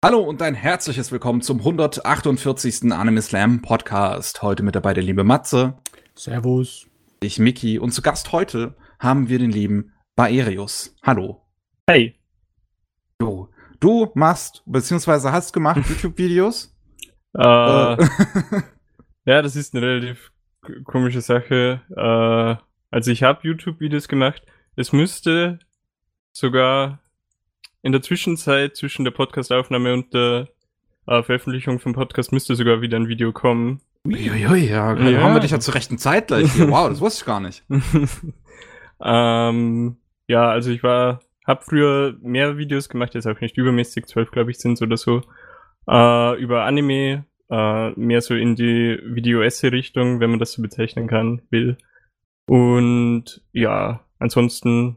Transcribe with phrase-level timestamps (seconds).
[0.00, 2.92] Hallo und ein herzliches Willkommen zum 148.
[2.92, 4.42] Anime Slam Podcast.
[4.42, 5.76] Heute mit dabei der liebe Matze.
[6.14, 6.86] Servus.
[7.20, 7.80] Ich, Miki.
[7.80, 10.94] Und zu Gast heute haben wir den lieben Baerius.
[11.02, 11.42] Hallo.
[11.88, 12.14] Hey.
[13.20, 13.48] Jo.
[13.80, 16.72] Du machst, beziehungsweise hast gemacht YouTube-Videos?
[17.34, 17.40] Äh,
[19.24, 20.30] ja, das ist eine relativ
[20.84, 21.82] komische Sache.
[21.90, 24.42] Äh, also ich habe YouTube-Videos gemacht.
[24.76, 25.58] Es müsste
[26.30, 27.00] sogar
[27.82, 30.48] in der Zwischenzeit zwischen der Podcastaufnahme und der
[31.06, 33.80] äh, Veröffentlichung vom Podcast müsste sogar wieder ein Video kommen.
[34.06, 35.20] Uiuiui, ja, ja.
[35.20, 36.68] haben wir dich ja zur rechten Zeit gleich hier.
[36.70, 37.64] Wow, das wusste ich gar nicht.
[39.02, 39.96] ähm,
[40.28, 44.50] ja, also ich war, hab früher mehr Videos gemacht, jetzt auch nicht übermäßig, zwölf glaube
[44.50, 45.22] ich sind oder so,
[45.88, 51.42] äh, über Anime, äh, mehr so in die Video-Esse-Richtung, wenn man das so bezeichnen kann,
[51.50, 51.76] will.
[52.46, 54.96] Und ja, ansonsten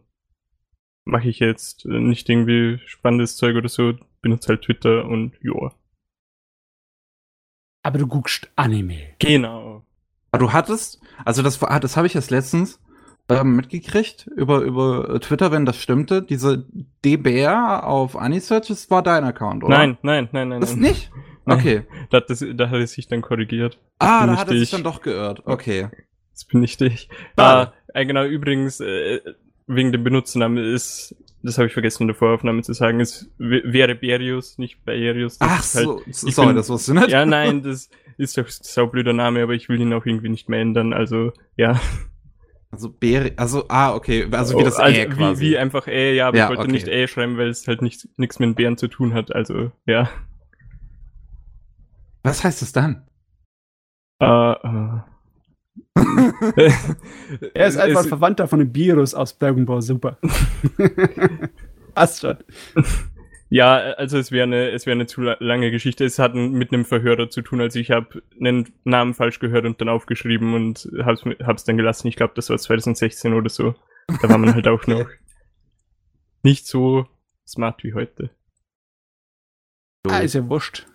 [1.06, 5.74] mache ich jetzt nicht irgendwie spannendes Zeug oder so, benutze halt Twitter und joa.
[7.84, 9.16] Aber du guckst Anime.
[9.20, 9.84] Genau.
[10.32, 12.80] Aber du hattest, also das, das habe ich jetzt letztens
[13.30, 16.22] ähm, mitgekriegt über, über Twitter, wenn das stimmte.
[16.22, 16.66] Diese
[17.04, 19.78] DBR auf Anisearch, das war dein Account, oder?
[19.78, 20.62] Nein, nein, nein, nein.
[20.62, 20.92] Das nein.
[20.92, 21.12] nicht?
[21.46, 21.84] Okay.
[22.12, 23.80] da, hat das, da hat er sich dann korrigiert.
[24.00, 25.42] Das ah, da hat er sich dann doch geirrt.
[25.46, 25.90] Okay.
[26.34, 27.10] Das bin nicht ich.
[27.36, 29.20] Ah, äh, genau, übrigens, äh,
[29.76, 33.96] wegen dem Benutzernamen ist, das habe ich vergessen in der Voraufnahme zu sagen, es wäre
[33.96, 35.38] Berius, nicht Berius.
[35.40, 37.10] Ach so, halt, sorry, bin, das wusste ich nicht.
[37.10, 40.50] Ja, nein, das ist doch ein saublöder Name, aber ich will ihn auch irgendwie nicht
[40.50, 41.80] mehr ändern, also, ja.
[42.70, 45.42] Also Beri, also, ah, okay, also wie das oh, also, Ä quasi.
[45.42, 46.72] Wie, wie einfach Ä, ja, aber ja, ich wollte okay.
[46.72, 48.08] nicht Ä schreiben, weil es halt nichts
[48.40, 50.10] mit Bären zu tun hat, also, ja.
[52.24, 53.08] Was heißt es dann?
[54.20, 55.11] Äh, uh, uh.
[57.54, 60.18] er ist einfach ein Verwandter von dem Virus aus Dragon Ball Super.
[61.94, 62.38] Passt schon.
[63.50, 66.06] Ja, also es wäre eine, es wäre eine zu lange Geschichte.
[66.06, 67.60] Es hat mit einem Verhörer zu tun.
[67.60, 72.08] Also ich habe einen Namen falsch gehört und dann aufgeschrieben und hab's, hab's dann gelassen.
[72.08, 73.76] Ich glaube, das war 2016 oder so.
[74.22, 75.10] Da war man halt auch noch
[76.44, 77.06] nicht so
[77.46, 78.30] smart wie heute.
[80.06, 80.14] So.
[80.14, 80.88] Ah, ist ja wurscht.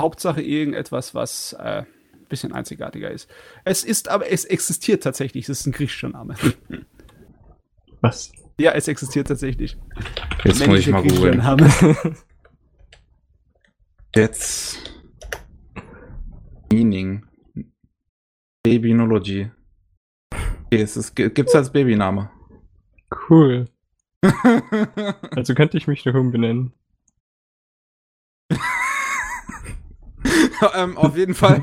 [0.00, 1.84] Hauptsache irgendetwas, was äh,
[2.32, 3.30] bisschen einzigartiger ist.
[3.64, 5.44] Es ist aber, es existiert tatsächlich.
[5.48, 6.34] Es ist ein griechischer Name.
[8.00, 8.32] Was?
[8.58, 9.78] Ja, es existiert tatsächlich.
[10.44, 11.40] Jetzt muss ich mal googeln.
[14.14, 14.78] Jetzt.
[16.72, 17.24] Meaning.
[18.62, 19.50] Babynology.
[20.66, 22.30] Okay, es ist, gibt's als Babyname.
[23.28, 23.66] Cool.
[25.30, 26.72] also könnte ich mich noch umbenennen.
[30.74, 31.62] ähm, auf jeden Fall.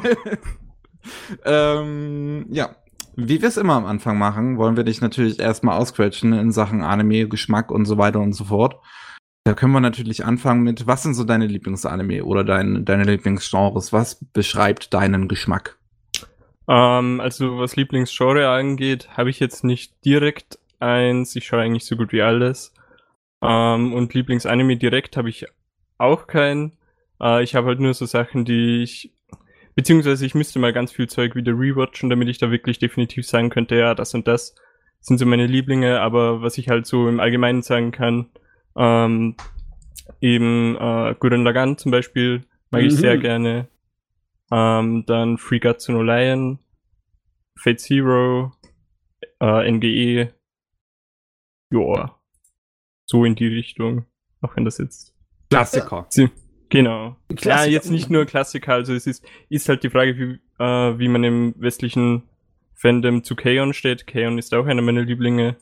[1.45, 2.75] Ähm, ja.
[3.15, 6.81] Wie wir es immer am Anfang machen, wollen wir dich natürlich erstmal ausquetschen in Sachen
[6.81, 8.77] Anime, Geschmack und so weiter und so fort.
[9.43, 13.91] Da können wir natürlich anfangen mit, was sind so deine Lieblingsanime oder dein, deine Lieblingsgenres?
[13.91, 15.77] Was beschreibt deinen Geschmack?
[16.67, 21.35] Ähm, also was Lieblingsgenre angeht, habe ich jetzt nicht direkt eins.
[21.35, 22.73] Ich schaue eigentlich so gut wie alles.
[23.41, 25.47] Ähm, und Lieblingsanime direkt habe ich
[25.97, 26.77] auch keinen.
[27.21, 29.13] Äh, ich habe halt nur so Sachen, die ich
[29.79, 33.49] Beziehungsweise ich müsste mal ganz viel Zeug wieder rewatchen, damit ich da wirklich definitiv sagen
[33.49, 34.53] könnte, ja, das und das
[34.99, 38.29] sind so meine Lieblinge, aber was ich halt so im Allgemeinen sagen kann,
[38.75, 39.37] ähm,
[40.19, 42.87] eben äh, Gurren Lagann zum Beispiel mag mhm.
[42.89, 43.21] ich sehr mhm.
[43.21, 43.67] gerne.
[44.51, 46.59] Ähm, dann Free Guts No Lion,
[47.55, 48.51] Fate Zero,
[49.39, 50.33] äh, NGE,
[51.71, 52.19] joa,
[53.05, 54.07] so in die Richtung,
[54.41, 55.15] auch wenn das jetzt
[55.49, 56.05] Klassiker.
[56.69, 57.15] Genau.
[57.29, 57.65] Klassiker.
[57.65, 61.07] Ja, jetzt nicht nur Klassiker, also es ist, ist halt die Frage, wie, äh, wie
[61.07, 62.23] man im westlichen
[62.75, 64.07] Fandom zu Kaon steht.
[64.07, 65.55] Kaon ist auch einer meiner Lieblinge.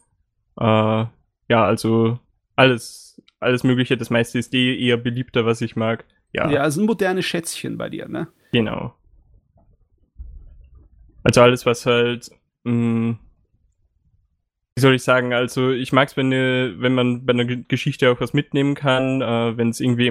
[0.59, 1.09] Äh, ja,
[1.49, 2.19] also
[2.55, 6.05] alles, alles Mögliche, das meiste ist eh eher beliebter, was ich mag.
[6.33, 8.27] Ja, ja also ein modernes Schätzchen bei dir, ne?
[8.51, 8.93] Genau.
[11.23, 12.29] Also alles, was halt
[12.63, 13.19] mh, mm,
[14.77, 18.21] wie soll ich sagen, also ich mag es, wenn, wenn man bei einer Geschichte auch
[18.21, 20.05] was mitnehmen kann, äh, wenn es irgendwie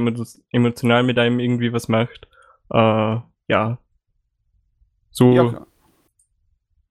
[0.51, 2.27] emotional mit einem irgendwie was macht.
[2.71, 3.79] Äh, ja.
[5.13, 5.33] So.
[5.33, 5.67] Ja.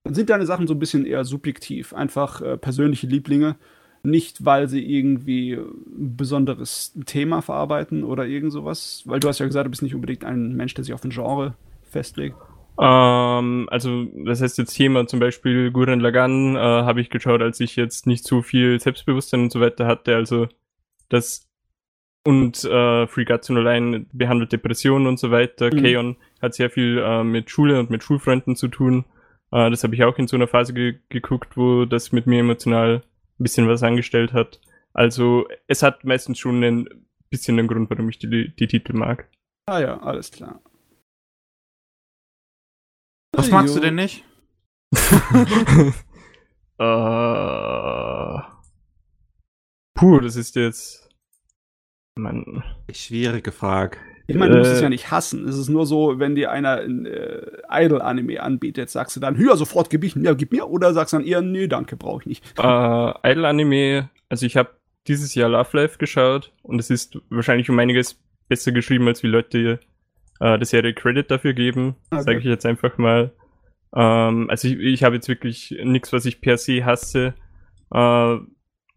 [0.04, 3.56] Dann sind deine Sachen so ein bisschen eher subjektiv, einfach äh, persönliche Lieblinge.
[4.02, 9.02] Nicht, weil sie irgendwie ein besonderes Thema verarbeiten oder irgend sowas.
[9.04, 11.10] Weil du hast ja gesagt, du bist nicht unbedingt ein Mensch, der sich auf ein
[11.10, 12.36] Genre festlegt.
[12.78, 17.60] Ähm, also, das heißt jetzt Thema zum Beispiel Gurren Lagann äh, habe ich geschaut, als
[17.60, 20.14] ich jetzt nicht so viel Selbstbewusstsein und so weiter hatte.
[20.14, 20.48] Also
[21.08, 21.48] das
[22.24, 25.70] und äh, Free Guts allein behandelt Depressionen und so weiter.
[25.72, 25.82] Mhm.
[25.82, 29.04] Kaon hat sehr viel äh, mit Schule und mit Schulfreunden zu tun.
[29.52, 32.40] Äh, das habe ich auch in so einer Phase ge geguckt, wo das mit mir
[32.40, 33.02] emotional
[33.38, 34.60] ein bisschen was angestellt hat.
[34.92, 36.88] Also es hat meistens schon einen
[37.30, 39.28] bisschen den Grund, warum ich die, die Titel mag.
[39.66, 40.60] Ah ja, alles klar.
[43.36, 44.24] Was magst du denn nicht?
[46.78, 48.38] äh,
[49.94, 51.08] puh, das ist jetzt.
[52.18, 52.62] Mann.
[52.92, 53.98] Schwierige Frage.
[54.26, 54.74] Ich meine, du musst Äh.
[54.76, 55.46] es ja nicht hassen.
[55.46, 59.54] Es ist nur so, wenn dir einer ein äh, Idol-Anime anbietet, sagst du dann, ja,
[59.54, 62.58] sofort gib ich, ja, gib mir, oder sagst dann eher, nee, danke, brauche ich nicht.
[62.58, 62.62] Äh,
[63.32, 64.70] Idol-Anime, also ich habe
[65.06, 68.18] dieses Jahr Love Life geschaut und es ist wahrscheinlich um einiges
[68.48, 69.78] besser geschrieben, als wie Leute
[70.40, 72.22] äh, der Serie Credit dafür geben, Okay.
[72.22, 73.32] sage ich jetzt einfach mal.
[73.94, 77.34] Ähm, also ich, ich habe jetzt wirklich nichts, was ich per se hasse,
[77.92, 78.36] äh,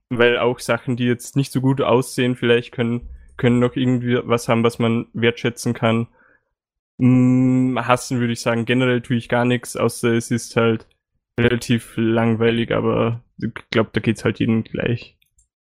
[0.09, 4.49] weil auch Sachen, die jetzt nicht so gut aussehen, vielleicht können, können noch irgendwie was
[4.49, 6.07] haben, was man wertschätzen kann.
[6.97, 10.87] Mm, hassen würde ich sagen, generell tue ich gar nichts, außer es ist halt
[11.39, 15.15] relativ langweilig, aber ich glaube, da geht's halt jedem gleich.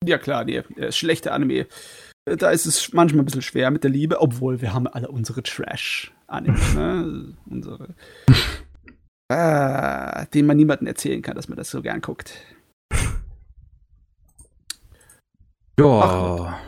[0.03, 1.67] Ja, klar, nee, äh, schlechte Anime.
[2.27, 5.09] Äh, Da ist es manchmal ein bisschen schwer mit der Liebe, obwohl wir haben alle
[5.09, 7.33] unsere Trash-Anime, ne?
[7.49, 7.95] unsere.
[9.29, 12.33] Ah, den man niemandem erzählen kann, dass man das so gern guckt.
[15.79, 16.59] Ja.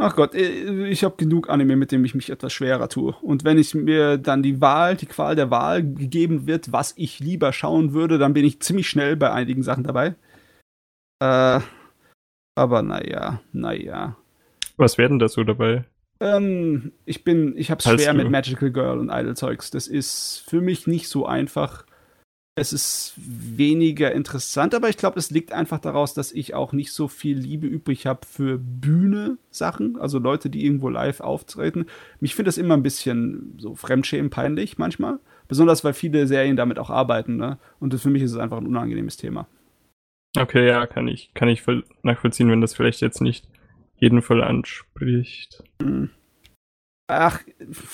[0.00, 3.14] Ach Gott, äh, ich habe genug Anime, mit dem ich mich etwas schwerer tue.
[3.20, 7.18] Und wenn ich mir dann die Wahl, die Qual der Wahl gegeben wird, was ich
[7.18, 10.14] lieber schauen würde, dann bin ich ziemlich schnell bei einigen Sachen dabei.
[11.20, 11.60] Äh,
[12.54, 14.16] aber naja, naja.
[14.78, 15.84] Was werden da so dabei?
[16.20, 18.18] Ähm, ich bin, ich hab's schwer du.
[18.18, 19.70] mit Magical Girl und Idol-Zeugs.
[19.70, 21.84] Das ist für mich nicht so einfach.
[22.54, 26.92] Es ist weniger interessant, aber ich glaube, es liegt einfach daraus, dass ich auch nicht
[26.92, 31.86] so viel Liebe übrig habe für Bühne-Sachen, also Leute, die irgendwo live auftreten.
[32.18, 35.20] Mich finde das immer ein bisschen so fremdschämen peinlich manchmal.
[35.46, 37.58] Besonders, weil viele Serien damit auch arbeiten, ne?
[37.78, 39.46] Und für mich ist es einfach ein unangenehmes Thema.
[40.36, 43.46] Okay, ja, kann ich, kann ich voll nachvollziehen, wenn das vielleicht jetzt nicht
[43.98, 45.62] jeden voll anspricht.
[47.08, 47.40] Ach,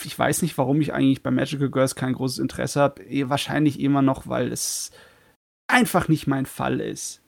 [0.05, 3.03] ich weiß nicht, warum ich eigentlich bei Magical Girls kein großes Interesse habe.
[3.05, 4.91] Eh, Wahrscheinlich immer noch, weil es
[5.69, 7.23] einfach nicht mein Fall ist.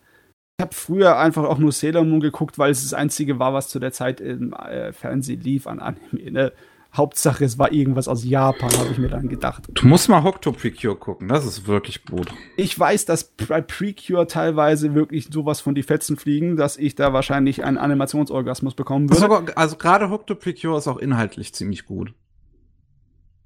[0.58, 3.68] Ich habe früher einfach auch nur Sailor Moon geguckt, weil es das einzige war, was
[3.68, 6.30] zu der Zeit im äh, Fernsehen lief an Anime.
[6.30, 6.52] Ne?
[6.96, 9.64] Hauptsache, es war irgendwas aus Japan, habe ich mir dann gedacht.
[9.72, 12.28] Du musst mal Hokuto Precure gucken, das ist wirklich gut.
[12.56, 17.12] Ich weiß, dass bei Precure teilweise wirklich sowas von die Fetzen fliegen, dass ich da
[17.12, 19.20] wahrscheinlich einen Animationsorgasmus bekommen würde.
[19.20, 22.14] Sogar, also gerade Hokuto Precure ist auch inhaltlich ziemlich gut.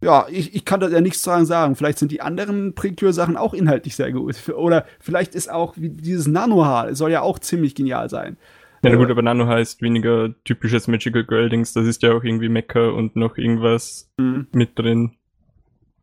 [0.02, 1.76] Ja, ich, ich kann da ja nichts dran sagen.
[1.76, 4.48] Vielleicht sind die anderen Precure-Sachen auch inhaltlich sehr gut.
[4.48, 8.38] Oder vielleicht ist auch wie dieses Nanohaar, soll ja auch ziemlich genial sein.
[8.82, 12.24] Ja, na Äh, gut, aber Nano heißt weniger typisches Magical Girl-Dings, das ist ja auch
[12.24, 14.46] irgendwie Mecha und noch irgendwas Mhm.
[14.52, 15.16] mit drin.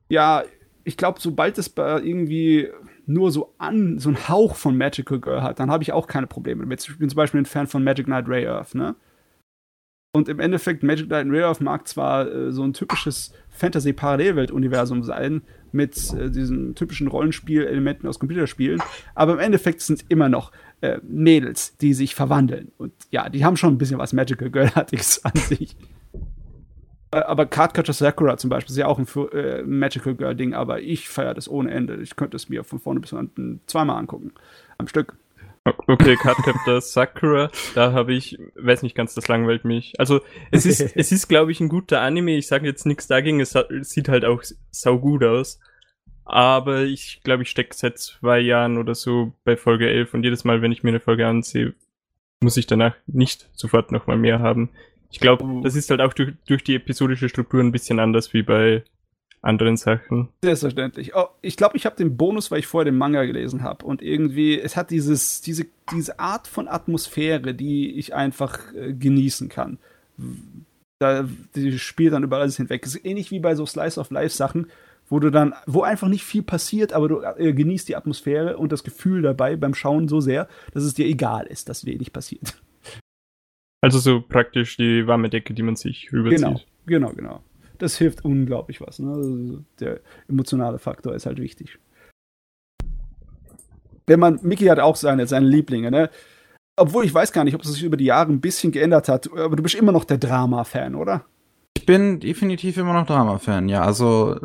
[0.09, 0.43] Ja,
[0.83, 2.69] ich glaube, sobald es irgendwie
[3.05, 6.27] nur so an, so einen Hauch von Magical Girl hat, dann habe ich auch keine
[6.27, 6.87] Probleme damit.
[6.87, 8.95] Ich bin zum Beispiel ein Fan von Magic Knight Ray Earth, ne?
[10.15, 15.41] Und im Endeffekt, Magic Knight Ray Earth mag zwar äh, so ein typisches Fantasy-Parallelwelt-Universum sein,
[15.73, 18.81] mit äh, diesen typischen Rollenspiel-Elementen aus Computerspielen,
[19.15, 22.71] aber im Endeffekt sind es immer noch äh, Mädels, die sich verwandeln.
[22.77, 25.75] Und ja, die haben schon ein bisschen was Magical Girl-artiges an sich.
[27.11, 31.09] Äh, Aber Cardcatcher Sakura zum Beispiel ist ja auch ein äh, Magical Girl-Ding, aber ich
[31.09, 31.95] feiere das ohne Ende.
[31.95, 34.31] Ich könnte es mir von vorne bis hinten zweimal angucken.
[34.77, 35.15] Am Stück.
[35.87, 39.93] Okay, Cardcaptor Sakura, da habe ich, weiß nicht ganz, das langweilt mich.
[39.99, 40.21] Also,
[40.51, 42.37] es ist, es ist, glaube ich, ein guter Anime.
[42.37, 45.59] Ich sage jetzt nichts dagegen, es sieht halt auch sau gut aus.
[46.25, 50.43] Aber ich glaube, ich stecke seit zwei Jahren oder so bei Folge 11 und jedes
[50.43, 51.73] Mal, wenn ich mir eine Folge ansehe,
[52.41, 54.69] muss ich danach nicht sofort nochmal mehr haben.
[55.09, 55.61] Ich glaube, Oh.
[55.63, 58.83] das ist halt auch durch, durch die episodische Struktur ein bisschen anders wie bei
[59.47, 60.29] anderen Sachen.
[60.43, 61.15] Selbstverständlich.
[61.15, 63.85] Oh, ich glaube, ich habe den Bonus, weil ich vorher den Manga gelesen habe.
[63.85, 69.49] Und irgendwie, es hat dieses, diese, diese Art von Atmosphäre, die ich einfach äh, genießen
[69.49, 69.79] kann.
[70.99, 72.85] Da, die spielt dann über alles hinweg.
[72.85, 74.67] Es ist ähnlich wie bei so Slice of Life Sachen,
[75.09, 78.71] wo du dann, wo einfach nicht viel passiert, aber du äh, genießt die Atmosphäre und
[78.71, 82.61] das Gefühl dabei beim Schauen so sehr, dass es dir egal ist, dass wenig passiert.
[83.79, 86.39] Also so praktisch die warme Decke, die man sich rüberzieht.
[86.41, 87.43] Genau, genau, genau.
[87.77, 88.99] Das hilft unglaublich was.
[88.99, 89.11] Ne?
[89.11, 91.79] Also Der emotionale Faktor ist halt wichtig.
[94.05, 96.09] Wenn man, Mickey hat auch seine, seine Lieblinge, ne?
[96.79, 99.29] Obwohl ich weiß gar nicht, ob es sich über die Jahre ein bisschen geändert hat,
[99.31, 101.25] aber du bist immer noch der Drama-Fan, oder?
[101.75, 103.81] Ich bin definitiv immer noch Drama-Fan, ja.
[103.81, 104.37] Also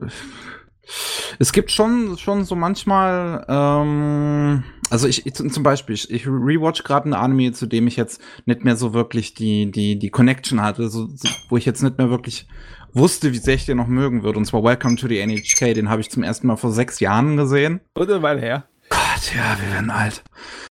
[1.39, 6.83] es gibt schon, schon so manchmal, ähm, also ich, ich zum Beispiel, ich, ich rewatch
[6.85, 10.63] gerade eine Anime, zu dem ich jetzt nicht mehr so wirklich die, die, die Connection
[10.63, 11.09] hatte, so,
[11.49, 12.49] wo ich jetzt nicht mehr wirklich
[12.95, 14.39] wusste, wie sehr ich den noch mögen würde.
[14.39, 17.37] Und zwar Welcome to the NHK, den habe ich zum ersten Mal vor sechs Jahren
[17.37, 17.81] gesehen.
[17.95, 18.69] Oder weil her.
[18.89, 20.23] Gott, ja, wir werden alt.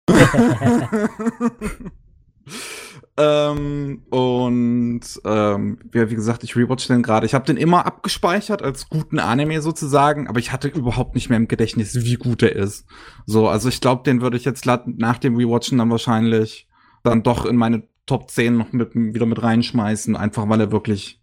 [3.18, 7.26] Ähm, und ähm, ja, wie gesagt, ich rewatch den gerade.
[7.26, 11.36] Ich habe den immer abgespeichert als guten Anime sozusagen, aber ich hatte überhaupt nicht mehr
[11.36, 12.86] im Gedächtnis, wie gut er ist.
[13.26, 16.68] So, also ich glaube, den würde ich jetzt nach dem Rewatchen dann wahrscheinlich
[17.02, 21.20] dann doch in meine Top 10 noch mit, wieder mit reinschmeißen, einfach weil er wirklich,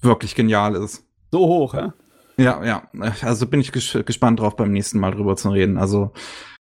[0.00, 1.04] wirklich genial ist.
[1.30, 1.94] So hoch, ja?
[2.36, 2.88] Ja, ja.
[3.22, 5.76] Also bin ich ges gespannt drauf, beim nächsten Mal drüber zu reden.
[5.76, 6.12] Also,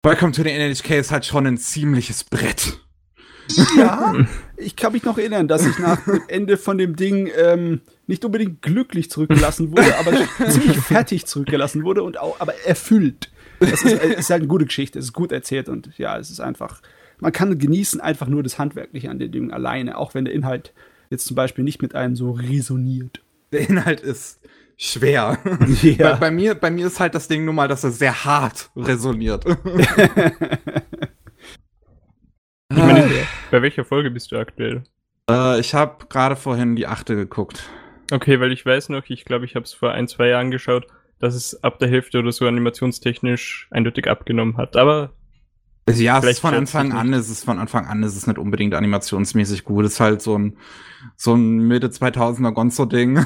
[0.01, 2.79] Welcome to the NHK ist halt schon ein ziemliches Brett.
[3.77, 4.15] Ja,
[4.57, 8.23] ich kann mich noch erinnern, dass ich nach dem Ende von dem Ding ähm, nicht
[8.23, 10.13] unbedingt glücklich zurückgelassen wurde, aber
[10.49, 13.29] ziemlich fertig zurückgelassen wurde und auch, aber erfüllt.
[13.59, 16.39] Es ist, ist, halt eine gute Geschichte, es ist gut erzählt und ja, es ist
[16.39, 16.81] einfach,
[17.19, 20.73] man kann genießen einfach nur das Handwerkliche an den Dingen alleine, auch wenn der Inhalt
[21.09, 23.21] jetzt zum Beispiel nicht mit einem so resoniert.
[23.51, 24.39] Der Inhalt ist
[24.77, 25.37] schwer.
[25.81, 26.13] Ja.
[26.13, 28.69] Bei, bei, mir, bei mir ist halt das Ding nun mal, dass er sehr hart
[28.75, 29.45] resoniert.
[32.71, 33.09] Ich meine,
[33.49, 34.83] bei welcher Folge bist du aktuell?
[35.29, 37.67] Äh, ich habe gerade vorhin die achte geguckt.
[38.11, 40.85] Okay, weil ich weiß noch, ich glaube, ich habe es vor ein, zwei Jahren geschaut,
[41.19, 44.75] dass es ab der Hälfte oder so animationstechnisch eindeutig abgenommen hat.
[44.75, 45.13] Aber
[45.97, 48.73] ja, es ist von Anfang an, es ist von Anfang an, es ist nicht unbedingt
[48.73, 49.85] animationsmäßig gut.
[49.85, 50.57] Es ist halt so ein,
[51.15, 53.25] so ein Mitte 2000er Gonzo-Ding.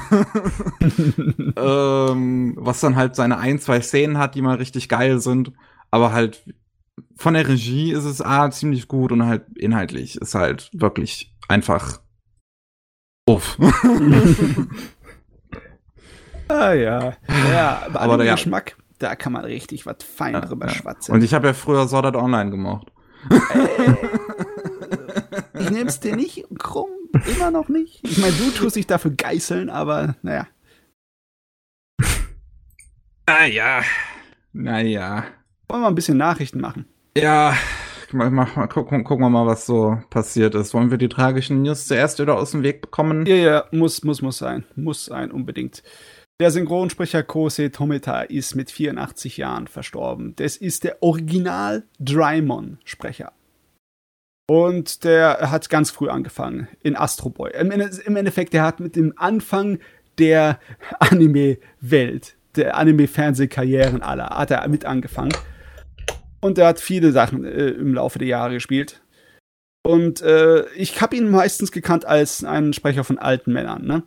[1.56, 5.52] ähm, was dann halt seine ein, zwei Szenen hat, die mal richtig geil sind.
[5.90, 6.44] Aber halt
[7.16, 12.00] von der Regie ist es A, ziemlich gut und halt inhaltlich ist halt wirklich einfach
[13.28, 13.58] uff.
[16.48, 17.16] ah ja.
[17.50, 20.72] Ja, aber, aber der Geschmack, da kann man richtig was fein ja, drüber ja.
[20.72, 21.14] schwatzen.
[21.14, 22.90] Und ich habe ja früher Sword Art Online gemacht.
[23.30, 23.94] Äh,
[25.60, 26.90] ich nehm's dir nicht krumm,
[27.36, 28.00] immer noch nicht.
[28.02, 30.46] Ich meine, du tust dich dafür geißeln, aber naja.
[33.26, 33.82] Ah ja.
[34.52, 35.24] Naja.
[35.68, 36.86] Wollen wir ein bisschen Nachrichten machen?
[37.16, 37.54] Ja,
[38.12, 40.74] mal, mal, mal gucken, gucken wir mal, was so passiert ist.
[40.74, 43.26] Wollen wir die tragischen News zuerst wieder aus dem Weg bekommen?
[43.26, 44.64] Ja, ja, muss, muss, muss sein.
[44.76, 45.82] Muss sein, unbedingt.
[46.40, 50.34] Der Synchronsprecher Kose Tomita ist mit 84 Jahren verstorben.
[50.34, 53.32] Das ist der Original Drymon-Sprecher.
[54.48, 57.52] Und der hat ganz früh angefangen in Astro Boy.
[57.52, 59.78] Im, Endeffekt, der hat mit dem Anfang
[60.18, 60.58] der
[60.98, 65.34] Anime-Welt der Anime-Fernsehkarrieren aller hat er mit angefangen.
[66.40, 69.02] Und er hat viele Sachen äh, im Laufe der Jahre gespielt.
[69.86, 73.86] Und äh, ich habe ihn meistens gekannt als einen Sprecher von alten Männern.
[73.86, 74.02] Ne?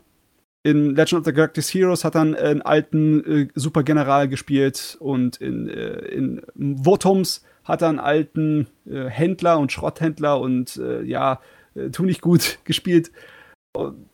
[0.68, 5.70] In Legend of the Galactic Heroes hat er einen alten äh, Supergeneral gespielt und in,
[5.70, 11.40] äh, in Votums hat er einen alten äh, Händler und Schrotthändler und äh, ja,
[11.76, 13.12] äh, tu nicht gut gespielt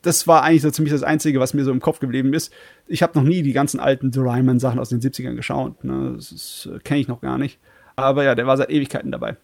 [0.02, 2.54] das war eigentlich so ziemlich das Einzige, was mir so im Kopf geblieben ist.
[2.88, 5.84] Ich habe noch nie die ganzen alten Doraemon-Sachen aus den 70ern geschaut.
[5.84, 6.14] Ne?
[6.16, 7.60] Das äh, kenne ich noch gar nicht.
[7.96, 9.38] Aber ja, der war seit Ewigkeiten dabei.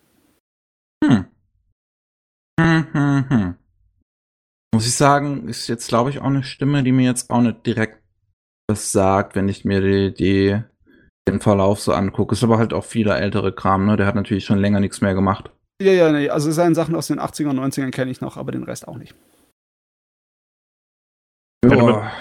[1.03, 1.25] Hm.
[2.59, 3.55] Hm, hm, hm.
[4.73, 7.65] Muss ich sagen, ist jetzt, glaube ich, auch eine Stimme, die mir jetzt auch nicht
[7.65, 7.99] direkt
[8.69, 10.61] was sagt, wenn ich mir die, die,
[11.27, 12.33] den Verlauf so angucke.
[12.33, 13.97] Ist aber halt auch viele ältere Kram, ne?
[13.97, 15.49] Der hat natürlich schon länger nichts mehr gemacht.
[15.81, 16.29] Ja, ja, nee.
[16.29, 18.97] Also seine Sachen aus den 80ern und 90ern kenne ich noch, aber den Rest auch
[18.97, 19.15] nicht.
[21.65, 22.11] Ja,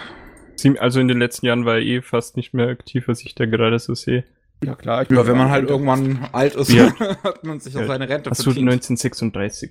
[0.78, 3.46] also in den letzten Jahren war er eh fast nicht mehr aktiv, was ich da
[3.46, 4.24] gerade so sehe.
[4.64, 6.92] Ja klar, ich ja, wenn man halt irgendwann alt ist, ja.
[7.22, 9.70] hat man sich auf seine Rente Achso, 1936.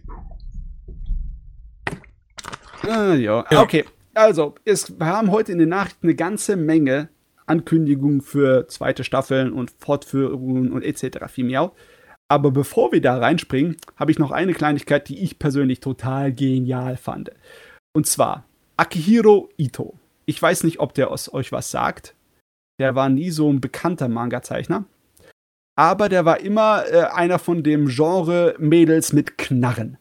[2.83, 3.45] Ah, ja.
[3.61, 3.85] okay.
[4.13, 7.09] Also, es, wir haben heute in den Nachrichten eine ganze Menge
[7.45, 11.37] Ankündigungen für zweite Staffeln und Fortführungen und etc.
[11.37, 11.73] Miau.
[12.29, 16.97] Aber bevor wir da reinspringen, habe ich noch eine Kleinigkeit, die ich persönlich total genial
[16.97, 17.31] fand.
[17.93, 18.43] Und zwar
[18.75, 19.97] Akihiro Ito.
[20.25, 22.15] Ich weiß nicht, ob der aus euch was sagt.
[22.79, 24.83] Der war nie so ein bekannter Manga-Zeichner.
[25.77, 29.97] Aber der war immer äh, einer von dem Genre Mädels mit Knarren.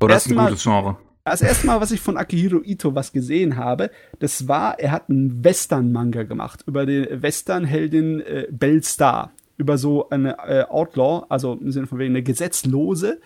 [0.00, 0.96] Oh, das ist ein gutes Genre.
[1.30, 5.10] Das erste Mal, was ich von Akihiro Ito was gesehen habe, das war, er hat
[5.10, 9.32] einen Western-Manga gemacht über die Western-Heldin äh, Belle Star.
[9.56, 13.20] Über so eine äh, Outlaw, also im Sinne von wegen eine Gesetzlose,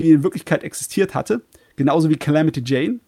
[0.00, 1.42] die in Wirklichkeit existiert hatte.
[1.76, 3.00] Genauso wie Calamity Jane.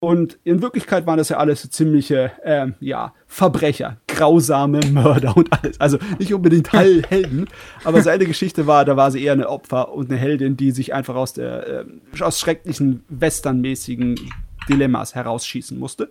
[0.00, 5.50] Und in Wirklichkeit waren das ja alles so ziemliche, ähm, ja, Verbrecher, grausame Mörder und
[5.52, 5.80] alles.
[5.80, 7.48] Also nicht unbedingt Helden,
[7.84, 10.92] aber seine Geschichte war, da war sie eher eine Opfer und eine Heldin, die sich
[10.92, 14.20] einfach aus der, äh, aus schrecklichen westernmäßigen
[14.68, 16.10] Dilemmas herausschießen musste.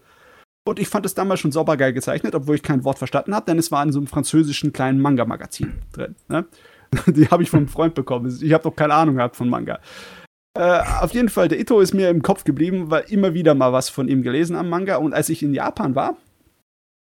[0.68, 3.60] Und ich fand es damals schon saubergeil gezeichnet, obwohl ich kein Wort verstanden habe, denn
[3.60, 6.16] es war in so einem französischen kleinen Manga-Magazin drin.
[6.28, 6.46] Ne?
[7.08, 8.36] Die habe ich vom Freund bekommen.
[8.42, 9.80] Ich habe doch keine Ahnung gehabt von Manga.
[10.58, 13.72] Äh, auf jeden Fall, der Ito ist mir im Kopf geblieben, weil immer wieder mal
[13.72, 14.98] was von ihm gelesen am Manga.
[14.98, 16.18] Und als ich in Japan war,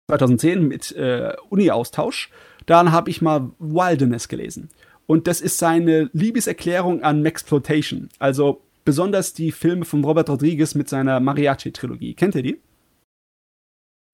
[0.08, 2.30] 2010 mit äh, Uni-Austausch,
[2.64, 4.70] dann habe ich mal Wilderness gelesen.
[5.06, 8.08] Und das ist seine Liebeserklärung an Maxploitation.
[8.18, 12.14] Also besonders die Filme von Robert Rodriguez mit seiner Mariachi-Trilogie.
[12.14, 12.60] Kennt ihr die?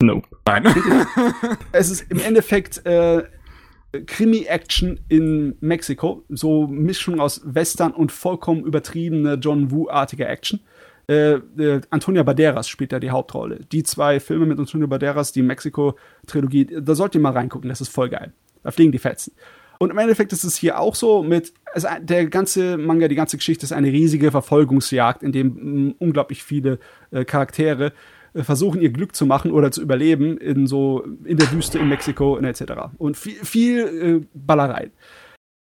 [0.02, 0.28] Nope.
[0.46, 0.66] Nein.
[1.72, 3.22] Es ist im Endeffekt äh,
[4.06, 6.24] Krimi-Action in Mexiko.
[6.28, 10.60] So Mischung aus Western und vollkommen übertriebene John Woo-artige Action.
[11.08, 13.60] Äh, äh, Antonia Banderas spielt da die Hauptrolle.
[13.72, 17.90] Die zwei Filme mit Antonia Banderas, die Mexiko-Trilogie, da sollt ihr mal reingucken, das ist
[17.90, 18.32] voll geil.
[18.62, 19.34] Da fliegen die Fetzen.
[19.78, 23.36] Und im Endeffekt ist es hier auch so mit, also der ganze Manga, die ganze
[23.36, 26.78] Geschichte ist eine riesige Verfolgungsjagd, in dem mh, unglaublich viele
[27.10, 27.92] äh, Charaktere
[28.34, 31.88] äh, versuchen, ihr Glück zu machen oder zu überleben in so, in der Wüste in
[31.88, 32.94] Mexiko und etc.
[32.98, 34.90] Und viel, viel äh, Ballerei.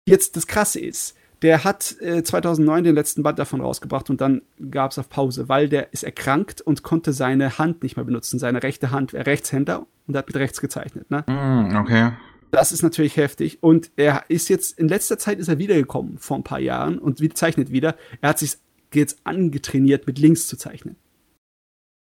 [0.06, 4.42] Jetzt das Krasse ist, der hat äh, 2009 den letzten Band davon rausgebracht und dann
[4.70, 8.38] gab es auf Pause, weil der ist erkrankt und konnte seine Hand nicht mehr benutzen,
[8.38, 11.10] seine rechte Hand, er Rechtshänder und hat mit rechts gezeichnet.
[11.10, 11.24] Ne?
[11.26, 12.12] Mm, okay.
[12.50, 13.62] Das ist natürlich heftig.
[13.62, 17.38] Und er ist jetzt, in letzter Zeit ist er wiedergekommen, vor ein paar Jahren, und
[17.38, 17.96] zeichnet wieder.
[18.20, 18.56] Er hat sich
[18.92, 20.96] jetzt angetrainiert, mit links zu zeichnen.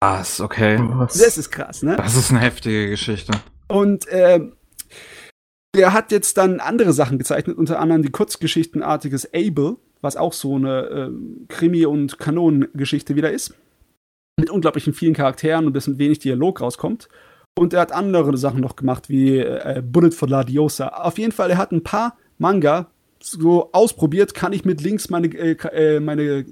[0.01, 0.79] Was, okay.
[0.81, 1.15] Was?
[1.15, 1.97] Das ist krass, ne?
[1.97, 3.33] Das ist eine heftige Geschichte.
[3.69, 4.55] Und ähm,
[5.75, 10.57] der hat jetzt dann andere Sachen gezeichnet, unter anderem die Kurzgeschichtenartiges Able, was auch so
[10.57, 13.55] eine ähm, Krimi- und Kanonengeschichte wieder ist.
[14.39, 17.09] Mit unglaublichen vielen Charakteren und dessen wenig Dialog rauskommt.
[17.59, 20.89] Und er hat andere Sachen noch gemacht, wie äh, Bullet for La Diosa.
[20.89, 25.29] Auf jeden Fall, er hat ein paar Manga so ausprobiert, kann ich mit links meine,
[25.29, 26.47] äh, äh, meine,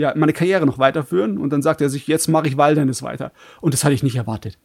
[0.00, 1.38] ja, meine Karriere noch weiterführen.
[1.38, 3.32] Und dann sagt er sich, jetzt mache ich Wilderness weiter.
[3.60, 4.58] Und das hatte ich nicht erwartet.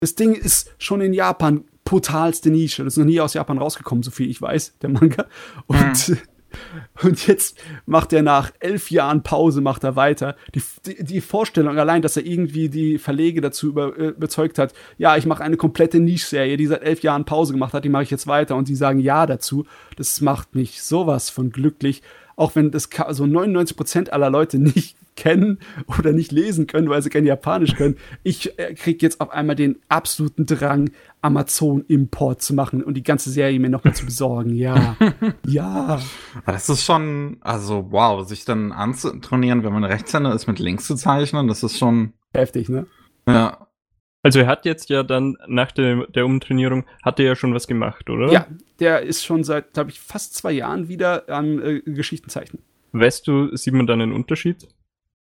[0.00, 2.84] Das Ding ist schon in Japan brutalste Nische.
[2.84, 5.24] Das ist noch nie aus Japan rausgekommen, so viel ich weiß, der Manga.
[5.66, 6.18] Und,
[7.02, 10.36] und jetzt macht er nach elf Jahren Pause, macht er weiter.
[10.54, 14.74] Die, die, die Vorstellung allein, dass er irgendwie die Verlege dazu über, äh, überzeugt hat,
[14.98, 18.02] ja, ich mache eine komplette Niche-Serie, die seit elf Jahren Pause gemacht hat, die mache
[18.02, 18.56] ich jetzt weiter.
[18.56, 19.64] Und die sagen ja dazu.
[19.96, 22.02] Das macht mich sowas von glücklich.
[22.34, 25.58] Auch wenn das so 99% aller Leute nicht kennen
[25.98, 27.96] oder nicht lesen können, weil sie kein Japanisch können.
[28.22, 30.90] Ich äh, krieg jetzt auf einmal den absoluten Drang,
[31.22, 34.54] Amazon-Import zu machen und die ganze Serie mir nochmal zu besorgen.
[34.54, 34.96] Ja,
[35.46, 36.00] ja.
[36.44, 40.94] Das ist schon, also wow, sich dann anzutrainieren, wenn man Rechtshänder ist, mit links zu
[40.94, 42.86] zeichnen, das ist schon, Heftig, ne?
[43.26, 43.66] ja.
[44.22, 47.68] Also er hat jetzt ja dann nach der, der Umtrainierung, hat er ja schon was
[47.68, 48.32] gemacht, oder?
[48.32, 48.48] Ja,
[48.80, 52.60] der ist schon seit, glaube ich, fast zwei Jahren wieder am äh, Geschichtenzeichnen.
[52.90, 54.66] Weißt du, sieht man dann einen Unterschied?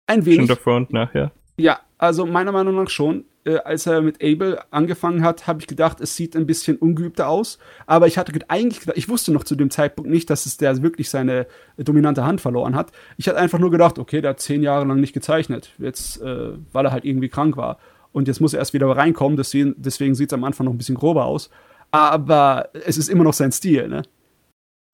[0.06, 0.48] Ein Schon wenig.
[0.48, 1.32] davor und nachher?
[1.56, 3.24] Ja, also meiner Meinung nach schon.
[3.46, 7.28] Äh, als er mit Abel angefangen hat, habe ich gedacht, es sieht ein bisschen ungeübter
[7.28, 7.58] aus.
[7.86, 10.82] Aber ich hatte eigentlich gedacht, ich wusste noch zu dem Zeitpunkt nicht, dass es der
[10.82, 12.90] wirklich seine äh, dominante Hand verloren hat.
[13.16, 15.70] Ich hatte einfach nur gedacht, okay, der hat zehn Jahre lang nicht gezeichnet.
[15.78, 17.78] Jetzt, äh, weil er halt irgendwie krank war.
[18.12, 20.78] Und jetzt muss er erst wieder reinkommen, deswegen, deswegen sieht es am Anfang noch ein
[20.78, 21.50] bisschen grober aus.
[21.90, 24.02] Aber es ist immer noch sein Stil, ne?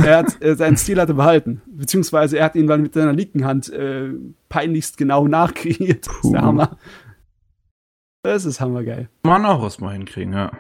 [0.05, 1.63] Er hat äh, seinen Stil hat er behalten.
[1.67, 4.11] Beziehungsweise er hat ihn dann mit seiner linken Hand äh,
[4.49, 6.07] peinlichst genau nachkreiert.
[6.07, 6.43] Das ist der.
[6.43, 6.79] Hammer.
[8.23, 9.09] Das ist hammergeil.
[9.23, 10.53] Man auch erstmal hinkriegen, ja.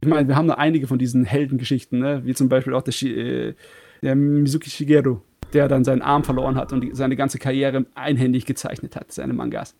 [0.00, 2.24] Ich meine, wir haben noch einige von diesen Heldengeschichten, ne?
[2.24, 3.54] wie zum Beispiel auch der, Shi äh,
[4.02, 5.20] der Mizuki Shigeru,
[5.52, 9.32] der dann seinen Arm verloren hat und die, seine ganze Karriere einhändig gezeichnet hat, seine
[9.32, 9.74] Mangas.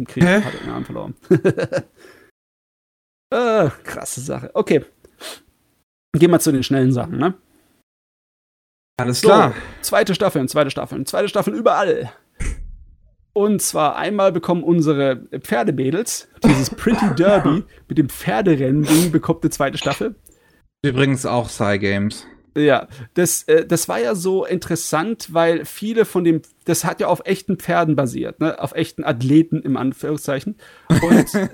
[0.00, 0.40] Im Krieg Hä?
[0.40, 1.14] hat er den Arm verloren.
[3.30, 4.50] ah, krasse Sache.
[4.54, 4.84] Okay.
[6.14, 7.34] Gehen wir zu den schnellen Sachen, ne?
[8.98, 9.54] Alles So, klar.
[9.80, 12.10] zweite Staffeln, zweite Staffeln, zweite Staffeln überall.
[13.32, 19.78] Und zwar einmal bekommen unsere Pferdemädels dieses Pretty Derby mit dem Pferderennen-Ding bekommt eine zweite
[19.78, 20.16] Staffel.
[20.84, 22.26] Übrigens auch Psy Games.
[22.56, 27.06] Ja, das, äh, das war ja so interessant, weil viele von dem, das hat ja
[27.06, 28.60] auf echten Pferden basiert, ne?
[28.60, 30.56] auf echten Athleten im Anführungszeichen.
[30.88, 31.48] Und äh,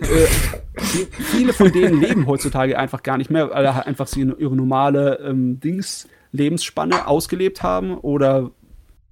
[1.18, 5.18] viele von denen leben heutzutage einfach gar nicht mehr, weil halt einfach sie ihre normale
[5.18, 8.50] ähm, Dings, Lebensspanne ausgelebt haben oder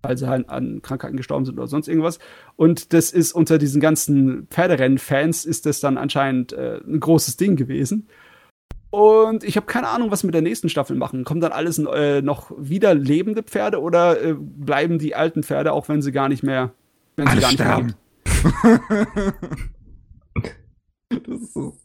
[0.03, 2.19] weil sie halt an Krankheiten gestorben sind oder sonst irgendwas.
[2.57, 7.55] Und das ist unter diesen ganzen Pferderennen-Fans ist das dann anscheinend äh, ein großes Ding
[7.55, 8.09] gewesen.
[8.91, 11.25] Und ich habe keine Ahnung, was wir mit der nächsten Staffel machen.
[11.25, 15.89] Kommen dann alles äh, noch wieder lebende Pferde oder äh, bleiben die alten Pferde, auch
[15.89, 16.73] wenn sie gar nicht mehr,
[17.17, 17.95] wenn sie Alle gar nicht sterben.
[18.65, 19.35] mehr
[21.27, 21.82] Das ist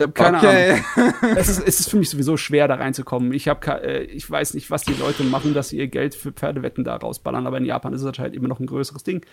[0.00, 0.50] Ich hab keine Ahnung.
[0.50, 1.36] okay.
[1.36, 3.32] Es ist, es ist für mich sowieso schwer, da reinzukommen.
[3.32, 6.32] Ich, hab, äh, ich weiß nicht, was die Leute machen, dass sie ihr Geld für
[6.32, 9.24] Pferdewetten da rausballern, aber in Japan ist es anscheinend immer noch ein größeres Ding.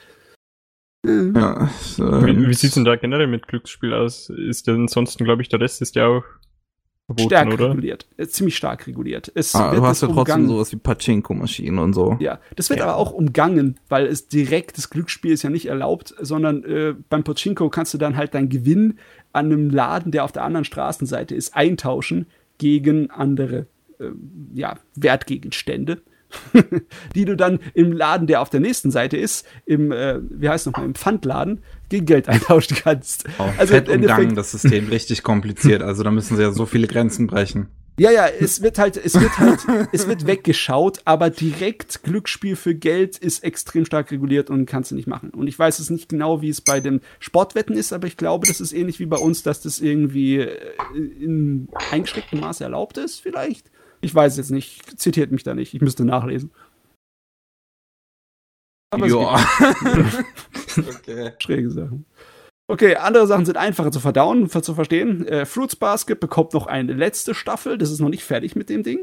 [1.06, 4.30] Ja, es, äh, Wie, wie sieht's denn da generell mit Glücksspiel aus?
[4.30, 6.24] Ist denn ansonsten, glaube ich, der Rest ist ja auch
[7.06, 7.70] verboten, stark oder?
[7.70, 8.06] reguliert.
[8.18, 9.32] Äh, ziemlich stark reguliert.
[9.34, 10.48] Es ah, wird du hast ja trotzdem umgangen.
[10.50, 12.18] sowas wie Pachinko-Maschinen und so.
[12.20, 12.88] Ja, das wird Ja.
[12.88, 17.24] aber auch umgangen, weil es direkt das Glücksspiel ist ja nicht erlaubt, sondern äh, beim
[17.24, 19.00] Pachinko kannst du dann halt deinen Gewinn
[19.40, 23.68] an einem Laden, der auf der anderen Straßenseite ist, eintauschen gegen andere
[24.00, 24.10] äh,
[24.54, 26.02] ja, Wertgegenstände.
[27.16, 30.68] die du dann im Laden, der auf der nächsten Seite ist, im, äh, wie heißt
[30.68, 33.26] nochmal, im Pfandladen, gegen Geld eintauschen kannst.
[33.40, 35.82] Oh, Also fett umgangen, das System richtig kompliziert.
[35.82, 37.70] Also da müssen sie ja so viele Grenzen brechen.
[38.00, 39.60] Ja, ja, es wird halt, es wird halt,
[39.92, 44.96] es wird weggeschaut, aber direkt Glücksspiel für Geld ist extrem stark reguliert und kannst du
[44.96, 45.32] nicht machen.
[45.32, 48.48] Und ich weiß es nicht genau, wie es bei den Sportwetten ist, aber ich glaube,
[48.48, 53.20] das ist ähnlich wie bei uns, dass das irgendwie äh, in eingeschränktem Maße erlaubt ist,
[53.20, 53.70] vielleicht.
[54.02, 56.52] Ich weiß es jetzt nicht, zitiert mich da nicht, ich müsste nachlesen.
[58.92, 59.36] Aber Ja.
[60.78, 61.34] okay.
[61.40, 62.06] schräge Sachen.
[62.70, 65.28] Okay, andere Sachen sind einfacher zu verdauen, zu verstehen.
[65.28, 68.84] Äh, Fruits Basket bekommt noch eine letzte Staffel, das ist noch nicht fertig mit dem
[68.84, 69.00] Ding.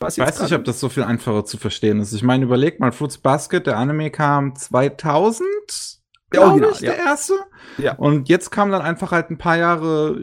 [0.00, 2.12] Was Ich weiß nicht, ob das so viel einfacher zu verstehen ist.
[2.12, 5.48] Ich meine, überleg mal, Fruits Basket, der Anime kam 2000,
[6.34, 7.04] Der Original, ich, der ja.
[7.06, 7.32] erste.
[7.78, 7.94] Ja.
[7.94, 10.20] Und jetzt kam dann einfach halt ein paar Jahre,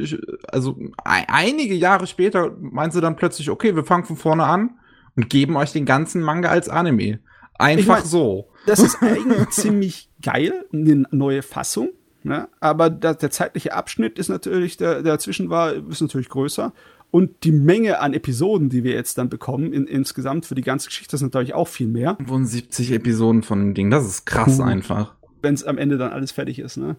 [0.47, 4.77] also ein, einige Jahre später, meinst du dann plötzlich, okay, wir fangen von vorne an
[5.15, 7.21] und geben euch den ganzen Manga als Anime.
[7.58, 8.49] Einfach mein- so.
[8.67, 11.89] Das ist eigentlich ziemlich geil, eine neue Fassung.
[12.25, 12.47] Ne?
[12.59, 16.73] Aber da, der zeitliche Abschnitt ist natürlich, der, der dazwischen war, ist natürlich größer.
[17.12, 20.88] Und die Menge an Episoden, die wir jetzt dann bekommen, in, insgesamt für die ganze
[20.88, 24.63] Geschichte, ist natürlich auch viel mehr, 75 Episoden von dem Ding, das ist krass Puh.
[24.63, 25.15] einfach.
[25.43, 26.77] wenn es am Ende dann alles fertig ist.
[26.77, 26.95] Ne?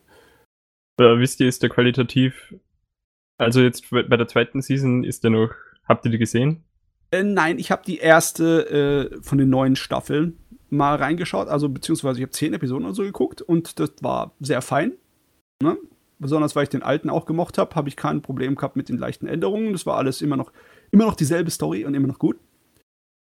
[1.00, 2.54] Äh, wisst ihr, ist der qualitativ,
[3.38, 5.50] also jetzt bei der zweiten Season ist der noch,
[5.88, 6.62] habt ihr die gesehen?
[7.10, 10.38] Äh, nein, ich habe die erste äh, von den neuen Staffeln
[10.70, 14.62] mal reingeschaut, also beziehungsweise ich habe zehn Episoden oder so geguckt und das war sehr
[14.62, 14.92] fein.
[15.64, 15.76] Ne?
[16.20, 18.98] Besonders weil ich den alten auch gemocht habe, habe ich kein Problem gehabt mit den
[18.98, 19.72] leichten Änderungen.
[19.72, 20.52] Das war alles immer noch,
[20.92, 22.36] immer noch dieselbe Story und immer noch gut.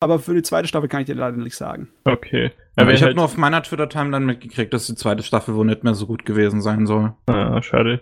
[0.02, 1.90] Aber für die zweite Staffel kann ich dir leider nicht sagen.
[2.06, 2.52] Okay.
[2.76, 5.66] Aber Aber ich habe halt, nur auf meiner Twitter-Timeline mitgekriegt, dass die zweite Staffel wohl
[5.66, 7.14] nicht mehr so gut gewesen sein soll.
[7.28, 8.02] ah, schade.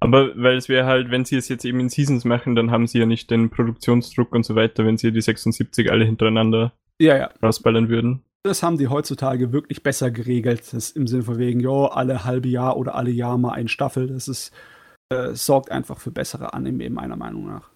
[0.00, 2.86] Aber weil es wäre halt, wenn sie es jetzt eben in Seasons machen, dann haben
[2.86, 7.16] sie ja nicht den Produktionsdruck und so weiter, wenn sie die 76 alle hintereinander Ja,
[7.16, 7.30] ja.
[7.42, 8.22] rausballern würden.
[8.48, 10.72] Das haben die heutzutage wirklich besser geregelt.
[10.72, 14.06] Das im Sinne von wegen, jo, alle halbe Jahr oder alle Jahr mal eine Staffel.
[14.06, 14.52] Das ist,
[15.12, 17.68] äh, sorgt einfach für bessere Anime, meiner Meinung nach.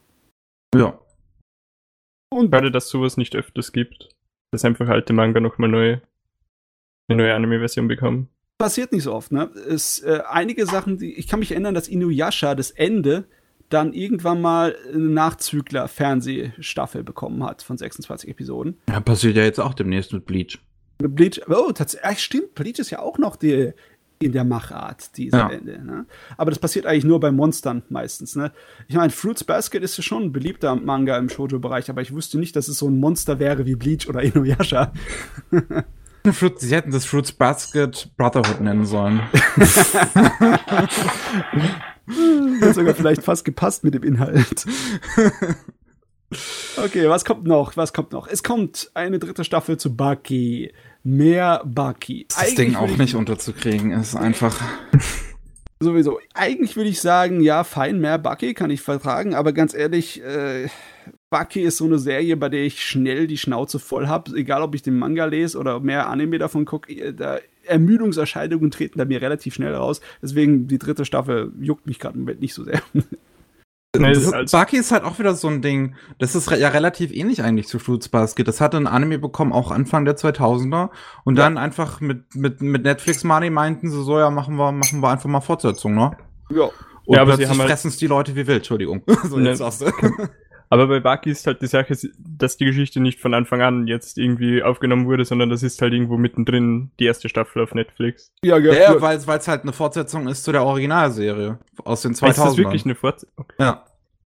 [0.74, 0.98] Ja.
[2.32, 4.16] Und Schade, dass sowas nicht öfters gibt.
[4.50, 5.98] Dass einfach alte Manga nochmal neu,
[7.08, 8.30] eine neue Anime-Version bekommen.
[8.56, 9.50] passiert nicht so oft, ne?
[9.68, 13.28] Es, äh, einige Sachen, die, ich kann mich erinnern, dass Inuyasha das Ende
[13.72, 18.78] dann irgendwann mal eine Nachzügler-Fernsehstaffel bekommen hat von 26 Episoden.
[18.88, 19.00] ja.
[19.00, 20.58] Passiert ja jetzt auch demnächst mit Bleach.
[20.98, 23.72] Bleach, oh, tatsächlich, stimmt, Bleach ist ja auch noch die,
[24.20, 25.48] in der Machart, diese Ja.
[25.50, 26.06] Ende, ne?
[26.36, 28.52] Aber das passiert eigentlich nur bei Monstern meistens, ne?
[28.88, 32.38] Ich meine, Fruits Basket ist ja schon ein beliebter Manga im Shoujo-Bereich, aber ich wusste
[32.38, 34.92] nicht, dass es so ein Monster wäre wie Bleach oder Inuyasha.
[36.56, 39.20] Sie hätten das Fruits Basket Brotherhood nennen sollen.
[42.60, 44.66] Hat sogar vielleicht fast gepasst mit dem Inhalt.
[46.82, 47.76] Okay, was kommt noch?
[47.76, 48.26] Was kommt noch?
[48.26, 50.72] Es kommt eine dritte Staffel zu Baki.
[51.02, 52.24] Mehr Baki.
[52.28, 54.58] Das Ding Eigentlich auch würde ich- nicht unterzukriegen ist einfach.
[55.80, 56.20] Sowieso.
[56.32, 60.68] Eigentlich würde ich sagen, ja, fein, mehr Bucky kann ich vertragen, aber ganz ehrlich, äh,
[61.28, 64.76] Bucky ist so eine Serie, bei der ich schnell die Schnauze voll habe, egal ob
[64.76, 69.54] ich den Manga lese oder mehr Anime davon gucke, da Ermüdungserscheinungen treten da mir relativ
[69.54, 70.00] schnell raus.
[70.22, 72.80] Deswegen die dritte Staffel juckt mich gerade im Moment nicht so sehr.
[73.94, 74.32] Nee, Das ist,
[74.90, 75.96] halt auch wieder so ein Ding.
[76.18, 78.48] Das ist re- ja relativ ähnlich eigentlich zu Fruits Basket.
[78.48, 80.88] Das hatte ein Anime bekommen, auch Anfang der 2000er.
[81.24, 85.00] Und dann einfach mit, mit, mit Netflix Money meinten sie so, ja, machen wir, machen
[85.00, 86.16] wir einfach mal Fortsetzung, ne?
[86.50, 86.70] ja.
[87.04, 89.02] Und Ja, aber sie haben halt- fressen es die Leute wie wild, Entschuldigung.
[89.28, 89.50] so, Ne.
[89.50, 89.86] jetzt du.
[90.72, 94.16] Aber bei Baki ist halt die Sache, dass die Geschichte nicht von Anfang an jetzt
[94.16, 98.32] irgendwie aufgenommen wurde, sondern das ist halt irgendwo mittendrin die erste Staffel auf Netflix.
[98.42, 102.30] Ja, ja, Ja, weil es halt eine Fortsetzung ist zu der Originalserie aus den 2000ern.
[102.30, 103.52] Ist das wirklich eine Fortsetzung?
[103.58, 103.84] ja.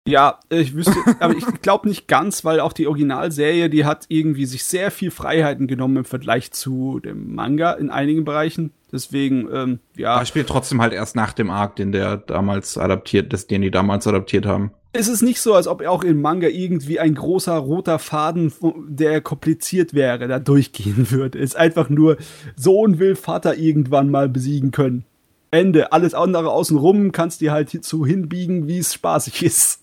[0.07, 4.45] Ja, ich wüsste, aber ich glaube nicht ganz, weil auch die Originalserie, die hat irgendwie
[4.45, 8.73] sich sehr viel Freiheiten genommen im Vergleich zu dem Manga in einigen Bereichen.
[8.93, 13.33] Deswegen, ähm, ja, Aber spielt trotzdem halt erst nach dem Arc, den der damals adaptiert,
[13.33, 14.73] das, den die damals adaptiert haben.
[14.93, 18.53] es ist nicht so, als ob auch im Manga irgendwie ein großer roter Faden,
[18.87, 21.38] der kompliziert wäre, da durchgehen würde.
[21.38, 22.19] Es ist einfach nur,
[22.57, 25.07] Sohn will Vater irgendwann mal besiegen können.
[25.51, 25.93] Ende.
[25.93, 29.81] Alles andere außenrum kannst du halt so hinbiegen, wie es spaßig ist.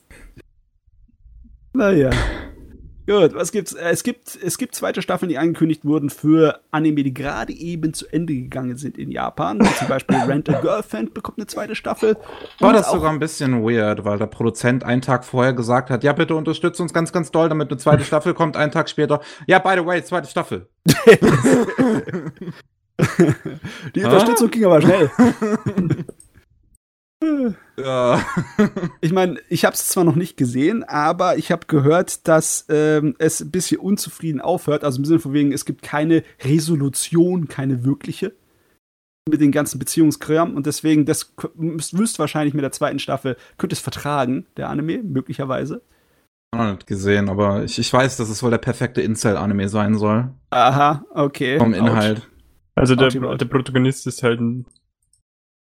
[1.74, 2.10] Naja.
[3.08, 3.74] Gut, was gibt's?
[3.74, 7.94] Äh, Es gibt, es gibt zweite Staffeln, die angekündigt wurden für Anime, die gerade eben
[7.94, 9.60] zu Ende gegangen sind in Japan.
[9.80, 12.16] Zum Beispiel Rent a Girlfriend bekommt eine zweite Staffel.
[12.60, 16.14] War das sogar ein bisschen weird, weil der Produzent einen Tag vorher gesagt hat, ja,
[16.14, 19.20] bitte unterstützt uns ganz, ganz doll, damit eine zweite Staffel kommt, einen Tag später.
[19.48, 20.70] Ja, by the way, zweite Staffel.
[23.96, 25.10] Die Unterstützung ging aber schnell.
[27.78, 28.24] Ja.
[29.02, 33.16] Ich meine, ich habe es zwar noch nicht gesehen, aber ich habe gehört, dass ähm,
[33.18, 34.84] es ein bisschen unzufrieden aufhört.
[34.84, 38.34] Also im Sinne von wegen, es gibt keine Resolution, keine wirkliche
[39.30, 43.80] mit den ganzen Beziehungskram und deswegen, das müsst wahrscheinlich mit der zweiten Staffel, könnte es
[43.80, 45.82] vertragen, der Anime, möglicherweise.
[46.54, 50.30] Noch nicht gesehen, aber ich, ich weiß, dass es wohl der perfekte Incel-Anime sein soll.
[50.50, 51.58] Aha, okay.
[51.60, 52.28] Vom Inhalt.
[52.76, 54.66] Also der, der Protagonist ist halt ein.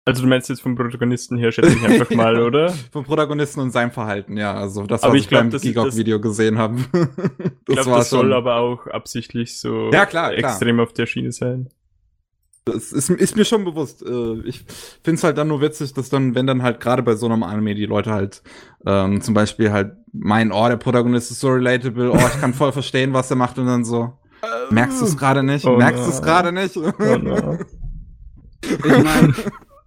[0.07, 2.71] Also du meinst jetzt vom Protagonisten her, schätze ich einfach mal, oder?
[2.93, 4.53] Vom Protagonisten und seinem Verhalten, ja.
[4.55, 6.77] Also das, Aber was ich ich, glaub, beim Gigok-Video gesehen habe.
[7.67, 8.33] Ich das glaube, das soll schon.
[8.35, 10.51] aber auch absichtlich so Ja, klar, klar.
[10.51, 11.71] extrem auf der Schiene sein.
[12.67, 14.03] Das ist, ist mir schon bewusst.
[14.03, 14.65] Äh, Ich
[15.03, 17.43] finde es halt dann nur witzig, dass dann, wenn dann halt gerade bei so einem
[17.43, 18.43] Anime die Leute halt
[18.87, 22.73] ähm, zum Beispiel halt meinen, oh, der Protagonist ist so relatable, oh, ich kann voll
[22.81, 24.13] verstehen, was er macht und dann so,
[24.71, 25.65] merkst du es gerade nicht?
[25.67, 26.77] Oh merkst du es gerade nicht?
[26.77, 26.93] Oh.
[28.63, 29.35] Ich meine,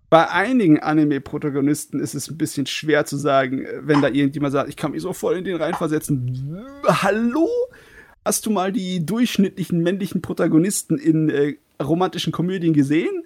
[0.10, 4.70] bei einigen Anime-Protagonisten ist es ein bisschen schwer zu sagen, äh, wenn da irgendjemand sagt,
[4.70, 6.66] ich kann mich so voll in den reinversetzen.
[6.86, 7.50] Hallo?
[8.24, 13.24] Hast du mal die durchschnittlichen männlichen Protagonisten in äh, romantischen Komödien gesehen?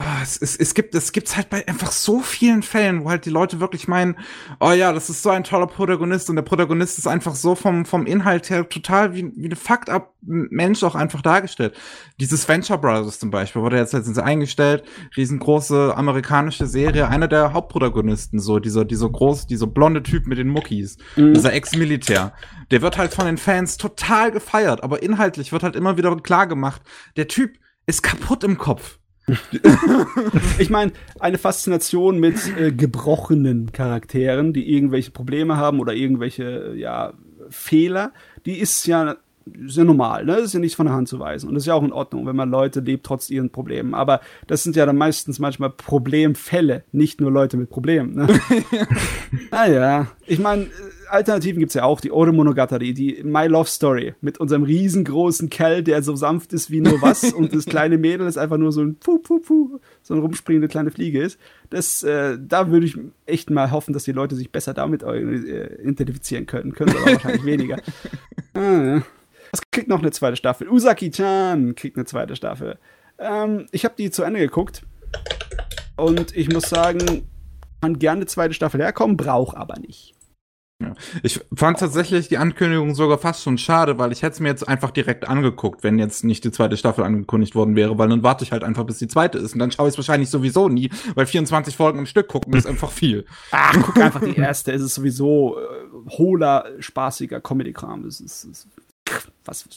[0.00, 3.24] Ah, es, es, es gibt es gibt's halt bei einfach so vielen Fällen, wo halt
[3.24, 4.16] die Leute wirklich meinen,
[4.60, 7.84] oh ja, das ist so ein toller Protagonist und der Protagonist ist einfach so vom
[7.84, 11.74] vom Inhalt her total wie wie ein fucked up Mensch auch einfach dargestellt.
[12.20, 14.84] Dieses Venture Brothers zum Beispiel wurde jetzt letztens eingestellt,
[15.16, 20.48] riesengroße amerikanische Serie, einer der Hauptprotagonisten so dieser dieser groß dieser blonde Typ mit den
[20.48, 20.98] Muckis,
[21.34, 22.34] dieser Ex-Militär,
[22.70, 26.46] der wird halt von den Fans total gefeiert, aber inhaltlich wird halt immer wieder klar
[26.46, 26.82] gemacht,
[27.16, 28.98] der Typ ist kaputt im Kopf.
[30.58, 36.78] Ich meine, eine Faszination mit äh, gebrochenen Charakteren, die irgendwelche Probleme haben oder irgendwelche äh,
[36.78, 37.12] ja,
[37.50, 38.12] Fehler,
[38.46, 39.16] die ist ja
[39.66, 40.36] sehr normal, ne?
[40.36, 41.48] Das ist ja nicht von der Hand zu weisen.
[41.48, 43.94] Und das ist ja auch in Ordnung, wenn man Leute lebt trotz ihren Problemen.
[43.94, 48.14] Aber das sind ja dann meistens manchmal Problemfälle, nicht nur Leute mit Problemen.
[48.14, 48.26] Ne?
[49.50, 50.66] naja, ich meine,
[51.10, 52.00] Alternativen gibt's ja auch.
[52.00, 56.70] Die Ore Monogatari, die My Love Story mit unserem riesengroßen Kerl, der so sanft ist
[56.70, 59.80] wie nur was und das kleine Mädel ist einfach nur so ein Puh, Puh, Puh,
[60.02, 61.38] so eine rumspringende kleine Fliege ist.
[61.70, 65.82] Das, äh, da würde ich echt mal hoffen, dass die Leute sich besser damit äh,
[65.82, 66.72] identifizieren können.
[66.72, 67.76] Können sie aber wahrscheinlich weniger.
[68.54, 69.02] Ah, ja.
[69.52, 70.68] Es kriegt noch eine zweite Staffel.
[70.68, 72.78] Usaki-chan kriegt eine zweite Staffel.
[73.18, 74.82] Ähm, ich habe die zu Ende geguckt.
[75.96, 77.28] Und ich muss sagen,
[77.80, 80.14] kann gerne eine zweite Staffel herkommen, braucht aber nicht.
[81.24, 84.68] Ich fand tatsächlich die Ankündigung sogar fast schon schade, weil ich hätte es mir jetzt
[84.68, 88.44] einfach direkt angeguckt, wenn jetzt nicht die zweite Staffel angekündigt worden wäre, weil dann warte
[88.44, 89.54] ich halt einfach, bis die zweite ist.
[89.54, 92.66] Und dann schaue ich es wahrscheinlich sowieso nie, weil 24 Folgen am Stück gucken ist
[92.66, 93.26] einfach viel.
[93.50, 94.70] Ach, guck einfach die erste.
[94.72, 98.04] Es ist sowieso äh, hohler, spaßiger Comedy-Kram.
[98.04, 98.68] Es ist, ist,
[99.44, 99.68] was,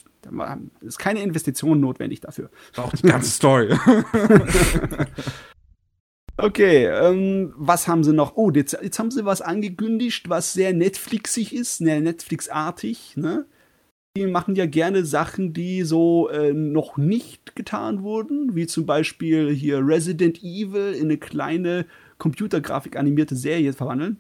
[0.82, 2.52] ist keine Investition notwendig dafür.
[2.78, 3.76] Auch die ganze Story.
[6.38, 8.36] Okay, ähm, was haben sie noch?
[8.36, 13.46] Oh, jetzt, jetzt haben sie was angekündigt, was sehr Netflixig ist, sehr Netflix-artig, ne?
[14.18, 19.54] Die machen ja gerne Sachen, die so äh, noch nicht getan wurden, wie zum Beispiel
[19.54, 21.86] hier Resident Evil in eine kleine
[22.18, 24.18] Computergrafik animierte Serie verwandeln.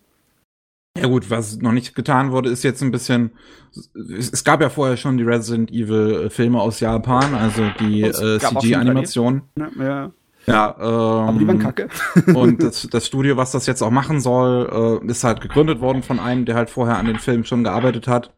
[0.97, 3.31] Ja gut, was noch nicht getan wurde, ist jetzt ein bisschen.
[4.17, 8.39] Es, gab ja vorher schon die Resident Evil äh, Filme aus Japan, also die äh,
[8.39, 9.41] gab auch schon CG-Animation.
[9.55, 9.71] Ne?
[9.79, 10.11] Ja,
[10.47, 11.87] Ja, ähm, aber die waren kacke.
[12.33, 16.03] und das, das Studio, was das jetzt auch machen soll, äh, ist halt gegründet worden
[16.03, 18.33] von einem, der halt vorher an den Filmen schon gearbeitet hat.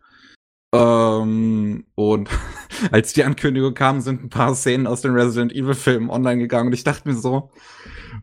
[0.73, 2.29] Ähm, und
[2.91, 6.67] als die Ankündigung kam, sind ein paar Szenen aus den Resident Evil Filmen online gegangen
[6.67, 7.51] und ich dachte mir so,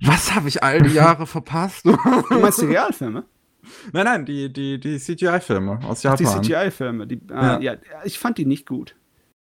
[0.02, 1.86] was habe ich all die Jahre verpasst?
[1.86, 1.96] Du
[2.40, 3.24] meinst die Realfilme?
[3.92, 6.42] nein, nein, die, die, die CGI-Filme aus Ach, die Japan.
[6.42, 7.06] CGI-Filme.
[7.06, 7.58] Die, Ja.
[7.58, 8.96] äh, ja, ich fand die nicht gut.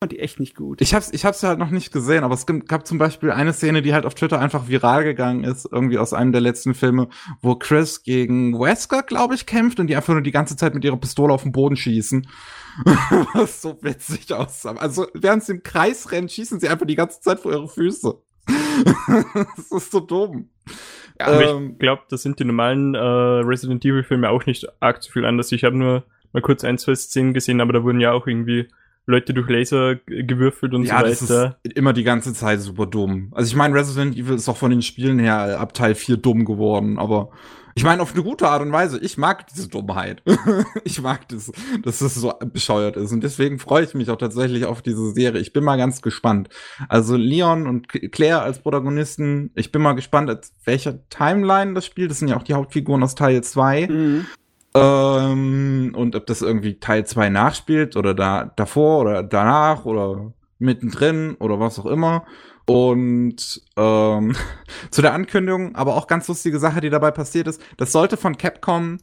[0.01, 0.81] Ich fand die echt nicht gut.
[0.81, 3.53] Ich hab's, ich hab's halt noch nicht gesehen, aber es gibt- gab zum Beispiel eine
[3.53, 7.07] Szene, die halt auf Twitter einfach viral gegangen ist, irgendwie aus einem der letzten Filme,
[7.43, 10.83] wo Chris gegen Wesker, glaube ich, kämpft und die einfach nur die ganze Zeit mit
[10.83, 12.27] ihrer Pistole auf den Boden schießen.
[13.35, 14.73] Was so witzig aussah.
[14.73, 18.15] Also, während sie im Kreis rennen, schießen sie einfach die ganze Zeit vor ihre Füße.
[19.55, 20.49] das ist so dumm.
[21.19, 25.03] Aber Ähm, ich glaube, das sind die normalen äh, Resident Evil Filme auch nicht arg
[25.03, 25.51] zu viel anders.
[25.51, 28.67] Ich habe nur mal kurz ein, zwei Szenen gesehen, aber da wurden ja auch irgendwie
[29.12, 31.58] Leute durch Laser gewürfelt und ja, so das weiter.
[31.63, 33.32] ist immer die ganze Zeit super dumm.
[33.32, 36.45] Also ich meine, Resident Evil ist auch von den Spielen her ab Teil 4 dumm
[36.45, 37.32] geworden, aber
[37.76, 39.00] ich meine auf eine gute Art und Weise.
[39.00, 40.21] Ich mag diese Dummheit.
[40.84, 41.52] ich mag das,
[41.84, 45.41] dass es so bescheuert ist und deswegen freue ich mich auch tatsächlich auf diese Serie.
[45.41, 46.50] Ich bin mal ganz gespannt.
[46.89, 50.32] Also Leon und Claire als Protagonisten, ich bin mal gespannt,
[50.65, 52.12] welcher Timeline das spielt.
[52.12, 53.88] Das sind ja auch die Hauptfiguren aus Teil 2.
[53.88, 54.26] Mhm.
[54.73, 61.36] Ähm, und ob das irgendwie Teil 2 nachspielt oder da davor oder danach oder mittendrin
[61.39, 62.25] oder was auch immer.
[62.65, 64.36] Und ähm,
[64.91, 68.38] zu der Ankündigung, aber auch ganz lustige Sache, die dabei passiert ist, das sollte von
[68.38, 68.99] Capcom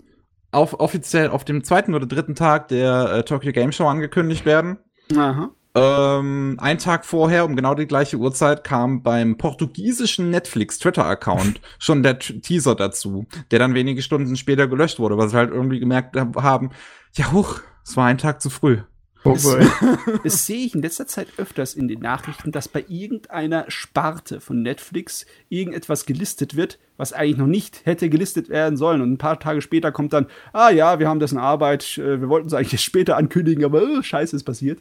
[0.53, 4.79] auf, offiziell auf dem zweiten oder dritten Tag der äh, Tokyo Game Show angekündigt werden.
[5.15, 5.51] Aha.
[5.75, 12.03] Ähm, ein Tag vorher, um genau die gleiche Uhrzeit, kam beim portugiesischen Netflix Twitter-Account schon
[12.03, 15.81] der T Teaser dazu, der dann wenige Stunden später gelöscht wurde, weil sie halt irgendwie
[15.81, 16.71] gemerkt haben,
[17.13, 18.79] ja huch, es war ein Tag zu früh.
[19.25, 19.67] Oh boy.
[20.25, 24.63] Das sehe ich in letzter Zeit öfters in den Nachrichten, dass bei irgendeiner Sparte von
[24.63, 29.01] Netflix irgendetwas gelistet wird, was eigentlich noch nicht hätte gelistet werden sollen.
[29.01, 32.21] Und ein paar Tage später kommt dann, ah ja, wir haben das in Arbeit, äh,
[32.21, 34.81] wir wollten es eigentlich später ankündigen, aber äh, scheiße, ist passiert.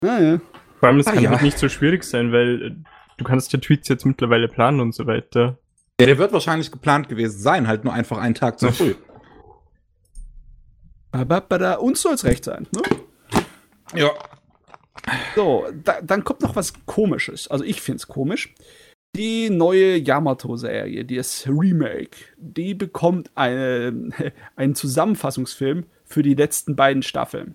[0.00, 0.40] Naja.
[0.78, 1.30] Vor allem, es ah, kann ja.
[1.30, 2.70] halt nicht so schwierig sein, weil äh,
[3.16, 5.58] du kannst ja Tweets jetzt mittlerweile planen und so weiter.
[6.00, 8.94] Ja, der wird wahrscheinlich geplant gewesen sein, halt nur einfach einen Tag zu früh.
[11.80, 12.82] Uns soll es recht sein, ne?
[13.94, 14.10] Ja.
[15.34, 17.48] So, da, dann kommt noch was Komisches.
[17.48, 18.54] Also ich finde es komisch.
[19.16, 24.10] Die neue Yamato-Serie, die ist Remake, die bekommt eine,
[24.56, 27.54] einen Zusammenfassungsfilm für die letzten beiden Staffeln.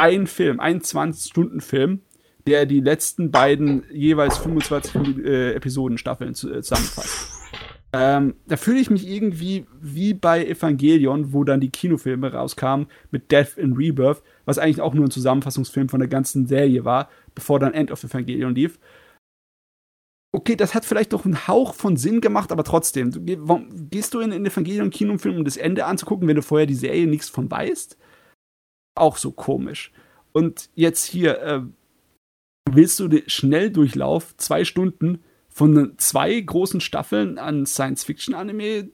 [0.00, 2.00] Ein Film, ein 20-Stunden-Film,
[2.46, 7.28] der die letzten beiden jeweils 25 äh, Episoden-Staffeln äh, zusammenfasst.
[7.92, 13.30] Ähm, da fühle ich mich irgendwie wie bei Evangelion, wo dann die Kinofilme rauskamen mit
[13.30, 17.58] Death in Rebirth, was eigentlich auch nur ein Zusammenfassungsfilm von der ganzen Serie war, bevor
[17.58, 18.78] dann End of Evangelion lief.
[20.32, 24.14] Okay, das hat vielleicht doch einen Hauch von Sinn gemacht, aber trotzdem, du, warum, gehst
[24.14, 27.50] du in den Evangelion-Kinofilm, um das Ende anzugucken, wenn du vorher die Serie nichts von
[27.50, 27.98] weißt?
[29.00, 29.92] Auch so komisch.
[30.32, 31.62] Und jetzt hier, äh,
[32.70, 38.88] willst du den Schnelldurchlauf, zwei Stunden, von zwei großen Staffeln an Science-Fiction-Anime.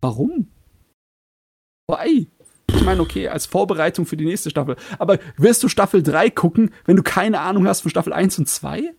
[0.00, 0.48] Warum?
[1.88, 2.30] Why?
[2.68, 4.76] Ich meine, okay, als Vorbereitung für die nächste Staffel.
[4.98, 8.48] Aber wirst du Staffel 3 gucken, wenn du keine Ahnung hast von Staffel 1 und
[8.48, 8.92] 2?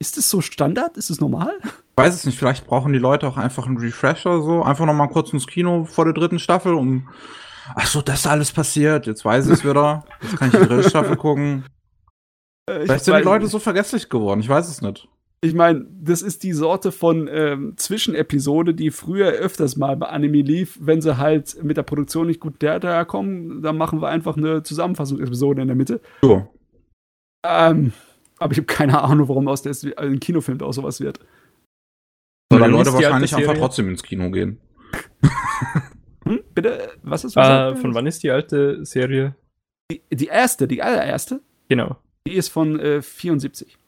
[0.00, 0.96] Ist das so Standard?
[0.96, 1.52] Ist das normal?
[1.62, 4.62] Ich weiß es nicht, vielleicht brauchen die Leute auch einfach einen Refresher so.
[4.62, 7.08] Einfach noch mal kurz ins Kino vor der dritten Staffel, um.
[7.74, 9.06] Ach so, das ist alles passiert.
[9.06, 10.04] Jetzt weiß ich es wieder.
[10.22, 11.64] Jetzt kann ich die dritte Staffel gucken.
[12.66, 14.40] Äh, vielleicht sind die Leute so vergesslich geworden.
[14.40, 15.06] Ich weiß es nicht
[15.44, 20.40] ich meine, das ist die Sorte von ähm, Zwischenepisode, die früher öfters mal bei Anime
[20.40, 20.78] lief.
[20.80, 25.60] Wenn sie halt mit der Produktion nicht gut daherkommen, dann machen wir einfach eine Zusammenfassungsepisode
[25.60, 26.00] in der Mitte.
[26.22, 26.48] So.
[27.44, 27.92] Ähm,
[28.38, 31.20] aber ich habe keine Ahnung, warum aus der ein Kinofilm auch sowas wird.
[32.50, 34.58] Weil die Leute wahrscheinlich einfach trotzdem ins Kino gehen.
[36.24, 36.40] hm?
[36.54, 36.92] Bitte?
[37.02, 37.74] Was ist was?
[37.74, 39.36] Uh, von wann ist die alte Serie?
[39.90, 41.40] Die, die erste, die allererste?
[41.68, 41.96] Genau.
[42.26, 43.78] Die ist von äh, 74.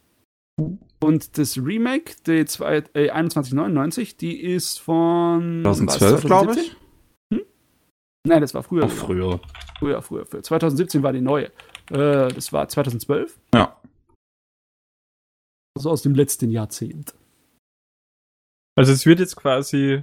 [1.00, 6.76] Und das Remake, die zwei, äh, 2199, die ist von 2012, glaube ich.
[7.32, 7.42] Hm?
[8.26, 8.84] Nein, das war früher.
[8.84, 9.40] Auch früher.
[9.78, 10.42] Früher, früher, früher.
[10.42, 11.46] 2017 war die neue.
[11.90, 13.38] Äh, das war 2012.
[13.54, 13.80] Ja.
[15.76, 17.14] Also aus dem letzten Jahrzehnt.
[18.76, 20.02] Also es wird jetzt quasi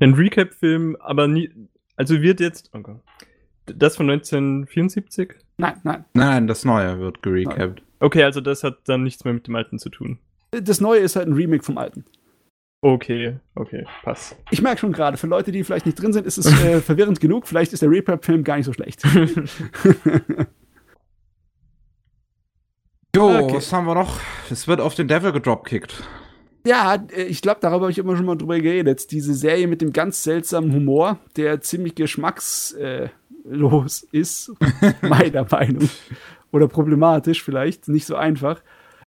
[0.00, 1.50] ein Recap-Film, aber nie.
[1.96, 2.70] Also wird jetzt.
[2.74, 2.82] Oh
[3.66, 5.34] das von 1974?
[5.58, 6.04] Nein, nein.
[6.14, 7.82] Nein, das Neue wird gerecapt.
[7.98, 10.18] Okay, also das hat dann nichts mehr mit dem Alten zu tun.
[10.50, 12.04] Das Neue ist halt ein Remake vom Alten.
[12.82, 14.36] Okay, okay, pass.
[14.50, 17.20] Ich merke schon gerade, für Leute, die vielleicht nicht drin sind, ist es äh, verwirrend
[17.20, 17.48] genug.
[17.48, 19.02] Vielleicht ist der Recap-Film gar nicht so schlecht.
[23.16, 23.56] jo, okay.
[23.56, 24.20] was haben wir noch?
[24.50, 26.04] Es wird auf den Devil gedropkickt.
[26.66, 29.12] Ja, ich glaube, darüber habe ich immer schon mal drüber geredet.
[29.12, 34.52] Diese Serie mit dem ganz seltsamen Humor, der ziemlich geschmackslos ist,
[35.00, 35.88] meiner Meinung
[36.50, 38.62] oder problematisch vielleicht, nicht so einfach.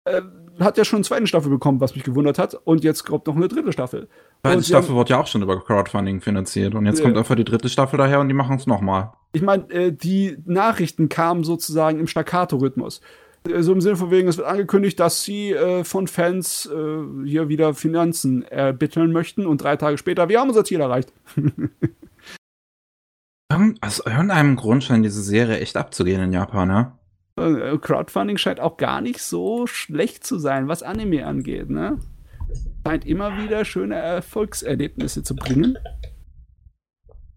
[0.04, 0.22] Äh,
[0.58, 2.54] hat ja schon eine zweite Staffel bekommen, was mich gewundert hat.
[2.54, 4.08] Und jetzt kommt noch eine dritte Staffel.
[4.44, 6.74] Die zweite Staffel haben, wird ja auch schon über Crowdfunding finanziert.
[6.74, 9.12] Und jetzt äh, kommt einfach die dritte Staffel daher und die machen es nochmal.
[9.32, 13.02] Ich meine, äh, die Nachrichten kamen sozusagen im Staccato-Rhythmus.
[13.46, 17.26] Äh, so im Sinne von wegen, es wird angekündigt, dass sie äh, von Fans äh,
[17.26, 21.12] hier wieder Finanzen erbitteln möchten und drei Tage später, wir haben unser Ziel erreicht.
[23.80, 26.98] Aus irgendeinem Grund scheint diese Serie echt abzugehen in Japan, ja?
[27.36, 31.98] Äh, Crowdfunding scheint auch gar nicht so schlecht zu sein, was Anime angeht, ne?
[32.86, 35.78] Scheint immer wieder schöne Erfolgserlebnisse zu bringen.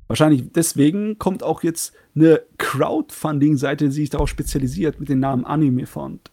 [0.09, 5.85] Wahrscheinlich deswegen kommt auch jetzt eine Crowdfunding-Seite, die sich darauf spezialisiert, mit dem Namen Anime
[5.85, 6.31] Font.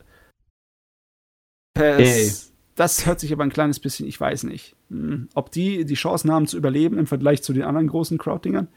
[1.99, 2.33] hey.
[2.75, 6.31] Das hört sich aber ein kleines bisschen, ich weiß nicht, hm, ob die die Chancen
[6.31, 8.69] haben zu überleben im Vergleich zu den anderen großen Crowdingern.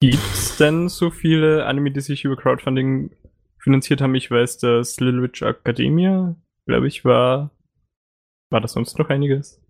[0.00, 3.10] Gibt es denn so viele Anime, die sich über Crowdfunding
[3.58, 4.14] finanziert haben?
[4.14, 6.36] Ich weiß, dass Little Witch Academia,
[6.66, 7.50] glaube ich, war.
[8.50, 9.63] War das sonst noch einiges?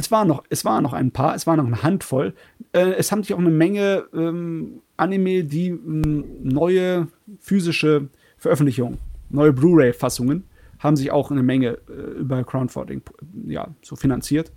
[0.00, 2.32] Es war noch, es war noch ein paar, es war noch eine Handvoll.
[2.72, 8.96] Äh, es haben sich auch eine Menge ähm, Anime, die mh, neue physische Veröffentlichungen,
[9.28, 10.44] neue Blu-ray-Fassungen,
[10.78, 13.02] haben sich auch eine Menge äh, über Crowdfunding
[13.46, 14.52] ja, so finanziert.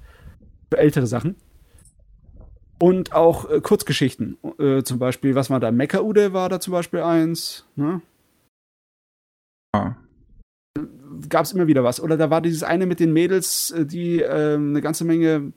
[0.72, 1.36] Für ältere Sachen.
[2.80, 4.38] Und auch äh, Kurzgeschichten.
[4.60, 5.72] Äh, zum Beispiel, was war da?
[5.72, 7.66] Mecha-Ude war da zum Beispiel eins.
[7.76, 8.02] Ne?
[9.76, 9.98] Ja.
[11.30, 12.02] Gab es immer wieder was.
[12.02, 15.54] Oder da war dieses eine mit den Mädels, äh, die ähm, eine ganze Menge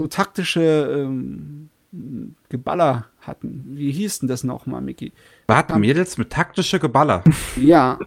[0.00, 1.70] so taktische ähm,
[2.48, 3.64] Geballer hatten.
[3.70, 5.12] Wie hieß denn das nochmal, Mickey?
[5.48, 7.24] Warte, Mädels mit taktische Geballer.
[7.56, 7.98] Ja,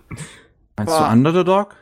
[0.77, 1.07] Meinst Boah.
[1.07, 1.75] du Under the Dog?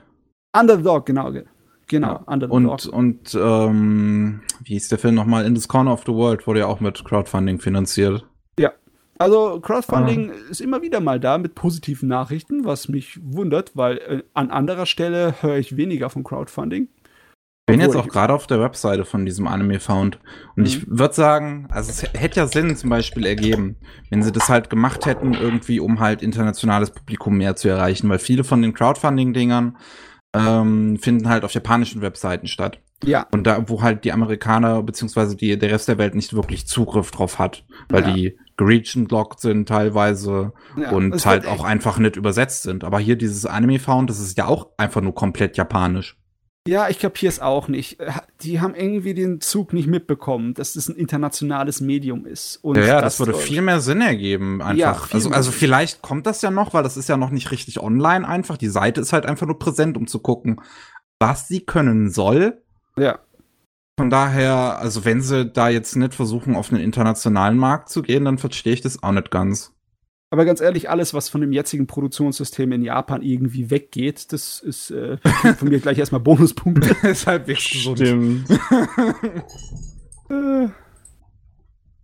[0.57, 1.31] Underdog, genau.
[1.31, 1.45] ge-
[1.87, 2.15] Genau, Ja.
[2.25, 2.55] Underdog.
[2.55, 5.45] Und, und ähm, wie hieß der Film nochmal?
[5.45, 8.25] In this Corner of the World wurde ja auch mit Crowdfunding finanziert.
[9.21, 10.49] Also Crowdfunding Ah.
[10.49, 14.85] ist immer wieder mal da mit positiven Nachrichten, was mich wundert, weil äh, an anderer
[14.85, 16.87] Stelle höre ich weniger von Crowdfunding.
[17.69, 20.17] Ich bin jetzt auch gerade auf der Webseite von diesem Anime Found.
[20.57, 20.65] Und Mhm.
[20.65, 23.77] ich würde sagen, also es hätte ja Sinn zum Beispiel ergeben,
[24.09, 28.19] wenn sie das halt gemacht hätten, irgendwie, um halt internationales Publikum mehr zu erreichen, weil
[28.19, 29.77] viele von den Crowdfunding-Dingern
[30.35, 32.79] ähm, finden halt auf japanischen Webseiten statt.
[33.03, 36.67] Ja, Und da, wo halt die Amerikaner beziehungsweise die, der Rest der Welt nicht wirklich
[36.67, 38.13] Zugriff drauf hat, weil Ja.
[38.13, 40.91] die region-locked sind teilweise ja.
[40.91, 42.83] und Es halt auch einfach nicht übersetzt sind.
[42.83, 46.17] Aber hier dieses Anime Found, das ist ja auch einfach nur komplett japanisch.
[46.67, 47.99] Ja, ich kapiere es auch nicht.
[47.99, 48.11] Äh,
[48.43, 52.57] Die haben irgendwie den Zug nicht mitbekommen, dass das ein internationales Medium ist.
[52.57, 55.07] Und ja, ja, das würde Deutsch- viel mehr Sinn ergeben, Ja, einfach.
[55.07, 57.79] viel also, also vielleicht kommt das ja noch, weil das ist ja noch nicht richtig
[57.81, 58.57] online einfach.
[58.57, 60.61] Die Seite ist halt einfach nur präsent, um zu gucken,
[61.19, 62.61] was sie können soll.
[62.95, 63.19] Ja,
[63.97, 68.25] Von daher, also wenn sie da jetzt nicht versuchen, auf einen internationalen Markt zu gehen,
[68.25, 69.73] dann verstehe ich das auch nicht ganz.
[70.31, 74.89] aber ganz ehrlich, alles, was von dem jetzigen Produktionssystem in Japan irgendwie weggeht, das ist
[74.91, 75.17] äh,
[75.57, 76.95] von mir gleich erstmal Bonuspunkte.
[77.71, 77.97] gesund.
[77.99, 78.47] Stimmt.
[80.29, 80.69] Äh,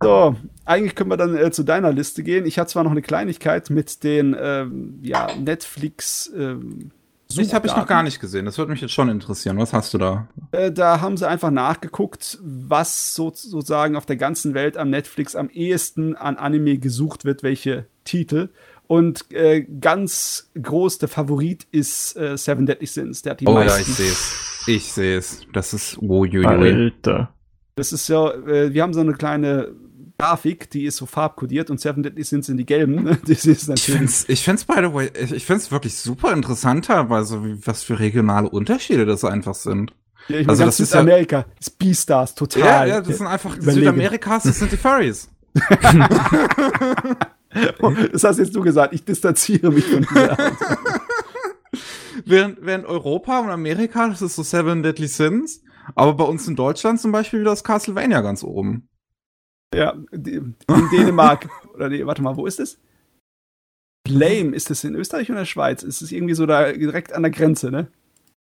[0.02, 2.46] So, eigentlich können wir dann äh, zu deiner Liste gehen.
[2.46, 6.30] Ich hatte zwar noch eine Kleinigkeit mit den ähm, ja, Netflix.
[6.36, 6.92] Ähm,
[7.36, 8.46] Das habe ich noch gar nicht gesehen.
[8.46, 9.58] Das würde mich jetzt schon interessieren.
[9.58, 10.28] Was hast du da?
[10.50, 15.36] Äh, da haben sie einfach nachgeguckt, was so, sozusagen auf der ganzen Welt am Netflix
[15.36, 18.48] am ehesten an Anime gesucht wird, welche Titel.
[18.86, 23.20] Und äh, ganz groß der Favorit ist äh, Seven Deadly Sins.
[23.20, 23.82] Der hat die Oh ja, meisten.
[23.90, 24.32] ich sehe es.
[24.66, 25.46] Ich sehe es.
[25.52, 26.46] Das ist uiuiui.
[26.46, 27.34] Alter.
[27.74, 29.68] Das ist ja, äh, wir haben so eine kleine
[30.28, 33.04] Grafik, die ist so farbkodiert und Seven Deadly Sins sind die gelben.
[33.26, 33.98] Das ist Ich natürlich.
[33.98, 37.84] find's, ich find's by the way, ich, ich find's wirklich super interessant teilweise, wie, was
[37.84, 39.92] für regionale Unterschiede das einfach sind.
[40.28, 42.88] Ja, ich also das ist ja- Südamerika ist Beastars Ja, total.
[42.88, 43.84] ja, das sind einfach die überlegen.
[43.86, 45.28] Südamerikas, das sind die Furries.
[48.12, 50.36] das hast jetzt du gesagt, ich distanziere mich von dir.
[52.24, 55.62] während, während Europa und Amerika, das ist so Seven Deadly Sins,
[55.94, 58.88] aber bei uns in Deutschland zum Beispiel wieder das Castlevania ganz oben.
[59.74, 60.54] Ja, in
[60.92, 61.48] Dänemark.
[61.74, 62.80] Oder nee, warte mal, wo ist es?
[64.04, 65.82] Blame, ist das in Österreich oder Schweiz?
[65.82, 67.88] Ist es irgendwie so da direkt an der Grenze, ne?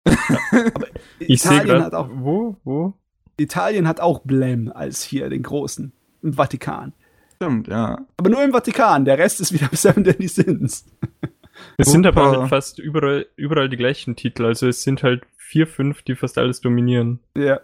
[0.04, 0.86] Aber
[1.20, 1.98] Ich sehe Italien, hat gerade.
[1.98, 2.56] auch, Wo?
[2.64, 2.92] Wo?
[3.38, 5.92] Italien hat auch Blame als hier den großen.
[6.22, 6.92] Im Vatikan.
[7.36, 8.04] Stimmt, ja.
[8.16, 10.84] Aber nur im Vatikan, der Rest ist wieder Seven Deadly Sins.
[11.76, 14.44] Es sind aber halt fast überall, überall die gleichen Titel.
[14.44, 17.20] Also es sind halt vier, fünf, die fast alles dominieren.
[17.36, 17.60] Ja.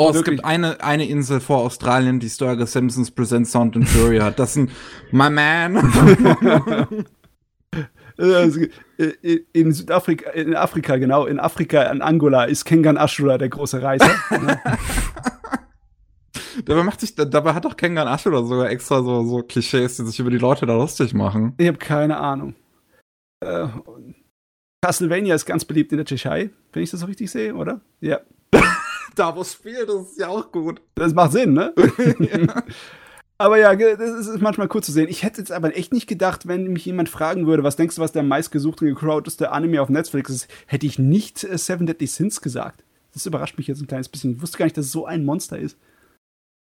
[0.00, 0.36] Oh, es Wirklich.
[0.36, 4.38] gibt eine, eine Insel vor Australien, die Sturger Simpsons Present Sound and Fury hat.
[4.38, 4.70] Das sind
[5.12, 5.76] My Man.
[8.18, 8.60] Also,
[8.98, 13.80] äh, in Südafrika, in Afrika, genau, in Afrika, in Angola ist Kengan Ashura der große
[13.80, 14.10] Reiser.
[14.30, 14.60] ne?
[16.66, 20.18] dabei macht sich, dabei hat doch Kengan Ashura sogar extra so, so Klischees, die sich
[20.18, 21.54] über die Leute da lustig machen.
[21.56, 22.56] Ich habe keine Ahnung.
[23.40, 23.68] Äh,
[24.82, 27.80] Castlevania ist ganz beliebt in der Tschechei, wenn ich das so richtig sehe, oder?
[28.00, 28.20] Ja.
[29.14, 30.80] Da, wo es spielt, das ist ja auch gut.
[30.94, 31.74] Das macht Sinn, ne?
[33.40, 35.08] Aber ja, das ist manchmal cool zu sehen.
[35.08, 38.02] Ich hätte jetzt aber echt nicht gedacht, wenn mich jemand fragen würde, was denkst du,
[38.02, 42.06] was der meistgesuchte und gecrowdeste Anime auf Netflix ist, hätte ich nicht äh, Seven Deadly
[42.06, 42.84] Sins gesagt.
[43.14, 44.32] Das überrascht mich jetzt ein kleines bisschen.
[44.32, 45.78] Ich wusste gar nicht, dass es so ein Monster ist.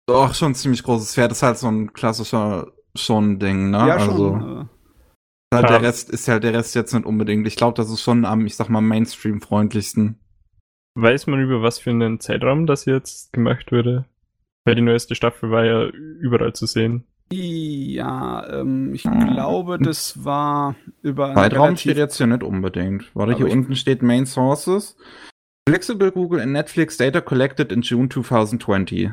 [0.08, 1.30] Doch, schon ein ziemlich großes Pferd.
[1.30, 3.78] Das ist halt so ein klassischer Schon-Ding, ne?
[3.78, 4.42] ja, also, schon.
[4.42, 4.66] äh,
[5.56, 5.78] halt Ja.
[5.78, 7.46] der Rest ist halt der Rest jetzt nicht unbedingt.
[7.46, 10.18] Ich glaube, das ist schon am, ich sag mal, Mainstream-freundlichsten.
[10.96, 14.06] Weiß man über was für einen Zeitraum das jetzt gemacht wurde?
[14.66, 17.04] Weil die neueste Staffel war ja überall zu sehen.
[17.32, 19.20] Ja, ähm, ich Hm.
[19.34, 23.10] glaube, das war über einen Zeitraum relativ- steht jetzt hier nicht unbedingt.
[23.16, 24.96] Warte, Aber hier ich- unten steht Main Sources.
[25.68, 29.12] Flexible Google and Netflix Data collected in June 2020.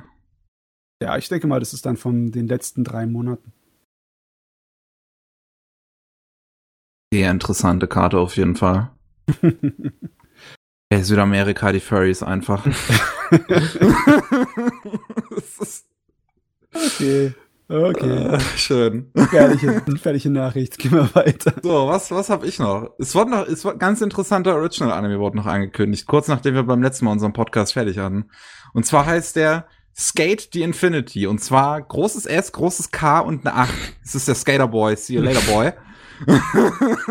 [1.02, 3.52] Ja, ich denke mal, das ist dann von den letzten drei Monaten.
[7.12, 8.90] Sehr interessante Karte auf jeden Fall.
[10.92, 12.66] Ey, Südamerika, die Furries einfach.
[15.36, 15.86] ist,
[16.74, 17.32] okay.
[17.68, 18.34] Okay.
[18.34, 19.12] Äh, schön.
[19.14, 20.78] Fertige, fertige Nachricht.
[20.78, 21.54] Gehen wir weiter.
[21.62, 22.90] So, was, was habe ich noch?
[22.98, 26.82] Es wurde noch, es war ganz interessanter Original-Anime wurde noch angekündigt, kurz nachdem wir beim
[26.82, 28.28] letzten Mal unseren Podcast fertig hatten.
[28.72, 31.28] Und zwar heißt der Skate the Infinity.
[31.28, 33.72] Und zwar großes S, großes K und eine 8.
[34.02, 34.96] Das ist der Skater Boy.
[34.96, 35.72] See you later, boy.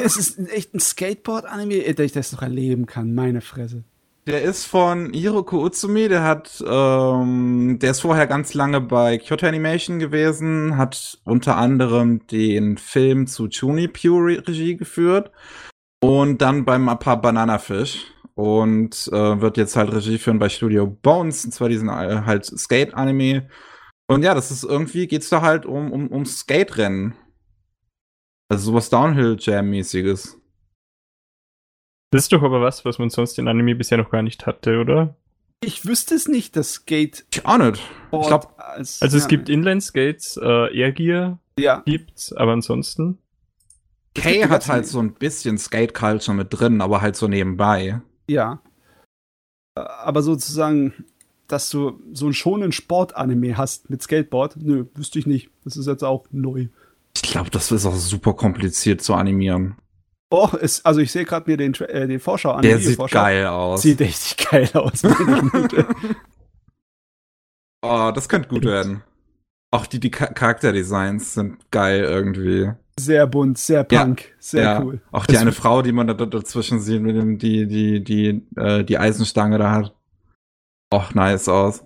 [0.04, 3.14] Es ist echt ein Skateboard-Anime, der ich das noch erleben kann.
[3.14, 3.84] Meine Fresse.
[4.28, 9.48] Der ist von Hiroko Utsumi, der hat, ähm, der ist vorher ganz lange bei Kyoto
[9.48, 15.32] Animation gewesen, hat unter anderem den Film zu Chunipiu Re Regie geführt
[16.00, 18.06] und dann beim Appa Banana Fish
[18.36, 22.46] und äh, wird jetzt halt Regie führen bei Studio Bones, und zwar diesen äh, halt
[22.46, 23.50] Skate-Anime.
[24.08, 27.16] Und ja, das ist irgendwie, geht's da halt um, um, um Skate-Rennen.
[28.50, 30.40] Also sowas Downhill-Jam-mäßiges.
[32.12, 34.80] Das ist doch aber was, was man sonst in Anime bisher noch gar nicht hatte,
[34.80, 35.16] oder?
[35.62, 37.82] Ich wüsste es nicht, dass Skateboard Ich auch nicht.
[38.12, 43.20] Ich glaub, als, Also es ja, gibt Inline-Skates, äh, Air Gear ja, gibt's, aber ansonsten.
[44.16, 48.02] Es Kay hat halt so ein bisschen Skate-Culture mit drin, aber halt so nebenbei.
[48.28, 48.62] ja.
[49.76, 51.06] Äh, Aber sozusagen,
[51.48, 55.52] dass du so einen schonen Sport-Anime hast mit Skateboard, nö, wüsste ich nicht.
[55.64, 56.70] Das ist jetzt auch neu.
[57.22, 59.76] Ich glaube, das ist auch super kompliziert zu animieren.
[60.32, 62.62] Oh, es, also ich sehe gerade mir den, äh, den Vorschau an.
[62.62, 63.20] Der sieht Videovorschau.
[63.20, 63.82] geil aus.
[63.82, 65.02] Sieht richtig geil aus.
[67.82, 69.04] oh, das könnte gut werden.
[69.72, 72.72] Auch die, die Cha- Charakterdesigns sind geil irgendwie.
[73.00, 74.82] sehr bunt, sehr Ja, punk, sehr ja.
[74.84, 75.02] cool.
[75.12, 78.04] Auch die Es- eine Frau, die man da, da dazwischen sieht, mit dem, die, die,
[78.04, 79.96] die, äh, die Eisenstange da hat.
[80.94, 81.84] Och, nice aus.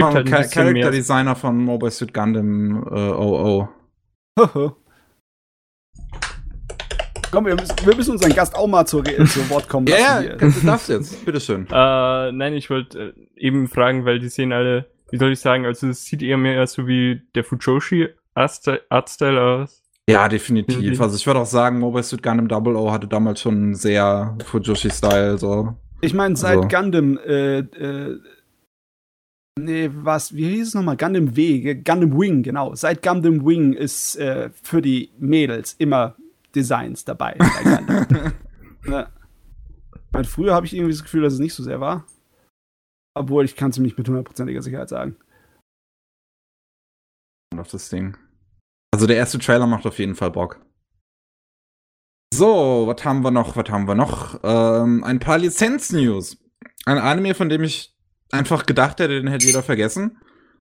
[0.00, 0.90] Halt ein Cha- bisschen Character mehr.
[0.90, 3.68] Designer von Mobile Suit Gundam äh, OO.
[7.30, 10.02] Komm, wir müssen, wir müssen unseren Gast auch mal zu, zu Wort kommen lassen.
[10.02, 11.24] Ja, ja, du darfst jetzt.
[11.24, 11.66] Bitteschön.
[11.70, 15.64] Äh, nein, ich wollte äh, eben fragen, weil die sehen alle, wie soll ich sagen,
[15.66, 19.82] also es sieht eher mehr so wie der Fujoshi Artstyle Artstyle aus.
[20.08, 21.00] Ja, definitiv.
[21.00, 24.36] Also ich würde auch sagen, Mobile Suit Gundam Double O hatte damals schon einen sehr
[24.44, 25.38] Fujoshi-Style.
[25.38, 25.74] So.
[26.00, 28.18] Ich meine, seit Also- Gundam, äh, äh,
[29.58, 30.96] nee, was, wie hieß es nochmal?
[30.96, 32.74] Gundam W, Gundam Wing, genau.
[32.74, 36.16] Seit Gundam Wing ist äh, für die Mädels immer
[36.54, 37.36] Designs dabei.
[38.84, 39.08] ne?
[40.12, 42.04] Weil früher habe ich irgendwie das Gefühl, dass es nicht so sehr war.
[43.14, 45.16] Obwohl, ich kann es nicht mit hundertprozentiger Sicherheit sagen.
[47.56, 48.16] auf das Ding.
[48.92, 50.60] Also der erste Trailer macht auf jeden Fall Bock.
[52.34, 53.56] So, was haben wir noch?
[53.56, 54.40] Was haben wir noch?
[54.42, 56.38] Ähm, ein paar Lizenz-News.
[56.86, 57.91] Ein Anime, von dem ich
[58.32, 60.18] einfach gedacht hätte, den hätte jeder vergessen.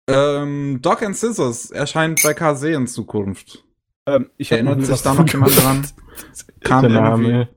[0.07, 3.63] Ähm, Dog and Scissors erscheint bei KZ in Zukunft.
[4.07, 5.87] Ähm, ich Erinnert sich da noch jemand dran?
[6.61, 7.49] Kam der Name.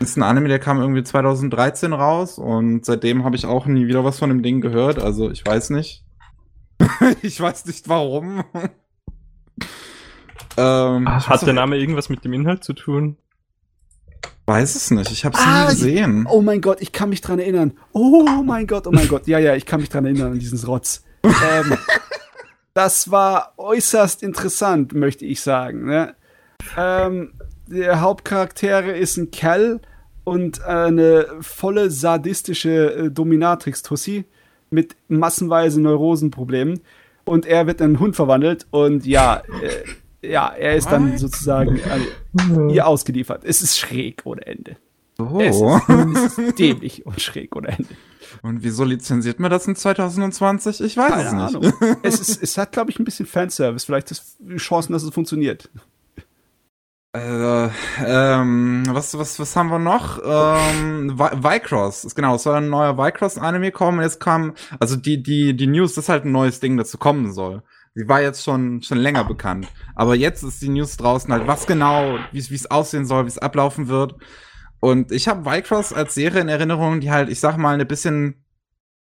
[0.00, 4.04] ist ein Anime, der kam irgendwie 2013 raus und seitdem habe ich auch nie wieder
[4.04, 4.98] was von dem Ding gehört.
[4.98, 6.04] Also ich weiß nicht.
[7.22, 8.44] ich weiß nicht warum.
[10.56, 13.16] ähm, Hat der Name irgendwas mit dem Inhalt zu tun?
[14.46, 15.10] Weiß es nicht.
[15.10, 16.26] Ich habe es Ah, nie gesehen.
[16.30, 17.72] Oh mein Gott, ich kann mich dran erinnern.
[17.92, 19.26] Oh mein Gott, oh mein Gott.
[19.26, 21.02] Ja, ja, ich kann mich dran erinnern an diesen Rotz.
[21.24, 21.76] Ähm,
[22.74, 25.86] das war äußerst interessant, möchte ich sagen.
[25.86, 26.14] Ne?
[26.76, 27.32] Ähm,
[27.66, 29.80] der Hauptcharaktere ist ein Kerl
[30.22, 34.26] und eine volle sadistische äh, Dominatrix-Tussi
[34.70, 36.80] mit massenweise Neurosenproblemen.
[37.24, 39.84] Und er wird in einen Hund verwandelt und ja, äh,
[40.30, 43.42] ja, er ist dann sozusagen äh, ihr ausgeliefert.
[43.44, 44.76] Es ist schräg ohne Ende.
[45.40, 45.76] Es Oh.
[45.78, 47.88] ist, es ist dämlich und schräg ohne Ende.
[48.42, 50.80] Und wieso lizenziert man das in 2020?
[50.82, 51.56] Ich weiß es Keine nicht.
[51.56, 51.72] Ahnung.
[52.02, 53.86] es, ist, es hat, glaube ich, ein bisschen Fanservice.
[53.86, 55.70] Vielleicht ist die Chancen, dass es funktioniert.
[57.16, 57.68] Äh,
[58.04, 60.18] ähm, was, was, was haben wir noch?
[60.22, 62.04] Ähm, Vi- Vycross.
[62.04, 63.98] Ist Genau, es soll ein neuer Vycross-Anime kommen.
[63.98, 66.90] Und jetzt kam, also die, die, die News, das ist halt ein neues Ding, das
[66.90, 67.62] zu kommen soll.
[67.96, 69.68] Die war jetzt schon, schon länger bekannt.
[69.94, 73.38] Aber jetzt ist die News draußen halt, was genau, wie es aussehen soll, wie es
[73.38, 74.16] ablaufen wird.
[74.80, 78.44] Und ich habe Vycross als Serie in Erinnerung, die halt, ich sag mal, eine bisschen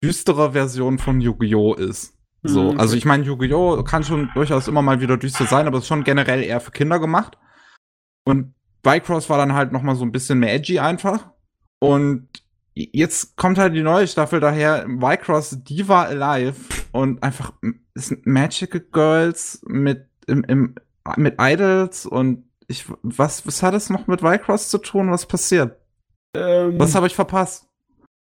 [0.03, 1.75] düstere Version von Yu-Gi-Oh!
[1.75, 2.17] ist.
[2.43, 3.81] So, Mhm, also ich meine, Yu-Gi-Oh!
[3.83, 6.71] kann schon durchaus immer mal wieder düster sein, aber es ist schon generell eher für
[6.71, 7.37] Kinder gemacht.
[8.25, 11.29] Und Bycross war dann halt noch mal so ein bisschen mehr edgy einfach.
[11.79, 12.27] Und
[12.73, 17.53] jetzt kommt halt die neue Staffel daher, Bycross Diva Alive und einfach
[17.93, 20.75] es sind Magical Girls mit im, im,
[21.17, 25.11] mit Idols und ich was was hat es noch mit Bycross zu tun?
[25.11, 25.77] Was passiert?
[26.35, 27.67] Ähm, Was habe ich verpasst?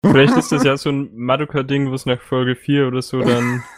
[0.04, 3.62] Vielleicht ist das ja so ein Madoka-Ding, was nach Folge 4 oder so dann.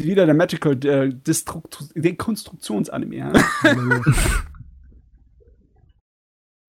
[0.00, 1.12] wieder der Magical äh,
[1.94, 3.16] Dekonstruktionsanime.
[3.16, 3.32] Ja?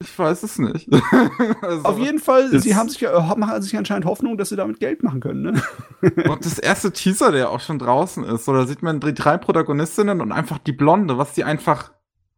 [0.01, 0.87] Ich weiß es nicht.
[1.61, 4.55] also, Auf jeden Fall, das- sie haben sich, ja- machen sich anscheinend Hoffnung, dass sie
[4.55, 5.41] damit Geld machen können.
[5.41, 5.61] Ne?
[6.29, 9.37] Und das erste Teaser, der auch schon draußen ist, so, da sieht man die drei
[9.37, 11.91] Protagonistinnen und einfach die Blonde, was die einfach,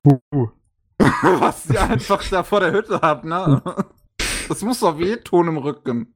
[0.08, 0.48] Uh.
[1.00, 3.62] was die einfach da vor der Hütte hat, ne?
[4.50, 6.16] Das muss doch wehtun im Rücken.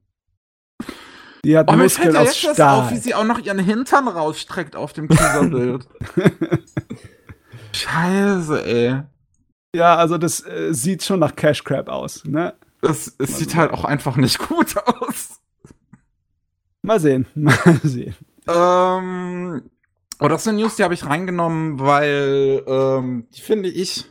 [1.44, 4.08] Die hat Oh, mir fällt ja jetzt erst auf, wie sie auch noch ihren Hintern
[4.08, 5.86] rausstreckt auf dem Teaserbild.
[7.72, 9.02] Scheiße, ey.
[9.76, 12.24] Ja, also das äh, sieht schon nach Cash Crab aus.
[12.24, 12.54] Ne?
[12.80, 15.38] Das, es sieht halt auch einfach nicht gut aus.
[16.80, 18.16] Mal sehen, mal sehen.
[18.48, 19.62] Ähm,
[20.18, 24.06] oh, das ist eine News, die habe ich reingenommen, weil ähm, die finde ich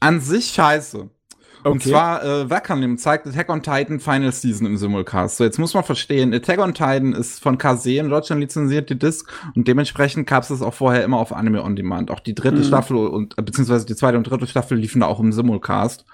[0.00, 1.08] an sich scheiße.
[1.64, 1.90] Und Okay.
[1.90, 5.36] zwar, äh, Wackernim zeigt Attack on Titan Final Season im Simulcast.
[5.38, 8.98] So, jetzt muss man verstehen, Attack on Titan ist von KZ in Deutschland lizenziert, die
[8.98, 12.10] Disc, und dementsprechend gab es das auch vorher immer auf Anime On Demand.
[12.10, 12.64] Auch die dritte Mhm.
[12.64, 16.04] Staffel und, äh, beziehungsweise die zweite und dritte Staffel liefen da auch im Simulcast.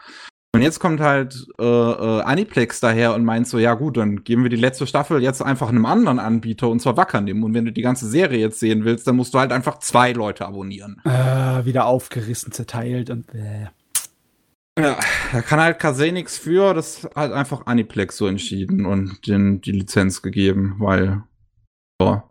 [0.54, 4.42] Und jetzt kommt halt äh, äh, Aniplex daher und meint so, ja gut, dann geben
[4.42, 7.42] wir die letzte Staffel jetzt einfach einem anderen Anbieter, und zwar Wackernim.
[7.42, 10.12] Und wenn du die ganze Serie jetzt sehen willst, dann musst du halt einfach zwei
[10.12, 11.00] Leute abonnieren.
[11.04, 13.68] Äh, wieder aufgerissen, zerteilt und äh.
[14.78, 14.98] Ja,
[15.32, 19.72] da kann halt Kase nichts für, das hat einfach Aniplex so entschieden und den die
[19.72, 21.22] Lizenz gegeben, weil
[22.00, 22.28] ja.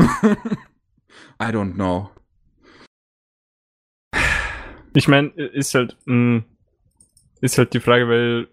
[0.00, 2.10] I don't know.
[4.94, 6.44] Ich meine, ist halt, mh,
[7.42, 8.48] ist halt die Frage, weil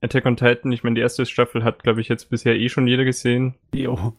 [0.00, 2.86] Attack on Titan, ich meine, die erste Staffel hat, glaube ich, jetzt bisher eh schon
[2.86, 3.54] jeder gesehen.
[3.72, 4.14] Jo.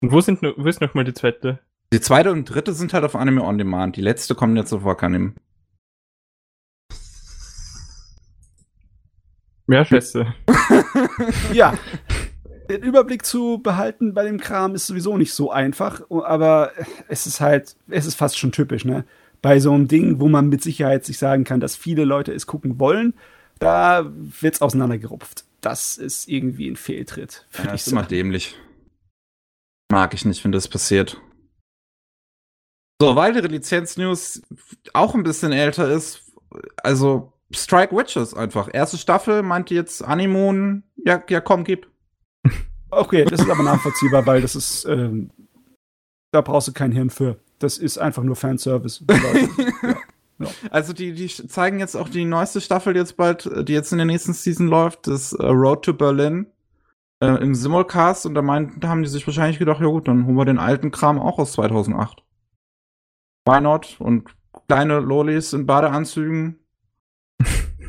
[0.00, 1.60] Und wo sind, wo ist noch mal die zweite?
[1.92, 3.96] Die zweite und dritte sind halt auf Anime On Demand.
[3.96, 5.34] Die letzte kommt jetzt auf Wakanim.
[9.72, 10.26] Ja, scheiße.
[11.52, 11.74] Ja.
[12.68, 16.72] Den Überblick zu behalten bei dem Kram ist sowieso nicht so einfach, aber
[17.08, 19.04] es ist halt, es ist fast schon typisch, ne?
[19.42, 22.46] Bei so einem Ding, wo man mit Sicherheit sich sagen kann, dass viele Leute es
[22.46, 23.14] gucken wollen,
[23.58, 25.44] da wird's auseinandergerupft.
[25.60, 27.46] Das ist irgendwie ein Fehltritt.
[27.64, 28.10] Ja, ist immer sagen.
[28.10, 28.56] dämlich.
[29.90, 31.20] Mag ich nicht, wenn das passiert.
[33.00, 34.42] So, weitere Lizenz-News,
[34.92, 36.22] auch ein bisschen älter ist,
[36.76, 38.68] also Strike Witches einfach.
[38.72, 41.88] Erste Staffel meinte jetzt Animoon, ja, ja komm, gib.
[42.90, 45.30] Okay, das ist aber nachvollziehbar, weil das ist, ähm,
[46.30, 47.38] da brauchst du kein Hirn für.
[47.58, 49.04] Das ist einfach nur Fanservice.
[50.70, 54.06] Also die, die zeigen jetzt auch die neueste Staffel jetzt bald, die jetzt in der
[54.06, 56.46] nächsten Season läuft, das äh, Road to Berlin
[57.20, 60.26] äh, im Simulcast und da meinten, da haben die sich wahrscheinlich gedacht, ja gut, dann
[60.26, 62.24] holen wir den alten Kram auch aus 2008.
[63.46, 63.96] Why not?
[64.00, 64.34] Und
[64.68, 66.58] kleine Lolis in Badeanzügen.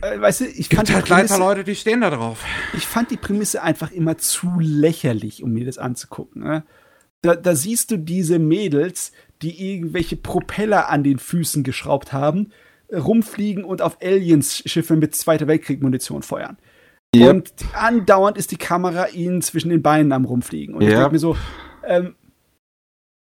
[0.04, 2.43] Äh, weißt du, ich Gibt fand, die halt leider Prämisse, Leute, die stehen da drauf.
[2.74, 6.43] ich fand die Prämisse einfach immer zu lächerlich, um mir das anzugucken.
[6.43, 6.64] Ne?
[7.22, 12.51] Da, da siehst du diese Mädels, die irgendwelche Propeller an den Füßen geschraubt haben,
[12.91, 16.58] rumfliegen und auf Aliens-Schiffe mit Zweiter Weltkrieg-Munition feuern.
[17.16, 17.30] Yep.
[17.30, 20.76] Und andauernd ist die Kamera ihnen zwischen den Beinen am rumfliegen.
[20.76, 20.97] Und ich Yep.
[20.97, 21.38] denke mir so,
[21.86, 22.16] ähm,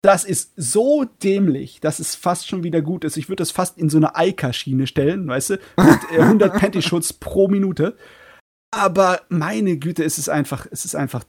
[0.02, 3.16] das ist so dämlich, dass es fast schon wieder gut ist.
[3.16, 5.58] Ich würde das fast in so eine Eika-Schiene stellen, weißt du?
[5.76, 7.96] Mit äh, 100 Panty-Schutz pro Minute.
[8.72, 11.24] Aber meine Güte, es ist einfach, es ist einfach,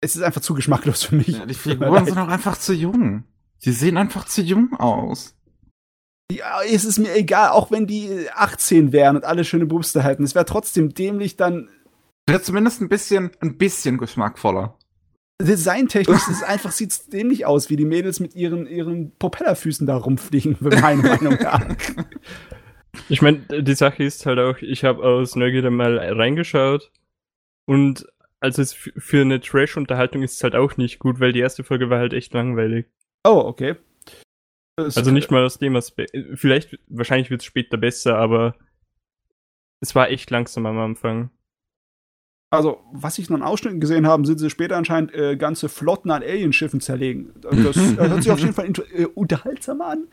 [0.00, 1.28] es ist einfach zu geschmacklos für mich.
[1.28, 3.24] Ja, die Figuren sind auch einfach zu jung.
[3.64, 5.36] Die sehen einfach zu jung aus.
[6.30, 10.02] Ja, es ist mir egal, auch wenn die äh, 18 wären und alle schöne Brüste
[10.02, 10.24] halten.
[10.24, 11.68] Es wäre trotzdem dämlich, dann
[12.28, 14.76] Ja, zumindest ein bisschen, ein bisschen geschmackvoller.
[15.40, 19.96] Designtechnisch ist es einfach, sieht's dämlich aus, wie die Mädels mit ihren, ihren Propellerfüßen da
[19.96, 21.64] rumfliegen, meine Meinung nach.
[23.08, 26.90] Ich meine, die Sache ist halt auch, ich habe aus Neugierde mal reingeschaut
[27.66, 28.06] und
[28.40, 31.90] also es für eine Trash-Unterhaltung ist es halt auch nicht gut, weil die erste Folge
[31.90, 32.86] war halt echt langweilig.
[33.24, 33.76] Oh, okay.
[34.76, 36.16] Das- Also nicht mal aus dem Aspekt.
[36.34, 38.54] Vielleicht, wahrscheinlich wird es später besser, aber
[39.80, 41.30] es war echt langsam am Anfang.
[42.50, 46.10] Also, was ich noch in Ausschnitten gesehen habe, sind sie später anscheinend äh, ganze Flotten
[46.10, 47.34] an Alienschiffen zerlegen.
[47.42, 50.08] Das äh, hört sich auf jeden Fall äh, unterhaltsamer an.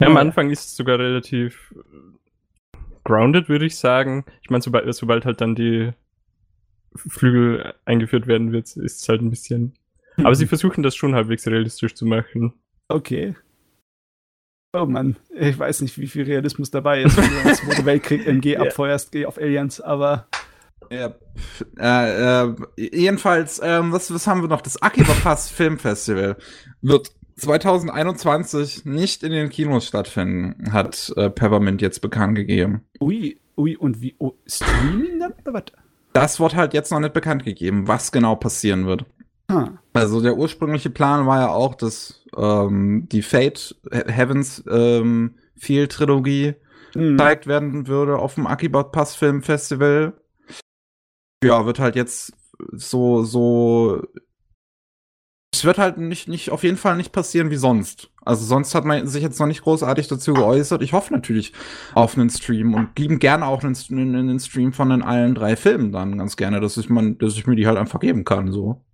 [0.00, 0.16] Ja, am.
[0.16, 4.24] Anfang ist es sogar relativ äh, grounded, würde ich sagen.
[4.42, 5.92] Ich meine, sobald, sobald halt dann die
[6.96, 9.74] Flügel eingeführt werden wird, ist es halt ein bisschen.
[10.16, 12.54] Aber sie versuchen das schon halbwegs realistisch zu machen.
[12.88, 13.36] Okay.
[14.72, 18.26] Oh Mann, ich weiß nicht, wie viel Realismus dabei ist, wenn du den Zweiten Weltkrieg
[18.26, 20.28] MG abfeuerst geh auf Aliens, aber
[20.90, 21.14] Ja.
[21.78, 24.60] Äh, äh, jedenfalls, ähm, was, was haben wir noch?
[24.60, 26.36] Das Akiba Pass Filmfestival
[26.82, 32.82] wird 2021 nicht in den Kinos stattfinden, hat äh, Peppermint jetzt bekannt gegeben.
[33.00, 35.64] ui, ui, und wie, oh, Streaming dann oder was?
[36.12, 39.04] Das wird halt jetzt noch nicht bekannt gegeben, was genau passieren wird.
[39.48, 45.34] Ah, Also der ursprüngliche Plan war ja auch, dass ähm, die Fate He- Heavens ähm,
[45.56, 46.54] Field Trilogie
[46.92, 47.16] Mhm.
[47.16, 50.14] gezeigt werden würde auf dem Akibot Pass Film Festival.
[51.42, 52.32] Ja, wird halt jetzt
[52.72, 54.02] so, so.
[55.52, 58.10] Es wird halt nicht, nicht, auf jeden Fall nicht passieren wie sonst.
[58.22, 60.82] Also sonst hat man sich jetzt noch nicht großartig dazu geäußert.
[60.82, 61.52] Ich hoffe natürlich
[61.94, 65.90] auf einen Stream und lieben gerne auch einen, einen, Stream von den allen drei Filmen
[65.90, 68.84] dann ganz gerne, dass ich man, dass ich mir die halt einfach geben kann, so.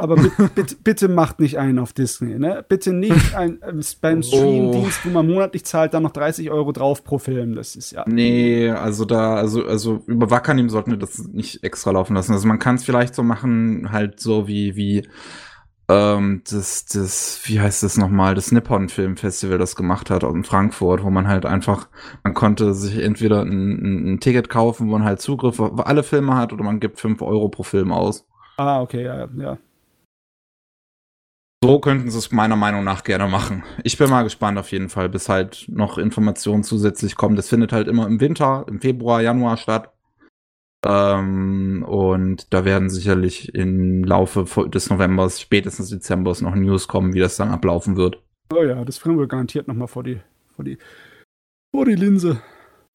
[0.00, 2.64] Aber bitte, bitte, bitte macht nicht einen auf Disney, ne?
[2.68, 7.04] Bitte nicht ein, äh, beim Streamdienst, wo man monatlich zahlt, dann noch 30 Euro drauf
[7.04, 7.54] pro Film.
[7.54, 8.04] Das ist ja.
[8.06, 12.32] Nee, also da, also, also über Wakanim sollten wir das nicht extra laufen lassen.
[12.32, 15.06] Also man kann es vielleicht so machen, halt so wie, wie,
[15.90, 20.44] ähm, das, das, wie heißt das nochmal, das Nippon Film Festival das gemacht hat in
[20.44, 21.88] Frankfurt, wo man halt einfach,
[22.22, 26.36] man konnte sich entweder ein, ein Ticket kaufen, wo man halt Zugriff auf alle Filme
[26.36, 28.24] hat, oder man gibt 5 Euro pro Film aus.
[28.56, 29.58] Ah, okay, ja, ja.
[31.62, 33.64] So könnten sie es meiner Meinung nach gerne machen.
[33.84, 37.36] Ich bin mal gespannt auf jeden Fall, bis halt noch Informationen zusätzlich kommen.
[37.36, 39.92] Das findet halt immer im Winter, im Februar, Januar statt.
[40.86, 47.20] Ähm, und da werden sicherlich im Laufe des Novembers, spätestens Dezembers noch News kommen, wie
[47.20, 48.22] das dann ablaufen wird.
[48.54, 50.20] Oh ja, das bringen wir garantiert nochmal vor die,
[50.56, 50.78] vor die,
[51.74, 52.40] vor die Linse.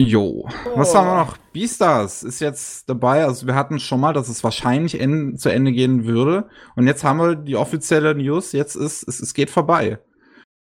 [0.01, 0.49] Jo.
[0.75, 1.37] Was haben wir noch?
[1.53, 3.23] Beastars ist jetzt dabei.
[3.23, 6.49] Also wir hatten schon mal, dass es wahrscheinlich en zu Ende gehen würde.
[6.75, 8.51] Und jetzt haben wir die offizielle News.
[8.51, 9.99] Jetzt ist es, es geht vorbei.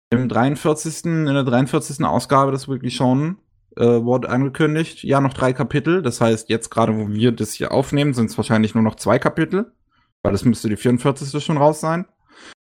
[0.10, 1.06] Im 43.
[1.06, 2.04] in der 43.
[2.06, 3.38] Ausgabe des Weekly Shonen
[3.78, 6.02] äh, wurde angekündigt, ja, noch drei Kapitel.
[6.02, 9.20] Das heißt, jetzt gerade, wo wir das hier aufnehmen, sind es wahrscheinlich nur noch zwei
[9.20, 9.72] Kapitel.
[10.24, 11.44] Weil das müsste die 44.
[11.44, 12.08] schon raus sein.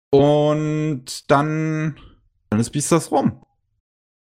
[0.10, 1.98] Und dann,
[2.50, 3.42] dann ist Beastars rum.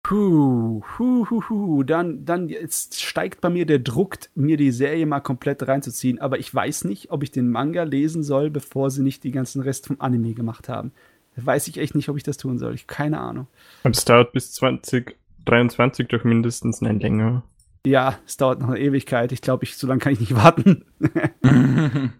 [0.09, 1.83] Puh, hu, hu, hu.
[1.83, 6.21] Dann, dann jetzt steigt bei mir der Druck, mir die Serie mal komplett reinzuziehen.
[6.21, 9.63] Aber ich weiß nicht, ob ich den Manga lesen soll, bevor sie nicht die ganzen
[9.63, 10.93] Rest vom Anime gemacht haben.
[11.35, 12.77] Weiß ich echt nicht, ob ich das tun soll.
[12.77, 13.49] Ich keine Ahnung.
[13.83, 17.43] Und es dauert bis 2023 doch mindestens eine länger.
[17.87, 19.31] Ja, es dauert noch eine Ewigkeit.
[19.31, 20.87] Ich glaube, ich, so lange kann ich nicht warten.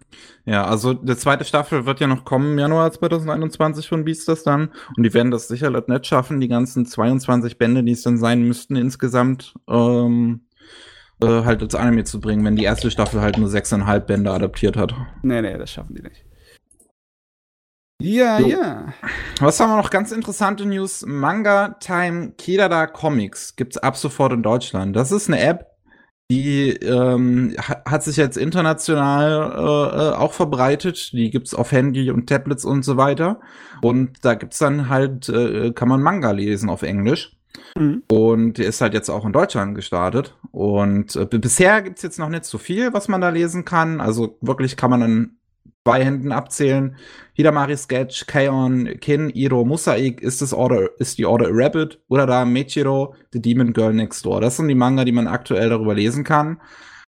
[0.45, 4.69] ja, also der zweite Staffel wird ja noch kommen im Januar 2021 von Beastars dann.
[4.95, 8.43] Und die werden das sicher nicht schaffen, die ganzen 22 Bände, die es dann sein
[8.43, 10.45] müssten, insgesamt ähm,
[11.21, 14.77] äh, halt als Anime zu bringen, wenn die erste Staffel halt nur sechseinhalb Bände adaptiert
[14.77, 14.95] hat.
[15.21, 16.23] Nee, nee, das schaffen die nicht.
[18.01, 18.47] Ja, Jo.
[18.47, 18.93] ja.
[19.39, 19.89] Was haben wir noch?
[19.89, 21.03] Ganz interessante News.
[21.07, 24.95] Manga Time Kirada Comics gibt's ab sofort in Deutschland.
[24.95, 25.65] Das ist eine App,
[26.29, 31.11] die ähm, ha- hat sich jetzt international äh, äh, auch verbreitet.
[31.13, 33.39] Die gibt's auf Handy und Tablets und so weiter.
[33.81, 37.35] Und da gibt's dann halt, äh, kann man Manga lesen auf Englisch.
[37.75, 38.03] Mhm.
[38.11, 40.35] Und der ist halt jetzt auch in Deutschland gestartet.
[40.51, 43.99] Und äh, bisher gibt's jetzt noch nicht so viel, was man da lesen kann.
[44.01, 45.36] Also wirklich kann man an
[45.87, 46.97] zwei Händen abzählen.
[47.33, 52.25] Hidamari Sketch, Kaon, Kin, Iro, Musaik, ist das Order, ist die Order a Rabbit oder
[52.25, 54.41] da Mechiro, The Demon Girl Next Door.
[54.41, 56.59] Das sind die Manga, die man aktuell darüber lesen kann.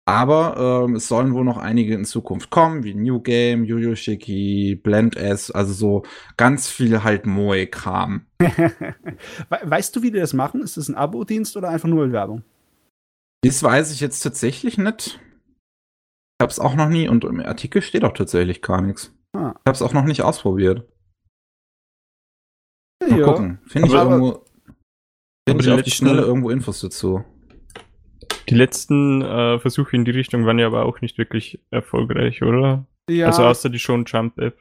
[0.05, 3.95] Aber ähm, es sollen wohl noch einige in Zukunft kommen, wie New Game, Yu Yu
[3.95, 6.03] Shiki, Blend S, also so
[6.37, 8.27] ganz viel halt Moe-Kram.
[8.39, 10.61] We weißt du, wie die das machen?
[10.61, 12.43] Ist das ein Abo-Dienst oder einfach nur Werbung?
[13.41, 15.19] Das weiß ich jetzt tatsächlich nicht.
[16.39, 19.11] Ich hab's auch noch nie und im Artikel steht auch tatsächlich gar nichts.
[19.33, 19.55] Ah.
[19.57, 20.87] Ich hab's auch noch nicht ausprobiert.
[23.01, 23.25] Mal Ja.
[23.25, 23.59] gucken.
[23.65, 24.45] Finde ich Aber- irgendwo.
[25.47, 27.23] Finde ich auf die Schnelle irgendwo Infos dazu.
[28.49, 32.85] Die letzten äh, Versuche in die Richtung waren ja aber auch nicht wirklich erfolgreich, oder?
[33.09, 34.57] Ja, Also außer die schon Jump App.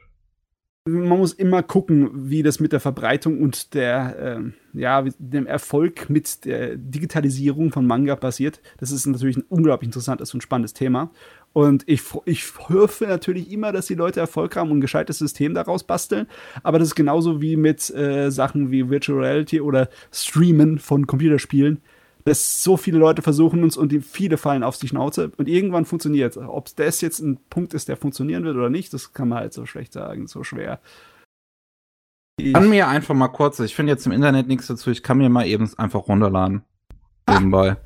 [0.87, 6.09] man muss immer gucken, wie das mit der Verbreitung und der, ähm, ja, dem Erfolg
[6.09, 8.61] mit der Digitalisierung von Manga passiert.
[8.77, 11.11] Das ist natürlich ein unglaublich interessantes und spannendes Thema.
[11.57, 15.55] Und ich, ich hoffe natürlich immer, dass die Leute Erfolg haben und ein gescheites System
[15.55, 16.27] daraus basteln.
[16.61, 21.81] Aber das ist genauso wie mit äh, Sachen wie Virtual Reality oder Streamen von Computerspielen.
[22.25, 25.85] Dass so viele Leute versuchen uns und die viele fallen auf die Schnauze und irgendwann
[25.85, 26.37] funktioniert.
[26.37, 29.53] Ob das jetzt ein Punkt ist, der funktionieren wird oder nicht, das kann man halt
[29.53, 30.79] so schlecht sagen, so schwer.
[32.39, 35.17] Ich, Kann mir einfach mal kurz, ich finde jetzt im Internet nichts dazu, ich kann
[35.17, 36.61] mir mal eben einfach runterladen.
[37.27, 37.77] Nebenbei.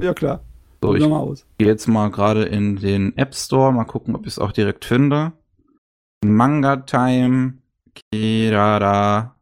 [0.00, 0.42] ja klar.
[0.82, 1.46] So, ich Probier mal aus.
[1.58, 4.84] gehe jetzt mal gerade in den App Store, mal gucken, ob ich es auch direkt
[4.84, 5.32] finde.
[6.24, 7.58] Manga Time
[8.12, 9.36] Kirara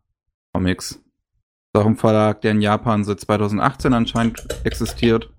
[0.53, 0.93] Comics.
[0.93, 5.32] Ist auch ein Verlag, der in Japan seit 2018 anscheinend existiert.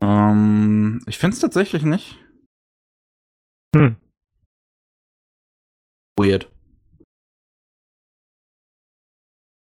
[0.00, 2.18] Ähm, ich finde es tatsächlich nicht.
[3.74, 3.96] Hm.
[6.18, 6.50] Weird.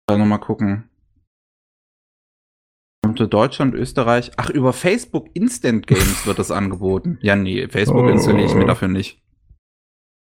[0.07, 0.89] Dann nochmal gucken.
[3.17, 4.33] Zu Deutschland, Österreich.
[4.37, 7.19] Ach, über Facebook Instant Games wird das angeboten.
[7.23, 8.09] Ja, nee, Facebook Oh.
[8.09, 9.21] installiere ich mir dafür nicht.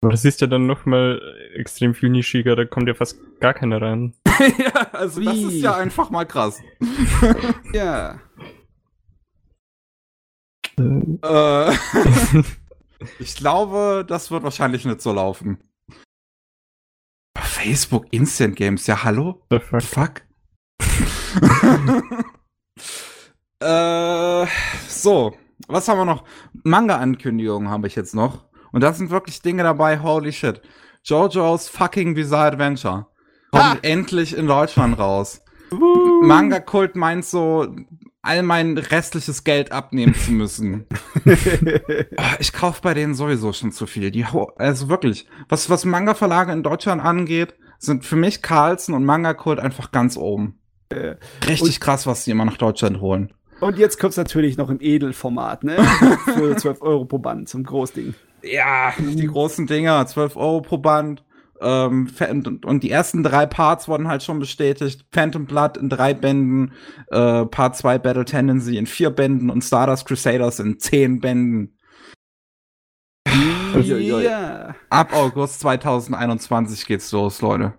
[0.01, 1.19] Aber das ist ja dann nochmal
[1.55, 4.13] extrem viel nischiger, da kommt ja fast gar keiner rein.
[4.59, 5.43] ja, also das Wie?
[5.57, 6.61] ist ja einfach mal krass.
[7.73, 8.19] Ja.
[10.79, 11.71] Äh,
[13.19, 15.57] ich glaube, das wird wahrscheinlich nicht so laufen.
[17.39, 19.41] Facebook Instant Games, ja hallo?
[19.49, 19.81] The fuck?
[19.81, 20.21] Fuck.
[23.59, 24.45] Äh,
[24.87, 25.33] so,
[25.67, 26.23] was haben wir noch?
[26.63, 28.45] Manga-Ankündigungen habe ich jetzt noch.
[28.71, 30.61] Und da sind wirklich Dinge dabei, holy shit.
[31.03, 33.07] JoJo's fucking Bizarre Adventure.
[33.51, 33.77] Kommt Ha!
[33.81, 35.41] endlich in Deutschland raus.
[35.71, 36.21] Uh.
[36.23, 37.67] Manga-Kult meint so,
[38.21, 40.85] all mein restliches Geld abnehmen zu müssen.
[42.17, 44.11] Ah, Ich kaufe bei denen sowieso schon zu viel.
[44.11, 44.25] Die,
[44.57, 49.91] also wirklich, was, was Manga-Verlage in Deutschland angeht, sind für mich Carlsen und Manga-Kult einfach
[49.91, 50.59] ganz oben.
[50.89, 53.33] Äh, Richtig krass, was die immer nach Deutschland holen.
[53.59, 55.77] Und jetzt kommt's natürlich noch im Edelformat, ne?
[56.25, 58.13] Für 12 Euro pro Band zum Großding.
[58.43, 61.23] Ja, die großen Dinger, 12 Euro pro Band.
[61.59, 62.07] Ähm,
[62.65, 65.07] und, die ersten drei Parts wurden halt schon bestätigt.
[65.11, 66.73] Phantom Blood in drei Bänden,
[67.07, 71.73] äh, Part 2 Battle Tendency in vier Bänden und Stardust Crusaders in zehn Bänden.
[73.81, 74.75] Ja.
[74.89, 77.73] Ab August 2021 geht's los, Leute.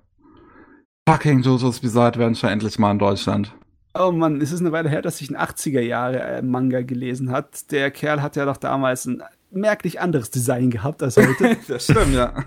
[1.09, 3.55] Fucking JoJo's Bizarre Adventure endlich mal in Deutschland.
[3.95, 7.31] Oh Mann, es ist eine Weile her, dass ich einen 80er Jahre äh, Manga gelesen
[7.31, 7.71] hat.
[7.71, 11.57] Der Kerl hat ja doch damals ein merklich anderes Design gehabt als heute.
[11.69, 12.45] Das stimmt, ja.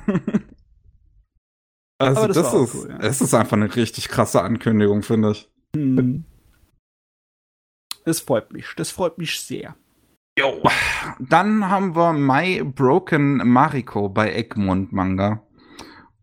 [1.98, 2.98] Also das, das ist, cool, ja.
[3.00, 5.50] es ist einfach eine richtig krasse Ankündigung, finde ich.
[5.76, 6.26] hm.
[8.06, 8.74] Das freut mich.
[8.76, 9.76] Das freut mich sehr.
[10.40, 10.64] Jo.
[11.20, 15.44] Dann haben wir My Broken Mariko bei Egmont Manga.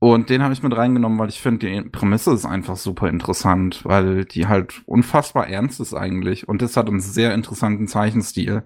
[0.01, 3.84] Und den habe ich mit reingenommen, weil ich finde, die Prämisse ist einfach super interessant,
[3.84, 6.46] weil die halt unfassbar ernst ist eigentlich.
[6.46, 8.62] Und das hat einen sehr interessanten Zeichenstil.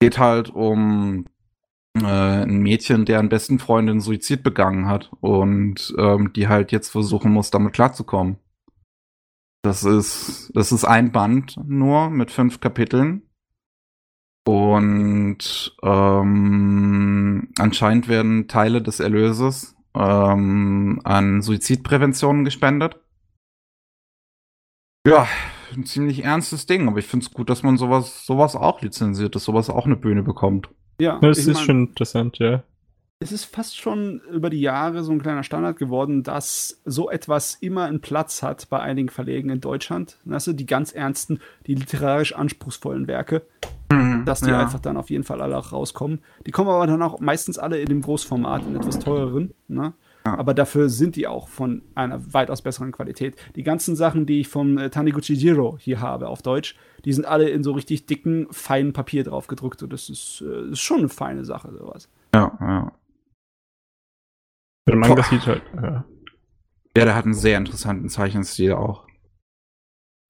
[0.00, 1.26] Geht halt um
[1.96, 7.32] äh, ein Mädchen, deren besten Freundin Suizid begangen hat und ähm, die halt jetzt versuchen
[7.32, 8.36] muss, damit klarzukommen.
[9.62, 13.22] Das ist, das ist ein Band nur mit fünf Kapiteln.
[14.44, 22.98] Und ähm, anscheinend werden Teile des Erlöses ähm, an Suizidprävention gespendet.
[25.06, 25.26] Ja,
[25.74, 29.34] ein ziemlich ernstes Ding, aber ich finde es gut, dass man sowas, sowas auch lizenziert,
[29.34, 30.68] dass sowas auch eine Bühne bekommt.
[31.00, 32.62] Ja, Das ist mein, schon interessant, ja.
[33.22, 37.54] Es ist fast schon über die Jahre so ein kleiner Standard geworden, dass so etwas
[37.54, 40.18] immer einen Platz hat bei einigen Verlegen in Deutschland.
[40.24, 43.42] Weißt du, die ganz ernsten, die literarisch anspruchsvollen Werke,
[44.24, 44.60] dass die Ja.
[44.60, 46.18] einfach dann auf jeden Fall alle auch rauskommen.
[46.46, 49.54] Die kommen aber dann auch meistens alle in dem Großformat, in etwas teureren.
[49.68, 49.92] Ne?
[50.26, 50.38] Ja.
[50.38, 53.36] Aber dafür sind die auch von einer weitaus besseren Qualität.
[53.54, 57.24] Die ganzen Sachen, die ich vom äh, Taniguchi Jiro hier habe auf Deutsch, die sind
[57.24, 59.82] alle in so richtig dicken, feinen Papier drauf gedrückt.
[59.82, 62.08] Und das ist, äh, ist schon eine feine Sache, sowas.
[62.34, 62.92] Ja, ja.
[64.88, 66.04] Der Manga sieht halt, ja.
[66.96, 69.06] Ja, der hat einen sehr interessanten Zeichenstil auch.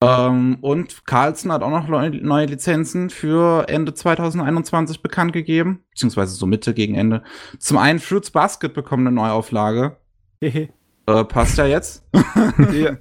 [0.01, 6.35] Ähm, und Carlsen hat auch noch neu- neue Lizenzen für Ende 2021 bekannt gegeben, beziehungsweise
[6.35, 7.23] so Mitte gegen Ende.
[7.57, 9.97] Zum einen Fruits Basket bekommen eine Neuauflage.
[11.05, 12.05] Äh, passt ja jetzt.
[12.73, 12.95] ja.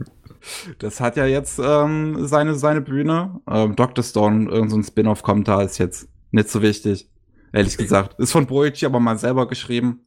[0.80, 3.40] Das hat ja jetzt ähm, seine, seine Bühne.
[3.48, 4.02] Ähm, Dr.
[4.02, 7.08] Stone, irgendein so Spin-off kommt da, ist jetzt nicht so wichtig.
[7.52, 8.18] Ehrlich gesagt.
[8.18, 10.00] Ist von Boichi aber mal selber geschrieben.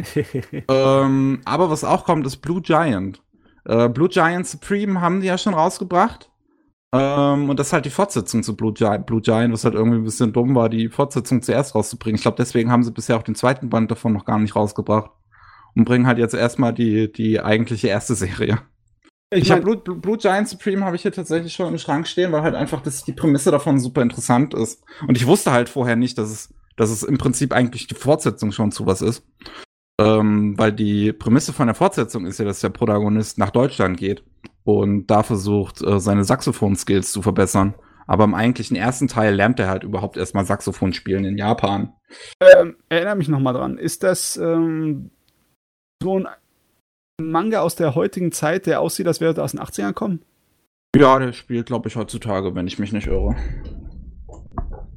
[0.68, 3.22] Ähm, aber was auch kommt, ist Blue Giant.
[3.64, 6.30] Äh, Blue Giant Supreme haben die ja schon rausgebracht.
[6.94, 9.98] Ähm, und das ist halt die Fortsetzung zu Blue Giant, Blue Giant, was halt irgendwie
[9.98, 12.16] ein bisschen dumm war, die Fortsetzung zuerst rauszubringen.
[12.16, 15.10] Ich glaube, deswegen haben sie bisher auch den zweiten Band davon noch gar nicht rausgebracht.
[15.74, 18.60] Und bringen halt jetzt erstmal die, die eigentliche erste Serie.
[19.30, 21.78] Ich, Ich habe mein- Blue, Blue, Blue Giant Supreme habe ich hier tatsächlich schon im
[21.78, 24.82] Schrank stehen, weil halt einfach das, die Prämisse davon super interessant ist.
[25.06, 28.52] Und ich wusste halt vorher nicht, dass es, dass es im Prinzip eigentlich die Fortsetzung
[28.52, 29.26] schon zu was ist.
[29.98, 34.22] Ähm, weil die Prämisse von der Fortsetzung ist ja, dass der Protagonist nach Deutschland geht
[34.64, 37.74] und da versucht, äh, seine Saxophon-Skills zu verbessern.
[38.06, 41.92] Aber im eigentlichen ersten Teil lernt er halt überhaupt erstmal Saxophon spielen in Japan.
[42.40, 43.78] Ähm, erinnere mich noch mal dran.
[43.78, 45.10] Ist das ähm,
[46.02, 46.28] so ein
[47.20, 50.22] Manga aus der heutigen Zeit, der aussieht, als wäre er aus den 80ern kommen?
[50.96, 53.34] Ja, der spielt, glaube ich, heutzutage, wenn ich mich nicht irre.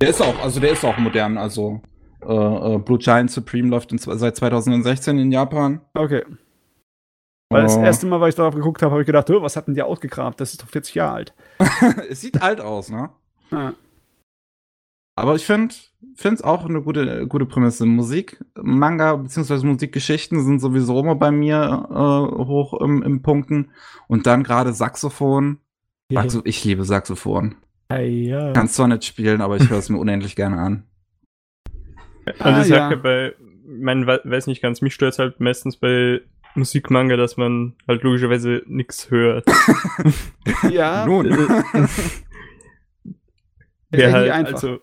[0.02, 1.82] Der ist auch, also der ist auch modern, also
[2.22, 5.82] äh, äh, Blue Giant Supreme läuft in, seit 2016 in Japan.
[5.93, 6.24] Okay.
[7.51, 7.82] Weil das Oh.
[7.82, 10.39] erste Mal, weil ich darauf geguckt habe, habe ich gedacht, was hat denn der ausgekramt?
[10.39, 11.34] Das ist doch 40 Jahre alt.
[12.09, 13.09] es sieht alt aus, ne?
[13.51, 13.74] Ah.
[15.15, 15.74] Aber ich finde
[16.24, 17.86] es auch eine gute, gute Prämisse.
[17.86, 19.65] Musik, Manga bzw.
[19.65, 23.72] Musikgeschichten sind sowieso immer bei mir äh, hoch im, im Punkten.
[24.07, 25.57] Und dann gerade Saxophon.
[26.11, 27.55] Saxo ich liebe Saxophon.
[27.91, 28.53] Hey, ja.
[28.53, 30.84] Kann zwar nicht spielen, aber ich höre es mir unendlich gerne an.
[32.40, 32.76] Also Ah, ich ja.
[32.78, 33.34] sage bei,
[33.66, 36.22] man we- weiß nicht ganz, mich stört halt meistens bei
[36.56, 39.46] Musikmanga, dass man halt logischerweise nichts hört.
[40.72, 41.26] Ja, Nun.
[43.92, 44.54] Wäre irgendwie halt, einfach.
[44.54, 44.80] also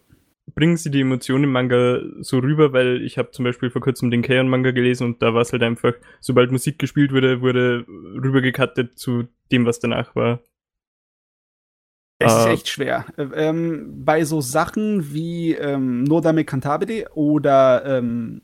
[0.54, 4.10] bringen sie die Emotionen im Manga so rüber, weil ich habe zum Beispiel vor kurzem
[4.10, 8.98] den Keion-Manga gelesen und da war es halt einfach, sobald Musik gespielt wurde, wurde rübergekattet
[8.98, 10.40] zu dem, was danach war.
[12.18, 13.04] Es ist Äh, echt schwer.
[13.16, 18.42] Äh, Ähm, bei so Sachen wie ähm, Nodame Cantabile oder ähm,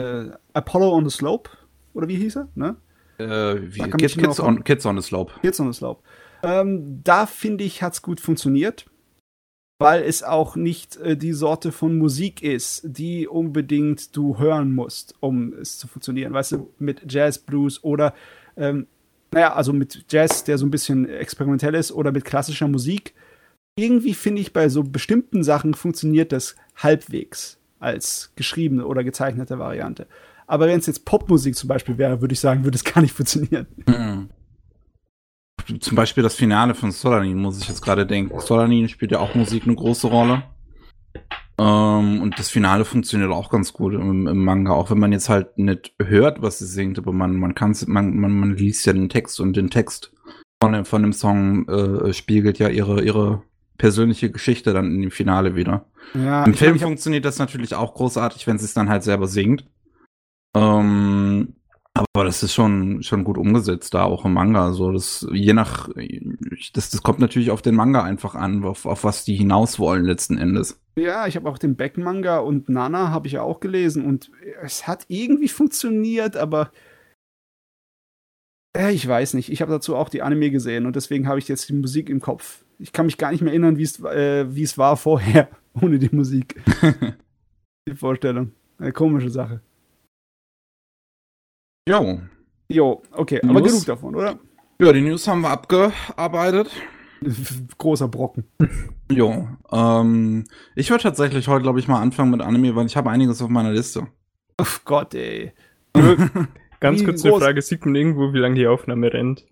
[0.00, 1.50] äh, Apollo on the Slope,
[1.92, 2.48] oder wie hieß er?
[2.54, 2.76] Ne?
[3.18, 5.32] Äh, wie, Kids, Kids, on, Kids on the Slope.
[5.42, 6.02] Kids on the Slope.
[6.42, 8.86] Ähm, da finde ich, hat es gut funktioniert,
[9.80, 15.14] weil es auch nicht äh, die Sorte von Musik ist, die unbedingt du hören musst,
[15.20, 16.32] um es zu funktionieren.
[16.32, 18.14] Weißt du, mit Jazz, Blues oder,
[18.56, 18.86] ähm,
[19.30, 23.14] naja, also mit Jazz, der so ein bisschen experimentell ist, oder mit klassischer Musik.
[23.76, 30.06] Irgendwie finde ich, bei so bestimmten Sachen funktioniert das halbwegs als geschriebene oder gezeichnete Variante.
[30.46, 33.14] Aber wenn es jetzt Popmusik zum Beispiel wäre, würde ich sagen, würde es gar nicht
[33.14, 33.66] funktionieren.
[33.86, 34.30] Mhm.
[35.80, 38.40] Zum Beispiel das Finale von Solanin, muss ich jetzt gerade denken.
[38.40, 40.44] Solanin spielt ja auch Musik eine große Rolle.
[41.58, 45.28] Ähm, und das Finale funktioniert auch ganz gut im, im Manga, auch wenn man jetzt
[45.28, 48.92] halt nicht hört, was sie singt, aber man, man kann man, man, man liest ja
[48.92, 50.12] den Text und den Text
[50.62, 53.42] von, dem- von dem Song äh, spiegelt ja ihre, ihre
[53.76, 55.86] persönliche Geschichte dann in dem Finale wieder.
[56.14, 59.26] Ja, Im Film glaub, funktioniert das natürlich auch großartig, wenn sie es dann halt selber
[59.26, 59.64] singt.
[60.56, 61.54] Ähm,
[61.98, 64.72] aber das ist schon, schon gut umgesetzt, da auch im Manga.
[64.72, 65.88] So, das, je nach,
[66.72, 70.04] das, das kommt natürlich auf den Manga einfach an, auf, auf was die hinaus wollen
[70.04, 70.80] letzten Endes.
[70.96, 74.30] Ja, ich habe auch den Beck-Manga und Nana habe ich ja auch gelesen und
[74.62, 76.70] es hat irgendwie funktioniert, aber
[78.76, 79.50] äh, ich weiß nicht.
[79.50, 82.20] Ich habe dazu auch die Anime gesehen und deswegen habe ich jetzt die Musik im
[82.20, 82.64] Kopf.
[82.78, 85.48] Ich kann mich gar nicht mehr erinnern, wie äh, wie es war vorher
[85.80, 86.60] ohne die Musik.
[87.88, 88.52] die Vorstellung.
[88.78, 89.60] Eine komische Sache.
[91.88, 92.20] Jo.
[92.68, 93.72] Jo, okay, aber News?
[93.72, 94.38] genug davon, oder?
[94.78, 96.70] Ja, die News haben wir abgearbeitet.
[97.78, 98.44] Großer Brocken.
[99.10, 99.48] Jo.
[99.72, 100.44] Ähm,
[100.76, 103.48] ich würde tatsächlich heute, glaube ich, mal anfangen mit Anime, weil ich habe einiges auf
[103.48, 104.06] meiner Liste.
[104.58, 105.52] Oh Gott, ey.
[106.80, 109.46] Ganz Wie kurz eine Frage, sieht man irgendwo, wie lange die Aufnahme rennt?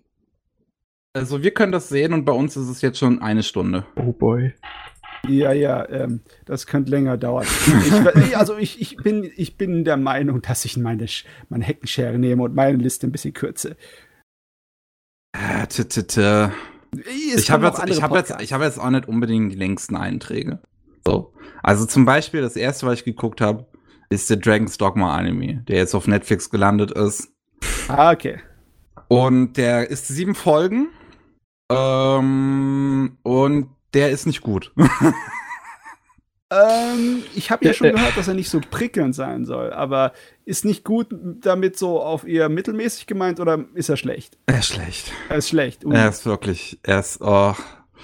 [1.13, 3.83] Also wir können das sehen und bei uns ist es jetzt schon eine Stunde.
[3.95, 4.53] Oh boy.
[5.27, 7.45] Ja, ja, ähm, das könnte länger dauern.
[8.17, 11.05] Ich, also ich, ich, bin, ich bin der Meinung, dass ich meine,
[11.49, 13.75] meine Heckenschere nehme und meine Liste ein bisschen kürze.
[15.33, 16.51] Äh, t -t -t.
[17.33, 19.95] Es ich habe jetzt, ich hab jetzt, ich hab jetzt auch nicht unbedingt die längsten
[19.95, 20.59] Einträge.
[21.05, 21.33] So.
[21.63, 23.67] Also zum Beispiel, das erste, was ich geguckt habe,
[24.09, 27.29] ist der Dragon's Dogma Anime, der jetzt auf Netflix gelandet ist.
[27.87, 28.39] Ah, okay.
[29.09, 30.89] Und der ist sieben Folgen.
[31.69, 34.71] Ähm, und der ist nicht gut.
[36.49, 37.91] Ähm, ich habe ja Äh, schon äh.
[37.91, 40.13] gehört, dass er nicht so prickelnd sein soll, aber
[40.45, 41.07] ist nicht gut
[41.41, 44.37] damit so auf eher mittelmäßig gemeint oder ist er schlecht?
[44.45, 45.11] er ist schlecht.
[45.27, 45.83] Er ist schlecht.
[45.83, 45.93] Ui.
[45.93, 47.53] Er ist wirklich, er ist, oh.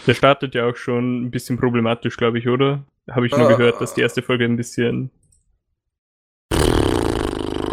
[0.07, 2.83] Der startet ja auch schon ein bisschen problematisch, glaube ich, oder?
[3.09, 3.55] Habe ich nur Äh.
[3.55, 5.09] gehört, dass die erste Folge ein bisschen.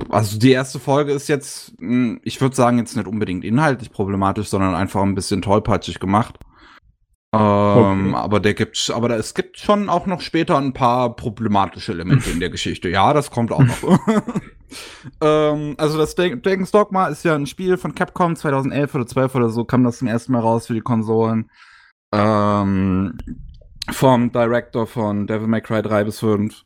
[0.08, 4.48] Also die erste Folge ist jetzt, mh, ich würde sagen, jetzt nicht unbedingt inhaltlich problematisch,
[4.48, 6.38] sondern einfach ein bisschen tollpatschig gemacht.
[7.32, 8.14] Ähm, Okay.
[8.16, 12.30] Aber der gibt, aber da, es gibt schon auch noch später ein paar problematische Elemente
[12.30, 12.88] in der Geschichte.
[12.88, 13.82] Ja, das kommt auch noch.
[15.20, 19.34] ähm, also das Dra- Dragon's Dogma ist ja ein Spiel von Capcom 2011 oder 12
[19.36, 21.50] oder so, kam das zum ersten Mal raus für die Konsolen.
[22.12, 23.16] Ähm,
[23.90, 26.62] vom Director von Devil May Cry 3 bis 5.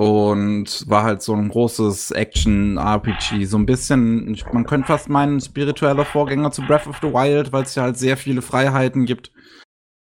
[0.00, 3.44] Und war halt so ein großes Action-RPG.
[3.44, 7.52] So ein bisschen, man könnte fast meinen, ein spiritueller Vorgänger zu Breath of the Wild,
[7.52, 9.30] weil es ja halt sehr viele Freiheiten gibt.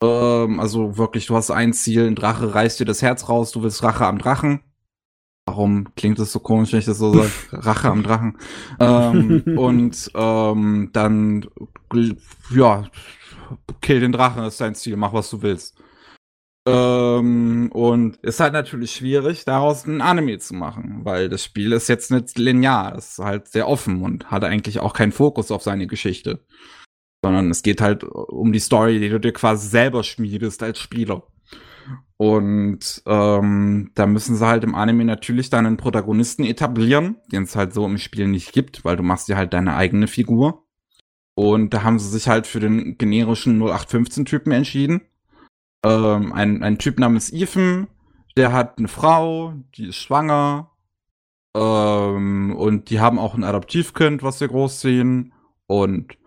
[0.03, 3.63] Ähm, also wirklich, du hast ein Ziel, ein Drache reißt dir das Herz raus, du
[3.63, 4.59] willst Rache am Drachen.
[5.45, 7.31] Warum klingt das so komisch, wenn ich das so sage?
[7.51, 8.37] Rache am Drachen.
[8.79, 11.45] Ähm, und ähm, dann,
[12.53, 12.85] ja,
[13.81, 15.77] kill den Drachen, ist dein Ziel, mach was du willst.
[16.65, 21.89] Ähm, und ist halt natürlich schwierig, daraus ein Anime zu machen, weil das Spiel ist
[21.89, 25.87] jetzt nicht linear, ist halt sehr offen und hat eigentlich auch keinen Fokus auf seine
[25.87, 26.45] Geschichte.
[27.23, 31.23] Sondern es geht halt um die Story, die du dir quasi selber schmiedest als Spieler.
[32.17, 37.55] Und ähm, da müssen sie halt im Anime natürlich dann einen Protagonisten etablieren, den es
[37.55, 40.63] halt so im Spiel nicht gibt, weil du machst dir halt deine eigene Figur.
[41.35, 45.01] Und da haben sie sich halt für den generischen 0815-Typen entschieden.
[45.83, 47.87] Ähm, ein, ein Typ namens Ethan,
[48.37, 50.71] der hat eine Frau, die ist schwanger.
[51.55, 55.33] Ähm, und die haben auch ein Adoptivkind, was sie großziehen.
[55.67, 56.17] Und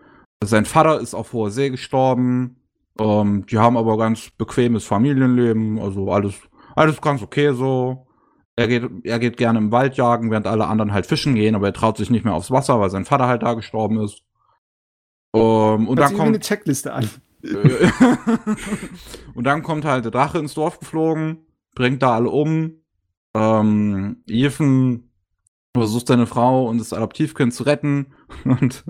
[0.43, 2.57] sein Vater ist auf hoher See gestorben.
[2.99, 6.35] Ähm, die haben aber ganz bequemes Familienleben, also alles,
[6.75, 8.07] alles ganz okay so.
[8.55, 11.67] Er geht, er geht gerne im Wald jagen, während alle anderen halt fischen gehen, aber
[11.67, 14.23] er traut sich nicht mehr aufs Wasser, weil sein Vater halt da gestorben ist.
[15.31, 17.07] Um, und Hört dann wie eine kommt, Checkliste an.
[19.35, 22.81] und dann kommt halt der Drache ins Dorf geflogen, bringt da alle um.
[23.35, 25.06] Ähm, Ethan
[25.77, 28.07] versucht seine Frau und das Adoptivkind zu retten.
[28.43, 28.83] Und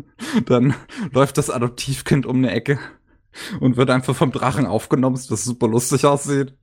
[0.46, 0.74] dann
[1.12, 2.80] läuft das Adoptivkind um eine Ecke
[3.60, 6.56] und wird einfach vom Drachen aufgenommen, was super lustig aussieht.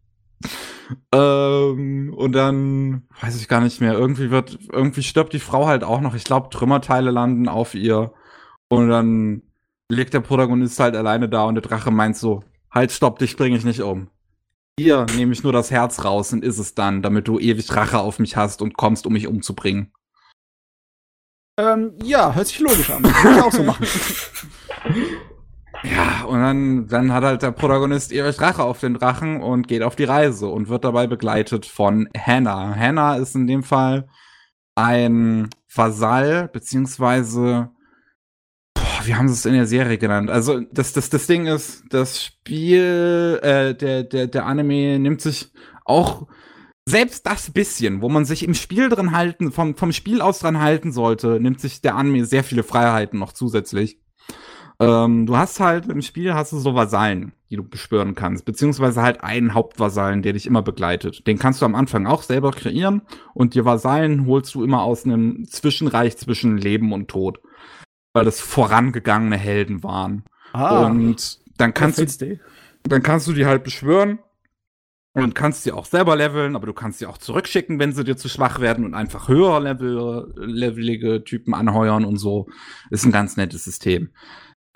[1.12, 3.94] Ähm, und dann weiß ich gar nicht mehr.
[3.94, 6.14] Irgendwie wird, irgendwie stirbt die Frau halt auch noch.
[6.14, 8.12] Ich glaube, Trümmerteile landen auf ihr.
[8.68, 9.42] Und dann
[9.88, 13.56] liegt der Protagonist halt alleine da und der Drache meint so, halt, stopp, dich bringe
[13.56, 14.08] ich nicht um.
[14.78, 18.00] Hier nehme ich nur das Herz raus und ist es dann, damit du ewig Rache
[18.00, 19.92] auf mich hast und kommst, um mich umzubringen.
[21.56, 23.04] Ähm, ja, hört sich logisch an.
[23.04, 23.86] Würde ich auch so machen.
[25.82, 29.82] Ja, und dann, dann hat halt der Protagonist ewig Rache auf den Drachen und geht
[29.82, 32.74] auf die Reise und wird dabei begleitet von Hannah.
[32.74, 34.08] Hannah ist in dem Fall
[34.74, 37.70] ein Vasall, beziehungsweise,
[38.72, 40.30] boah, wie haben sie es in der Serie genannt?
[40.30, 45.52] Also, das, das, das Ding ist, das Spiel, äh, der, der, der Anime nimmt sich
[45.84, 46.26] auch
[46.86, 50.60] selbst das bisschen, wo man sich im Spiel drin halten, vom, vom Spiel aus dran
[50.60, 53.98] halten sollte, nimmt sich der Anime sehr viele Freiheiten noch zusätzlich.
[54.80, 59.02] Ähm, du hast halt im Spiel hast du so Vasallen, die du beschwören kannst, beziehungsweise
[59.02, 61.26] halt einen Hauptvasallen, der dich immer begleitet.
[61.26, 63.02] Den kannst du am Anfang auch selber kreieren
[63.34, 67.40] und die Vasallen holst du immer aus einem Zwischenreich zwischen Leben und Tod,
[68.12, 70.24] weil das vorangegangene Helden waren.
[70.52, 72.38] Ah, und dann kannst du
[72.82, 74.18] dann kannst du die halt beschwören
[75.14, 78.16] und kannst sie auch selber leveln, aber du kannst sie auch zurückschicken, wenn sie dir
[78.16, 82.46] zu schwach werden und einfach höher level, levelige Typen anheuern und so.
[82.90, 84.10] Ist ein ganz nettes System.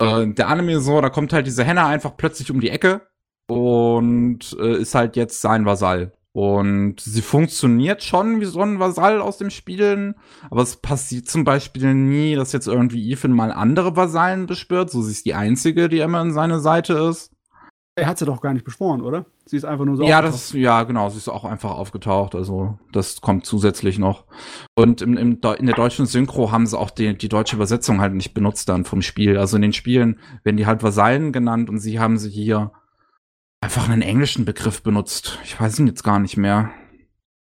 [0.01, 3.01] Äh, der Anime ist so, da kommt halt diese Henne einfach plötzlich um die Ecke
[3.47, 6.13] und äh, ist halt jetzt sein Vasall.
[6.31, 10.15] Und sie funktioniert schon wie so ein Vasall aus dem Spielen,
[10.49, 14.89] aber es passiert zum Beispiel nie, dass jetzt irgendwie Ethan mal andere Vasallen beschwört.
[14.89, 17.31] So sie ist die einzige, die immer an seiner Seite ist.
[17.95, 19.25] Er hat sie doch gar nicht beschworen, oder?
[19.49, 20.03] Sie ist einfach nur so.
[20.03, 24.25] Ja, das, ja, genau, sie ist auch einfach aufgetaucht, also das kommt zusätzlich noch.
[24.75, 28.13] Und im, im, in der deutschen Synchro haben sie auch die, die deutsche Übersetzung halt
[28.13, 29.39] nicht benutzt dann vom Spiel.
[29.39, 32.73] Also in den Spielen werden die halt Vasallen genannt und sie haben sie hier
[33.59, 35.39] einfach einen englischen Begriff benutzt.
[35.43, 36.69] Ich weiß ihn jetzt gar nicht mehr.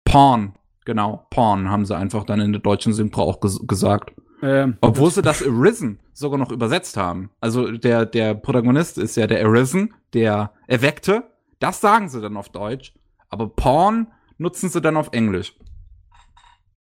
[0.03, 0.53] Pawn,
[0.85, 4.11] genau, Pawn haben sie einfach dann in der deutschen Synchro auch ges gesagt.
[4.41, 7.29] Ähm, Obwohl sie das Arisen sogar noch übersetzt haben.
[7.39, 11.25] Also der, der Protagonist ist ja der Arisen, der Erweckte.
[11.61, 12.93] Das sagen sie dann auf Deutsch.
[13.29, 14.07] Aber Porn
[14.37, 15.55] nutzen sie dann auf Englisch.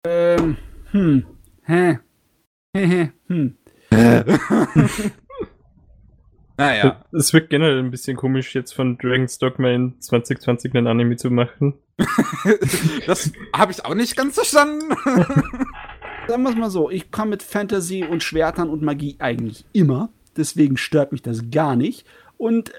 [0.05, 0.57] ähm,
[0.91, 1.25] hm.
[1.63, 2.01] Hä?
[2.75, 3.57] Hä, hä, hm.
[6.57, 7.05] naja.
[7.13, 11.31] Es wirkt generell ein bisschen komisch, jetzt von Dragon's Dogma in 2020 einen Anime zu
[11.31, 11.75] machen.
[13.07, 14.89] das habe ich auch nicht ganz verstanden.
[16.29, 20.09] Sagen wir es mal so, ich komme mit Fantasy und Schwertern und Magie eigentlich immer.
[20.35, 22.07] Deswegen stört mich das gar nicht.
[22.39, 22.73] Und äh,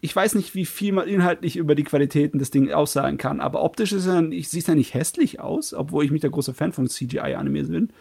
[0.00, 3.62] ich weiß nicht, wie viel man inhaltlich über die Qualitäten des Ding aussagen kann, aber
[3.62, 6.72] optisch ist er, ich sieht ja nicht hässlich aus, obwohl ich mich der große Fan
[6.72, 7.92] von CGI-Anime bin.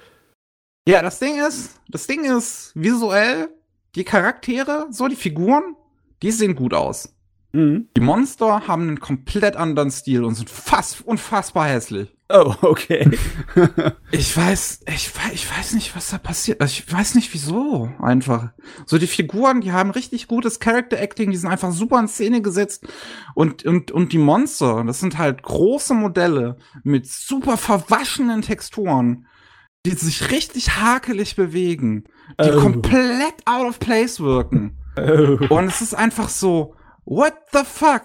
[0.88, 3.50] ja, das Ding ist, das Ding ist, visuell,
[3.96, 5.76] die Charaktere, so die Figuren,
[6.22, 7.16] die sehen gut aus.
[7.54, 7.90] Mhm.
[7.96, 12.17] Die Monster haben einen komplett anderen Stil und sind fast unfassbar hässlich.
[12.30, 13.10] Oh, okay.
[14.12, 16.62] Ich weiß, ich weiß, ich weiß nicht, was da passiert.
[16.62, 17.90] Also ich weiß nicht wieso.
[18.02, 18.52] Einfach.
[18.86, 22.42] So die Figuren, die haben richtig gutes Character Acting, die sind einfach super in Szene
[22.42, 22.86] gesetzt.
[23.36, 29.28] Und, und, und die Monster, das sind halt große Modelle mit super verwaschenen Texturen,
[29.86, 32.06] die sich richtig hakelig bewegen,
[32.42, 32.60] die Oh.
[32.62, 34.78] komplett out of place wirken.
[34.98, 35.38] oh.
[35.54, 36.76] Und es ist einfach so,
[37.06, 38.04] what the fuck?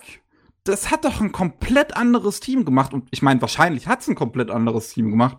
[0.64, 2.94] Das hat doch ein komplett anderes Team gemacht.
[2.94, 5.38] Und ich meine, wahrscheinlich hat es ein komplett anderes Team gemacht.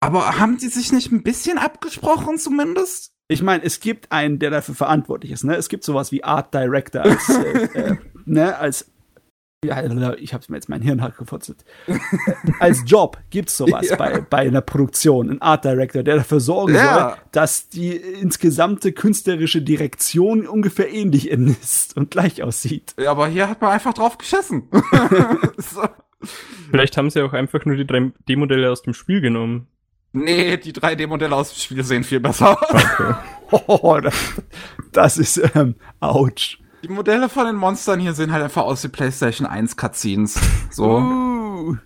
[0.00, 3.12] Aber haben die sich nicht ein bisschen abgesprochen zumindest?
[3.28, 5.44] Ich meine, es gibt einen, der dafür verantwortlich ist.
[5.44, 5.54] Ne?
[5.56, 8.90] Es gibt sowas wie Art Director als, äh, äh, ne, als
[9.64, 11.64] ich habe mir jetzt mein Hirn gefutzelt.
[12.60, 13.96] als Job gibt's sowas Ja.
[13.96, 16.94] bei, bei einer Produktion, ein Art Director, der dafür sorgen Ja.
[16.94, 22.94] soll, dass die insgesamte künstlerische Direktion ungefähr ähnlich ist und gleich aussieht.
[23.00, 24.68] Ja, aber hier hat man einfach drauf geschissen.
[25.56, 25.82] so.
[26.70, 29.66] Vielleicht haben sie auch einfach nur die 3D-Modelle aus dem Spiel genommen.
[30.12, 32.56] Nee, die 3D-Modelle aus dem Spiel sehen viel besser
[33.50, 33.64] aus.
[33.66, 34.14] Oh, das,
[34.92, 36.58] das ist, ähm, ouch.
[36.82, 40.38] Die Modelle von den Monstern hier sehen halt einfach aus wie PlayStation 1 Cutscenes.
[40.70, 40.98] So.
[41.58, 41.76] Uh,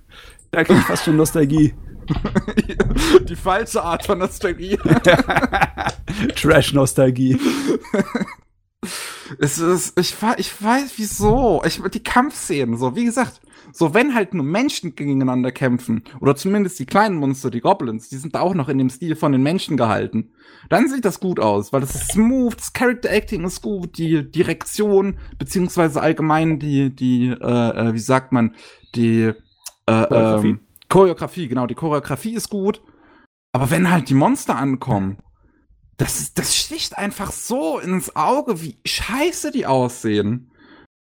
[0.50, 1.72] da krieg ich fast schon Nostalgie.
[3.28, 4.76] die falsche Art von Nostalgie.
[6.36, 7.40] Trash-Nostalgie.
[9.38, 11.62] Es ist, ich, ich weiß wieso.
[11.64, 13.40] Ich, die Kampfszenen, so, wie gesagt,
[13.72, 18.16] So, wenn halt nur Menschen gegeneinander kämpfen, oder zumindest die kleinen Monster, die Goblins, die
[18.16, 20.30] sind auch noch in dem Stil von den Menschen gehalten,
[20.68, 24.30] dann sieht das gut aus, weil das ist smooth, das Character Acting ist gut, die
[24.30, 28.54] Direktion, beziehungsweise allgemein die, die, äh, äh wie sagt man,
[28.94, 29.32] die,
[29.86, 30.48] äh, Choreografie.
[30.48, 32.82] Ähm, Choreografie, genau, die Choreografie ist gut.
[33.52, 35.18] Aber wenn halt die Monster ankommen,
[35.96, 40.51] das, das sticht einfach so ins Auge, wie scheiße die aussehen.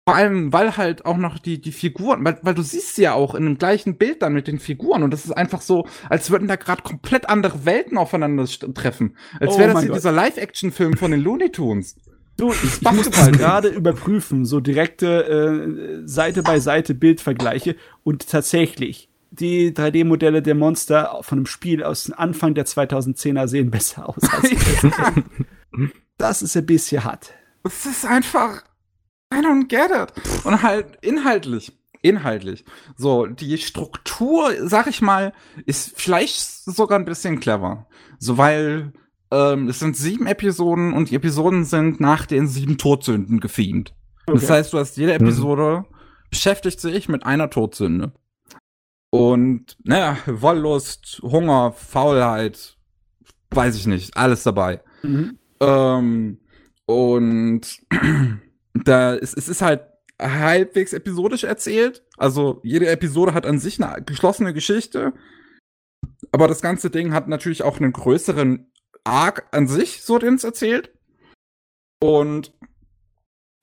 [0.06, 3.14] Vor allem, weil halt auch noch die, die Figuren, weil, weil du siehst sie ja
[3.14, 6.30] auch in dem gleichen Bild dann mit den Figuren und das ist einfach so, als
[6.30, 9.16] würden da gerade komplett andere Welten aufeinander treffen.
[9.40, 11.96] Als oh wäre das hier dieser Live-Action-Film von den Looney Tunes.
[12.36, 18.28] Du, ich, ich muss halt gerade überprüfen, so direkte äh, Seite bei Seite Bildvergleiche und
[18.28, 24.22] tatsächlich, die 3D-Modelle der Monster von einem Spiel aus Anfang der 2010er sehen besser aus.
[24.24, 24.50] Als
[26.18, 27.34] das ist ein bisschen hart.
[27.64, 28.64] Das ist einfach
[29.34, 30.46] I don't get it.
[30.46, 31.72] Und halt inhaltlich.
[32.02, 32.66] Inhaltlich.
[32.98, 35.34] So, die Struktur, sag ich mal,
[35.66, 37.88] ist vielleicht sogar ein bisschen clever.
[38.20, 38.92] So, weil
[39.32, 43.96] ähm, es sind sieben Episoden und die Episoden sind nach den sieben Todsünden gefeamt.
[44.28, 44.40] Okay.
[44.40, 45.26] Das heißt, du hast jede mhm.
[45.26, 45.96] Episode mhm.
[46.30, 48.12] beschäftigt sich mit einer Todsünde.
[49.10, 52.78] Und, naja, Wollust, Hunger, Faulheit,
[53.52, 54.82] weiß ich nicht, alles dabei.
[55.04, 55.38] Mhm.
[55.60, 56.40] Ähm,
[56.86, 57.62] und
[58.74, 59.82] da ist, es ist halt
[60.22, 62.04] halbwegs episodisch erzählt.
[62.18, 65.14] Also jede Episode hat an sich eine geschlossene Geschichte.
[66.32, 68.72] Aber das ganze Ding hat natürlich auch einen größeren
[69.04, 70.92] Arc an sich, so den es erzählt.
[72.02, 72.54] Und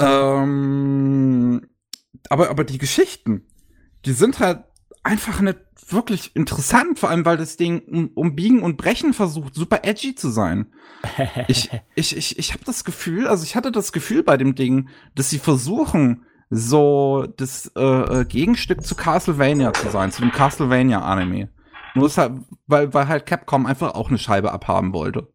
[0.01, 1.69] ähm,
[2.28, 3.47] aber, aber die Geschichten,
[4.05, 4.65] die sind halt
[5.03, 5.59] einfach nicht
[5.93, 10.15] wirklich interessant, vor allem weil das Ding um, um Biegen und Brechen versucht, super edgy
[10.15, 10.67] zu sein.
[11.49, 14.89] ich ich, ich, ich habe das Gefühl, also ich hatte das Gefühl bei dem Ding,
[15.15, 21.49] dass sie versuchen, so das äh, äh Gegenstück zu Castlevania zu sein, zu dem Castlevania-Anime.
[21.95, 22.33] Nur halt,
[22.67, 25.29] weil, weil halt Capcom einfach auch eine Scheibe abhaben wollte.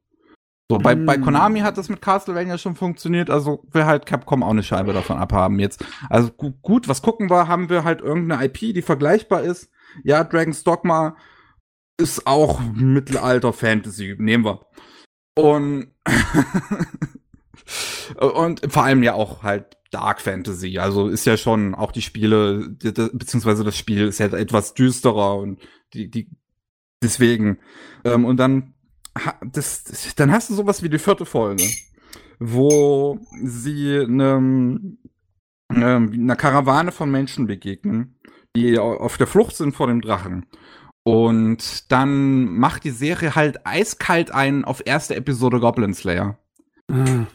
[0.70, 1.06] So, bei, mm.
[1.06, 4.94] bei Konami hat das mit Castlevania schon funktioniert, also will halt Capcom auch eine Scheibe
[4.94, 5.86] davon abhaben jetzt.
[6.10, 7.48] Also gu gut, was gucken wir?
[7.48, 9.70] Haben wir halt irgendeine IP, die vergleichbar ist?
[10.04, 11.16] Ja, Dragon's Dogma
[11.98, 14.66] ist auch Mittelalter Fantasy, nehmen wir.
[15.36, 15.92] Und
[18.20, 20.78] und vor allem ja auch halt Dark Fantasy.
[20.78, 25.62] Also ist ja schon auch die Spiele, beziehungsweise das Spiel ist ja etwas düsterer und
[25.94, 26.30] die, die
[27.02, 27.60] deswegen.
[28.04, 28.74] Ähm, und dann
[29.42, 29.84] das,
[30.16, 31.64] dann hast du sowas wie die vierte Folge,
[32.40, 34.98] wo sie einem,
[35.70, 38.20] ähm, einer Karawane von Menschen begegnen,
[38.56, 40.46] die auf der Flucht sind vor dem Drachen.
[41.04, 46.38] Und dann macht die Serie halt eiskalt ein auf erste Episode Goblin Slayer.
[46.92, 47.26] Ah.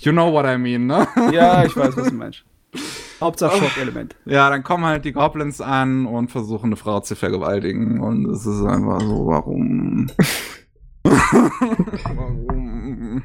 [0.00, 1.08] You know what I mean, ne?
[1.32, 2.44] Ja, ich weiß, was du meinst.
[3.20, 4.14] Hauptsache Schockelement.
[4.26, 8.00] Ja, dann kommen halt die Goblins an und versuchen eine Frau zu vergewaltigen.
[8.00, 10.10] Und es ist einfach so, warum?
[11.06, 13.22] Warum?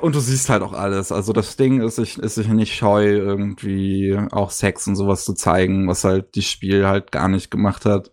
[0.00, 1.12] Und du siehst halt auch alles.
[1.12, 5.34] Also das Ding ist sich, ist sich nicht scheu, irgendwie auch Sex und sowas zu
[5.34, 8.12] zeigen, was halt die Spiel halt gar nicht gemacht hat.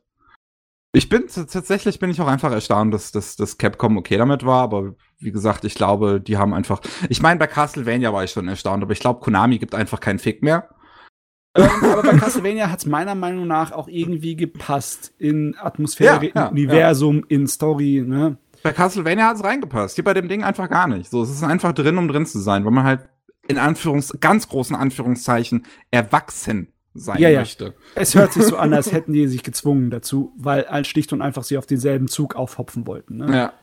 [0.94, 4.62] Ich bin tatsächlich bin ich auch einfach erstaunt, dass, dass, dass Capcom okay damit war,
[4.64, 6.82] aber wie gesagt, ich glaube, die haben einfach.
[7.08, 10.20] Ich meine, bei Castlevania war ich schon erstaunt, aber ich glaube, Konami gibt einfach keinen
[10.20, 10.68] Fick mehr.
[11.56, 16.32] ähm, aber bei Castlevania hat es meiner Meinung nach auch irgendwie gepasst in Atmosphäre, ja,
[16.36, 17.24] ja, in Universum, ja.
[17.30, 18.38] in Story, ne?
[18.64, 19.96] Bei Castlevania hat es reingepasst.
[19.96, 21.10] Hier bei dem Ding einfach gar nicht.
[21.10, 23.10] So, es ist einfach drin, um drin zu sein, weil man halt
[23.48, 27.66] in Anführungs ganz großen Anführungszeichen erwachsen sein ja, möchte.
[27.66, 27.72] Ja.
[27.96, 31.22] Es hört sich so an, als hätten die sich gezwungen dazu, weil all schlicht und
[31.22, 33.18] einfach sie auf denselben Zug aufhopfen wollten.
[33.18, 33.36] Ne?
[33.36, 33.54] Ja.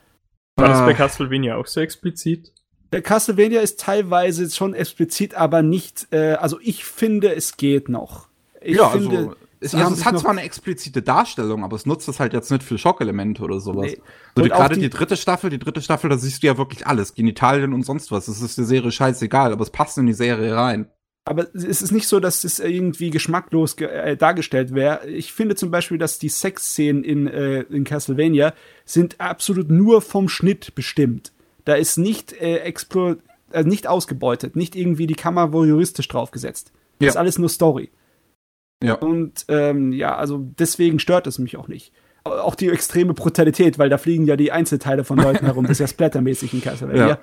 [0.56, 0.94] War das bei ah.
[0.94, 2.52] Castlevania auch so explizit?
[2.92, 8.28] Der Castlevania ist teilweise schon explizit, aber nicht, äh, also ich finde, es geht noch.
[8.60, 12.06] Ich ja, finde, also, es, also es hat zwar eine explizite Darstellung, aber es nutzt
[12.08, 13.92] das halt jetzt nicht für Schockelemente oder sowas.
[13.92, 14.02] Nee.
[14.36, 17.14] So gerade die, die, dritte Staffel, die dritte Staffel, da siehst du ja wirklich alles,
[17.14, 18.26] Genitalien und sonst was.
[18.26, 20.88] Das ist der Serie scheißegal, aber es passt in die Serie rein.
[21.24, 25.06] Aber es ist nicht so, dass es irgendwie geschmacklos ge äh, dargestellt wäre.
[25.06, 28.54] Ich finde zum Beispiel, dass die Sexszenen in, äh, in Castlevania
[28.86, 31.32] sind absolut nur vom Schnitt bestimmt.
[31.66, 33.16] Da ist nicht äh, explo
[33.50, 36.72] äh, nicht ausgebeutet, nicht irgendwie die Kamera voyeuristisch draufgesetzt.
[36.98, 37.08] Das ja.
[37.10, 37.90] ist alles nur Story.
[38.82, 38.94] Ja.
[38.94, 41.92] Und ähm, ja, also deswegen stört es mich auch nicht.
[42.24, 45.64] Auch die extreme Brutalität, weil da fliegen ja die Einzelteile von Leuten herum.
[45.64, 47.08] Das ist ja splattermäßig in Castlevania.
[47.08, 47.18] Ja.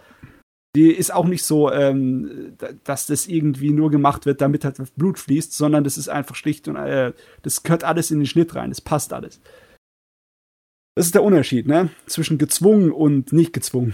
[0.75, 5.17] Die ist auch nicht so, ähm, dass das irgendwie nur gemacht wird, damit halt Blut
[5.19, 7.13] fließt, sondern das ist einfach schlicht und äh,
[7.43, 8.71] das gehört alles in den Schnitt rein.
[8.71, 9.39] Das passt alles.
[10.95, 11.89] Das ist der Unterschied, ne?
[12.07, 13.93] Zwischen gezwungen und nicht gezwungen.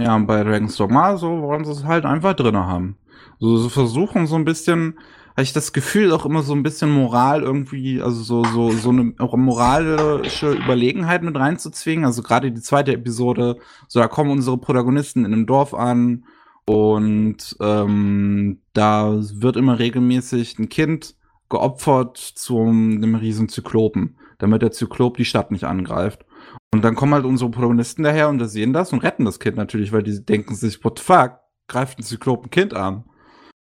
[0.00, 2.96] Ja, und bei Dragon's Dogma so wollen sie es halt einfach drin haben.
[3.38, 4.98] So, sie versuchen so ein bisschen
[5.38, 8.88] hatte ich das Gefühl, auch immer so ein bisschen Moral irgendwie, also so, so, so
[8.88, 12.04] eine moralische Überlegenheit mit reinzuzwingen.
[12.04, 13.56] Also gerade die zweite Episode,
[13.86, 16.24] so da kommen unsere Protagonisten in einem Dorf an
[16.66, 21.14] und ähm, da wird immer regelmäßig ein Kind
[21.48, 26.26] geopfert zum einem riesen Zyklopen, damit der Zyklop die Stadt nicht angreift.
[26.74, 29.56] Und dann kommen halt unsere Protagonisten daher und da sehen das und retten das Kind
[29.56, 31.38] natürlich, weil die denken sich, what the fuck,
[31.68, 33.04] greift ein Zyklop ein Kind an.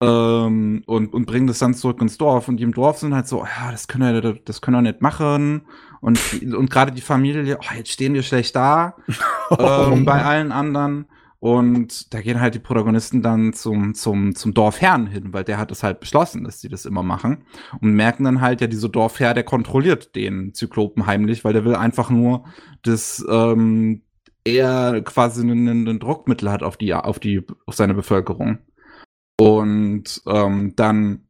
[0.02, 2.48] Ähm, und, und bringen das dann zurück ins Dorf.
[2.48, 5.00] Und die im Dorf sind halt so, ja, das können wir, das können wir nicht
[5.00, 5.62] machen.
[6.00, 8.96] Und, und gerade die Familie, oh, jetzt stehen wir schlecht da
[9.58, 11.06] ähm, bei allen anderen.
[11.38, 15.72] Und da gehen halt die Protagonisten dann zum, zum, zum Dorfherrn hin, weil der hat
[15.72, 17.44] es halt beschlossen, dass sie das immer machen.
[17.80, 21.74] Und merken dann halt, ja, dieser Dorfherr, der kontrolliert den Zyklopen heimlich, weil der will
[21.74, 22.44] einfach nur,
[22.82, 24.02] dass ähm,
[24.44, 28.58] er quasi ein Druckmittel hat auf die, auf die, auf seine Bevölkerung.
[29.42, 31.26] Und ähm, dann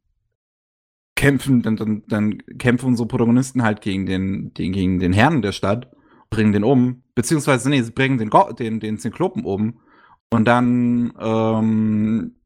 [1.17, 5.53] kämpfen, dann, dann, dann kämpfen unsere Protagonisten halt gegen den, den, gegen den Herrn der
[5.53, 5.91] Stadt,
[6.29, 9.81] bringen den um, beziehungsweise, nee, sie bringen den, den, den Zyklopen um
[10.31, 12.37] und dann ähm,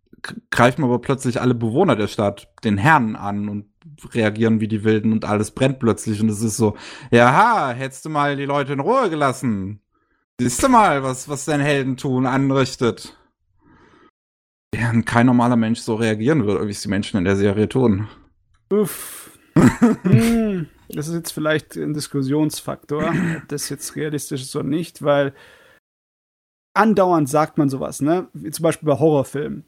[0.51, 3.67] greifen aber plötzlich alle Bewohner der Stadt den Herrn an und
[4.13, 6.77] reagieren wie die Wilden und alles brennt plötzlich und es ist so,
[7.11, 9.81] ja, hättest du mal die Leute in Ruhe gelassen.
[10.39, 13.17] Siehst du mal, was, was dein Heldentun anrichtet.
[14.75, 18.09] Während kein normaler Mensch so reagieren würde, wie es die Menschen in der Serie tun.
[18.71, 19.31] Uff.
[20.03, 25.33] Hm, das ist jetzt vielleicht ein Diskussionsfaktor, ob das jetzt realistisch ist oder nicht, weil
[26.75, 28.29] andauernd sagt man sowas, ne?
[28.35, 29.65] Wie zum Beispiel bei Horrorfilmen.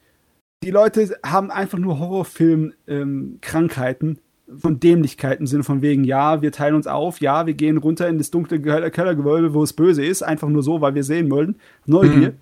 [0.62, 4.18] Die Leute haben einfach nur Horrorfilm-Krankheiten ähm,
[4.58, 8.08] von Dämlichkeiten im Sinne von wegen, ja, wir teilen uns auf, ja, wir gehen runter
[8.08, 11.56] in das dunkle Kellergewölbe, wo es böse ist, einfach nur so, weil wir sehen wollen.
[11.86, 12.30] Neugier.
[12.30, 12.36] Mhm.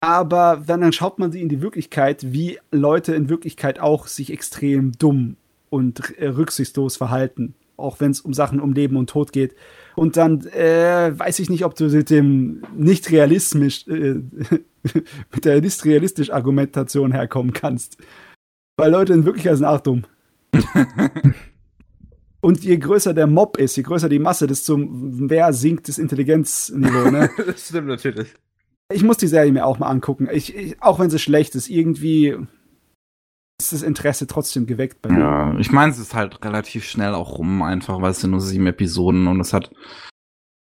[0.00, 4.32] Aber wenn dann schaut man sie in die Wirklichkeit, wie Leute in Wirklichkeit auch sich
[4.32, 5.36] extrem dumm
[5.70, 9.54] und äh, rücksichtslos verhalten auch wenn es um Sachen um Leben und Tod geht.
[9.94, 14.14] Und dann äh, weiß ich nicht, ob du mit dem nicht realistisch, äh,
[15.32, 17.96] mit der nicht realistisch Argumentation herkommen kannst.
[18.76, 20.04] Weil Leute in Wirklichkeit sind auch dumm.
[22.40, 27.10] und je größer der Mob ist, je größer die Masse, desto mehr sinkt das Intelligenzniveau.
[27.10, 27.30] Ne?
[27.46, 28.34] das stimmt natürlich.
[28.92, 30.28] Ich muss die Serie mir auch mal angucken.
[30.32, 32.36] Ich, ich, auch wenn sie schlecht ist, irgendwie
[33.60, 35.18] ist das Interesse trotzdem geweckt bei mir.
[35.18, 38.40] Ja, ich meine, es ist halt relativ schnell auch rum, einfach, weil es sind nur
[38.40, 39.70] sieben Episoden und es hat.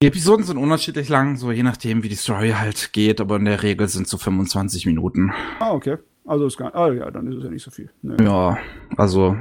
[0.03, 3.45] Die Episoden sind unterschiedlich lang, so je nachdem, wie die Story halt geht, aber in
[3.45, 5.31] der Regel sind es so 25 Minuten.
[5.59, 5.99] Ah, okay.
[6.25, 7.91] Also ist gar, ah, ja, dann ist es ja nicht so viel.
[8.01, 8.25] Nee.
[8.25, 8.59] Ja,
[8.97, 9.37] also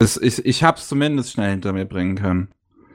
[0.00, 2.48] es, ich, ich hab's zumindest schnell hinter mir bringen können.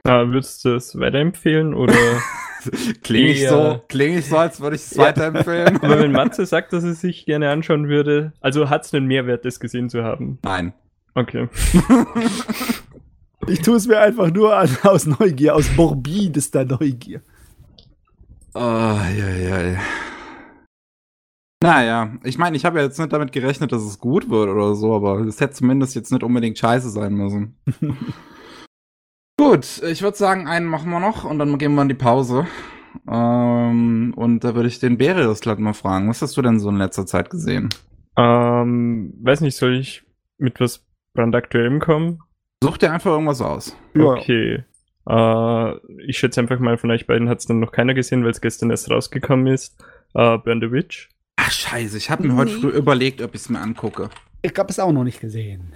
[0.06, 1.94] Ja, würdest du es weiterempfehlen oder?
[3.02, 5.04] klinge ich so, klinge ich so, als würde ich es ja.
[5.04, 5.82] weiterempfehlen.
[5.82, 9.44] Aber wenn Matze sagt, dass er sich gerne anschauen würde, also hat es einen Mehrwert,
[9.44, 10.38] das gesehen zu haben?
[10.42, 10.72] Nein.
[11.14, 11.48] Okay.
[13.48, 17.20] ich tue es mir einfach nur an, aus Neugier, aus morbidester Neugier.
[18.54, 19.80] Oh, ja, ja, ja.
[21.62, 24.74] Naja, ich meine, ich habe ja jetzt nicht damit gerechnet, dass es gut wird oder
[24.74, 27.54] so, aber es hätte zumindest jetzt nicht unbedingt scheiße sein müssen.
[29.40, 32.46] Gut, ich würde sagen, einen machen wir noch und dann gehen wir in die Pause.
[33.08, 36.10] Ähm, und da würde ich den Berius glatt mal fragen.
[36.10, 37.70] Was hast du denn so in letzter Zeit gesehen?
[38.18, 40.02] Ähm, weiß nicht, soll ich
[40.36, 40.84] mit was
[41.14, 42.18] brandaktuellem kommen?
[42.62, 43.74] Such dir einfach irgendwas aus.
[43.98, 44.62] Okay.
[45.08, 45.74] Äh,
[46.06, 48.42] ich schätze einfach mal, von euch beiden hat es dann noch keiner gesehen, weil es
[48.42, 49.82] gestern erst rausgekommen ist.
[50.12, 51.08] Äh, Burn the Witch.
[51.36, 52.40] Ach scheiße, ich habe mir nee.
[52.40, 54.10] heute früh überlegt, ob ich es mir angucke.
[54.42, 55.72] Ich habe es auch noch nicht gesehen.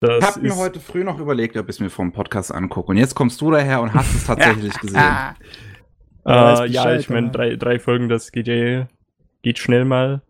[0.00, 2.88] Das ich habe mir heute früh noch überlegt, ob ich es mir vom Podcast angucke.
[2.88, 5.00] Und jetzt kommst du daher und hast es tatsächlich gesehen.
[6.26, 8.88] äh, ja, ich meine, drei, drei Folgen, das geht ja
[9.42, 10.22] geht schnell mal.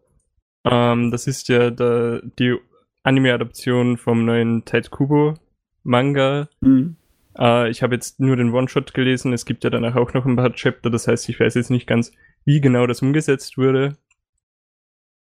[0.65, 2.57] Ähm, das ist ja der, die
[3.03, 5.35] Anime-Adaption vom neuen Ted Kubo
[5.83, 6.49] Manga.
[6.61, 6.97] Mhm.
[7.39, 9.33] Äh, ich habe jetzt nur den One-Shot gelesen.
[9.33, 10.91] Es gibt ja danach auch noch ein paar Chapter.
[10.91, 12.13] Das heißt, ich weiß jetzt nicht ganz,
[12.45, 13.97] wie genau das umgesetzt wurde.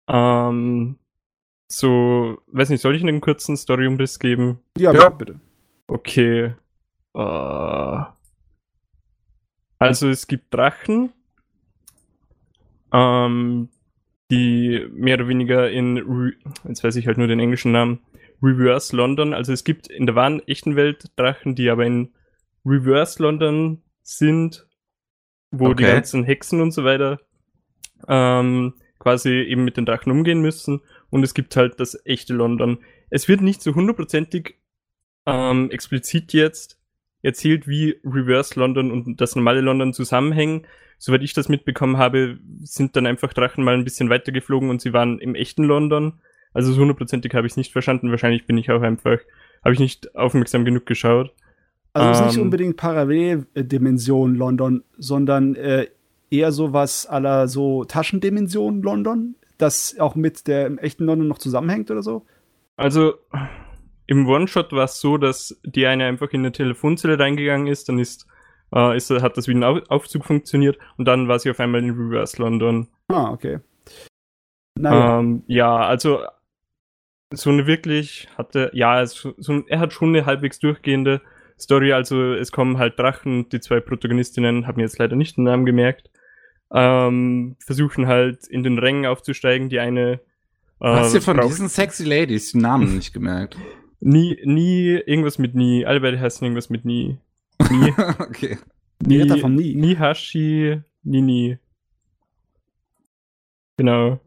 [0.08, 0.98] Ähm,
[1.70, 4.60] so, weiß nicht, soll ich einen kurzen Story-Umriss geben?
[4.78, 5.38] Ja, ja, bitte.
[5.86, 6.54] Okay.
[7.14, 8.04] Uh,
[9.78, 11.12] also es gibt Drachen,
[12.92, 13.68] ähm,
[14.30, 16.32] die mehr oder weniger in, Re
[16.66, 18.00] jetzt weiß ich halt nur den englischen Namen,
[18.42, 22.12] Reverse London, also es gibt in der wahren echten Welt Drachen, die aber in
[22.64, 24.66] Reverse London sind,
[25.50, 25.76] wo okay.
[25.76, 27.20] die ganzen Hexen und so weiter
[28.06, 32.78] ähm, quasi eben mit den Drachen umgehen müssen und es gibt halt das echte London.
[33.10, 34.56] Es wird nicht so hundertprozentig
[35.26, 36.78] ähm, explizit jetzt
[37.22, 40.66] erzählt, wie Reverse London und das normale London zusammenhängen.
[40.98, 44.80] Soweit ich das mitbekommen habe, sind dann einfach Drachen mal ein bisschen weiter geflogen und
[44.80, 46.14] sie waren im echten London.
[46.52, 48.10] Also so hundertprozentig habe ich es nicht verstanden.
[48.10, 49.18] Wahrscheinlich bin ich auch einfach,
[49.64, 51.32] habe ich nicht aufmerksam genug geschaut.
[51.92, 52.42] Also es ist nicht Ähm.
[52.42, 55.86] unbedingt Paralleldimension London, sondern äh,
[56.30, 62.02] eher sowas aller so Taschendimension London, das auch mit der echten London noch zusammenhängt oder
[62.02, 62.24] so.
[62.76, 63.14] Also
[64.06, 67.98] im One-Shot war es so, dass die eine einfach in eine Telefonzelle reingegangen ist, dann
[67.98, 68.26] ist,
[68.74, 71.82] äh, ist hat das wie ein Au- Aufzug funktioniert und dann war sie auf einmal
[71.82, 72.88] in Reverse London.
[73.08, 73.58] Ah, okay.
[74.78, 75.18] Naja.
[75.18, 76.20] Ähm, ja, also
[77.34, 81.20] so eine wirklich hatte, ja, es, so, er hat schon eine halbwegs durchgehende
[81.58, 85.44] Story, also es kommen halt Drachen die zwei Protagonistinnen, haben mir jetzt leider nicht den
[85.44, 86.10] Namen gemerkt,
[86.72, 90.20] ähm, versuchen halt in den Rängen aufzusteigen, die eine
[90.80, 93.56] äh, Hast du von diesen sexy Ladies den Namen nicht gemerkt?
[94.00, 97.18] nie, nie, irgendwas mit nie, alle beide heißen irgendwas mit nie.
[97.70, 98.58] Nie, okay.
[99.00, 99.74] Die Ritter vom Nie.
[99.74, 101.58] Nihashi, Nini.
[103.76, 104.20] Genau.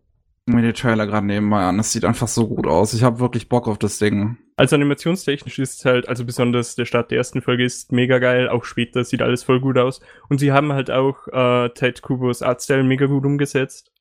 [0.46, 1.78] Guck mir die Trailer gerade nebenbei an.
[1.78, 2.94] Das sieht einfach so gut aus.
[2.94, 4.38] Ich habe wirklich Bock auf das Ding.
[4.58, 8.50] Also animationstechnisch ist es halt, also besonders der Start der ersten Folge ist mega geil,
[8.50, 10.02] auch später sieht alles voll gut aus.
[10.30, 13.92] Und sie haben halt auch äh, Ted Kubos Artstyle mega gut umgesetzt.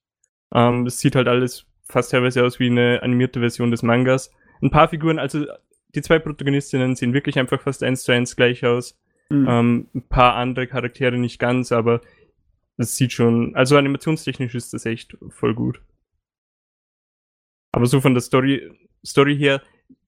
[0.53, 4.33] Ähm, es sieht halt alles fast teilweise aus wie eine animierte Version des Mangas.
[4.63, 5.47] Ein paar Figuren, also
[5.95, 8.99] die zwei Protagonistinnen sehen wirklich einfach fast eins zu eins gleich aus.
[9.31, 9.47] Hm.
[9.49, 12.01] Ähm, ein paar andere Charaktere nicht ganz, aber
[12.77, 15.81] es sieht schon, also animationstechnisch ist das echt voll gut.
[17.73, 18.71] Aber so von der Story,
[19.05, 19.63] Story her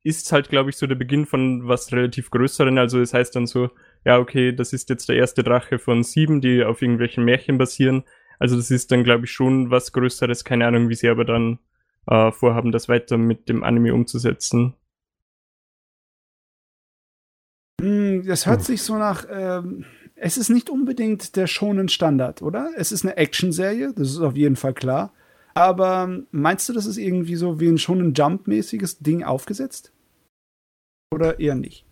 [0.05, 2.79] ist halt, glaube ich, so der Beginn von was relativ Größeren.
[2.79, 3.71] Also es heißt dann so,
[4.05, 8.05] ja, okay, das ist jetzt der erste Drache von sieben, die auf irgendwelchen Märchen basieren.
[8.39, 10.45] Also das ist dann, glaube ich, schon was Größeres.
[10.45, 11.61] Keine Ahnung, wie sie aber dann
[12.09, 14.75] äh, vorhaben, das weiter mit dem Anime umzusetzen.
[17.81, 19.27] Hm, Das hört sich so nach.
[19.31, 19.85] Ähm,
[20.15, 22.71] es ist nicht unbedingt der schonen Standard, oder?
[22.77, 25.13] Es ist eine Actionserie, das ist auf jeden Fall klar.
[25.55, 29.93] Aber ähm, meinst du, das ist irgendwie so wie ein schonen Jump-mäßiges Ding aufgesetzt?
[31.13, 31.85] Oder eher nicht?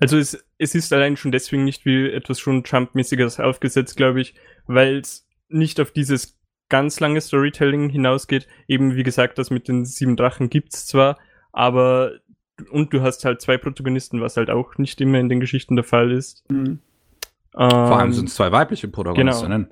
[0.00, 4.34] Also es, es ist allein schon deswegen nicht wie etwas schon Jump-mäßiges aufgesetzt, glaube ich,
[4.66, 8.48] weil es nicht auf dieses ganz lange Storytelling hinausgeht.
[8.66, 11.18] Eben wie gesagt, das mit den sieben Drachen gibt's zwar,
[11.52, 12.12] aber
[12.70, 15.84] und du hast halt zwei Protagonisten, was halt auch nicht immer in den Geschichten der
[15.84, 16.44] Fall ist.
[16.50, 16.80] Hm.
[17.52, 19.70] Vor allem Ähm, sind es zwei weibliche Protagonistinnen.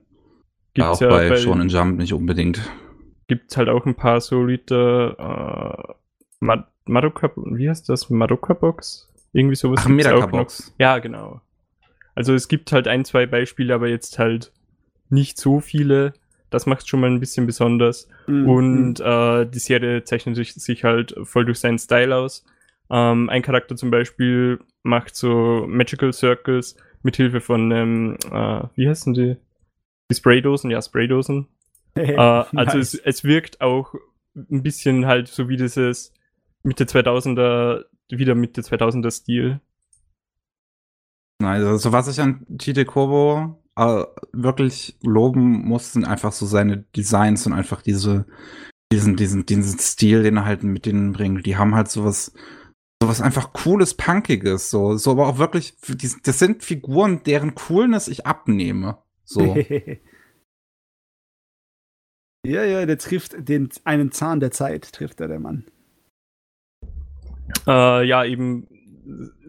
[0.74, 2.60] gibt's auch ja bei, bei, Shonen Jump nicht unbedingt.
[3.30, 5.16] Gibt's halt auch ein paar so Lieder,
[5.88, 5.94] äh,
[6.40, 8.10] Ma Madoka, wie heißt das?
[8.10, 9.08] Madoka Box?
[9.32, 9.80] Irgendwie sowas.
[9.84, 10.38] Ach, gibt's auch Medaka noch.
[10.38, 10.74] Box.
[10.78, 11.40] Ja, genau.
[12.16, 14.52] Also es gibt halt ein, zwei Beispiele, aber jetzt halt
[15.08, 16.12] nicht so viele.
[16.50, 18.08] Das macht schon mal ein bisschen besonders.
[18.26, 22.44] Hm, Und äh, die Serie zeichnet sich, sich halt voll durch seinen Style aus.
[22.90, 28.88] Ähm, ein Charakter zum Beispiel macht so Magical Circles mit Hilfe von, ähm, äh, wie
[28.88, 29.36] heißen die?
[30.10, 31.46] Die Spraydosen, ja, Spraydosen.
[31.94, 32.74] Äh, also Nice.
[32.74, 33.94] es, es wirkt auch
[34.34, 36.12] ein bisschen halt so wie dieses
[36.62, 39.60] Mitte 2000er, wieder Mitte 2000er Stil.
[41.40, 46.84] Nein, also was ich an Tite Kobo äh, wirklich loben muss, sind einfach so seine
[46.96, 48.26] Designs und einfach diese,
[48.92, 51.46] diesen, diesen, diesen Stil, den er halt mit denen bringt.
[51.46, 52.34] Die haben halt sowas,
[53.02, 55.74] sowas einfach cooles, punkiges, so, so aber auch wirklich,
[56.22, 58.98] das sind Figuren, deren Coolness ich abnehme.
[59.24, 59.56] So.
[62.44, 65.64] ja, ja, der trifft den, einen Zahn der Zeit, trifft er, der Mann.
[67.66, 68.66] Äh, ja, eben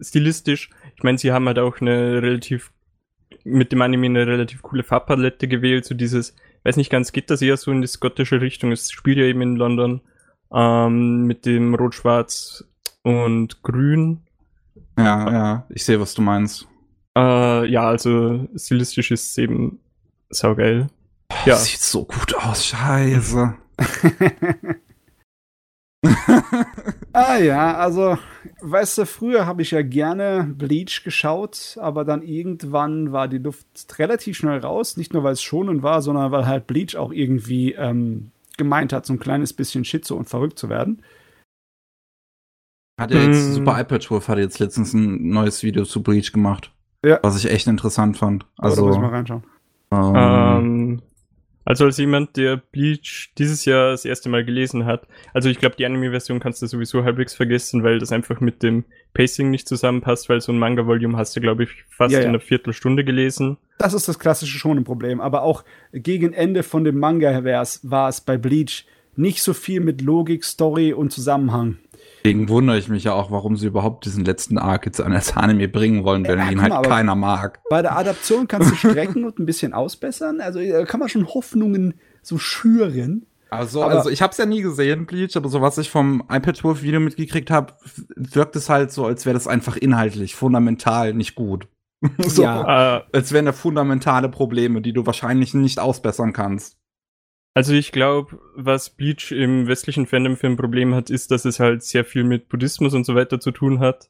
[0.00, 0.70] stilistisch.
[0.96, 2.72] Ich meine, sie haben halt auch eine relativ,
[3.44, 5.84] mit dem Anime eine relativ coole Farbpalette gewählt.
[5.84, 8.72] So dieses, weiß nicht ganz, geht das eher so in die skottische Richtung?
[8.72, 10.00] Es spielt ja eben in London.
[10.52, 12.64] Ähm, mit dem Rot, Schwarz
[13.02, 14.20] und Grün.
[14.98, 16.68] Ja, ja, ich sehe, was du meinst.
[17.16, 19.80] Äh, ja, also stilistisch ist es eben
[20.28, 20.88] saugeil.
[21.44, 21.54] Ja.
[21.54, 23.54] Das sieht so gut aus, scheiße.
[27.12, 28.18] ah ja, also,
[28.60, 33.66] weißt du, früher habe ich ja gerne Bleach geschaut, aber dann irgendwann war die Luft
[33.98, 34.96] relativ schnell raus.
[34.96, 39.06] Nicht nur, weil es schonend war, sondern weil halt Bleach auch irgendwie ähm, gemeint hat,
[39.06, 41.02] so ein kleines bisschen schizo und verrückt zu werden.
[43.00, 43.52] Hat ja jetzt, Mm.
[43.54, 46.72] Super iPad Wolf hat jetzt letztens ein neues Video zu Bleach gemacht.
[47.04, 47.18] Ja.
[47.22, 48.46] Was ich echt interessant fand.
[48.58, 49.44] Also, da muss ich mal Also, reinschauen.
[49.92, 50.62] ähm,
[50.96, 51.02] Ähm,
[51.64, 55.76] also als jemand, der Bleach dieses Jahr das erste Mal gelesen hat, also ich glaube,
[55.76, 58.84] die Anime-Version kannst du sowieso halbwegs vergessen, weil das einfach mit dem
[59.14, 62.24] Pacing nicht zusammenpasst, weil so ein Manga-Volume hast du, glaube ich, fast Ja, ja.
[62.24, 63.58] in einer Viertelstunde gelesen.
[63.78, 65.20] Das ist das klassische Schonen-Problem.
[65.20, 70.00] Aber auch gegen Ende von dem Manga war es bei Bleach nicht so viel mit
[70.00, 71.78] Logik, Story und Zusammenhang.
[72.22, 75.36] Deswegen wundere ich mich ja auch, warum sie überhaupt diesen letzten Arc jetzt an das
[75.36, 77.60] Anime bringen wollen, wenn Ja, ihn halt mal, keiner mag.
[77.68, 80.40] Bei der Adaption kannst du strecken und ein bisschen ausbessern.
[80.40, 83.26] Also da kann man schon Hoffnungen so schüren.
[83.50, 86.22] Also, aber also ich habe es ja nie gesehen, Bleach, aber so was ich vom
[86.30, 87.74] iPad Wolf Video mitgekriegt habe,
[88.16, 91.68] wirkt es halt so, als wäre das einfach inhaltlich fundamental nicht gut.
[92.18, 92.96] so, ja.
[92.96, 96.78] Äh, als wären da fundamentale Probleme, die du wahrscheinlich nicht ausbessern kannst.
[97.54, 101.60] Also ich glaube, was Bleach im westlichen Fandom für ein Problem hat, ist, dass es
[101.60, 104.08] halt sehr viel mit Buddhismus und so weiter zu tun hat.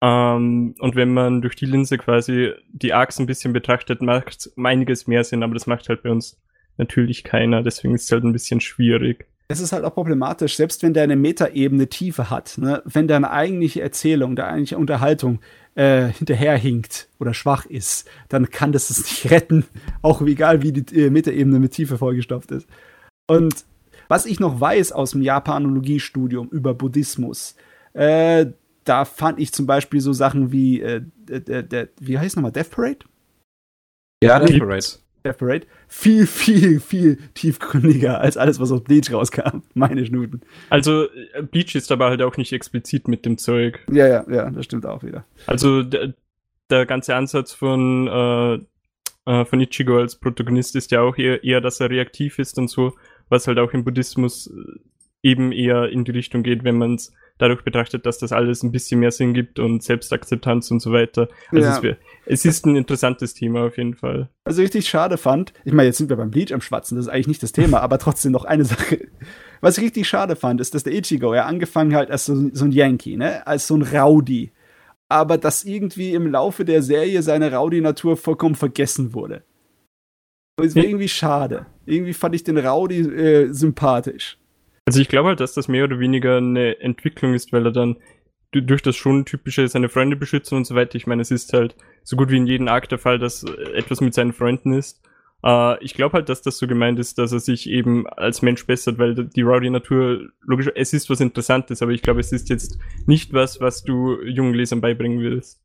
[0.00, 5.06] Ähm, und wenn man durch die Linse quasi die Arcs ein bisschen betrachtet, macht einiges
[5.06, 6.40] mehr Sinn, aber das macht halt bei uns
[6.76, 9.26] natürlich keiner, deswegen ist es halt ein bisschen schwierig.
[9.48, 12.82] Es ist halt auch problematisch, selbst wenn der eine Metaebene Tiefe hat, ne?
[12.84, 15.40] wenn deine eigentliche Erzählung, der eigentliche Unterhaltung
[15.76, 19.64] äh, hinterherhinkt oder schwach ist, dann kann das es nicht retten,
[20.02, 22.66] auch egal wie die äh, Metaebene mit Tiefe vollgestopft ist.
[23.28, 23.64] Und
[24.08, 27.56] was ich noch weiß aus dem Japanologiestudium über Buddhismus,
[27.92, 28.46] äh,
[28.84, 32.70] da fand ich zum Beispiel so Sachen wie, äh, der, der, wie heißt nochmal, Death
[32.70, 32.98] Parade?
[34.22, 34.86] Ja, Death Parade.
[35.26, 35.66] Death Parade.
[35.88, 39.62] Viel, viel, viel tiefgründiger als alles, was aus Bleach rauskam.
[39.74, 40.40] Meine Schnuten.
[40.70, 43.80] Also, äh, Bleach ist aber halt auch nicht explizit mit dem Zeug.
[43.90, 45.24] Ja, ja, ja, das stimmt auch wieder.
[45.46, 46.14] Also, der,
[46.70, 48.54] der ganze Ansatz von, äh,
[49.30, 52.68] äh, von Ichigo als Protagonist ist ja auch eher, eher, dass er reaktiv ist und
[52.68, 52.94] so,
[53.28, 54.80] was halt auch im Buddhismus äh,
[55.22, 58.72] eben eher in die Richtung geht, wenn man es dadurch betrachtet, dass das alles ein
[58.72, 61.28] bisschen mehr Sinn gibt und Selbstakzeptanz und so weiter.
[61.50, 61.96] Also ja.
[62.26, 64.28] es, es, ist ein interessantes Thema auf jeden Fall.
[64.44, 67.12] Also richtig schade fand, ich meine, jetzt sind wir beim Bleach am Schwatzen, das ist
[67.12, 69.08] eigentlich nicht das Thema, aber trotzdem noch eine Sache.
[69.60, 72.64] Was ich richtig schade fand, ist, dass der Ichigo ja angefangen hat als so, so
[72.64, 74.52] ein Yankee, ne, als so ein Rowdy.
[75.08, 79.44] Aber dass irgendwie im Laufe der Serie seine Rowdy-Natur vollkommen vergessen wurde.
[80.56, 81.66] Das war irgendwie schade.
[81.84, 84.38] Irgendwie fand ich den Rowdy äh, sympathisch.
[84.86, 87.96] Also ich glaube halt, dass das mehr oder weniger eine Entwicklung ist, weil er dann
[88.52, 90.94] durch das schon typische seine Freunde beschützen und so weiter.
[90.94, 94.00] Ich meine, es ist halt so gut wie in jedem Akt der Fall, dass etwas
[94.00, 95.02] mit seinen Freunden ist.
[95.44, 98.66] Uh, ich glaube halt, dass das so gemeint ist, dass er sich eben als Mensch
[98.66, 102.78] bessert, weil die Rowdy-Natur, logisch, es ist was Interessantes, aber ich glaube, es ist jetzt
[103.06, 105.60] nicht was, was du jungen Lesern beibringen willst.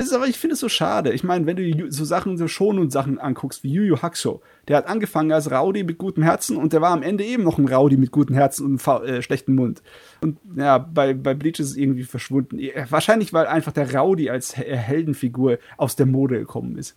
[0.00, 1.12] Das ist aber, ich finde es so schade.
[1.12, 4.40] Ich meine, wenn du so Sachen, so schon und Sachen anguckst, wie Yu Yu Hakusho,
[4.66, 7.58] der hat angefangen als Rowdy mit gutem Herzen und der war am Ende eben noch
[7.58, 9.82] ein Rowdy mit gutem Herzen und äh, schlechten Mund.
[10.22, 12.58] Und ja, bei, bei Bleach ist es irgendwie verschwunden.
[12.88, 16.96] Wahrscheinlich, weil einfach der Rowdy als Heldenfigur aus der Mode gekommen ist.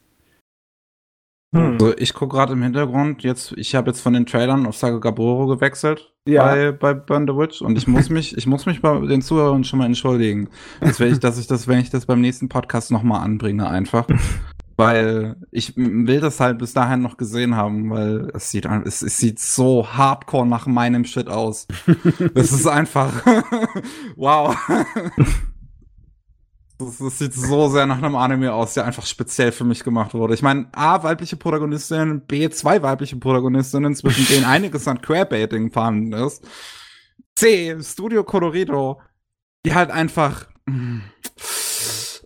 [1.54, 1.74] Hm.
[1.74, 5.48] Also ich gucke gerade im Hintergrund, jetzt, ich habe jetzt von den Trailern auf Sagagaboro
[5.48, 6.44] gewechselt ja.
[6.44, 9.64] bei, bei Burn the Witch und ich muss mich, ich muss mich bei den Zuhörern
[9.64, 10.50] schon mal entschuldigen.
[10.82, 14.08] Das ich, dass ich das, wenn ich das beim nächsten Podcast nochmal anbringe, einfach.
[14.76, 19.18] weil ich will das halt bis dahin noch gesehen haben, weil es sieht, es, es
[19.18, 21.68] sieht so hardcore nach meinem Shit aus.
[22.34, 23.14] das ist einfach,
[24.16, 24.58] wow.
[26.86, 30.14] Das, das, sieht so sehr nach einem Anime aus, der einfach speziell für mich gemacht
[30.14, 30.34] wurde.
[30.34, 36.14] Ich meine, A, weibliche Protagonistin, B, zwei weibliche Protagonistinnen, zwischen denen einiges an Queerbaiting vorhanden
[36.14, 36.46] ist.
[37.36, 39.02] C, Studio Colorido,
[39.66, 40.48] die halt einfach.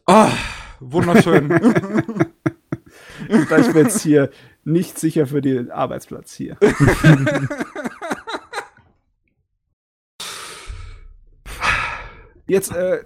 [0.05, 0.29] Oh,
[0.79, 1.51] wunderschön.
[3.29, 4.29] ich bin jetzt hier
[4.63, 6.57] nicht sicher für den Arbeitsplatz hier.
[12.47, 13.03] Jetzt äh,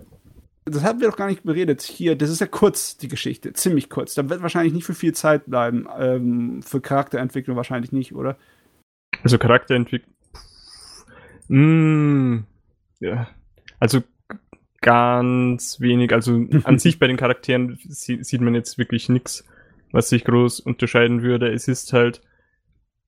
[0.65, 1.81] das haben wir doch gar nicht beredet.
[1.81, 3.53] Hier, das ist ja kurz, die Geschichte.
[3.53, 4.13] Ziemlich kurz.
[4.13, 5.87] Da wird wahrscheinlich nicht für viel Zeit bleiben.
[5.97, 8.37] Ähm, für Charakterentwicklung wahrscheinlich nicht, oder?
[9.23, 10.13] Also Charakterentwicklung.
[11.47, 12.45] Mm,
[12.99, 13.27] ja.
[13.79, 14.03] Also
[14.81, 16.13] ganz wenig.
[16.13, 19.43] Also an sich bei den Charakteren sieht man jetzt wirklich nichts,
[19.91, 21.51] was sich groß unterscheiden würde.
[21.51, 22.21] Es ist halt,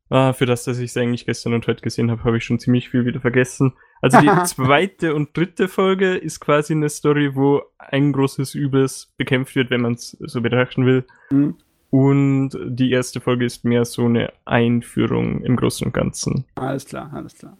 [0.09, 2.59] ah, für das, dass ich es eigentlich gestern und heute gesehen habe, habe ich schon
[2.59, 3.73] ziemlich viel wieder vergessen.
[4.03, 9.55] Also die zweite und dritte Folge ist quasi eine Story, wo ein großes Übels bekämpft
[9.55, 11.05] wird, wenn man es so betrachten will.
[11.31, 11.55] Mhm.
[11.89, 16.45] Und die erste Folge ist mehr so eine Einführung im Großen und Ganzen.
[16.55, 17.57] Alles klar, alles klar.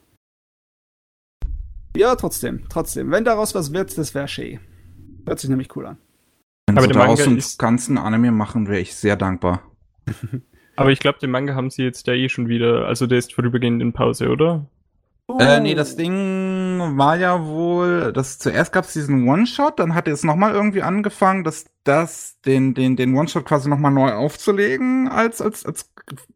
[1.96, 3.12] Ja, trotzdem, trotzdem.
[3.12, 4.60] Wenn daraus was wird, das wäre schön.
[5.26, 5.98] Hört sich nämlich cool an.
[6.68, 9.64] Wenn Aber sie daraus einen ganzen Anime machen, wäre ich sehr dankbar.
[10.76, 13.34] Aber ich glaube, den Manga haben sie jetzt ja eh schon wieder, also der ist
[13.34, 14.68] vorübergehend in Pause, oder?
[15.28, 15.38] Oh.
[15.40, 20.08] Äh, nee, das Ding war ja wohl, das zuerst gab es diesen One-Shot, dann hat
[20.08, 25.08] er es nochmal irgendwie angefangen, dass das, den, den, den One-Shot quasi nochmal neu aufzulegen
[25.08, 25.90] als, als, als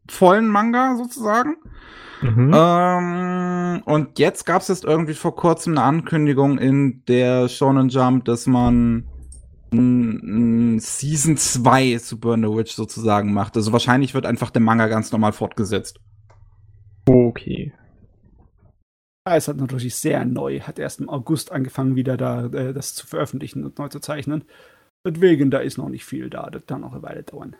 [0.08, 1.56] vollen Manga sozusagen.
[2.22, 2.52] Mhm.
[2.54, 8.24] Ähm, und jetzt gab es jetzt irgendwie vor kurzem eine Ankündigung in der Shonen Jump,
[8.24, 9.06] dass man
[9.70, 13.54] Season 2 zu Burn the Witch sozusagen macht.
[13.54, 16.00] Also wahrscheinlich wird einfach der Manga ganz normal fortgesetzt.
[17.06, 17.74] Okay.
[19.28, 22.94] Ja, es hat natürlich sehr neu, hat erst im August angefangen, wieder da äh, das
[22.94, 24.44] zu veröffentlichen und neu zu zeichnen.
[25.06, 27.54] Deswegen, da ist noch nicht viel da, das kann noch eine Weile dauern.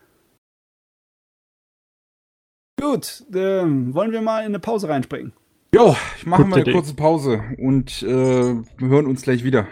[2.80, 5.34] Gut, ähm, wollen wir mal in eine Pause reinspringen?
[5.74, 6.72] Jo, ich mache mal eine Idee.
[6.72, 9.68] kurze Pause und äh, wir hören uns gleich wieder.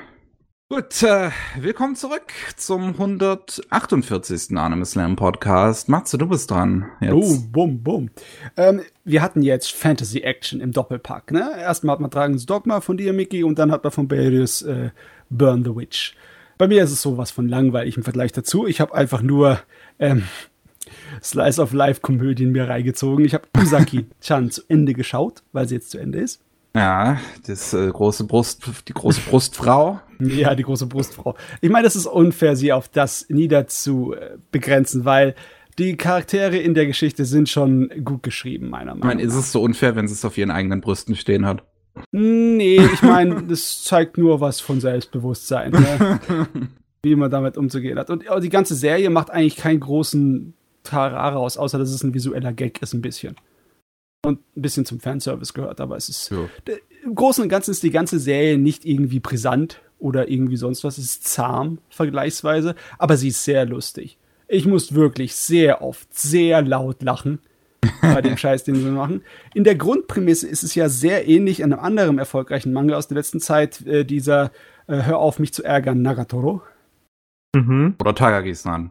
[0.69, 1.31] Gut, äh,
[1.61, 4.59] willkommen zurück zum 148.
[4.59, 5.89] Anime Slam Podcast.
[5.89, 6.87] Matze, du bist dran.
[7.01, 7.13] Jetzt.
[7.13, 8.11] Boom, boom, boom.
[8.57, 11.31] Ähm, wir hatten jetzt Fantasy Action im Doppelpack.
[11.31, 11.53] Ne?
[11.57, 14.91] Erstmal hat man Dragon's Dogma von dir, Mickey, und dann hat man von Barius äh,
[15.31, 16.17] Burn the Witch.
[16.59, 18.67] Bei mir ist es sowas von langweilig im Vergleich dazu.
[18.67, 19.61] Ich habe einfach nur
[20.01, 20.25] ähm,
[21.23, 23.25] Slice of Life Komödien mir reingezogen.
[23.25, 26.41] Ich habe Usaki-chan zu Ende geschaut, weil sie jetzt zu Ende ist.
[26.77, 30.01] Ja, das äh, große Brust, die große Brustfrau.
[30.19, 31.37] Ja, die große Brustfrau.
[31.61, 35.35] Ich meine, es ist unfair, sie auf das niederzu äh, begrenzen, weil
[35.79, 39.53] die Charaktere in der Geschichte sind schon gut geschrieben, meiner Ich Meinung meine, ist es
[39.53, 41.65] so unfair, wenn sie es auf ihren eigenen Brüsten stehen hat?
[42.13, 46.19] Nee, ich meine, das zeigt nur was von Selbstbewusstsein, ne?
[47.03, 48.09] wie man damit umzugehen hat.
[48.09, 52.15] Und auch die ganze Serie macht eigentlich keinen großen Tarara aus, außer dass es ein
[52.15, 53.37] visueller Gag ist, ein bisschen.
[54.27, 56.31] Und ein bisschen zum Fanservice gehört, aber es ist.
[56.31, 56.49] Ja.
[57.05, 60.99] Im Großen und Ganzen ist die ganze Serie nicht irgendwie brisant oder irgendwie sonst was.
[60.99, 64.19] Es ist zahm, vergleichsweise, aber sie ist sehr lustig.
[64.49, 67.39] Ich muss wirklich sehr oft sehr laut lachen
[68.03, 69.23] bei dem Scheiß, den sie machen.
[69.55, 73.39] In der Grundprämisse ist es ja sehr ähnlich einem anderen erfolgreichen Manga aus der letzten
[73.39, 74.51] Zeit, äh, dieser
[74.89, 76.63] äh, Hör auf, mich zu ärgern, Nagatoro.
[77.55, 77.95] Mhm.
[78.01, 78.91] Oder Tagagi-san.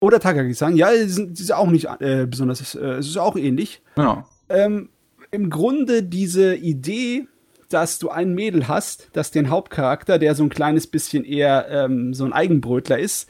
[0.00, 0.74] Oder Takagi-san.
[0.74, 3.82] Ja, die sind, die sind auch nicht äh, besonders, äh, es ist auch ähnlich.
[3.96, 4.24] Ja.
[4.48, 4.88] Ähm,
[5.30, 7.26] Im Grunde diese Idee,
[7.68, 12.14] dass du ein Mädel hast, das den Hauptcharakter, der so ein kleines bisschen eher ähm,
[12.14, 13.28] so ein Eigenbrötler ist,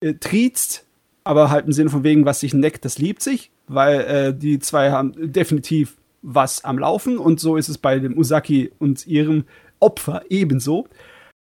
[0.00, 0.84] äh, triezt,
[1.24, 4.58] aber halt im Sinne von wegen, was sich neckt, das liebt sich, weil äh, die
[4.58, 9.44] zwei haben definitiv was am Laufen und so ist es bei dem Usaki und ihrem
[9.78, 10.86] Opfer ebenso.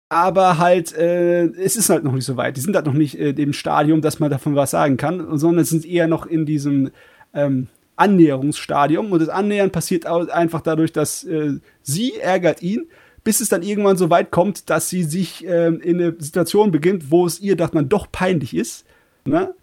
[0.09, 2.57] Aber halt, äh, es ist halt noch nicht so weit.
[2.57, 5.63] Die sind halt noch nicht äh, im Stadium, dass man davon was sagen kann, sondern
[5.63, 6.91] sind eher noch in diesem
[7.33, 7.67] ähm,
[8.01, 9.11] Annäherungsstadium.
[9.11, 12.87] Und das Annähern passiert einfach dadurch, dass äh, sie ärgert ihn,
[13.23, 17.11] bis es dann irgendwann so weit kommt, dass sie sich ähm, in eine Situation beginnt,
[17.11, 18.85] wo es ihr dann doch peinlich ist.
[19.25, 19.53] Ne?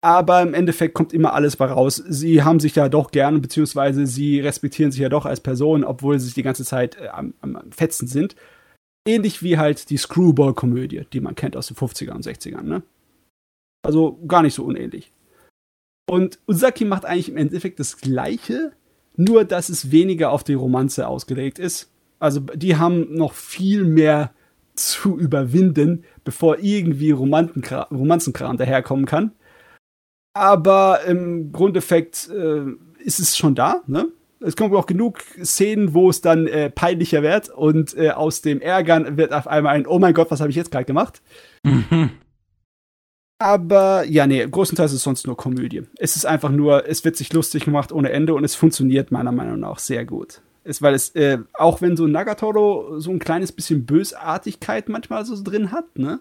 [0.00, 2.02] Aber im Endeffekt kommt immer alles bei raus.
[2.08, 6.18] Sie haben sich ja doch gern, beziehungsweise sie respektieren sich ja doch als Person, obwohl
[6.18, 8.36] sie sich die ganze Zeit äh, am, am Fetzen sind.
[9.06, 12.82] Ähnlich wie halt die Screwball-Komödie, die man kennt aus den 50er und 60ern, ne?
[13.84, 15.12] Also gar nicht so unähnlich.
[16.08, 18.72] Und Usaki macht eigentlich im Endeffekt das Gleiche,
[19.16, 21.90] nur dass es weniger auf die Romanze ausgelegt ist.
[22.18, 24.30] Also die haben noch viel mehr
[24.74, 29.32] zu überwinden, bevor irgendwie Romanzenkram daherkommen kann.
[30.34, 32.64] Aber im Grundeffekt äh,
[33.02, 34.08] ist es schon da, ne?
[34.40, 38.60] Es kommen auch genug Szenen, wo es dann äh, peinlicher wird und äh, aus dem
[38.60, 41.22] Ärgern wird auf einmal ein Oh mein Gott, was habe ich jetzt gerade gemacht?
[41.62, 42.10] Mhm.
[43.38, 45.82] Aber ja, nee, größtenteils ist es sonst nur Komödie.
[45.98, 49.32] Es ist einfach nur, es wird sich lustig gemacht ohne Ende und es funktioniert meiner
[49.32, 50.40] Meinung nach sehr gut.
[50.64, 55.40] Ist, weil es, äh, auch wenn so Nagatoro so ein kleines bisschen Bösartigkeit manchmal so
[55.42, 56.18] drin hat, ne?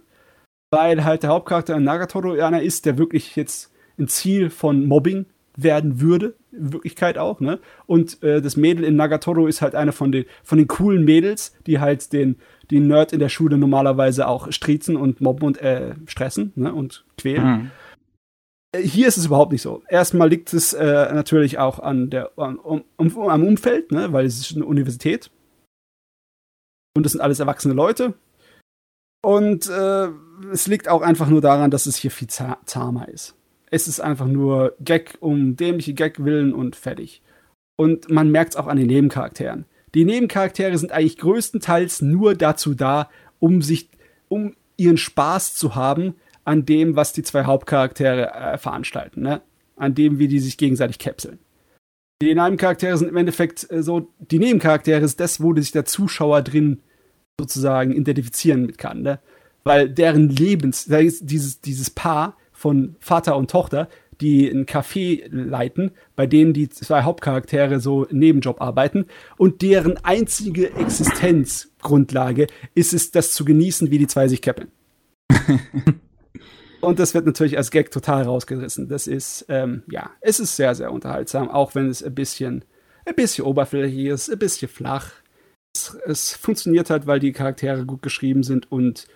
[0.72, 5.26] Weil halt der Hauptcharakter Nagatoro einer ist, der wirklich jetzt ein Ziel von Mobbing
[5.56, 7.60] werden würde, in Wirklichkeit auch, ne?
[7.88, 11.56] Und äh, das Mädel in Nagatoro ist halt eine von den, von den coolen Mädels,
[11.66, 12.36] die halt den,
[12.72, 16.74] den Nerd in der Schule normalerweise auch striezen und mobben und äh, stressen, ne?
[16.74, 17.46] Und quälen.
[17.46, 17.72] Mhm.
[18.76, 19.84] Äh, Hier ist es überhaupt nicht so.
[19.88, 24.12] Erstmal liegt es äh, natürlich auch an der, an, um, um, am Umfeld, ne?
[24.14, 25.32] weil es ist eine Universität.
[26.96, 28.14] Und es sind alles erwachsene Leute.
[29.24, 30.10] Und äh,
[30.52, 33.36] es liegt auch einfach nur daran, dass es hier viel zah zahmer ist.
[33.72, 37.22] Es ist einfach nur Gag um dämliche Gag willen und fertig.
[37.78, 39.66] Und man merkt es auch an den Nebencharakteren.
[39.96, 43.10] Die Nebencharaktere sind eigentlich größtenteils nur dazu da,
[43.40, 43.90] um sich,
[44.28, 49.42] um ihren Spaß zu haben an dem, was die zwei Hauptcharaktere äh, veranstalten, ne?
[49.78, 51.40] An dem, wie die sich gegenseitig kapseln.
[52.22, 56.42] Die Nebencharaktere sind im Endeffekt äh, so, die Nebencharaktere ist das, wo sich der Zuschauer
[56.42, 56.82] drin
[57.40, 59.20] sozusagen identifizieren mit kann, ne?
[59.64, 63.90] Weil deren Lebens, dieses, dieses Paar von Vater und Tochter,
[64.22, 69.06] die ein Café leiten, bei denen die zwei Hauptcharaktere so einen Nebenjob arbeiten
[69.38, 74.72] und deren einzige Existenzgrundlage ist es, das zu genießen, wie die zwei sich käppeln.
[76.86, 78.88] Und das wird natürlich als Gag total rausgerissen.
[78.88, 82.64] Das ist, ähm, ja, es ist sehr, sehr unterhaltsam, auch wenn es ein bisschen,
[83.06, 85.12] ein bisschen oberflächlich ist, ein bisschen flach.
[85.76, 89.08] Es, es funktioniert halt, weil die Charaktere gut geschrieben sind und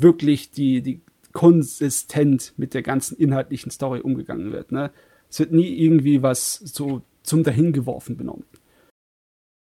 [0.00, 4.72] wirklich die, die konsistent mit der ganzen inhaltlichen Story umgegangen wird.
[4.72, 4.90] Ne?
[5.28, 8.44] Es wird nie irgendwie was so zum Dahingeworfen benommen.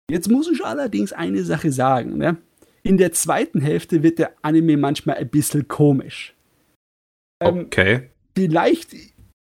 [0.10, 2.18] Jetzt muss ich allerdings eine Sache sagen.
[2.18, 2.38] Ne?
[2.84, 6.36] In der zweiten Hälfte wird der Anime manchmal ein bisschen komisch.
[7.42, 8.10] Ähm, Okay.
[8.36, 8.96] vielleicht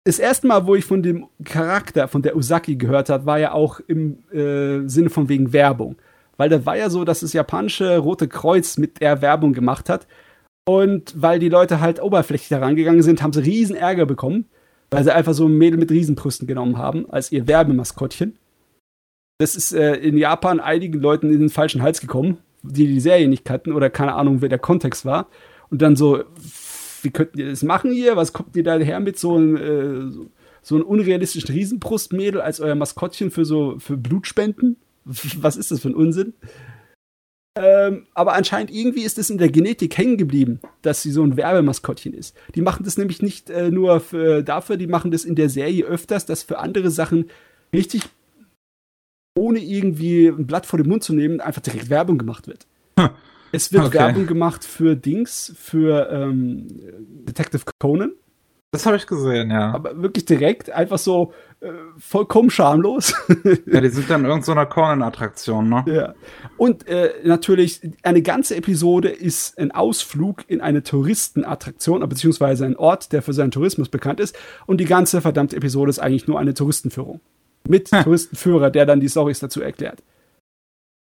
[0.05, 3.53] das erste Mal, wo ich von dem Charakter, von der Usaki gehört habe, war ja
[3.53, 5.97] auch im äh, Sinne von wegen Werbung.
[6.37, 10.07] Weil da war ja so, dass das japanische Rote Kreuz mit der Werbung gemacht hat.
[10.69, 14.47] Und weil die Leute halt oberflächlich herangegangen sind, haben sie riesen Ärger bekommen,
[14.91, 18.37] weil sie einfach so ein Mädel mit Riesenbrüsten genommen haben, als ihr Werbemaskottchen.
[19.39, 23.29] Das ist äh, in Japan einigen Leuten in den falschen Hals gekommen, die die Serie
[23.29, 25.29] nicht kannten oder keine Ahnung, wer der Kontext war.
[25.71, 26.25] Und dann so,
[27.03, 28.17] wie könnten ihr das machen hier?
[28.17, 30.27] Was kommt ihr da her mit so einem äh, so,
[30.63, 34.77] so einem unrealistischen Riesenbrustmädel als euer Maskottchen für so für Blutspenden?
[35.05, 36.35] Was ist das für ein Unsinn?
[37.57, 41.39] Ähm, aber anscheinend irgendwie ist es in der Genetik hängen geblieben, dass sie so ein
[41.39, 42.37] Werbemaskottchen ist.
[42.55, 45.85] Die machen das nämlich nicht äh, nur für, dafür, die machen das in der Serie
[45.87, 47.31] öfters, dass für andere Sachen
[47.73, 48.03] richtig
[49.39, 52.67] ohne irgendwie ein Blatt vor den Mund zu nehmen, einfach direkt Werbung gemacht wird.
[52.99, 53.11] Hm.
[53.53, 53.99] Es wird okay.
[53.99, 56.67] Werbung gemacht für Dings, für ähm,
[57.27, 58.13] Detective Conan.
[58.73, 59.73] Das habe ich gesehen, ja.
[59.73, 63.15] Aber wirklich direkt, einfach so äh, vollkommen schamlos.
[63.67, 65.85] ja, die sind dann in irgendeiner Conan-Attraktion, ne?
[65.87, 66.15] Ja.
[66.59, 73.13] Und äh, natürlich, eine ganze Episode ist ein Ausflug in eine Touristenattraktion, beziehungsweise ein Ort,
[73.13, 74.37] der für seinen Tourismus bekannt ist.
[74.67, 77.21] Und die ganze verdammte Episode ist eigentlich nur eine Touristenführung.
[77.67, 78.05] Mit hm.
[78.05, 80.03] Touristenführer, der dann die Storys dazu erklärt.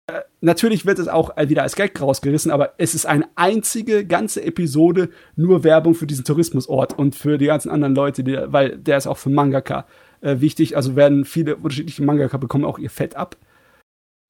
[0.07, 4.45] Äh, natürlich wird es auch wieder als Gag rausgerissen, aber es ist eine einzige ganze
[4.45, 8.99] Episode nur Werbung für diesen Tourismusort und für die ganzen anderen Leute, die, weil der
[8.99, 9.87] ist auch für Mangaka
[10.23, 10.77] äh, wichtig.
[10.77, 13.37] Also werden viele unterschiedliche Mangaka bekommen auch ihr Fett ab.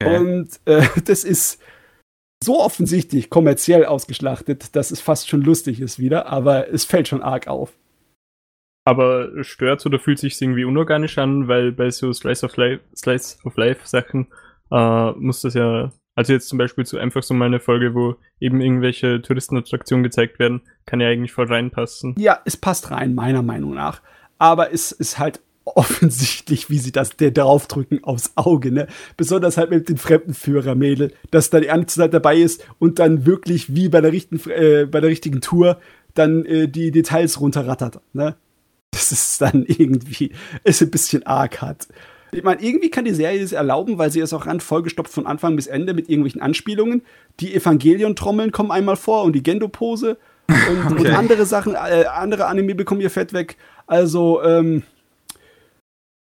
[0.01, 0.17] Okay.
[0.17, 1.61] Und äh, das ist
[2.43, 7.21] so offensichtlich kommerziell ausgeschlachtet, dass es fast schon lustig ist wieder, aber es fällt schon
[7.21, 7.73] arg auf.
[8.85, 13.37] Aber stört oder fühlt sich irgendwie unorganisch an, weil bei so Slice of Life, Slice
[13.45, 14.27] of Life Sachen
[14.71, 18.17] äh, muss das ja, also jetzt zum Beispiel so einfach so mal eine Folge, wo
[18.41, 22.15] eben irgendwelche Touristenattraktionen gezeigt werden, kann ja eigentlich voll reinpassen.
[22.17, 24.01] Ja, es passt rein, meiner Meinung nach.
[24.37, 28.87] Aber es ist halt offensichtlich, wie sie das der draufdrücken aufs Auge, ne?
[29.17, 33.89] Besonders halt mit dem Fremdenführer-Mädel, das da die Zeit dabei ist und dann wirklich wie
[33.89, 35.79] bei der, richten, äh, bei der richtigen Tour
[36.13, 38.35] dann äh, die Details runterrattert, ne?
[38.91, 40.31] Das ist dann irgendwie,
[40.63, 41.87] ist ein bisschen arg hat.
[42.31, 45.27] Ich meine, irgendwie kann die Serie es erlauben, weil sie ist auch ran vollgestopft von
[45.27, 47.03] Anfang bis Ende mit irgendwelchen Anspielungen.
[47.39, 50.17] Die Evangelion-Trommeln kommen einmal vor und die Gendo-Pose
[50.47, 51.07] und, okay.
[51.07, 53.57] und, andere Sachen, äh, andere Anime bekommen ihr Fett weg.
[53.85, 54.83] Also, ähm,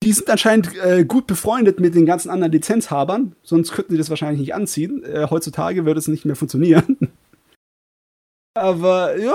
[0.04, 4.10] die sind anscheinend äh, gut befreundet mit den ganzen anderen Lizenzhabern, sonst könnten sie das
[4.10, 5.02] wahrscheinlich nicht anziehen.
[5.02, 6.98] Äh, heutzutage würde es nicht mehr funktionieren.
[8.56, 9.34] Aber ja,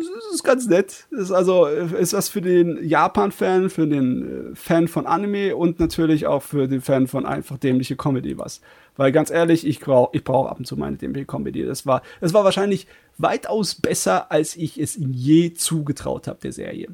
[0.00, 1.08] es ist ganz nett.
[1.10, 5.80] Es ist also ist was für den Japan-Fan, für den äh, Fan von Anime und
[5.80, 8.60] natürlich auch für den Fan von einfach dämliche Comedy was.
[8.96, 11.64] Weil ganz ehrlich, ich brauche ich brauch ab und zu meine dämliche Comedy.
[11.64, 12.86] Das war, das war wahrscheinlich
[13.18, 16.88] weitaus besser, als ich es ihm je zugetraut habe, der Serie.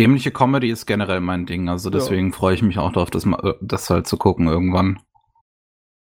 [0.00, 2.36] Dämliche Comedy ist generell mein Ding, also deswegen ja.
[2.36, 3.26] freue ich mich auch darauf, das,
[3.60, 5.00] das halt zu gucken irgendwann.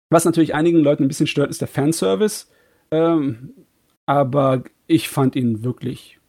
[0.08, 2.46] Was natürlich einigen Leuten ein bisschen stört, ist der Fanservice.
[2.90, 3.54] Ähm,
[4.06, 6.20] aber ich fand ihn wirklich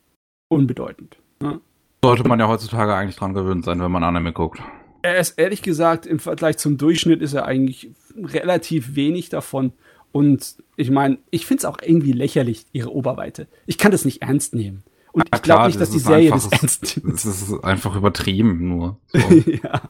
[0.48, 1.18] unbedeutend.
[1.42, 1.60] Ne?
[2.04, 4.62] Sollte man ja heutzutage eigentlich dran gewöhnt sein, wenn man Anime guckt.
[5.02, 9.74] Er ist ehrlich gesagt, im Vergleich zum Durchschnitt ist er eigentlich relativ wenig davon.
[10.14, 13.48] Und ich meine, ich finde es auch irgendwie lächerlich, ihre Oberweite.
[13.66, 14.84] Ich kann das nicht ernst nehmen.
[15.14, 17.14] Und ja, ich glaube nicht, dass die Serie das ernst nimmt.
[17.14, 18.98] Das ist einfach übertrieben nur.
[19.08, 19.20] So.
[19.64, 19.90] ja.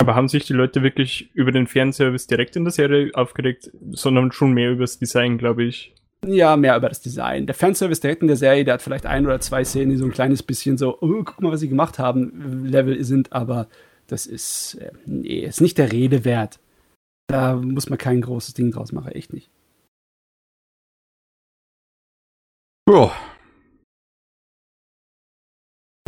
[0.00, 4.32] Aber haben sich die Leute wirklich über den Fanservice direkt in der Serie aufgeregt, sondern
[4.32, 5.94] schon mehr über das Design, glaube ich.
[6.24, 7.46] Ja, mehr über das Design.
[7.46, 10.04] Der Fanservice direkt in der Serie, der hat vielleicht ein oder zwei Szenen, die so
[10.04, 13.68] ein kleines bisschen so, oh, guck mal, was sie gemacht haben, Level sind, aber
[14.06, 16.60] das ist, äh, nee, ist nicht der Rede wert.
[17.26, 19.50] Da muss man kein großes Ding draus machen, echt nicht.
[22.88, 23.12] Ja.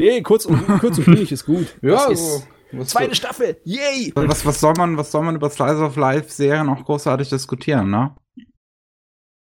[0.01, 1.67] Nee, kurz und, kurz und bündig ist gut.
[1.83, 2.85] ja, ist so.
[2.85, 4.13] Zweite Staffel, yay!
[4.15, 7.91] Was, was, soll man, was soll man über Slice of Life Serien noch großartig diskutieren,
[7.91, 8.15] ne?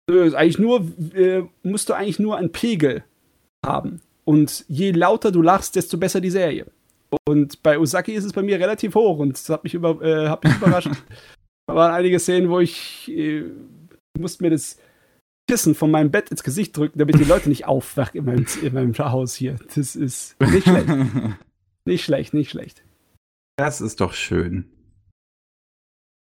[0.10, 0.82] Ist eigentlich nur,
[1.14, 3.04] äh, musst du eigentlich nur einen Pegel
[3.64, 4.02] haben.
[4.26, 6.66] Und je lauter du lachst, desto besser die Serie.
[7.28, 10.28] Und bei Usaki ist es bei mir relativ hoch und das hat mich, über, äh,
[10.28, 10.90] hat mich überrascht.
[11.68, 13.44] da waren einige Szenen, wo ich äh,
[14.18, 14.78] musste mir das
[15.52, 18.74] Kissen von meinem Bett ins Gesicht drücken, damit die Leute nicht aufwachen in meinem, in
[18.74, 19.58] meinem Haus hier.
[19.76, 20.88] Das ist nicht schlecht.
[21.86, 22.86] nicht schlecht, nicht schlecht.
[23.58, 24.72] Das ist doch schön.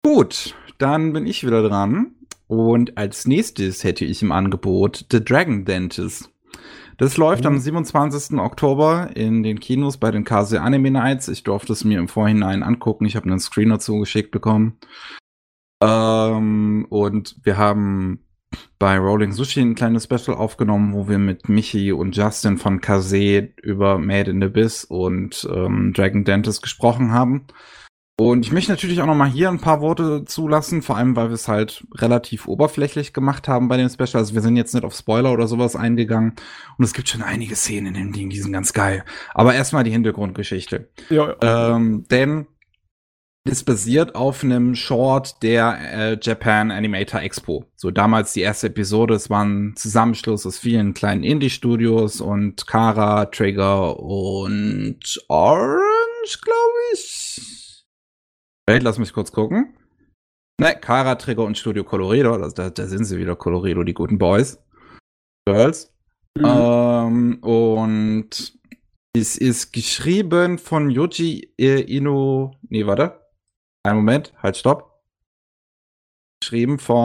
[0.04, 2.14] Gut, dann bin ich wieder dran.
[2.46, 6.30] Und als nächstes hätte ich im Angebot The Dragon Dentist.
[6.96, 7.48] Das läuft oh.
[7.48, 8.38] am 27.
[8.38, 11.26] Oktober in den Kinos bei den Kase Anime Nights.
[11.26, 13.06] Ich durfte es mir im Vorhinein angucken.
[13.06, 14.78] Ich habe einen Screener zugeschickt bekommen.
[15.82, 18.20] Ähm, und wir haben
[18.78, 23.48] bei Rolling Sushi ein kleines Special aufgenommen, wo wir mit Michi und Justin von Kase
[23.62, 27.46] über Made in the Abyss und ähm, Dragon Dentist gesprochen haben.
[28.18, 31.28] Und ich möchte natürlich auch noch mal hier ein paar Worte zulassen, vor allem weil
[31.28, 34.16] wir es halt relativ oberflächlich gemacht haben bei dem Special.
[34.16, 36.32] Also wir sind jetzt nicht auf Spoiler oder sowas eingegangen
[36.78, 39.04] und es gibt schon einige Szenen in dem Ding, die sind ganz geil.
[39.34, 40.88] Aber erstmal die Hintergrundgeschichte.
[41.10, 41.76] Ja, ja.
[41.76, 42.46] Ähm, denn
[43.48, 47.64] ist basiert auf einem Short der äh, Japan Animator Expo.
[47.76, 53.26] So damals die erste Episode, es war ein Zusammenschluss aus vielen kleinen Indie-Studios und Kara,
[53.26, 57.84] Trigger und Orange, glaube ich.
[58.68, 59.74] Wait, lass mich kurz gucken.
[60.60, 62.36] Ne, Kara, Trigger und Studio Colorido.
[62.48, 64.58] Da, da sind sie wieder, Colorido, die guten Boys.
[65.46, 65.92] Girls.
[66.38, 66.44] Mhm.
[66.44, 68.54] Ähm, und
[69.16, 72.54] es ist geschrieben von Yoji Ino.
[72.68, 73.25] Nee, warte.
[73.86, 75.00] Einen Moment, halt, stopp.
[76.40, 77.00] Geschrieben von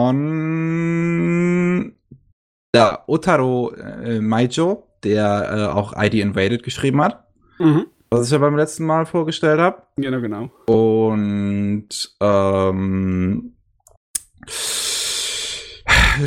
[2.74, 7.26] der Otaro äh, Maijo, der äh, auch ID Invaded geschrieben hat.
[7.58, 9.82] Mhm was ich ja beim letzten Mal vorgestellt habe.
[9.96, 10.50] Genau, genau.
[10.66, 11.88] Und
[12.20, 13.56] ähm,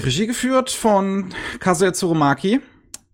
[0.03, 1.29] Regie geführt von
[1.59, 2.59] Kazuya Tsurumaki,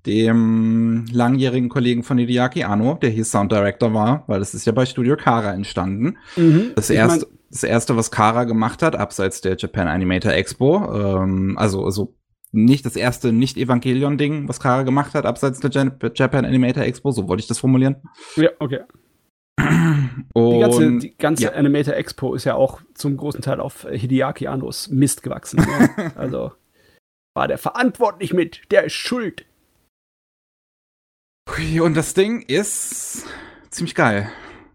[0.06, 4.72] dem langjährigen Kollegen von Hideaki Anno, der hier Sound Director war, weil das ist ja
[4.72, 6.18] bei Studio Kara entstanden.
[6.36, 6.72] Mhm.
[6.76, 11.86] Das erste, das erste, was Kara gemacht hat, abseits der Japan Animator Expo, ähm, also,
[11.86, 12.16] also
[12.52, 17.42] nicht das erste Nicht-Evangelion-Ding, was Kara gemacht hat, abseits der Japan Animator Expo, so wollte
[17.42, 17.98] ich das formulieren.
[18.36, 18.80] Ja, okay.
[20.34, 21.52] Und, die ganze, die ganze ja.
[21.52, 25.60] Animator Expo ist ja auch zum großen Teil auf Hideaki Annos Mist gewachsen.
[25.60, 26.12] Ne?
[26.16, 26.52] also
[27.34, 29.46] war der verantwortlich mit, der ist schuld.
[31.48, 33.26] Und das Ding ist
[33.70, 34.30] ziemlich geil,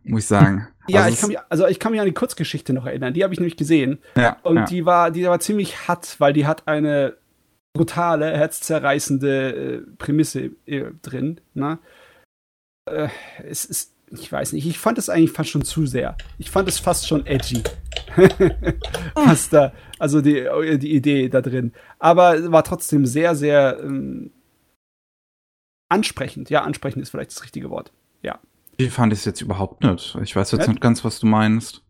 [0.05, 0.68] muss ich sagen.
[0.88, 3.12] Ja, also ich kann mich, also ich kann mich an die Kurzgeschichte noch erinnern.
[3.12, 3.98] Die habe ich nämlich gesehen.
[4.16, 4.64] Ja, und ja.
[4.66, 7.16] die war, die war ziemlich hart, weil die hat eine
[7.74, 11.40] brutale, herzzerreißende äh, Prämisse äh, drin.
[11.55, 11.80] Ne?
[12.88, 13.09] Äh,
[13.44, 16.16] es ist, ich weiß nicht, ich fand es eigentlich fast schon zu sehr.
[16.38, 17.64] Ich fand es fast schon edgy.
[19.14, 21.72] Was da, also die, äh, die Idee da drin.
[21.98, 24.30] Aber war trotzdem sehr, sehr ähm,
[25.88, 26.50] ansprechend.
[26.50, 27.92] Ja, ansprechend ist vielleicht das richtige Wort.
[28.22, 28.38] Ja.
[28.78, 30.16] Wie fand ich es jetzt überhaupt nicht?
[30.22, 31.82] Ich weiß jetzt nicht ganz, was du meinst.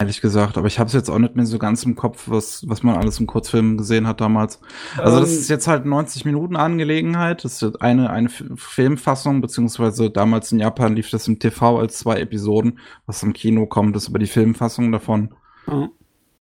[0.00, 2.68] Ehrlich gesagt, aber ich habe es jetzt auch nicht mehr so ganz im Kopf, was,
[2.68, 4.60] was man alles im Kurzfilm gesehen hat damals.
[4.96, 7.44] Also das ähm, ist jetzt halt 90 Minuten Angelegenheit.
[7.44, 12.18] Das ist eine, eine Filmfassung, beziehungsweise damals in Japan lief das im TV als zwei
[12.18, 12.80] Episoden.
[13.06, 15.32] Was im Kino kommt, ist aber die Filmfassung davon.
[15.66, 15.90] Mhm.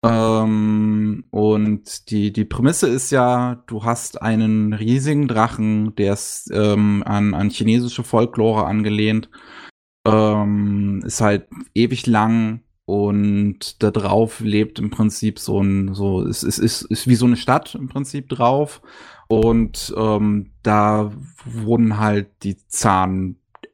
[0.05, 7.03] Ähm, und die, die Prämisse ist ja, du hast einen riesigen Drachen, der ist ähm,
[7.05, 9.29] an, an chinesische Folklore angelehnt.
[10.07, 16.43] Ähm, ist halt ewig lang, und da drauf lebt im Prinzip so ein, so, es
[16.43, 18.81] ist, ist, ist wie so eine Stadt im Prinzip drauf.
[19.29, 21.13] Und ähm, da
[21.45, 22.57] wurden halt die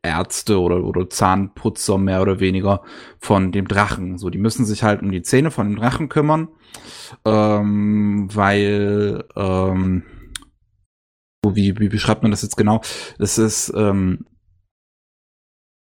[0.04, 2.82] Zahnärzte oder, oder Zahnputzer mehr oder weniger
[3.18, 4.18] von dem Drachen.
[4.18, 6.48] So, die müssen sich halt um die Zähne von dem Drachen kümmern,
[7.24, 10.04] ähm, weil, ähm,
[11.46, 12.80] wie, wie beschreibt man das jetzt genau?
[13.18, 14.26] Das ist, ähm,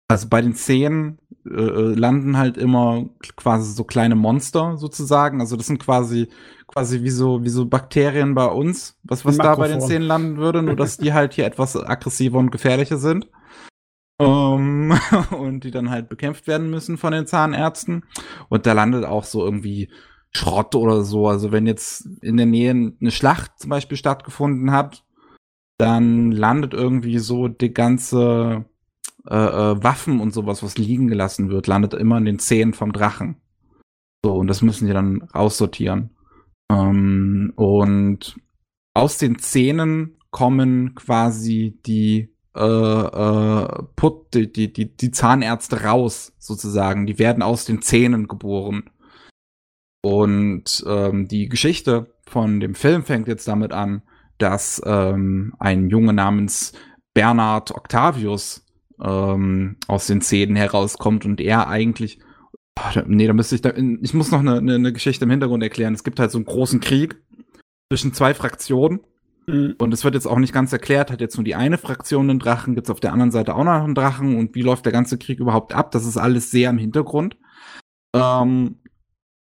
[0.07, 3.05] also bei den Zähnen äh, äh, landen halt immer
[3.37, 5.39] quasi so kleine Monster sozusagen.
[5.39, 6.27] Also das sind quasi
[6.67, 10.37] quasi wie so wie so Bakterien bei uns, was was da bei den Zähnen landen
[10.37, 13.27] würde, nur dass die halt hier etwas aggressiver und gefährlicher sind.
[14.21, 14.93] Um, ähm,
[15.31, 18.03] und die dann halt bekämpft werden müssen von den Zahnärzten.
[18.49, 19.89] Und da landet auch so irgendwie
[20.31, 21.27] Schrott oder so.
[21.27, 25.03] Also wenn jetzt in der Nähe eine Schlacht zum Beispiel stattgefunden hat,
[25.77, 28.65] dann landet irgendwie so die ganze
[29.27, 32.93] äh, äh, Waffen und sowas, was liegen gelassen wird, landet immer in den Zähnen vom
[32.93, 33.37] Drachen.
[34.23, 36.11] So, und das müssen die dann aussortieren.
[36.71, 38.39] Ähm, und
[38.93, 46.33] aus den Zähnen kommen quasi die äh, äh, Put, die, die, die, die Zahnärzte raus,
[46.37, 47.05] sozusagen.
[47.05, 48.89] Die werden aus den Zähnen geboren.
[50.03, 54.01] Und ähm, die Geschichte von dem Film fängt jetzt damit an,
[54.37, 56.73] dass ähm, ein Junge namens
[57.13, 58.65] Bernard Octavius
[59.01, 62.19] ähm, aus den Szenen herauskommt und er eigentlich
[62.79, 65.63] oh, nee, da müsste ich da, ich muss noch eine, eine, eine, Geschichte im Hintergrund
[65.63, 65.93] erklären.
[65.93, 67.21] Es gibt halt so einen großen Krieg
[67.91, 69.01] zwischen zwei Fraktionen.
[69.51, 69.75] Mhm.
[69.77, 72.39] Und es wird jetzt auch nicht ganz erklärt, hat jetzt nur die eine Fraktion einen
[72.39, 74.93] Drachen, gibt es auf der anderen Seite auch noch einen Drachen und wie läuft der
[74.93, 75.91] ganze Krieg überhaupt ab?
[75.91, 77.37] Das ist alles sehr im Hintergrund.
[78.13, 78.77] Ähm,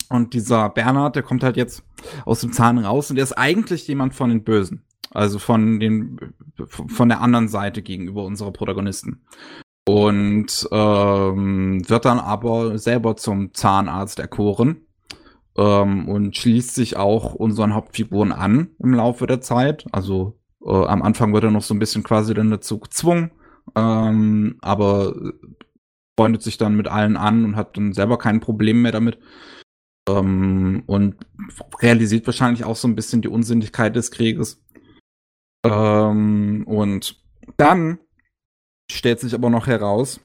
[0.09, 1.83] und dieser Bernhard, der kommt halt jetzt
[2.25, 4.85] aus dem Zahn raus und der ist eigentlich jemand von den Bösen.
[5.11, 6.19] Also von den
[6.67, 9.25] von der anderen Seite gegenüber unserer Protagonisten.
[9.87, 14.85] Und ähm, wird dann aber selber zum Zahnarzt erkoren.
[15.59, 19.85] Ähm, und schließt sich auch unseren Hauptfiguren an im Laufe der Zeit.
[19.91, 23.31] Also äh, am Anfang wird er noch so ein bisschen quasi dann dazu gezwungen,
[23.75, 25.13] ähm, aber
[26.17, 29.19] freundet sich dann mit allen an und hat dann selber kein Problem mehr damit.
[30.07, 31.17] Ähm, und
[31.81, 34.63] realisiert wahrscheinlich auch so ein bisschen die Unsinnigkeit des Krieges.
[35.65, 37.21] Ähm, und
[37.57, 37.99] dann
[38.89, 40.21] stellt sich aber noch heraus,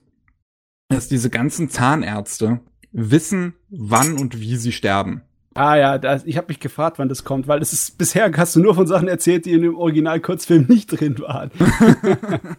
[0.88, 2.60] dass diese ganzen Zahnärzte
[2.94, 5.22] wissen, wann und wie sie sterben.
[5.54, 8.56] Ah ja, das, ich habe mich gefragt, wann das kommt, weil das ist bisher hast
[8.56, 11.50] du nur von Sachen erzählt, die in dem Original-Kurzfilm nicht drin waren.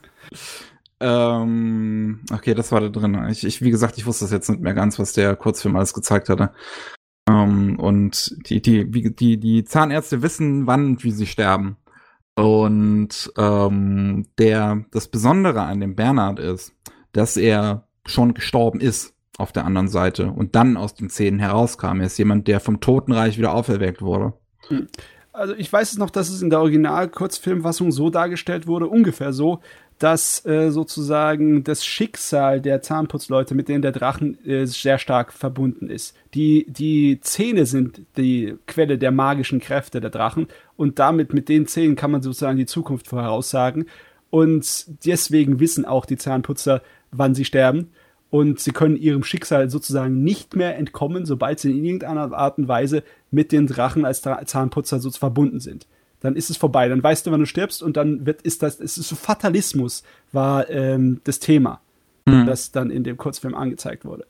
[1.00, 3.28] ähm, okay, das war da drin.
[3.30, 5.94] Ich, ich, wie gesagt, ich wusste das jetzt nicht mehr ganz, was der Kurzfilm alles
[5.94, 6.52] gezeigt hatte.
[7.28, 11.78] Ähm, und die, die, die, die Zahnärzte wissen, wann und wie sie sterben.
[12.38, 16.74] Und ähm, der, das Besondere an dem Bernhard ist,
[17.14, 22.00] dass er schon gestorben ist auf der anderen Seite und dann aus den Zähnen herauskam.
[22.00, 24.34] Er ist jemand, der vom Totenreich wieder auferweckt wurde.
[24.68, 24.88] Hm.
[25.34, 29.60] Also ich weiß es noch, dass es in der Original-Kurzfilmfassung so dargestellt wurde, ungefähr so,
[30.00, 35.90] dass äh, sozusagen das Schicksal der Zahnputzleute, mit denen der Drachen äh, sehr stark verbunden
[35.90, 36.16] ist.
[36.34, 41.68] Die, die Zähne sind die Quelle der magischen Kräfte der Drachen und damit mit den
[41.68, 43.86] Zähnen kann man sozusagen die Zukunft voraussagen.
[44.30, 46.82] Und deswegen wissen auch die Zahnputzer,
[47.12, 47.92] wann sie sterben.
[48.36, 52.68] Und sie können ihrem Schicksal sozusagen nicht mehr entkommen, sobald sie in irgendeiner Art und
[52.68, 53.02] Weise
[53.32, 55.88] mit den Drachen als Zahnputzer so verbunden sind
[56.22, 56.90] dann ist es vorbei.
[56.90, 60.02] Dann weißt du, wann du stirbst und dann wird, ist das, es ist so Fatalismus
[60.32, 61.82] war ähm, das Thema,
[62.26, 62.48] mhm.
[62.48, 64.26] das dann in dem Kurzfilm angezeigt wurde.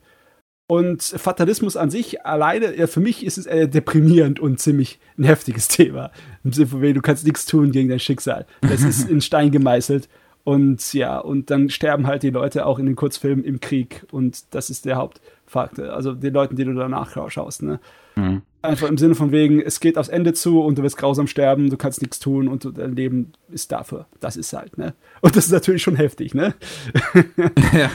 [0.67, 5.23] Und Fatalismus an sich alleine, ja, für mich ist es eher deprimierend und ziemlich ein
[5.23, 6.11] heftiges Thema.
[6.43, 8.45] Im Sinne von, du kannst nichts tun gegen dein Schicksal.
[8.61, 10.09] Das ist in Stein gemeißelt.
[10.45, 14.05] Und ja, und dann sterben halt die Leute auch in den Kurzfilmen im Krieg.
[14.11, 15.89] Und das ist der Hauptfaktor.
[15.89, 17.63] Also den Leuten, die du danach schaust.
[17.63, 17.79] Ne?
[18.15, 18.43] Mhm.
[18.61, 21.71] Einfach im Sinne von wegen, es geht aufs Ende zu und du wirst grausam sterben,
[21.71, 24.05] du kannst nichts tun und dein Leben ist dafür.
[24.19, 24.93] Das ist halt, ne?
[25.21, 26.53] Und das ist natürlich schon heftig, ne?
[27.73, 27.89] ja.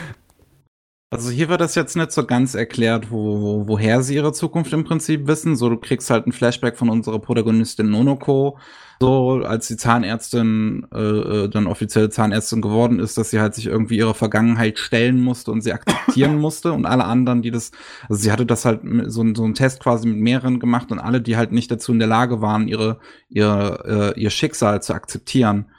[1.09, 4.71] Also hier wird das jetzt nicht so ganz erklärt, wo, wo, woher sie ihre Zukunft
[4.71, 5.57] im Prinzip wissen.
[5.57, 8.57] So, du kriegst halt ein Flashback von unserer Protagonistin Nonoko,
[9.01, 13.65] so als die Zahnärztin äh, äh, dann offizielle Zahnärztin geworden ist, dass sie halt sich
[13.65, 17.71] irgendwie ihrer Vergangenheit stellen musste und sie akzeptieren musste und alle anderen, die das,
[18.07, 21.19] also sie hatte das halt so, so einen Test quasi mit mehreren gemacht und alle,
[21.19, 25.71] die halt nicht dazu in der Lage waren, ihre, ihre, äh, ihr Schicksal zu akzeptieren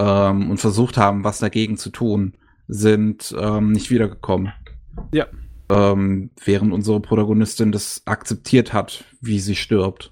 [0.00, 2.38] ähm, und versucht haben, was dagegen zu tun,
[2.68, 4.52] sind ähm, nicht wiedergekommen.
[5.12, 5.26] Ja.
[5.68, 10.11] Ähm, während unsere Protagonistin das akzeptiert hat, wie sie stirbt.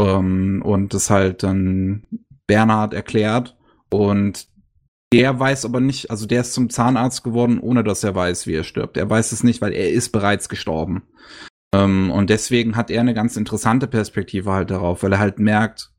[0.00, 2.04] Ähm, und das halt dann
[2.46, 3.56] Bernhard erklärt.
[3.90, 4.48] Und
[5.12, 8.54] der weiß aber nicht, also der ist zum Zahnarzt geworden, ohne dass er weiß, wie
[8.54, 8.96] er stirbt.
[8.96, 11.02] Er weiß es nicht, weil er ist bereits gestorben.
[11.74, 15.92] Ähm, und deswegen hat er eine ganz interessante Perspektive halt darauf, weil er halt merkt,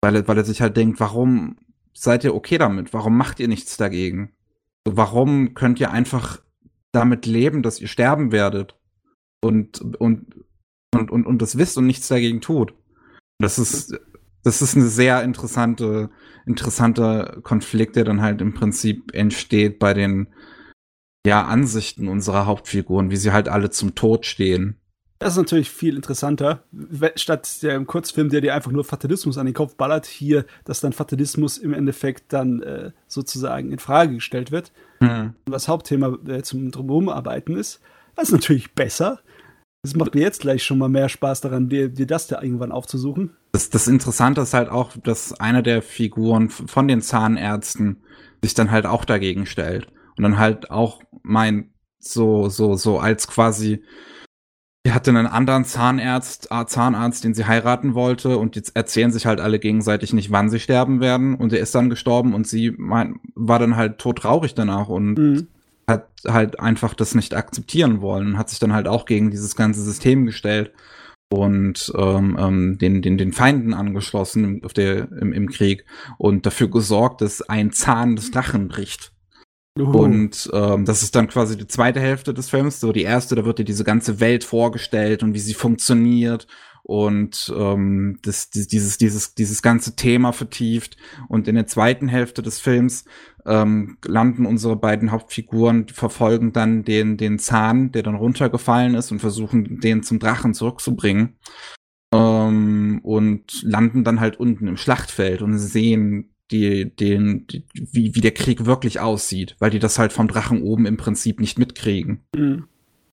[0.00, 1.56] weil er, weil er sich halt denkt, warum
[1.92, 2.92] seid ihr okay damit?
[2.92, 4.32] Warum macht ihr nichts dagegen?
[4.84, 6.40] Warum könnt ihr einfach
[6.92, 8.76] damit leben, dass ihr sterben werdet
[9.40, 10.34] und, und,
[10.92, 12.74] und, und, und das wisst und nichts dagegen tut.
[13.38, 13.98] Das ist,
[14.42, 16.10] das ist eine sehr interessante,
[16.46, 20.28] interessanter Konflikt, der dann halt im Prinzip entsteht bei den,
[21.26, 24.76] ja, Ansichten unserer Hauptfiguren, wie sie halt alle zum Tod stehen.
[25.18, 26.62] Das ist natürlich viel interessanter.
[27.16, 30.92] Statt der Kurzfilm, der dir einfach nur Fatalismus an den Kopf ballert, hier, dass dann
[30.92, 34.72] Fatalismus im Endeffekt dann äh, sozusagen in Frage gestellt wird.
[35.00, 35.34] Mhm.
[35.44, 37.80] Und das Hauptthema äh, zum Drumherumarbeiten ist.
[38.14, 39.20] Das ist natürlich besser.
[39.82, 42.72] Es macht mir jetzt gleich schon mal mehr Spaß daran, dir, dir das da irgendwann
[42.72, 43.36] aufzusuchen.
[43.52, 48.02] Das, das Interessante ist halt auch, dass eine der Figuren von den Zahnärzten
[48.42, 49.86] sich dann halt auch dagegen stellt.
[50.16, 53.82] Und dann halt auch meint, so, so, so als quasi
[54.88, 59.38] die hatte einen anderen Zahnarzt, Zahnarzt, den sie heiraten wollte und jetzt erzählen sich halt
[59.38, 63.20] alle gegenseitig nicht, wann sie sterben werden und er ist dann gestorben und sie mein,
[63.34, 65.48] war dann halt todtraurig danach und mhm.
[65.88, 69.56] Hat halt einfach das nicht akzeptieren wollen und hat sich dann halt auch gegen dieses
[69.56, 70.72] ganze System gestellt
[71.30, 75.84] und ähm, ähm, den, den, den Feinden angeschlossen im, auf der, im, im Krieg
[76.18, 79.12] und dafür gesorgt, dass ein Zahn des Drachen bricht.
[79.78, 79.96] Uhu.
[79.96, 82.80] Und ähm, das ist dann quasi die zweite Hälfte des Films.
[82.80, 86.46] So die erste, da wird dir diese ganze Welt vorgestellt und wie sie funktioniert
[86.88, 90.96] und ähm, das, dieses, dieses, dieses ganze Thema vertieft.
[91.28, 93.04] Und in der zweiten Hälfte des Films
[93.44, 99.18] ähm, landen unsere beiden Hauptfiguren, verfolgen dann den, den Zahn, der dann runtergefallen ist und
[99.18, 101.36] versuchen, den zum Drachen zurückzubringen.
[102.10, 108.22] Ähm, und landen dann halt unten im Schlachtfeld und sehen die, den, die, wie, wie
[108.22, 112.22] der Krieg wirklich aussieht, weil die das halt vom Drachen oben im Prinzip nicht mitkriegen.
[112.34, 112.64] Mhm.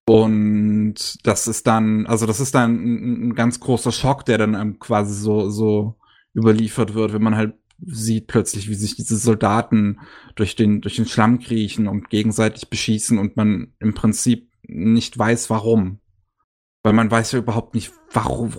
[0.08, 4.78] Und das ist dann, also das ist dann ein, ein ganz großer Schock, der dann
[4.78, 5.96] quasi so, so
[6.34, 7.54] überliefert wird, wenn man halt
[7.84, 10.00] sieht plötzlich, wie sich diese Soldaten
[10.34, 15.50] durch den, durch den Schlamm kriechen und gegenseitig beschießen und man im Prinzip nicht weiß,
[15.50, 16.00] warum.
[16.82, 18.54] Weil man weiß ja überhaupt nicht, warum,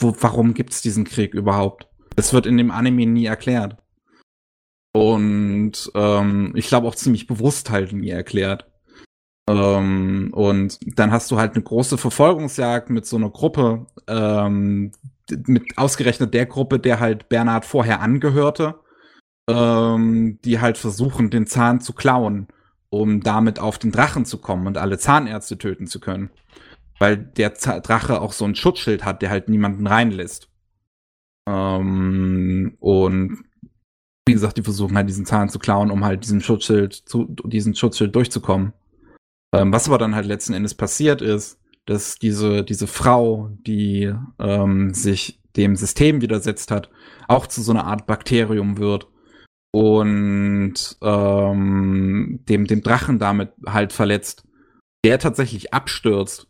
[0.00, 1.88] warum gibt's diesen Krieg überhaupt.
[2.16, 3.76] Es wird in dem Anime nie erklärt.
[4.92, 8.67] Und ähm, ich glaube auch ziemlich bewusst halt nie erklärt.
[9.48, 14.92] Ähm, und dann hast du halt eine große Verfolgungsjagd mit so einer Gruppe, ähm,
[15.46, 18.74] mit ausgerechnet der Gruppe, der halt Bernhard vorher angehörte,
[19.48, 22.48] ähm, die halt versuchen, den Zahn zu klauen,
[22.90, 26.30] um damit auf den Drachen zu kommen und alle Zahnärzte töten zu können.
[26.98, 30.50] Weil der Z Drache auch so ein Schutzschild hat, der halt niemanden reinlässt.
[31.48, 33.44] Ähm, und
[34.26, 37.74] wie gesagt, die versuchen halt diesen Zahn zu klauen, um halt diesem Schutzschild zu, diesen
[37.74, 38.74] Schutzschild durchzukommen.
[39.52, 44.92] Ähm, was aber dann halt letzten Endes passiert ist, dass diese, diese Frau, die ähm,
[44.92, 46.90] sich dem System widersetzt hat,
[47.28, 49.08] auch zu so einer Art Bakterium wird
[49.72, 54.44] und ähm, dem, dem Drachen damit halt verletzt,
[55.04, 56.46] der tatsächlich abstürzt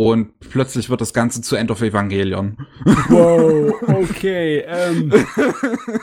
[0.00, 2.56] und plötzlich wird das Ganze zu End of Evangelion.
[3.08, 4.64] Wow, okay.
[4.64, 5.10] Ähm,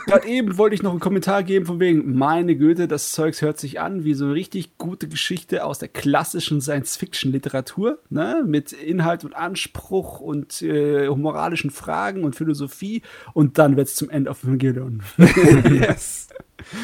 [0.05, 3.57] Gerade eben wollte ich noch einen Kommentar geben von wegen, meine Güte, das Zeugs hört
[3.57, 8.43] sich an wie so eine richtig gute Geschichte aus der klassischen Science-Fiction-Literatur, ne?
[8.45, 13.01] Mit Inhalt und Anspruch und äh, moralischen Fragen und Philosophie
[13.33, 15.03] und dann wird es zum End of Evangelion.
[15.17, 16.27] yes.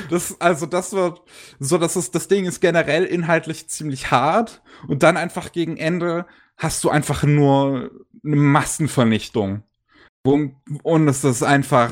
[0.09, 1.21] Das, also das wird
[1.59, 6.25] so, dass es, das Ding ist generell inhaltlich ziemlich hart und dann einfach gegen Ende
[6.61, 7.89] hast du einfach nur
[8.23, 9.63] eine Massenvernichtung.
[10.23, 11.91] Und es ist einfach.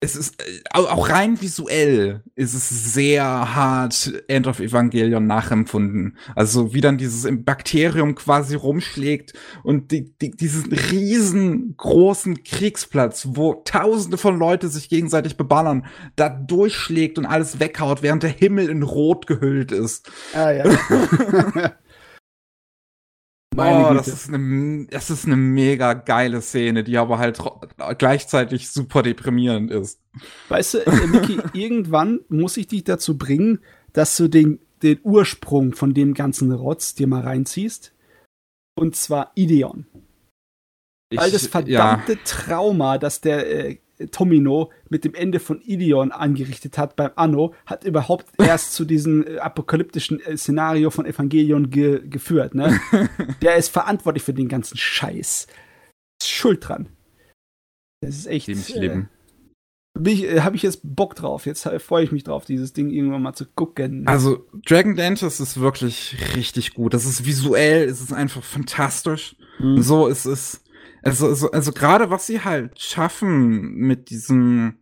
[0.00, 0.36] Es ist
[0.70, 6.16] auch rein visuell ist es sehr hart End of Evangelion nachempfunden.
[6.36, 9.32] Also wie dann dieses Bakterium quasi rumschlägt
[9.64, 17.18] und die, die, diesen riesengroßen Kriegsplatz, wo tausende von Leute sich gegenseitig beballern, da durchschlägt
[17.18, 20.08] und alles weghaut, während der Himmel in Rot gehüllt ist.
[20.32, 20.64] Ah ja.
[23.58, 27.40] Meine oh, das ist, eine, das ist eine mega geile Szene, die aber halt
[27.98, 30.00] gleichzeitig super deprimierend ist.
[30.48, 33.58] Weißt du, äh, Micky, irgendwann muss ich dich dazu bringen,
[33.92, 37.92] dass du den, den Ursprung von dem ganzen Rotz dir mal reinziehst.
[38.76, 39.86] Und zwar Ideon.
[41.10, 42.18] Ich, Weil das verdammte ja.
[42.24, 47.84] Trauma, das der äh, Tomino mit dem Ende von Ideon angerichtet hat beim Anno, hat
[47.84, 52.54] überhaupt erst zu diesem äh, apokalyptischen äh, Szenario von Evangelion ge geführt.
[52.54, 52.80] Ne?
[53.42, 55.46] Der ist verantwortlich für den ganzen Scheiß.
[56.20, 56.88] Ist schuld dran.
[58.00, 58.46] Das ist echt.
[58.46, 61.46] Ziemlich äh, äh, habe ich jetzt Bock drauf.
[61.46, 64.06] Jetzt äh, freue ich mich drauf, dieses Ding irgendwann mal zu gucken.
[64.06, 66.94] Also, Dragon Dance ist wirklich richtig gut.
[66.94, 69.36] Das ist visuell, es ist einfach fantastisch.
[69.58, 69.82] Mhm.
[69.82, 70.62] So, es ist
[71.08, 74.78] also, also, also gerade was sie halt schaffen mit diesem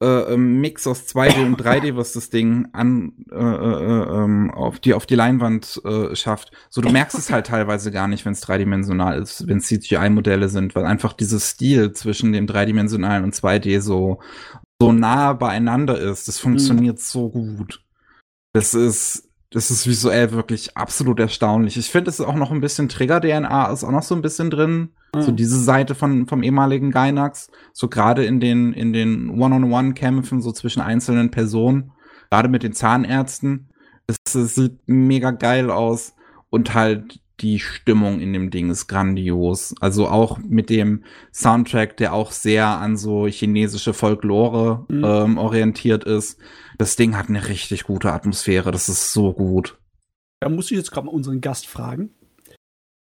[0.00, 4.78] äh, ähm, Mix aus 2D und 3D, was das Ding an äh, äh, ähm, auf
[4.78, 6.52] die auf die Leinwand äh, schafft.
[6.70, 10.74] So du merkst es halt teilweise gar nicht, wenn es dreidimensional ist, wenn CGI-Modelle sind,
[10.74, 14.20] weil einfach dieses Stil zwischen dem dreidimensionalen und 2D so
[14.80, 16.28] so nah beieinander ist.
[16.28, 17.02] Das funktioniert mhm.
[17.02, 17.84] so gut.
[18.52, 21.78] Das ist das ist visuell wirklich absolut erstaunlich.
[21.78, 24.50] Ich finde, es ist auch noch ein bisschen Trigger-DNA, ist auch noch so ein bisschen
[24.50, 24.90] drin.
[25.14, 25.22] Mhm.
[25.22, 27.50] So diese Seite von, vom ehemaligen Gainax.
[27.72, 31.92] So gerade in den, in den One-on-One-Kämpfen, so zwischen einzelnen Personen.
[32.30, 33.68] Gerade mit den Zahnärzten.
[34.06, 36.14] Es, es sieht mega geil aus.
[36.50, 39.74] Und halt die Stimmung in dem Ding ist grandios.
[39.80, 45.04] Also auch mit dem Soundtrack, der auch sehr an so chinesische Folklore mhm.
[45.04, 46.38] ähm, orientiert ist.
[46.78, 48.70] Das Ding hat eine richtig gute Atmosphäre.
[48.70, 49.76] Das ist so gut.
[50.40, 52.10] Da muss ich jetzt gerade mal unseren Gast fragen.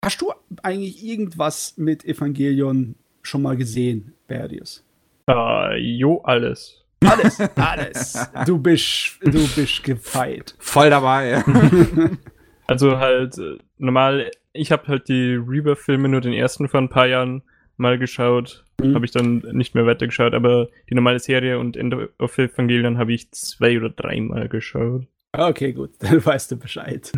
[0.05, 0.33] Hast du
[0.63, 4.85] eigentlich irgendwas mit Evangelion schon mal gesehen, Berdius?
[5.31, 6.85] Uh, jo, alles.
[7.03, 8.31] Alles, alles.
[8.45, 10.55] Du bist, du bist gefeit.
[10.59, 11.43] Voll dabei.
[12.67, 17.07] also halt äh, normal, ich habe halt die Rebirth-Filme nur den ersten vor ein paar
[17.07, 17.43] Jahren
[17.79, 18.64] mal geschaut.
[18.81, 18.95] Mhm.
[18.95, 23.13] Habe ich dann nicht mehr weitergeschaut, aber die normale Serie und End of Evangelion habe
[23.13, 25.07] ich zwei oder dreimal geschaut.
[25.33, 27.13] Okay, gut, dann weißt du Bescheid.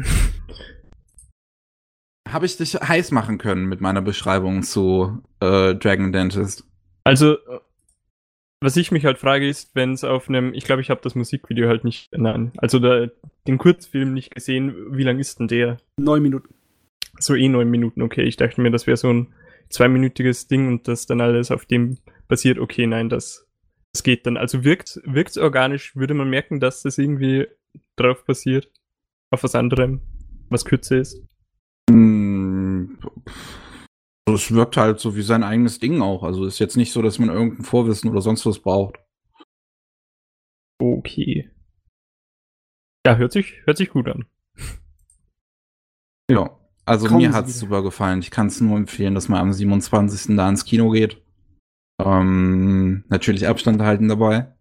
[2.29, 6.65] habe ich dich heiß machen können mit meiner Beschreibung zu äh, Dragon Dentist?
[7.05, 7.37] Also,
[8.61, 11.15] was ich mich halt frage, ist, wenn es auf einem, ich glaube, ich habe das
[11.15, 13.07] Musikvideo halt nicht, nein, also da,
[13.47, 15.77] den Kurzfilm nicht gesehen, wie lang ist denn der?
[15.99, 16.55] Neun Minuten.
[17.19, 18.23] So eh neun Minuten, okay.
[18.23, 19.33] Ich dachte mir, das wäre so ein
[19.71, 21.99] zweiminütiges Ding und das dann alles auf dem
[22.29, 23.47] basiert, okay, nein, das,
[23.93, 24.37] das geht dann.
[24.37, 27.47] Also wirkt wirkt's organisch, würde man merken, dass das irgendwie
[27.97, 28.71] drauf basiert.
[29.31, 30.01] Auf was anderem,
[30.51, 31.21] was kürzer ist.
[31.91, 32.99] Hm,
[34.29, 36.23] Es wirkt halt so wie sein eigenes Ding auch.
[36.23, 38.99] Also ist jetzt nicht so, dass man irgendein Vorwissen oder sonst was braucht.
[40.81, 41.51] Okay.
[43.07, 44.27] Ja, hört sich, hört sich gut an.
[46.31, 46.56] Ja.
[46.87, 47.59] Also Kommen mir hat's wieder.
[47.59, 48.21] super gefallen.
[48.21, 50.37] Ich kann es nur empfehlen, dass man am 27.
[50.37, 51.21] da ins Kino geht.
[52.03, 54.53] Ähm, natürlich Abstand halten dabei.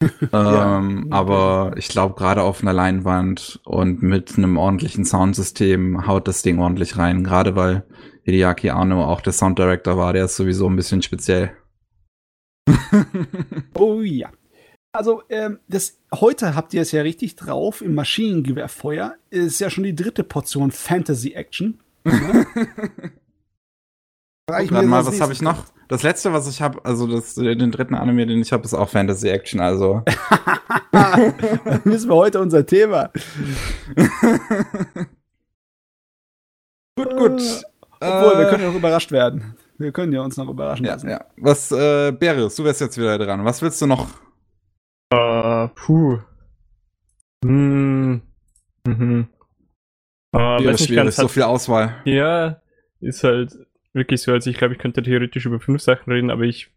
[0.32, 6.28] Ja, ähm, aber ich glaube, gerade auf einer Leinwand und mit einem ordentlichen Soundsystem haut
[6.28, 7.24] das Ding ordentlich rein.
[7.24, 7.84] Gerade weil
[8.24, 11.56] Hideaki Anno auch der Sounddirector war, der ist sowieso ein bisschen speziell.
[13.74, 14.30] Oh ja.
[14.94, 19.16] Also, ähm, das, heute habt ihr es ja richtig drauf im Maschinengewehrfeuer.
[19.30, 21.80] Ist ja schon die dritte Portion Fantasy-Action.
[22.04, 22.46] Ne?
[24.70, 25.64] Mir, mal, was was habe ich noch?
[25.88, 28.88] Das letzte, was ich habe, also das, den dritten Anime, den ich habe, ist auch
[28.88, 29.58] Fantasy Action.
[29.60, 30.02] Also
[30.92, 33.10] Dann wissen wir heute unser Thema.
[36.96, 37.42] gut, gut.
[38.00, 39.56] Obwohl, wir können ja noch überrascht werden.
[39.78, 41.08] Wir können ja uns noch überraschen Ja, lassen.
[41.08, 41.24] ja.
[41.38, 43.44] Was, äh, Beris, du wärst jetzt wieder dran.
[43.44, 44.06] Was willst du noch?
[45.10, 46.18] Äh, puh.
[47.44, 48.22] Hm.
[48.86, 49.28] Mhm.
[50.32, 52.02] Äh, weiß Schwierig, nicht ganz, so viel Auswahl.
[52.04, 52.60] ja,
[53.00, 53.56] ist halt
[53.92, 56.70] wirklich so, also ich glaube, ich könnte theoretisch über fünf Sachen reden, aber ich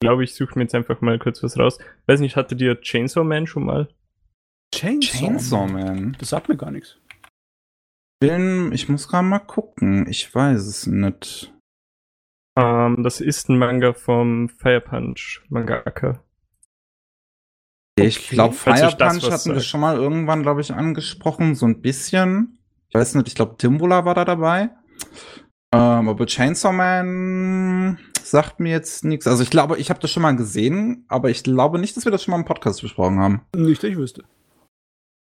[0.00, 1.78] glaube, ich suche mir jetzt einfach mal kurz was raus.
[2.06, 3.88] Weiß nicht, hatte dir Chainsaw Man schon mal?
[4.74, 6.16] Chainsaw, Chainsaw Man.
[6.18, 6.98] Das sagt mir gar nichts.
[8.20, 10.08] Bin, ich muss gerade mal gucken.
[10.08, 11.52] Ich weiß es nicht.
[12.58, 16.22] Ähm, das ist ein Manga vom Fire Punch Mangaka.
[17.98, 18.34] Ich Okay.
[18.34, 21.54] glaube, Fire Punch hatten wir schon mal irgendwann, glaube ich, angesprochen.
[21.54, 22.58] So ein bisschen.
[22.88, 24.70] Ich weiß nicht, ich glaube, Timbula war da dabei.
[25.72, 29.26] Ähm, aber Chainsaw Man sagt mir jetzt nichts.
[29.26, 32.12] Also ich glaube, ich habe das schon mal gesehen, aber ich glaube nicht, dass wir
[32.12, 33.42] das schon mal im Podcast besprochen haben.
[33.56, 34.24] Nicht, dass ich wüsste.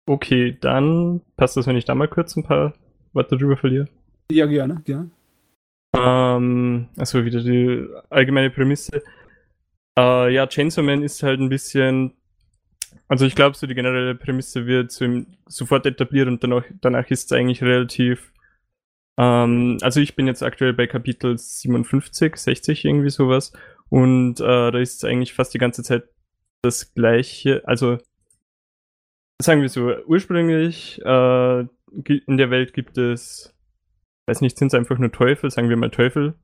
[0.07, 2.75] Okay, dann passt das, wenn ich da mal kurz ein paar
[3.13, 3.89] Worte drüber verliere.
[4.31, 5.11] Ja, gerne, gerne.
[5.97, 9.03] Ähm, also wieder die allgemeine Prämisse.
[9.99, 12.15] Äh, ja, Chainsaw Man ist halt ein bisschen.
[13.09, 17.27] Also ich glaube, so die generelle Prämisse wird so sofort etabliert und danach, danach ist
[17.27, 18.33] es eigentlich relativ.
[19.19, 23.53] Ähm, also ich bin jetzt aktuell bei Kapitel 57, 60 irgendwie sowas.
[23.89, 26.05] Und äh, da ist es eigentlich fast die ganze Zeit
[26.63, 27.63] das gleiche.
[27.67, 27.99] Also
[29.41, 33.55] sagen wir so, ursprünglich äh, in der Welt gibt es
[34.27, 36.35] weiß nicht, sind es einfach nur Teufel, sagen wir mal Teufel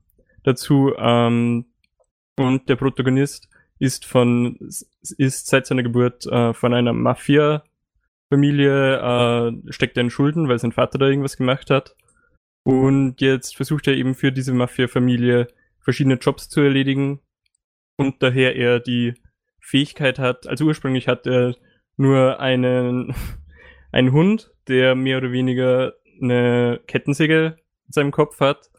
[0.43, 0.93] dazu.
[0.97, 1.65] Ähm,
[2.37, 3.49] und der Protagonist
[3.81, 4.57] ist von
[5.17, 10.71] ist seit seiner Geburt äh, von einer Mafia-Familie, äh, steckt er in Schulden, weil sein
[10.71, 11.95] Vater da irgendwas gemacht hat.
[12.63, 15.47] Und jetzt versucht er eben für diese Mafia-Familie
[15.79, 17.21] verschiedene Jobs zu erledigen
[17.97, 19.15] und daher er die
[19.59, 21.55] Fähigkeit hat, also ursprünglich hat er
[21.97, 23.15] nur einen,
[23.91, 28.69] einen Hund, der mehr oder weniger eine Kettensäge in seinem Kopf hat.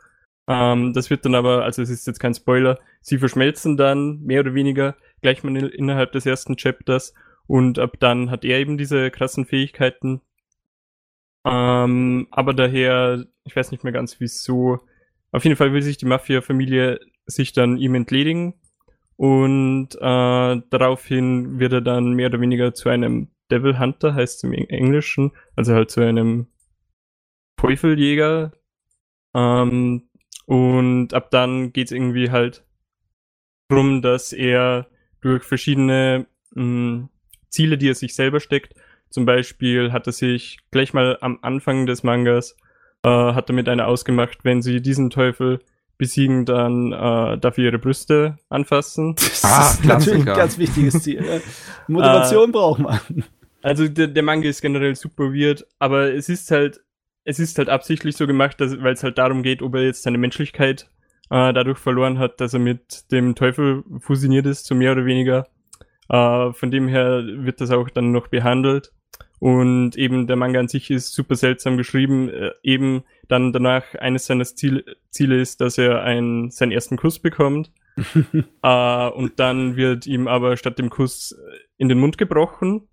[0.52, 4.40] Ähm, das wird dann aber, also es ist jetzt kein Spoiler, sie verschmelzen dann mehr
[4.40, 7.14] oder weniger gleich mal in- innerhalb des ersten Chapters
[7.46, 10.20] und ab dann hat er eben diese krassen Fähigkeiten.
[11.44, 14.80] Ähm, aber daher, ich weiß nicht mehr ganz wieso.
[15.32, 18.54] Auf jeden Fall will sich die Mafia-Familie sich dann ihm entledigen
[19.16, 19.98] und äh,
[20.70, 24.68] daraufhin wird er dann mehr oder weniger zu einem Devil Hunter, heißt es im Eng-
[24.68, 26.48] Englischen, also halt zu einem
[27.56, 28.52] Teufeljäger.
[29.34, 30.08] Ähm,
[30.46, 32.64] und ab dann geht's irgendwie halt
[33.68, 34.86] drum, dass er
[35.20, 37.08] durch verschiedene mh,
[37.48, 38.74] Ziele, die er sich selber steckt,
[39.10, 42.56] zum Beispiel hat er sich gleich mal am Anfang des Mangas,
[43.04, 45.60] äh, hat er mit einer ausgemacht, wenn sie diesen Teufel
[45.98, 49.14] besiegen, dann äh, darf er ihre Brüste anfassen.
[49.14, 51.20] Das Ah, ist natürlich ein ganz wichtiges Ziel.
[51.20, 51.40] ne?
[51.88, 52.98] Motivation Äh, braucht man.
[53.60, 56.80] Also der, der Manga ist generell super weird, aber es ist halt,
[57.24, 60.18] es ist halt absichtlich so gemacht, weil es halt darum geht, ob er jetzt seine
[60.18, 60.88] Menschlichkeit
[61.30, 65.46] äh, dadurch verloren hat, dass er mit dem Teufel fusioniert ist, so mehr oder weniger.
[66.08, 68.92] Äh, von dem her wird das auch dann noch behandelt.
[69.38, 72.28] Und eben der Manga an sich ist super seltsam geschrieben.
[72.28, 77.18] Äh, eben dann danach eines seiner Ziel, Ziele ist, dass er einen, seinen ersten Kuss
[77.18, 77.72] bekommt.
[78.62, 81.36] äh, und dann wird ihm aber statt dem Kuss
[81.76, 82.88] in den Mund gebrochen.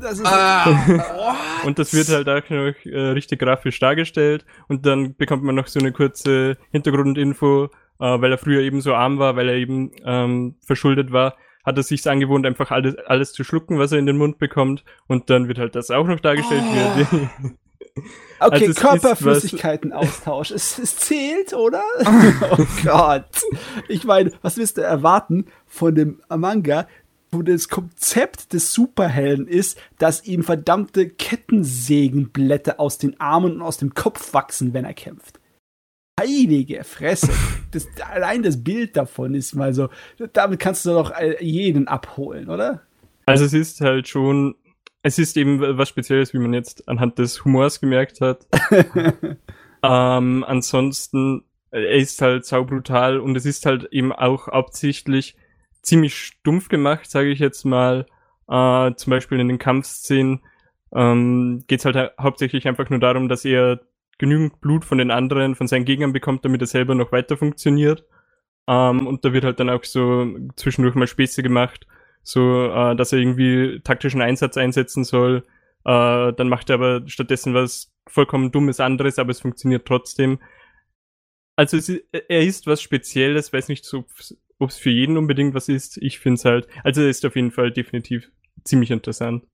[0.00, 4.44] Das ist Ah, Und das wird halt auch noch äh, richtig grafisch dargestellt.
[4.68, 7.68] Und dann bekommt man noch so eine kurze Hintergrundinfo, äh,
[7.98, 11.82] weil er früher eben so arm war, weil er eben ähm, verschuldet war, hat er
[11.82, 14.84] sich angewohnt, einfach alles, alles zu schlucken, was er in den Mund bekommt.
[15.06, 16.62] Und dann wird halt das auch noch dargestellt.
[16.64, 16.98] Oh.
[16.98, 17.50] Wie
[18.40, 20.50] Okay, Also Körperflüssigkeitenaustausch.
[20.50, 21.82] Es, es zählt, oder?
[22.52, 23.26] oh Gott.
[23.88, 26.86] Ich meine, was willst du erwarten von dem Manga,
[27.30, 33.94] das Konzept des Superhelden ist, dass ihm verdammte Kettensägenblätter aus den Armen und aus dem
[33.94, 35.40] Kopf wachsen, wenn er kämpft.
[36.18, 37.30] Heilige Fresse.
[37.72, 39.90] Das, allein das Bild davon ist mal so,
[40.32, 42.82] damit kannst du doch jeden abholen, oder?
[43.26, 44.56] Also es ist halt schon,
[45.04, 48.48] es ist eben was Spezielles, wie man jetzt anhand des Humors gemerkt hat.
[49.84, 55.36] ähm, ansonsten, er ist halt saubrutal und es ist halt eben auch absichtlich
[55.82, 58.06] ziemlich stumpf gemacht, sage ich jetzt mal.
[58.48, 60.40] Äh, zum Beispiel in den Kampfszenen
[60.94, 63.80] ähm, geht es halt ha hauptsächlich einfach nur darum, dass er
[64.18, 68.04] genügend Blut von den anderen, von seinen Gegnern bekommt, damit er selber noch weiter funktioniert.
[68.68, 70.26] Ähm, und da wird halt dann auch so
[70.56, 71.86] zwischendurch mal Späße gemacht,
[72.22, 75.44] so äh, dass er irgendwie taktischen Einsatz einsetzen soll.
[75.84, 80.38] Äh, dann macht er aber stattdessen was vollkommen Dummes anderes, aber es funktioniert trotzdem.
[81.56, 84.04] Also ist, er ist was Spezielles, weiß nicht so,
[84.60, 85.96] ob es für jeden unbedingt was ist.
[85.98, 88.30] Ich finde es halt, also ist auf jeden Fall definitiv
[88.64, 89.44] ziemlich interessant.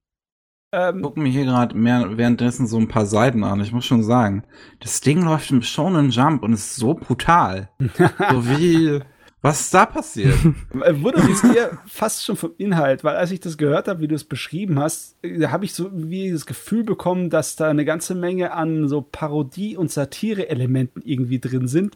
[0.73, 3.61] Ähm, Gucken mir hier gerade währenddessen so ein paar Seiten an.
[3.61, 4.43] Ich muss schon sagen,
[4.81, 7.71] das Ding läuft im Shonen Jump und ist so brutal.
[7.79, 9.01] so wie,
[9.43, 10.37] was ist da passiert?
[10.73, 14.17] Wurde es dir fast schon vom Inhalt, weil als ich das gehört habe, wie du
[14.17, 18.17] es beschrieben hast, da habe ich so wie das Gefühl bekommen, dass da eine ganze
[18.17, 21.95] Menge an so Parodie- und Satire-Elementen irgendwie drin sind,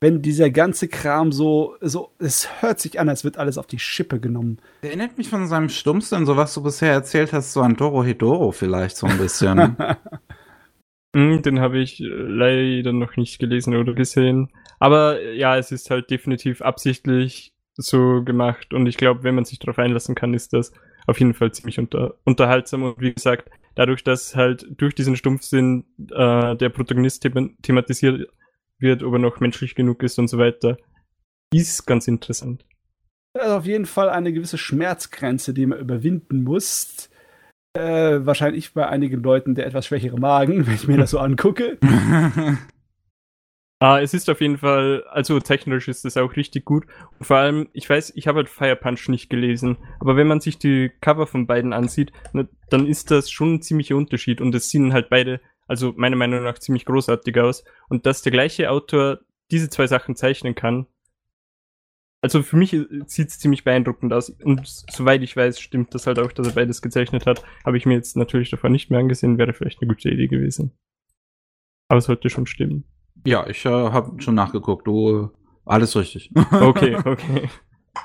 [0.00, 3.78] wenn dieser ganze Kram so, so, es hört sich an, als wird alles auf die
[3.78, 4.58] Schippe genommen.
[4.82, 8.04] Der erinnert mich von seinem Stummsten, so was du bisher erzählt hast, so an Doro
[8.04, 9.76] Hedoro vielleicht so ein bisschen.
[11.16, 14.50] Hm, den habe ich äh, leider noch nicht gelesen oder gesehen.
[14.78, 19.44] Aber äh, ja, es ist halt definitiv absichtlich so gemacht und ich glaube, wenn man
[19.44, 20.72] sich darauf einlassen kann, ist das
[21.06, 25.84] auf jeden Fall ziemlich unter, unterhaltsam und wie gesagt, dadurch, dass halt durch diesen Stumpfsinn
[26.10, 27.26] äh, der Protagonist
[27.62, 28.28] thematisiert
[28.78, 30.76] wird, ob er noch menschlich genug ist und so weiter,
[31.52, 32.64] ist ganz interessant.
[33.38, 37.10] Also auf jeden Fall eine gewisse Schmerzgrenze, die man überwinden muss.
[37.74, 41.78] Äh, wahrscheinlich bei einigen Leuten der etwas schwächere Magen, wenn ich mir das so angucke.
[43.80, 46.84] Ah, es ist auf jeden Fall, also technisch ist es auch richtig gut.
[47.18, 50.40] Und vor allem, ich weiß, ich habe halt Fire Punch nicht gelesen, aber wenn man
[50.40, 54.52] sich die Cover von beiden ansieht, ne, dann ist das schon ein ziemlicher Unterschied und
[54.52, 57.62] es sehen halt beide also meiner Meinung nach ziemlich großartig aus.
[57.88, 59.20] Und dass der gleiche Autor
[59.50, 60.86] diese zwei Sachen zeichnen kann,
[62.20, 62.70] also für mich
[63.06, 64.30] sieht es ziemlich beeindruckend aus.
[64.30, 67.44] Und soweit ich weiß, stimmt das halt auch, dass er beides gezeichnet hat.
[67.64, 70.72] Habe ich mir jetzt natürlich davon nicht mehr angesehen, wäre vielleicht eine gute Idee gewesen.
[71.88, 72.84] Aber es sollte schon stimmen.
[73.24, 74.86] Ja, ich äh, habe schon nachgeguckt.
[74.86, 75.28] Du, äh,
[75.64, 76.30] alles richtig.
[76.52, 77.48] okay, okay.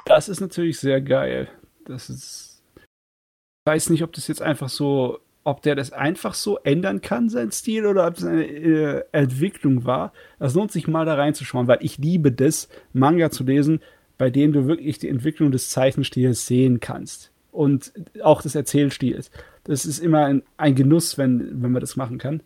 [0.06, 1.50] Das ist natürlich sehr geil.
[1.86, 2.64] Das ist.
[2.76, 7.30] Ich weiß nicht, ob das jetzt einfach so ob der das einfach so ändern kann,
[7.30, 10.14] sein Stil, oder ob es eine äh, Entwicklung war.
[10.40, 13.82] Es lohnt sich mal da reinzuschauen, weil ich liebe das, Manga zu lesen,
[14.18, 17.32] bei dem du wirklich die Entwicklung des Zeichenstils sehen kannst.
[17.52, 17.94] Und
[18.24, 19.30] auch des Erzählstils.
[19.66, 22.42] Das ist immer ein, ein Genuss, wenn, wenn man das machen kann.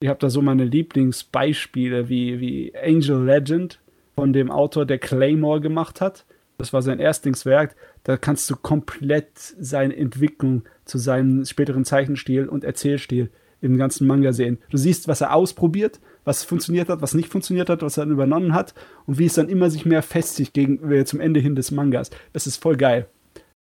[0.00, 3.80] Ich habe da so meine Lieblingsbeispiele wie, wie Angel Legend
[4.14, 6.26] von dem Autor, der Claymore gemacht hat.
[6.58, 7.76] Das war sein Erstlingswerk.
[8.06, 14.32] Da kannst du komplett seine Entwicklung zu seinem späteren Zeichenstil und Erzählstil im ganzen Manga
[14.32, 14.58] sehen.
[14.70, 18.12] Du siehst, was er ausprobiert, was funktioniert hat, was nicht funktioniert hat, was er dann
[18.12, 18.74] übernommen hat
[19.06, 22.10] und wie es dann immer sich mehr festigt gegen, äh, zum Ende hin des Mangas.
[22.32, 23.08] Das ist voll geil.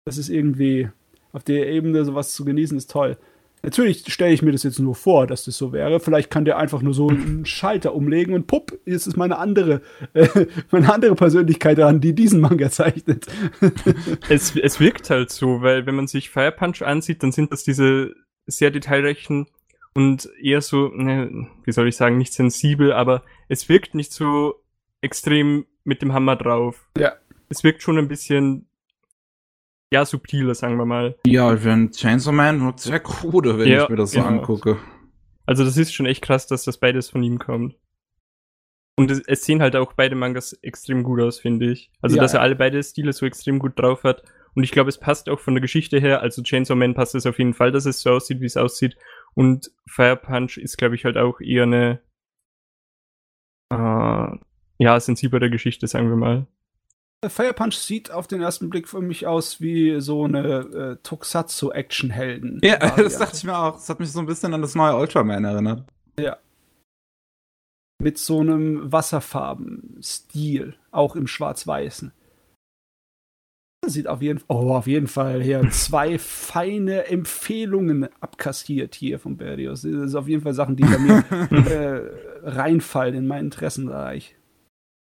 [0.05, 0.87] Das ist irgendwie
[1.33, 3.17] auf der Ebene sowas zu genießen, ist toll.
[3.61, 5.99] Natürlich stelle ich mir das jetzt nur vor, dass das so wäre.
[5.99, 9.81] Vielleicht kann der einfach nur so einen Schalter umlegen und pupp, jetzt ist meine andere,
[10.13, 10.27] äh,
[10.71, 13.27] meine andere Persönlichkeit dran, die diesen Manga zeichnet.
[14.29, 17.63] es, es wirkt halt so, weil wenn man sich Fire Punch ansieht, dann sind das
[17.63, 18.13] diese
[18.47, 19.47] sehr detailreichen
[19.93, 24.55] und eher so, ne, wie soll ich sagen, nicht sensibel, aber es wirkt nicht so
[25.01, 26.87] extrem mit dem Hammer drauf.
[26.97, 27.13] Ja.
[27.49, 28.68] Es wirkt schon ein bisschen
[29.91, 31.15] ja, subtiler, sagen wir mal.
[31.25, 34.39] Ja, wenn Chainsaw Man wird sehr krude, wenn ja, ich mir das so genau.
[34.39, 34.77] angucke.
[35.45, 37.75] Also das ist schon echt krass, dass das beides von ihm kommt.
[38.95, 41.89] Und es, es sehen halt auch beide Mangas extrem gut aus, finde ich.
[42.01, 44.23] Also, ja, dass er alle beide Stile so extrem gut drauf hat.
[44.55, 46.21] Und ich glaube, es passt auch von der Geschichte her.
[46.21, 48.97] Also Chainsaw Man passt es auf jeden Fall, dass es so aussieht, wie es aussieht.
[49.35, 52.01] Und Fire Punch ist, glaube ich, halt auch eher eine
[53.71, 54.37] äh,
[54.79, 56.47] ja, sensiblere Geschichte, sagen wir mal.
[57.27, 62.61] Fire Punch sieht auf den ersten Blick für mich aus wie so eine äh, Tokusatsu-Action-Helden.
[62.63, 63.73] Ja, das dachte ich mir auch.
[63.73, 65.83] Das hat mich so ein bisschen an das neue Ultraman erinnert.
[66.17, 66.37] Ja.
[68.01, 72.13] Mit so einem Wasserfarben-Stil, auch im Schwarz-Weißen.
[73.85, 79.81] Sieht auf jeden, oh, auf jeden Fall her zwei feine Empfehlungen abkassiert hier von Berdios.
[79.81, 84.38] Das sind auf jeden Fall Sachen, die bei mir äh, reinfallen in meinen Interessenbereich.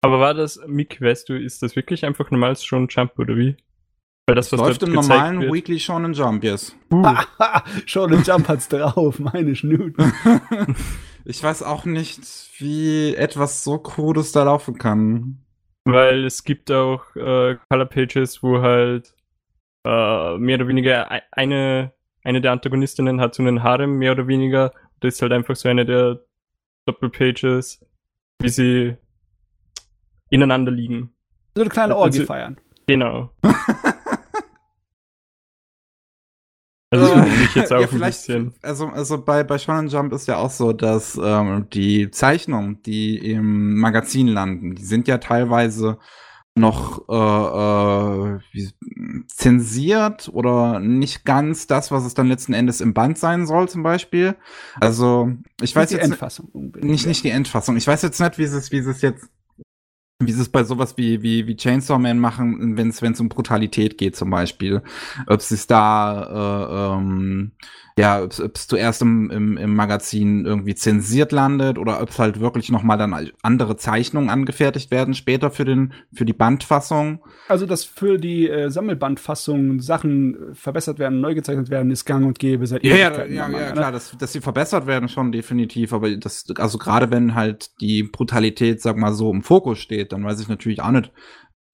[0.02, 3.58] Aber war das, Mick, weißt du, ist das wirklich einfach normales schon Jump oder wie?
[4.28, 6.76] Weil das, was Läuft im normalen wird, Weekly Shonen Jump, yes.
[7.86, 10.12] Schon den Jump hat's drauf, meine Schnuten.
[11.26, 12.20] ich weiß auch nicht,
[12.58, 15.46] wie etwas so Krudes da laufen kann.
[15.86, 19.16] Weil es gibt auch äh, Color Pages, wo halt
[19.86, 21.94] äh, mehr oder weniger ei- eine,
[22.26, 24.74] eine der Antagonistinnen hat so einen Harem, mehr oder weniger.
[25.00, 26.20] Das ist halt einfach so eine der
[26.86, 27.86] Doppelpages,
[28.42, 28.98] wie sie
[30.30, 31.14] ineinander liegen.
[31.56, 32.58] So eine kleine Orgie Also- feiern.
[32.88, 33.32] Genau.
[36.90, 38.54] Also ich wundere mich jetzt auch Ja, ein bisschen.
[38.62, 43.18] Also, also bei, bei Shonen Jump ist ja auch so, dass ähm, die Zeichnungen, die
[43.18, 45.98] im Magazin landen, die sind ja teilweise
[46.56, 48.70] noch äh, äh, wie,
[49.28, 53.84] zensiert oder nicht ganz das, was es dann letzten Endes im Band sein soll, zum
[53.84, 54.36] Beispiel.
[54.80, 55.30] Also,
[55.62, 56.90] ich weiß Nicht die jetzt nicht, Endfassung unbedingt.
[56.90, 57.76] nicht, nicht die Endfassung.
[57.76, 59.28] Ich weiß jetzt nicht, wie sie es, wie sie es jetzt,
[60.20, 63.98] wie sie es bei sowas wie, wie, wie Chainsaw Man machen, wenn es, um Brutalität
[63.98, 64.82] geht, zum Beispiel.
[65.28, 67.52] Ob sie es da, äh, ähm,
[67.98, 72.40] ja, ob es zuerst im, im, im Magazin irgendwie zensiert landet oder ob es halt
[72.40, 77.24] wirklich nochmal dann andere Zeichnungen angefertigt werden später für den, für die Bandfassung.
[77.48, 82.24] Also, dass für die äh, Sammelbandfassung Sachen äh, verbessert werden, neu gezeichnet werden, ist gang
[82.26, 83.74] und gäbe seit Ja, ja, ja, ja ne?
[83.74, 88.04] klar, dass, dass sie verbessert werden schon definitiv, aber das, also gerade wenn halt die
[88.04, 91.12] Brutalität, sag mal so, im Fokus steht, dann weiß ich natürlich auch nicht,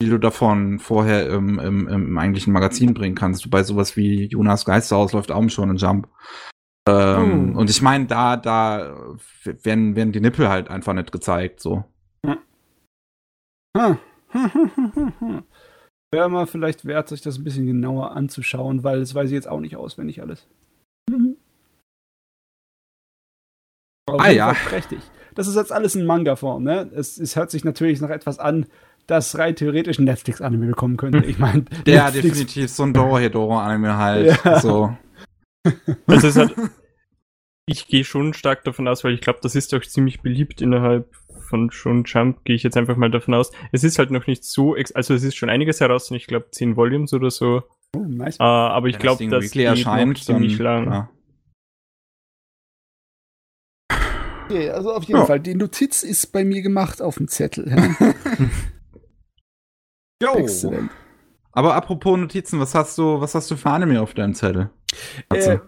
[0.05, 3.49] wie du davon vorher im, im, im eigentlichen Magazin bringen kannst.
[3.49, 6.07] Bei sowas wie Jonas Geisterhaus läuft auch schon ein Jump.
[6.87, 7.59] Ähm, Oh.
[7.59, 8.95] Und ich meine, da, da
[9.43, 11.85] werden, werden die Nippel halt einfach nicht gezeigt, so.
[13.77, 13.97] Ha.
[16.11, 19.47] Wäre mal vielleicht wert, sich das ein bisschen genauer anzuschauen, weil das weiß ich jetzt
[19.47, 20.47] auch nicht auswendig alles.
[21.09, 21.37] Mhm.
[24.07, 24.53] Ah, ja.
[24.53, 24.99] Prächtig.
[25.33, 26.91] Das ist jetzt alles in Manga-Form, ne?
[26.93, 28.67] Es, es hört sich natürlich nach etwas an,
[29.07, 31.25] das rein theoretisch ein Netflix-Anime bekommen könnte.
[31.25, 34.59] Ich meine, Der Netflix- definitiv so ein Dorohedoro-Anime halt, Ja.
[34.59, 34.95] so.
[36.07, 36.53] Also es hat,
[37.65, 41.13] ich gehe schon stark davon aus, weil ich glaube, das ist auch ziemlich beliebt innerhalb
[41.49, 43.51] von schon Jump, gehe ich jetzt einfach mal davon aus.
[43.71, 46.27] Es ist halt noch nicht so, ex also es ist schon einiges heraus, und ich
[46.27, 47.63] glaube 10 Volumes oder so.
[47.95, 48.39] Oh, nice.
[48.39, 50.93] Äh, aber ich glaube, das Weekly geht erscheint, noch ziemlich dann, lang.
[50.93, 51.09] ja.
[54.45, 55.25] Okay, also auf jeden Ja.
[55.25, 55.39] Fall.
[55.39, 57.65] Die Notiz ist bei mir gemacht auf dem Zettel.
[60.21, 60.33] Ja.
[60.33, 60.39] Jo.
[60.39, 60.91] Exzellent.
[61.51, 64.69] Aber apropos Notizen, was hast du, was hast du für Anime auf deinem Zettel?
[65.31, 65.59] Äh,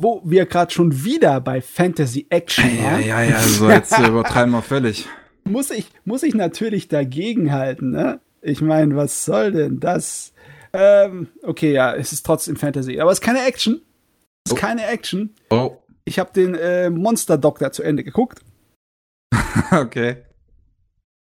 [0.00, 4.52] wo wir gerade schon wieder bei Fantasy Action ja, waren, ja, ja, also jetzt übertreiben
[4.52, 5.06] wir völlig.
[5.44, 8.20] muss ich, muss ich natürlich dagegenhalten, ne?
[8.40, 10.32] Ich meine, was soll denn das?
[10.72, 13.82] Ähm, okay, ja, es ist trotzdem Fantasy, aber es ist keine Action.
[14.46, 14.60] Es ist Oh.
[14.60, 15.34] keine Action.
[15.50, 18.40] Oh, Ich habe den äh, Monster Doctor zu Ende geguckt
[19.72, 20.18] okay.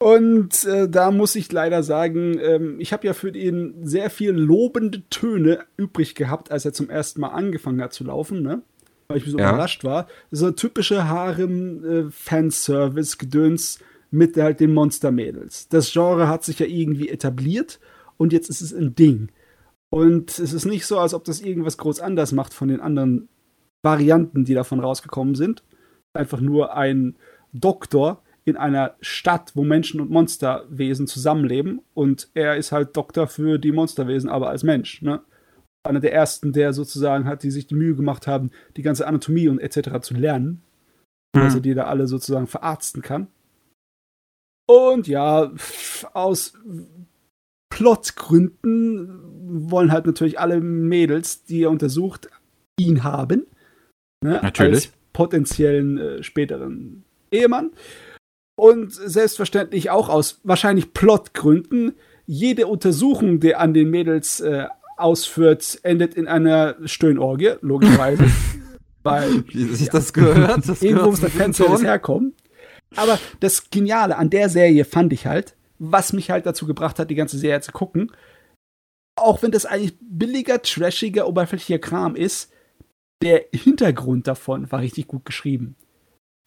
[0.04, 4.32] Und äh, da muss ich leider sagen, ähm, ich habe ja für ihn sehr viel
[4.32, 8.62] lobende Töne übrig gehabt, als er zum ersten Mal angefangen hat zu laufen, ne?
[9.08, 9.50] Weil ich so Ja.
[9.50, 10.08] überrascht war.
[10.32, 13.80] So typische Harem-Fanservice-Gedöns
[14.12, 15.70] mit halt den Monster-Mädels.
[15.70, 17.80] Das Genre hat sich ja irgendwie etabliert
[18.18, 19.30] und jetzt ist es ein Ding.
[19.90, 23.30] Und es ist nicht so, als ob das irgendwas groß anders macht von den anderen
[23.84, 25.64] Varianten, die davon rausgekommen sind.
[26.14, 27.16] Einfach nur ein
[27.54, 33.58] Doktor in einer Stadt, wo Menschen und Monsterwesen zusammenleben und er ist halt Doktor für
[33.58, 35.02] die Monsterwesen, aber als Mensch.
[35.02, 35.22] Ne?
[35.84, 39.48] Einer der ersten, der sozusagen hat, die sich die Mühe gemacht haben, die ganze Anatomie
[39.48, 40.00] und etc.
[40.02, 40.62] zu lernen,
[41.34, 43.28] dass er die da alle sozusagen verarzten kann.
[44.68, 45.52] Und ja,
[46.14, 46.54] aus
[47.70, 52.30] Plotgründen wollen halt natürlich alle Mädels, die er untersucht,
[52.80, 53.46] ihn haben.
[54.24, 54.86] Ne, Natürlich.
[54.86, 57.72] Als potenziellen äh, späteren Ehemann.
[58.64, 61.96] Und selbstverständlich auch aus wahrscheinlich Plotgründen.
[62.26, 68.24] Jede Untersuchung, die an den Mädels äh, ausführt, endet in einer Stöhnorgie, logischerweise.
[69.04, 70.66] Weil Wie sich das gehört?
[70.66, 72.36] Das Irgendwo muss der Fanservice herkommen.
[72.96, 77.10] Aber das Geniale an der Serie fand ich halt, was mich halt dazu gebracht hat,
[77.10, 78.14] die ganze Serie zu gucken,
[79.18, 82.50] auch wenn das eigentlich billiger, trashiger, oberflächlicher Kram ist,
[83.22, 85.76] der Hintergrund davon war richtig gut geschrieben.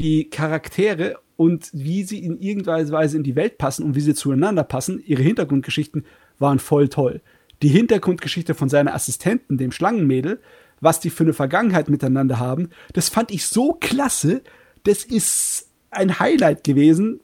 [0.01, 4.15] Die Charaktere und wie sie in irgendeiner Weise in die Welt passen und wie sie
[4.15, 6.05] zueinander passen, ihre Hintergrundgeschichten
[6.39, 7.21] waren voll toll.
[7.63, 10.41] Die Hintergrundgeschichte von seiner Assistentin, dem Schlangenmädel,
[10.81, 14.43] was die für eine Vergangenheit miteinander haben, das fand ich so klasse.
[14.85, 17.21] Das ist ein Highlight gewesen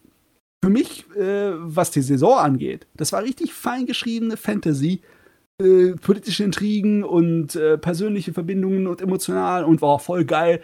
[0.65, 2.86] für mich, äh, was die Saison angeht.
[2.94, 5.03] Das war richtig fein geschriebene Fantasy.
[5.61, 10.61] Äh, politische Intrigen und äh, persönliche Verbindungen und emotional und war voll geil.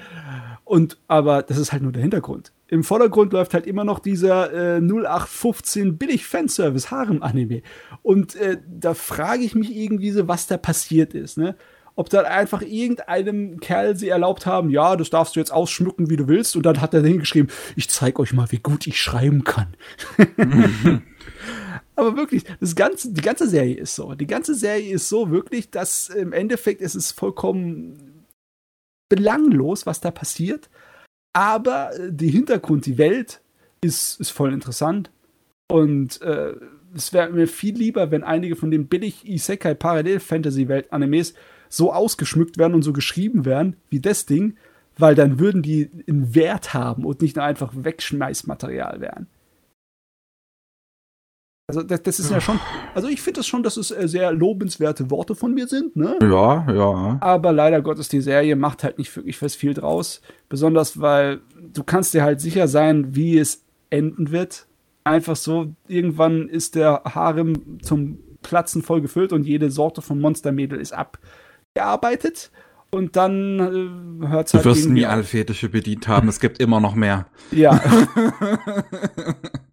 [0.68, 2.52] Und aber das ist halt nur der Hintergrund.
[2.68, 7.62] im Vordergrund läuft halt immer noch dieser äh, 0815 billig Fanservice Harem Anime
[8.02, 11.56] und äh, da frage ich mich irgendwie so, was da passiert ist, ne?
[11.96, 16.16] Ob da einfach irgendeinem Kerl sie erlaubt haben, ja, das darfst du jetzt ausschmücken, wie
[16.16, 19.44] du willst und dann hat er hingeschrieben, ich zeig euch mal, wie gut ich schreiben
[19.44, 19.74] kann.
[21.96, 24.14] Aber wirklich, das ganze, die ganze Serie ist so.
[24.14, 28.17] Die ganze Serie ist so wirklich, dass im Endeffekt ist es vollkommen
[29.08, 30.68] belanglos, was da passiert.
[31.32, 33.40] Aber äh, die Hintergrund, die Welt
[33.80, 35.10] ist, ist voll interessant.
[35.70, 36.54] Und äh,
[36.94, 41.34] es wäre mir viel lieber, wenn einige von den billig Isekai Parallel Fantasy Welt Animes
[41.68, 44.56] so ausgeschmückt werden und so geschrieben werden wie das Ding,
[44.96, 49.28] weil dann würden die einen Wert haben und nicht nur einfach Wegschmeißmaterial werden.
[51.70, 52.58] Also das, das ist ja schon,
[52.94, 56.18] also ich finde das schon, dass es äh, sehr lobenswerte Worte von mir sind, ne?
[56.22, 57.18] Ja, ja.
[57.20, 60.22] Aber leider Gottes, die Serie macht halt nicht wirklich was viel draus.
[60.48, 61.40] Besonders, weil
[61.74, 64.66] du kannst dir halt sicher sein, wie es enden wird.
[65.04, 70.80] Einfach so, irgendwann ist der Harem zum Platzen voll gefüllt und jede Sorte von Monstermädel
[70.80, 72.50] ist abgearbeitet.
[72.90, 74.64] Und dann äh, hört es halt.
[74.64, 77.26] Du wirst nie alle Fetische bedient haben, es gibt immer noch mehr.
[77.50, 77.78] Ja.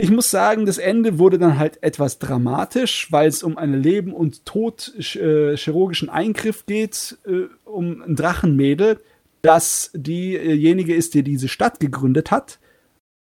[0.00, 4.12] Ich muss sagen, das Ende wurde dann halt etwas dramatisch, weil es um einen Leben-
[4.12, 9.00] und Tod äh, chirurgischen Eingriff geht, äh, um ein Drachenmädel,
[9.42, 12.60] das diejenige ist, die diese Stadt gegründet hat,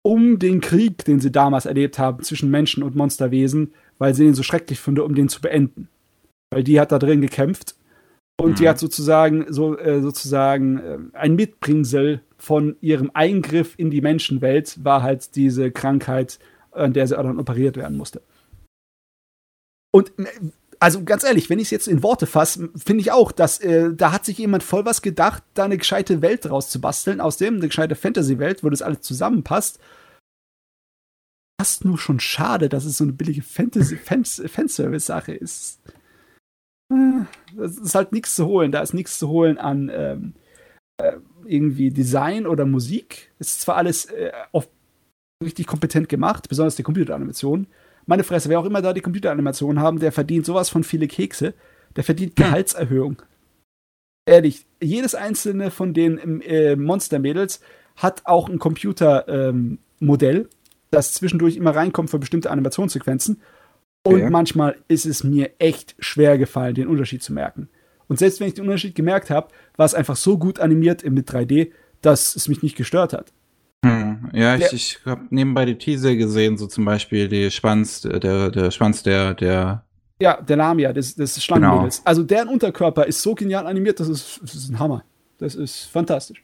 [0.02, 4.34] um den Krieg, den sie damals erlebt haben zwischen Menschen und Monsterwesen, weil sie ihn
[4.34, 5.88] so schrecklich finde, um den zu beenden.
[6.50, 7.76] Weil die hat da drin gekämpft
[8.40, 8.54] und mhm.
[8.56, 14.84] die hat sozusagen so äh, sozusagen äh, ein Mitbringsel von ihrem Eingriff in die Menschenwelt
[14.84, 16.40] war halt diese Krankheit
[16.76, 18.22] an der sie dann operiert werden musste.
[19.92, 20.12] Und
[20.78, 23.94] also ganz ehrlich, wenn ich es jetzt in Worte fasse, finde ich auch, dass äh,
[23.94, 27.36] da hat sich jemand voll was gedacht, da eine gescheite Welt draus zu basteln, aus
[27.36, 29.80] dem eine gescheite Fantasy-Welt, wo das alles zusammenpasst.
[31.60, 35.80] Fast nur schon schade, dass es so eine billige Fanservice-Sache ist.
[36.92, 37.24] Äh,
[37.56, 38.72] das ist halt nichts zu holen.
[38.72, 40.34] Da ist nichts zu holen an ähm,
[40.98, 41.16] äh,
[41.46, 43.32] irgendwie Design oder Musik.
[43.38, 44.68] Es ist zwar alles äh, auf
[45.42, 47.66] richtig kompetent gemacht, besonders die Computeranimation.
[48.06, 51.54] Meine Fresse, wer auch immer da die Computeranimation haben, der verdient sowas von viele Kekse.
[51.96, 53.22] Der verdient Gehaltserhöhung.
[54.26, 57.60] Ehrlich, jedes einzelne von den äh, Monster-Mädels
[57.96, 60.48] hat auch ein Computermodell, ähm,
[60.90, 63.40] das zwischendurch immer reinkommt für bestimmte Animationssequenzen.
[64.04, 64.30] Und ja.
[64.30, 67.68] manchmal ist es mir echt schwer gefallen, den Unterschied zu merken.
[68.08, 71.28] Und selbst wenn ich den Unterschied gemerkt habe, war es einfach so gut animiert mit
[71.28, 71.72] 3D,
[72.02, 73.32] dass es mich nicht gestört hat.
[73.86, 78.50] Hm, ja, ich, ich habe nebenbei die Teaser gesehen, so zum Beispiel die Schwanz, der,
[78.50, 79.84] der Schwanz der, der
[80.18, 81.98] ja, der Lamia, des, des Schlangenmädels.
[81.98, 82.08] Genau.
[82.08, 85.04] Also deren Unterkörper ist so genial animiert, das ist, das ist ein Hammer.
[85.38, 86.42] Das ist fantastisch.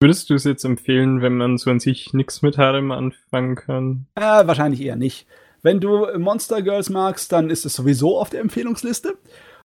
[0.00, 4.06] Würdest du es jetzt empfehlen, wenn man so an sich nichts mit Harem anfangen kann?
[4.14, 5.26] Äh, wahrscheinlich eher nicht.
[5.62, 9.18] Wenn du Monster Girls magst, dann ist es sowieso auf der Empfehlungsliste.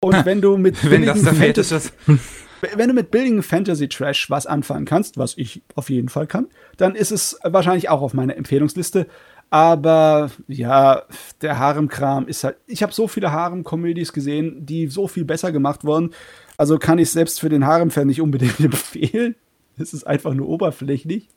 [0.00, 1.92] Und wenn du mit wenn Fetisch ist.
[2.74, 6.48] wenn du mit Building Fantasy Trash was anfangen kannst, was ich auf jeden Fall kann,
[6.76, 9.06] dann ist es wahrscheinlich auch auf meiner Empfehlungsliste.
[9.50, 11.04] Aber ja,
[11.40, 12.56] der Harem-Kram ist halt.
[12.66, 16.10] Ich habe so viele Harem-Komödies gesehen, die so viel besser gemacht wurden.
[16.58, 19.36] Also kann ich selbst für den Harem-Fan nicht unbedingt empfehlen.
[19.78, 21.28] Es ist einfach nur oberflächlich.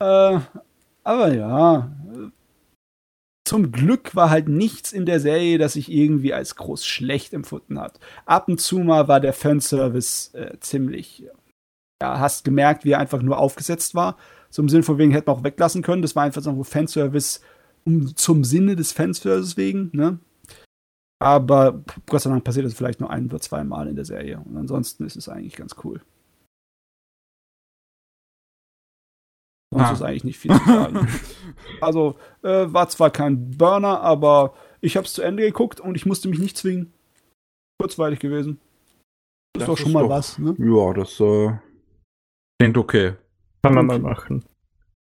[0.00, 0.38] Äh,
[1.02, 1.92] aber ja,
[3.44, 7.78] zum Glück war halt nichts in der Serie, das sich irgendwie als groß schlecht empfunden
[7.78, 8.00] hat.
[8.24, 11.24] Ab und zu mal war der Fanservice äh, ziemlich,
[12.02, 14.16] ja, hast gemerkt, wie er einfach nur aufgesetzt war.
[14.50, 16.02] Zum Sinn von wegen hätte man auch weglassen können.
[16.02, 17.40] Das war einfach so ein Fanservice
[17.84, 20.18] um, zum Sinne des Fanservice wegen, ne?
[21.20, 24.40] Aber Gott sei Dank passiert das vielleicht nur ein oder zwei Mal in der Serie.
[24.44, 26.00] Und ansonsten ist es eigentlich ganz cool.
[29.74, 29.92] Sonst ah.
[29.92, 31.08] ist eigentlich nicht viel zu sagen.
[31.80, 36.06] also, äh, war zwar kein Burner, aber ich habe es zu Ende geguckt und ich
[36.06, 36.92] musste mich nicht zwingen.
[37.80, 38.60] Kurzweilig gewesen.
[39.52, 40.54] Das, das ist doch schon ist mal doch, was, ne?
[40.58, 41.52] Ja, das äh,
[42.60, 43.14] klingt okay.
[43.62, 44.44] Kann man mal machen.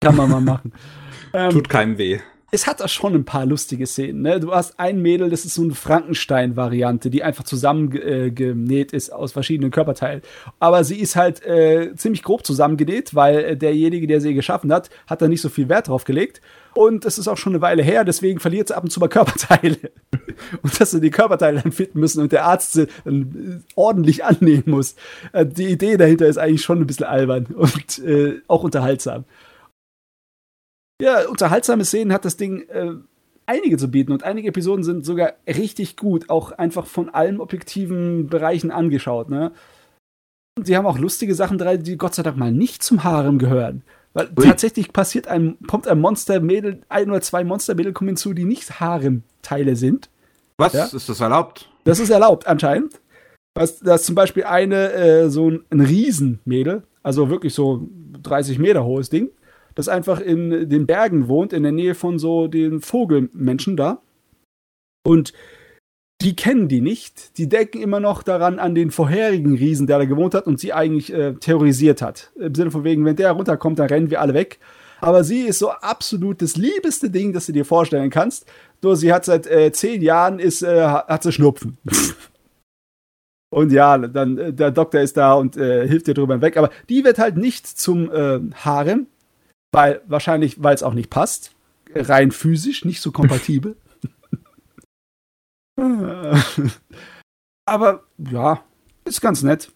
[0.01, 0.73] Kann man mal machen.
[1.33, 2.21] ähm, Tut keinem weh
[2.55, 4.23] es hat da schon ein paar lustige Szenen.
[4.23, 4.39] Ne?
[4.39, 9.33] Du hast ein Mädel, das ist so eine Frankenstein-Variante, die einfach zusammengenäht äh, ist aus
[9.33, 10.23] verschiedenen Körperteilen.
[10.61, 14.89] Aber sie ist halt äh, ziemlich grob zusammengenäht, weil äh, derjenige, der sie geschaffen hat,
[15.09, 16.41] hat da nicht so viel Wert drauf gelegt.
[16.75, 19.09] Und es ist auch schon eine Weile her, deswegen verliert sie ab und zu mal
[19.09, 19.77] Körperteile.
[20.63, 24.25] und dass sie die Körperteile dann finden müssen und der Arzt sie dann äh, ordentlich
[24.25, 24.95] annehmen muss.
[25.35, 29.25] Die Idee dahinter ist eigentlich schon ein bisschen albern und äh, auch unterhaltsam
[31.01, 32.93] ja, unterhaltsame Szenen hat das Ding äh,
[33.47, 38.29] einige zu bieten und einige Episoden sind sogar richtig gut, auch einfach von allen objektiven
[38.29, 39.29] Bereichen angeschaut.
[39.29, 39.53] Ne?
[40.63, 43.83] sie haben auch lustige Sachen drin, die Gott sei Dank mal nicht zum Harem gehören.
[44.13, 44.47] Weil Ui.
[44.47, 49.75] tatsächlich passiert ein, kommt ein Monstermädel, ein oder zwei Monstermädel kommen hinzu, die nicht Harem-Teile
[49.75, 50.09] sind.
[50.57, 50.73] Was?
[50.73, 50.85] Ja?
[50.85, 51.69] Ist das erlaubt?
[51.83, 53.01] Das ist erlaubt anscheinend.
[53.57, 57.89] Was, da ist zum Beispiel eine, äh, so ein, ein Riesenmädel, also wirklich so
[58.23, 59.31] 30 Meter hohes Ding,
[59.75, 64.01] das einfach in den Bergen wohnt, in der Nähe von so den Vogelmenschen da.
[65.05, 65.33] Und
[66.21, 67.37] die kennen die nicht.
[67.39, 70.73] Die denken immer noch daran an den vorherigen Riesen, der da gewohnt hat und sie
[70.73, 72.33] eigentlich äh, terrorisiert hat.
[72.37, 74.59] Im Sinne von wegen, wenn der runterkommt, dann rennen wir alle weg.
[75.01, 78.47] Aber sie ist so absolut das liebeste Ding, das du dir vorstellen kannst.
[78.81, 81.77] Nur sie hat seit äh, zehn Jahren ist, äh, hat sie Schnupfen.
[83.51, 86.57] und ja, dann äh, der Doktor ist da und äh, hilft dir drüber weg.
[86.57, 89.09] Aber die wird halt nicht zum äh, Harem,
[89.75, 91.53] weil wahrscheinlich, weil es auch nicht passt.
[91.95, 93.77] Rein physisch, nicht so kompatibel.
[97.67, 98.65] Aber ja,
[99.05, 99.73] ist ganz nett.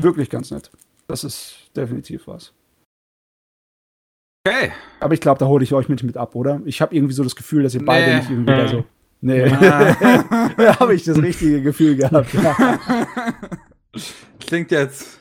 [0.00, 0.70] Wirklich ganz nett.
[1.06, 2.52] Das ist definitiv was.
[4.46, 4.72] Okay.
[5.00, 6.62] Aber ich glaube, da hole ich euch mit, mit ab, oder?
[6.64, 8.16] Ich habe irgendwie so das Gefühl, dass ihr beide Nee.
[8.16, 8.84] nicht irgendwie da so.
[9.20, 9.44] Nee.
[9.44, 10.50] Ah.
[10.56, 12.32] da habe ich das richtige Gefühl gehabt.
[12.32, 12.78] Ja.
[14.40, 15.19] klingt jetzt.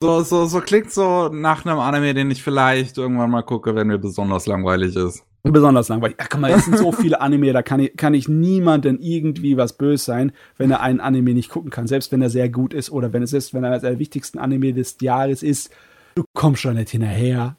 [0.00, 3.88] So, so, so klingt so nach einem Anime, den ich vielleicht irgendwann mal gucke, wenn
[3.88, 5.24] mir besonders langweilig ist.
[5.42, 6.16] Besonders langweilig.
[6.20, 9.56] Ach, guck mal, es sind so viele Anime, da kann ich, kann ich niemandem irgendwie
[9.56, 11.88] was böse sein, wenn er einen Anime nicht gucken kann.
[11.88, 14.72] Selbst wenn er sehr gut ist oder wenn es ist, wenn er der wichtigsten Anime
[14.72, 15.70] des Jahres ist.
[16.14, 17.56] Du kommst schon nicht hinterher.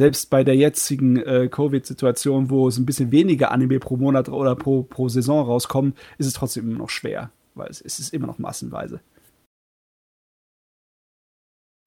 [0.00, 4.56] Selbst bei der jetzigen äh, Covid-Situation, wo es ein bisschen weniger Anime pro Monat oder
[4.56, 8.26] pro, pro Saison rauskommen, ist es trotzdem immer noch schwer, weil es, es ist immer
[8.26, 9.00] noch massenweise.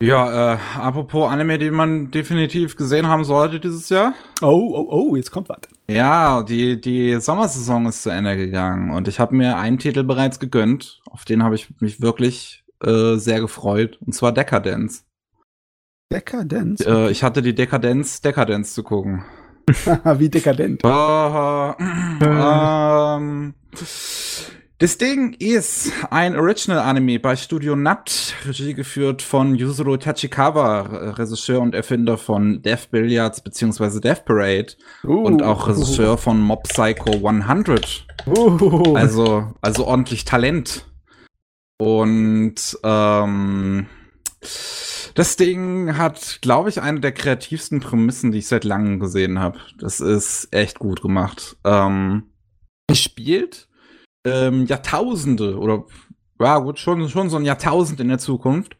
[0.01, 4.13] Ja, äh, apropos Anime, die man definitiv gesehen haben sollte dieses Jahr.
[4.41, 5.59] Oh, oh, oh, jetzt kommt was.
[5.87, 10.39] Ja, die, die Sommersaison ist zu Ende gegangen und ich habe mir einen Titel bereits
[10.39, 11.01] gegönnt.
[11.09, 13.99] Auf den habe ich mich wirklich äh, sehr gefreut.
[14.05, 15.05] Und zwar Decadence.
[16.11, 16.85] Dekadenz?
[16.85, 19.23] Äh, ich hatte die Dekadenz, Dekadenz zu gucken.
[20.17, 20.83] Wie dekadent.
[20.83, 21.73] Äh,
[22.23, 23.53] ähm,
[24.81, 31.75] das Ding ist ein Original-Anime bei Studio Nut, Regie geführt von Yuzuru Tachikawa, Regisseur und
[31.75, 33.99] Erfinder von Death Billiards bzw.
[33.99, 38.07] Death Parade Uh, und auch Regisseur von Mob Psycho 100.
[38.25, 40.87] Uh, Also, also ordentlich Talent.
[41.77, 43.85] Und ähm,
[45.13, 49.59] das Ding hat, glaube ich, eine der kreativsten Prämissen, die ich seit langem gesehen habe.
[49.77, 51.57] Das ist echt gut gemacht.
[51.65, 52.31] Ähm,
[52.91, 53.67] spielt
[54.25, 55.85] ähm, Jahrtausende oder
[56.39, 58.77] ja gut, schon, schon so ein Jahrtausend in der Zukunft.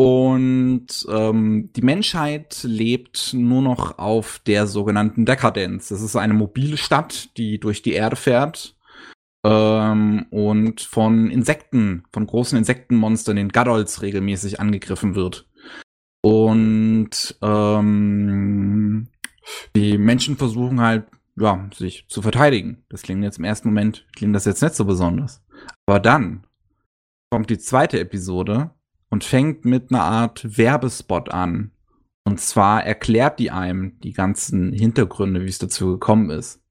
[0.00, 5.88] Und ähm, die Menschheit lebt nur noch auf der sogenannten Dekadenz.
[5.88, 8.76] Das ist eine mobile Stadt, die durch die Erde fährt
[9.44, 15.48] ähm, und von Insekten, von großen Insektenmonstern, den Gadolz, regelmäßig angegriffen wird.
[16.22, 19.08] Und ähm,
[19.74, 21.06] die Menschen versuchen halt,
[21.38, 22.84] ja, sich zu verteidigen.
[22.88, 25.42] Das klingt jetzt im ersten Moment, klingt das jetzt nicht so besonders.
[25.86, 26.46] Aber dann
[27.30, 28.70] kommt die zweite Episode
[29.10, 31.72] und fängt mit einer Art Werbespot an.
[32.24, 36.62] Und zwar erklärt die einem die ganzen Hintergründe, wie es dazu gekommen ist.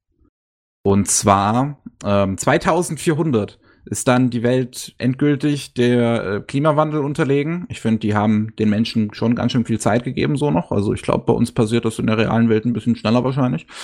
[0.84, 7.66] Und zwar ähm, 2400 ist dann die Welt endgültig der äh, Klimawandel unterlegen.
[7.68, 10.70] Ich finde, die haben den Menschen schon ganz schön viel Zeit gegeben, so noch.
[10.70, 13.66] Also ich glaube, bei uns passiert das in der realen Welt ein bisschen schneller wahrscheinlich.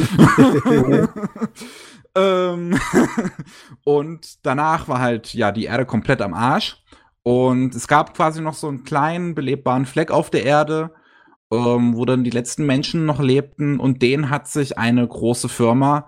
[2.14, 2.78] ähm,
[3.84, 6.76] und danach war halt ja die Erde komplett am Arsch.
[7.22, 10.90] Und es gab quasi noch so einen kleinen belebbaren Fleck auf der Erde,
[11.50, 13.80] ähm, wo dann die letzten Menschen noch lebten.
[13.80, 16.06] Und den hat sich eine große Firma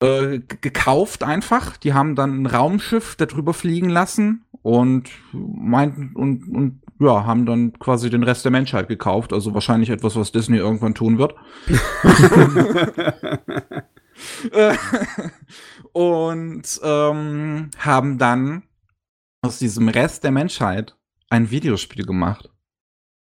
[0.00, 1.76] äh, gekauft einfach.
[1.76, 7.72] Die haben dann ein Raumschiff darüber fliegen lassen und meinten und, und ja, haben dann
[7.78, 9.32] quasi den Rest der Menschheit gekauft.
[9.32, 11.34] Also wahrscheinlich etwas, was Disney irgendwann tun wird.
[14.52, 14.76] Äh,
[15.92, 18.64] und ähm, haben dann
[19.42, 20.96] aus diesem Rest der Menschheit
[21.30, 22.50] ein Videospiel gemacht.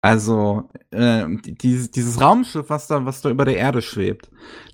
[0.02, 4.30] Also äh, die- dieses, dieses Raumschiff, was da, was da über der Erde schwebt,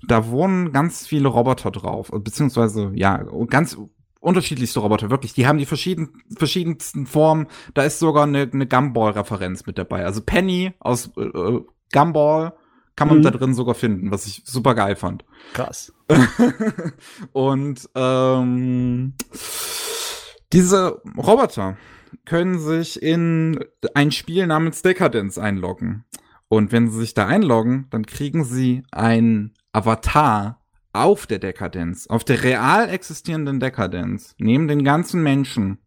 [0.07, 3.77] da wohnen ganz viele Roboter drauf, beziehungsweise ja ganz
[4.21, 5.33] unterschiedlichste Roboter wirklich.
[5.33, 7.47] Die haben die verschieden, verschiedensten Formen.
[7.73, 10.05] Da ist sogar eine, eine Gumball-Referenz mit dabei.
[10.05, 11.61] Also Penny aus äh, äh,
[11.93, 12.53] Gumball
[12.95, 13.23] kann man Mhm.
[13.23, 15.23] da drin sogar finden, was ich super geil fand.
[15.53, 15.93] Krass.
[17.31, 19.13] Und ähm,
[20.53, 21.77] diese Roboter
[22.25, 23.59] können sich in
[23.93, 26.05] ein Spiel namens Decadence einloggen.
[26.49, 30.61] Und wenn sie sich da einloggen, dann kriegen sie ein Avatar
[30.93, 35.79] auf der Dekadenz, auf der real existierenden Dekadenz, neben den ganzen Menschen.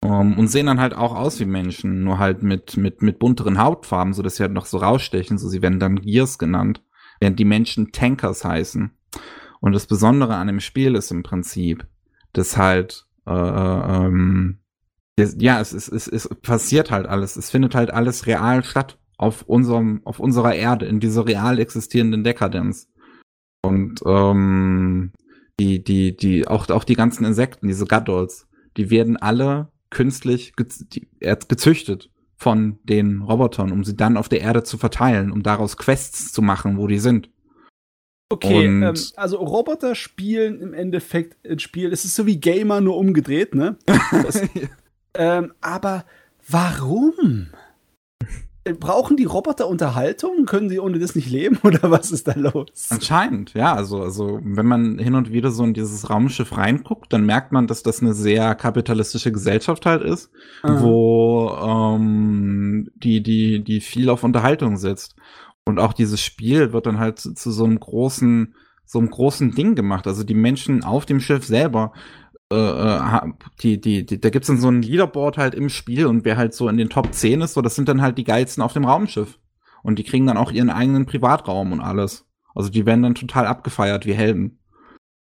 [0.00, 3.58] Um, und sehen dann halt auch aus wie Menschen, nur halt mit, mit, mit bunteren
[3.58, 6.84] Hautfarben, so dass sie halt noch so rausstechen, so sie werden dann Gears genannt,
[7.18, 8.92] während die Menschen Tankers heißen.
[9.60, 11.84] Und das Besondere an dem Spiel ist im Prinzip,
[12.32, 14.67] dass halt, äh, ähm, das,
[15.38, 19.42] ja, es, es, es, es passiert halt alles, es findet halt alles real statt auf
[19.42, 22.88] unserem, auf unserer Erde, in dieser real existierenden Dekadenz.
[23.62, 25.12] Und ähm,
[25.58, 32.10] die, die, die, auch, auch die ganzen Insekten, diese Gadolls, die werden alle künstlich gezüchtet
[32.36, 36.40] von den Robotern, um sie dann auf der Erde zu verteilen, um daraus Quests zu
[36.42, 37.30] machen, wo die sind.
[38.30, 42.96] Okay, ähm, also Roboter spielen im Endeffekt ein Spiel, es ist so wie Gamer nur
[42.96, 43.78] umgedreht, ne?
[44.12, 44.42] Das,
[45.14, 46.04] ähm, aber
[46.48, 47.48] warum?
[48.74, 50.44] brauchen die Roboter Unterhaltung?
[50.46, 52.88] Können sie ohne das nicht leben oder was ist da los?
[52.90, 53.74] Anscheinend, ja.
[53.74, 57.66] Also, also wenn man hin und wieder so in dieses Raumschiff reinguckt, dann merkt man,
[57.66, 60.30] dass das eine sehr kapitalistische Gesellschaft halt ist,
[60.62, 60.80] mhm.
[60.80, 65.16] wo ähm, die, die, die viel auf Unterhaltung setzt.
[65.64, 68.54] Und auch dieses Spiel wird dann halt zu, zu so einem großen,
[68.86, 70.06] so einem großen Ding gemacht.
[70.06, 71.92] Also die Menschen auf dem Schiff selber
[72.52, 73.20] äh, äh
[73.62, 76.54] die, die, die, da gibt's dann so ein Leaderboard halt im Spiel und wer halt
[76.54, 78.84] so in den Top 10 ist, so, das sind dann halt die geilsten auf dem
[78.84, 79.38] Raumschiff.
[79.82, 82.26] Und die kriegen dann auch ihren eigenen Privatraum und alles.
[82.54, 84.58] Also die werden dann total abgefeiert wie Helden.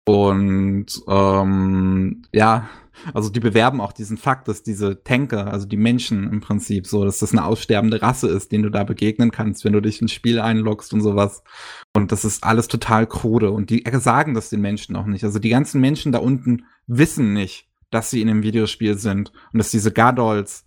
[0.07, 2.69] Und ähm, ja,
[3.15, 7.05] also die bewerben auch diesen Fakt, dass diese Tanker, also die Menschen im Prinzip so,
[7.05, 10.13] dass das eine aussterbende Rasse ist, denen du da begegnen kannst, wenn du dich ins
[10.13, 11.43] Spiel einloggst und sowas.
[11.95, 13.51] Und das ist alles total krude.
[13.51, 15.25] Und die sagen das den Menschen auch nicht.
[15.25, 19.59] Also die ganzen Menschen da unten wissen nicht, dass sie in einem Videospiel sind und
[19.59, 20.65] dass diese Gadolls,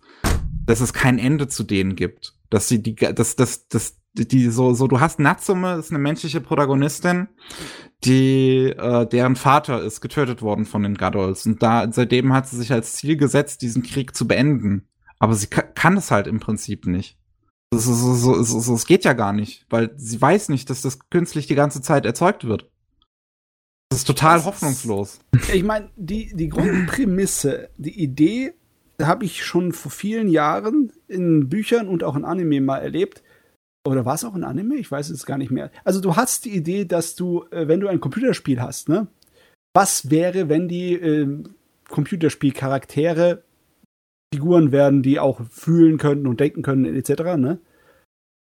[0.66, 2.34] dass es kein Ende zu denen gibt.
[2.50, 6.40] Dass sie die, dass, dass, dass, die so, so, du hast Natsume, ist eine menschliche
[6.40, 7.28] Protagonistin,
[8.04, 11.46] die, äh, deren Vater ist getötet worden von den Gadolls.
[11.46, 14.88] Und da, seitdem hat sie sich als Ziel gesetzt, diesen Krieg zu beenden.
[15.18, 17.18] Aber sie kann es halt im Prinzip nicht.
[17.72, 20.98] Es, es, es, es, es geht ja gar nicht, weil sie weiß nicht, dass das
[21.10, 22.70] künstlich die ganze Zeit erzeugt wird.
[23.88, 25.20] Das ist total das hoffnungslos.
[25.32, 28.54] Ist, ich meine, die, die Grundprämisse, die Idee,
[29.02, 33.23] habe ich schon vor vielen Jahren in Büchern und auch in Anime mal erlebt.
[33.86, 34.76] Oder war es auch ein Anime?
[34.76, 35.70] Ich weiß es gar nicht mehr.
[35.84, 39.08] Also du hast die Idee, dass du, äh, wenn du ein Computerspiel hast, ne?
[39.74, 41.42] Was wäre, wenn die äh,
[41.88, 43.42] Computerspielcharaktere
[44.32, 47.58] Figuren werden, die auch fühlen können und denken können, etc., ne?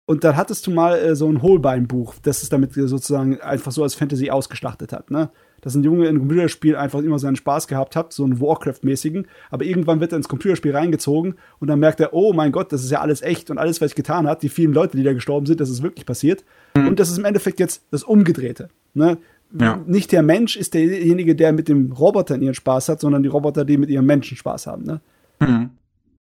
[0.06, 3.82] Und dann hattest du mal äh, so ein Holbein-Buch, das es damit sozusagen einfach so
[3.82, 5.30] als Fantasy ausgeschlachtet hat, ne?
[5.60, 9.26] Dass ein Junge in einem Computerspiel einfach immer seinen Spaß gehabt hat, so einen Warcraft-mäßigen,
[9.50, 12.82] aber irgendwann wird er ins Computerspiel reingezogen und dann merkt er, oh mein Gott, das
[12.82, 15.12] ist ja alles echt und alles, was ich getan habe, die vielen Leute, die da
[15.12, 16.44] gestorben sind, das ist wirklich passiert.
[16.76, 16.88] Mhm.
[16.88, 18.70] Und das ist im Endeffekt jetzt das Umgedrehte.
[18.94, 19.18] Ne?
[19.58, 19.82] Ja.
[19.86, 23.64] Nicht der Mensch ist derjenige, der mit dem Roboter ihren Spaß hat, sondern die Roboter,
[23.64, 24.84] die mit ihrem Menschen Spaß haben.
[24.84, 25.00] Ne?
[25.40, 25.70] Mhm.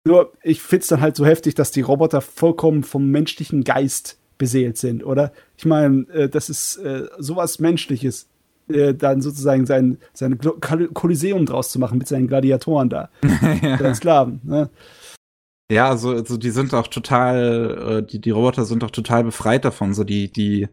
[0.06, 4.78] Nur, ich find's dann halt so heftig, dass die Roboter vollkommen vom menschlichen Geist beseelt
[4.78, 5.32] sind, oder?
[5.58, 8.28] Ich meine, äh, das ist äh, sowas Menschliches,
[8.68, 13.10] äh, dann sozusagen sein, sein Kolosseum draus zu machen mit seinen Gladiatoren da.
[13.62, 13.94] ja.
[13.94, 14.70] Sklaven, ne?
[15.72, 19.66] Ja, also, also die sind auch total, äh, die, die Roboter sind auch total befreit
[19.66, 19.94] davon.
[19.94, 20.68] So die, die,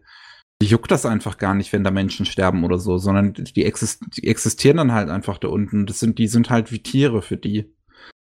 [0.61, 4.03] die juckt das einfach gar nicht, wenn da Menschen sterben oder so, sondern die, exist
[4.15, 5.87] die existieren dann halt einfach da unten.
[5.87, 7.73] Das sind, die sind halt wie Tiere für die.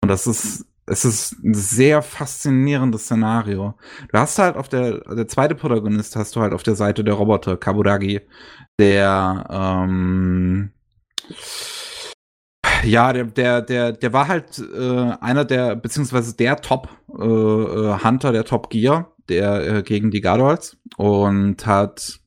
[0.03, 3.75] Und das ist, es ist ein sehr faszinierendes Szenario.
[4.13, 7.15] Du hast halt auf der, der zweite Protagonist hast du halt auf der Seite der
[7.15, 8.21] Roboter, Kaburagi,
[8.79, 10.71] der, ähm,
[12.83, 18.45] ja, der, der, der, der war halt äh, einer der, beziehungsweise der Top-Hunter, äh, der
[18.45, 22.21] Top Gear, der äh, gegen die Gardols und hat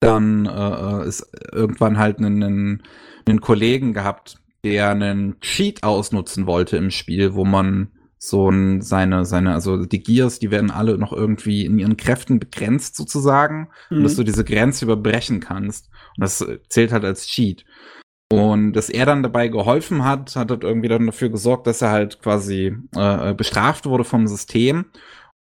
[0.00, 2.82] dann äh, ist irgendwann halt einen, einen,
[3.26, 7.90] einen Kollegen gehabt, der einen Cheat ausnutzen wollte im Spiel, wo man
[8.22, 12.38] so ein, seine, seine, also die Gears, die werden alle noch irgendwie in ihren Kräften
[12.38, 13.96] begrenzt sozusagen, mhm.
[13.96, 15.88] und dass du diese Grenze überbrechen kannst.
[16.16, 17.64] Und das zählt halt als Cheat.
[18.30, 21.90] Und dass er dann dabei geholfen hat, hat halt irgendwie dann dafür gesorgt, dass er
[21.90, 24.84] halt quasi äh, bestraft wurde vom System.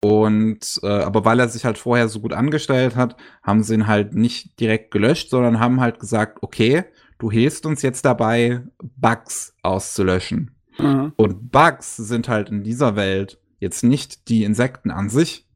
[0.00, 3.88] Und äh, aber weil er sich halt vorher so gut angestellt hat, haben sie ihn
[3.88, 6.84] halt nicht direkt gelöscht, sondern haben halt gesagt, okay,
[7.18, 10.57] du hilfst uns jetzt dabei, Bugs auszulöschen.
[10.78, 11.12] Mhm.
[11.16, 15.46] Und Bugs sind halt in dieser Welt jetzt nicht die Insekten an sich,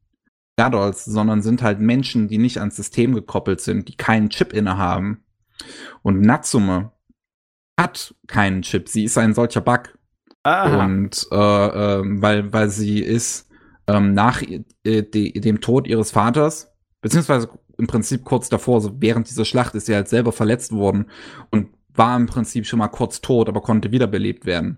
[0.57, 5.23] Gadolls, sondern sind halt Menschen, die nicht ans System gekoppelt sind, die keinen Chip innehaben.
[6.01, 6.91] Und Natsume
[7.79, 8.87] hat keinen Chip.
[8.87, 9.97] Sie ist ein solcher Bug.
[10.43, 10.85] Aha.
[10.85, 13.49] Und äh, äh, weil, weil sie ist
[13.87, 16.71] ähm, nach äh, de, dem Tod ihres Vaters,
[17.01, 21.05] beziehungsweise im Prinzip kurz davor, so während dieser Schlacht ist sie halt selber verletzt worden
[21.49, 24.77] und war im Prinzip schon mal kurz tot, aber konnte wiederbelebt werden.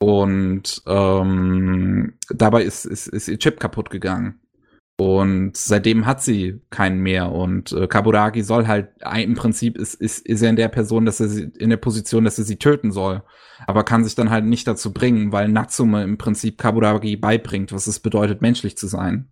[0.00, 4.40] Und ähm, dabei ist, ist, ist ihr Chip kaputt gegangen.
[5.00, 7.30] Und seitdem hat sie keinen mehr.
[7.30, 11.20] Und äh, Kaburagi soll halt, im Prinzip ist, ist, ist er in der Person, dass
[11.20, 13.22] er sie, in der Position, dass er sie töten soll.
[13.66, 17.86] Aber kann sich dann halt nicht dazu bringen, weil Natsume im Prinzip Kaburagi beibringt, was
[17.86, 19.28] es bedeutet, menschlich zu sein.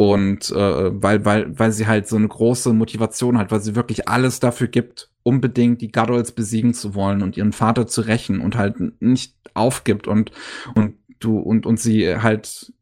[0.00, 4.08] Und äh, weil, weil, weil sie halt so eine große Motivation hat, weil sie wirklich
[4.08, 8.56] alles dafür gibt, unbedingt die Gadolds besiegen zu wollen und ihren Vater zu rächen und
[8.56, 10.30] halt nicht aufgibt und,
[10.76, 12.72] und du, und, und sie halt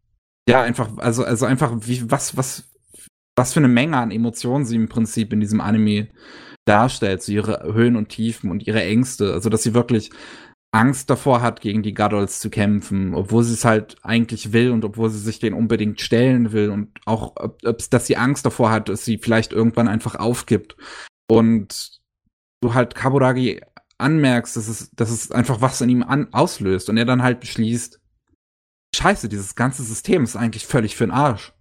[0.49, 2.65] ja, einfach, also, also einfach, wie, was, was,
[3.37, 6.09] was für eine Menge an Emotionen sie im Prinzip in diesem Anime
[6.67, 10.11] darstellt, so ihre Höhen und Tiefen und ihre Ängste, also dass sie wirklich
[10.73, 14.85] Angst davor hat, gegen die Gadolds zu kämpfen, obwohl sie es halt eigentlich will und
[14.85, 17.59] obwohl sie sich den unbedingt stellen will und auch, ob,
[17.91, 20.77] dass sie Angst davor hat, dass sie vielleicht irgendwann einfach aufgibt.
[21.29, 22.01] Und
[22.61, 23.63] du halt Kaburagi
[23.99, 27.41] anmerkst, dass es, dass es einfach was in ihm an, auslöst und er dann halt
[27.41, 28.01] beschließt,
[28.95, 31.55] scheiße, dieses ganze System ist eigentlich völlig für den Arsch.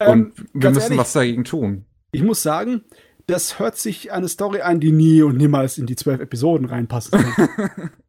[0.00, 1.86] Ähm, und wir müssen ehrlich, was dagegen tun.
[2.12, 2.84] Ich muss sagen,
[3.26, 7.18] das hört sich eine Story an, die nie und niemals in die zwölf Episoden reinpassen
[7.18, 7.90] kann.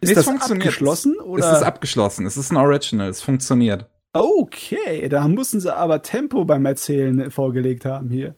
[0.00, 1.18] ist nee, das abgeschlossen?
[1.20, 1.50] Oder?
[1.50, 2.26] Es ist abgeschlossen.
[2.26, 3.08] Es ist ein Original.
[3.08, 3.88] Es funktioniert.
[4.14, 8.36] Okay, da müssen sie aber Tempo beim Erzählen vorgelegt haben hier.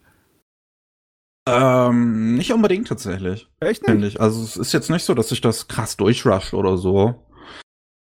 [1.47, 3.49] Ähm, nicht unbedingt tatsächlich.
[3.61, 4.15] Echt nicht?
[4.15, 4.21] Ich.
[4.21, 7.27] Also es ist jetzt nicht so, dass sich das krass durchrusht oder so.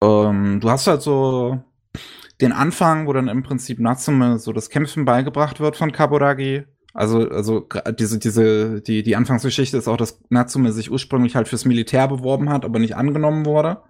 [0.03, 1.63] Ähm, du hast halt so
[2.41, 6.65] den Anfang, wo dann im Prinzip Natsume so das Kämpfen beigebracht wird von Kaburagi.
[6.99, 7.65] Also, also
[7.97, 12.51] diese, diese, die, die Anfangsgeschichte ist auch, dass Natsume sich ursprünglich halt fürs Militär beworben
[12.51, 13.83] hat, aber nicht angenommen wurde.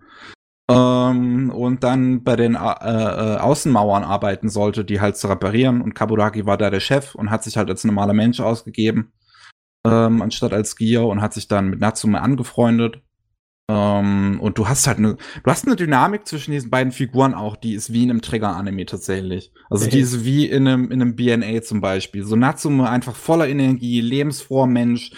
[0.70, 5.81] Ähm, und dann bei den äh, äh, Außenmauern arbeiten sollte, die halt zu reparieren.
[5.81, 9.15] Und Kaburagi war da der Chef und hat sich halt als normaler Mensch ausgegeben,
[9.87, 13.01] ähm, anstatt als Gier und hat sich dann mit Natsume angefreundet.
[13.70, 17.55] Ähm, und du hast halt eine, du hast eine Dynamik zwischen diesen beiden Figuren auch,
[17.55, 19.52] die ist wie in einem Trigger-Anime tatsächlich.
[19.68, 19.97] Also okay.
[19.97, 22.24] die ist wie in einem, in einem BNA zum Beispiel.
[22.24, 25.12] So Natsume einfach voller Energie, lebensfroher Mensch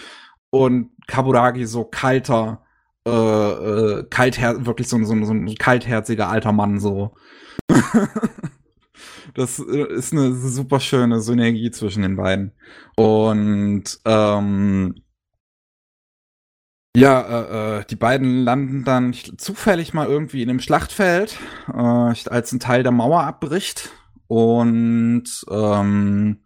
[0.49, 2.63] und Kaburagi so kalter,
[3.07, 7.15] äh, äh, kalther wirklich so, so, so ein kaltherziger alter Mann so.
[9.33, 12.51] das äh, ist eine super schöne Synergie zwischen den beiden.
[12.97, 14.95] Und ähm,
[16.95, 21.37] ja, äh, äh, die beiden landen dann zufällig mal irgendwie in einem Schlachtfeld,
[21.73, 23.91] äh, als ein Teil der Mauer abbricht.
[24.27, 26.41] Und ähm,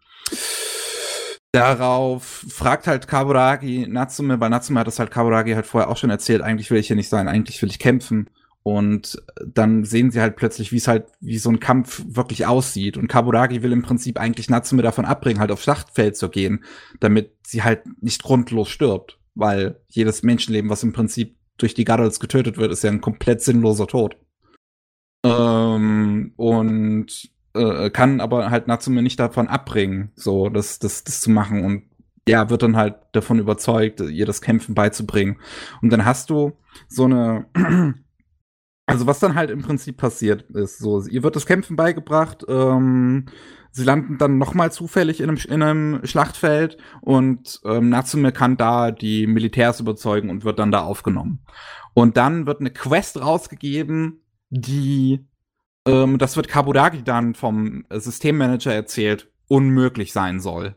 [1.52, 6.10] darauf fragt halt Kaburagi Natsume, weil Natsume hat das halt Kaburagi halt vorher auch schon
[6.10, 8.30] erzählt, eigentlich will ich hier nicht sein, eigentlich will ich kämpfen.
[8.62, 12.96] Und dann sehen sie halt plötzlich, wie es halt, wie so ein Kampf wirklich aussieht.
[12.96, 16.64] Und Kaburagi will im Prinzip eigentlich Natsume davon abbringen, halt aufs Schlachtfeld zu gehen,
[16.98, 22.18] damit sie halt nicht grundlos stirbt weil jedes Menschenleben, was im Prinzip durch die Gadolds
[22.18, 24.16] getötet wird, ist ja ein komplett sinnloser Tod.
[25.24, 31.30] Ähm, und äh, kann aber halt Natsume nicht davon abbringen, so das, das, das zu
[31.30, 31.84] machen und
[32.28, 35.38] ja, wird dann halt davon überzeugt, ihr das Kämpfen beizubringen.
[35.80, 36.58] Und dann hast du
[36.88, 37.46] so eine,
[38.86, 43.26] also was dann halt im Prinzip passiert ist, so, ihr wird das Kämpfen beigebracht, ähm,
[43.76, 48.90] Sie landen dann nochmal zufällig in einem, in einem Schlachtfeld und ähm, Natsume kann da
[48.90, 51.44] die Militärs überzeugen und wird dann da aufgenommen.
[51.92, 55.26] Und dann wird eine Quest rausgegeben, die,
[55.84, 60.76] ähm, das wird Kaburagi dann vom Systemmanager erzählt, unmöglich sein soll.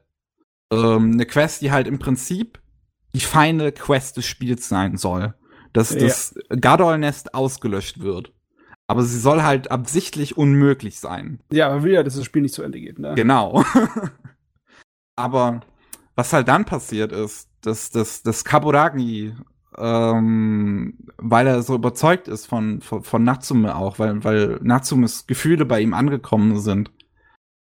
[0.69, 2.61] Ähm, eine Quest, die halt im Prinzip
[3.13, 5.35] die feine Quest des Spiels sein soll.
[5.71, 6.01] Dass ja.
[6.01, 8.33] das Gadol-Nest ausgelöscht wird.
[8.89, 11.39] Aber sie soll halt absichtlich unmöglich sein.
[11.51, 13.13] Ja, aber will ja, dass das Spiel nicht zu Ende geht, ne?
[13.13, 13.63] Genau.
[15.15, 15.59] aber
[16.15, 19.35] was halt dann passiert ist, dass, dass, dass Kaburagi,
[19.77, 25.67] ähm, weil er so überzeugt ist von, von, von Natsume auch, weil, weil Natsumes Gefühle
[25.67, 26.91] bei ihm angekommen sind,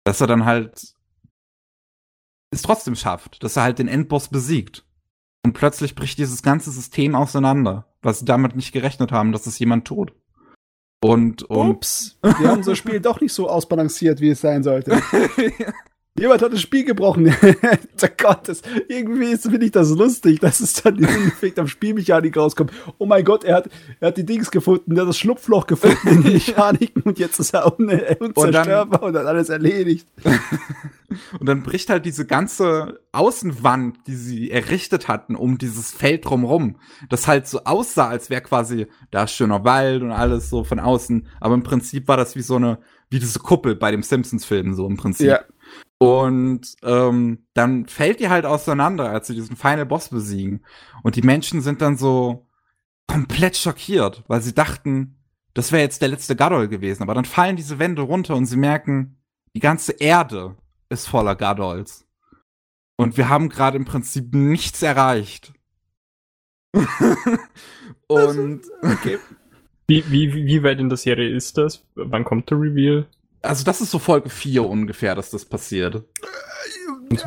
[0.04, 0.94] dass er dann halt
[2.52, 4.86] es trotzdem schafft, dass er halt den Endboss besiegt.
[5.46, 9.58] Und plötzlich bricht dieses ganze System auseinander, was sie damit nicht gerechnet haben, dass es
[9.58, 10.14] jemand tut.
[11.04, 15.02] Und, und Ups, wir haben unser Spiel doch nicht so ausbalanciert, wie es sein sollte.
[16.20, 17.28] Jemand hat das Spiel gebrochen.
[17.42, 22.38] oh Gott, das, irgendwie finde ich das lustig, dass es dann im Endeffekt am Spielmechanik
[22.38, 22.72] rauskommt.
[23.00, 23.70] Oh mein Gott, er hat,
[24.00, 27.40] er hat die Dings gefunden, er hat das Schlupfloch gefunden in die Mechaniken und jetzt
[27.40, 30.08] ist er unzerstörbar und, und hat alles erledigt.
[31.40, 36.76] und dann bricht halt diese ganze Außenwand, die sie errichtet hatten, um dieses Feld drumrum,
[37.10, 41.28] das halt so aussah, als wäre quasi da schöner Wald und alles so von außen.
[41.40, 42.78] Aber im Prinzip war das wie so eine,
[43.10, 45.28] wie diese Kuppel bei dem Simpsons-Film, so im Prinzip.
[45.28, 45.40] Ja.
[45.98, 50.66] Und ähm, dann fällt die halt auseinander, als sie diesen Final Boss besiegen.
[51.02, 52.48] Und die Menschen sind dann so
[53.08, 55.18] komplett schockiert, weil sie dachten,
[55.54, 57.04] das wäre jetzt der letzte Gadol gewesen.
[57.04, 59.18] Aber dann fallen diese Wände runter und sie merken,
[59.56, 60.56] die ganze Erde
[60.90, 62.06] ist voller Gadols.
[62.98, 65.54] Und wir haben gerade im Prinzip nichts erreicht.
[68.08, 69.20] und Okay.
[69.88, 71.86] Wie, wie, wie weit in der Serie ist das?
[71.96, 73.06] Wann kommt der Reveal?
[73.44, 76.04] Also das ist so Folge 4 ungefähr, dass das passiert.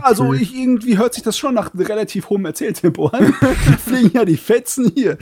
[0.02, 3.32] Also ich, irgendwie hört sich das schon nach relativ hohem Erzähltempo an.
[3.84, 5.16] Fliegen ja die Fetzen hier.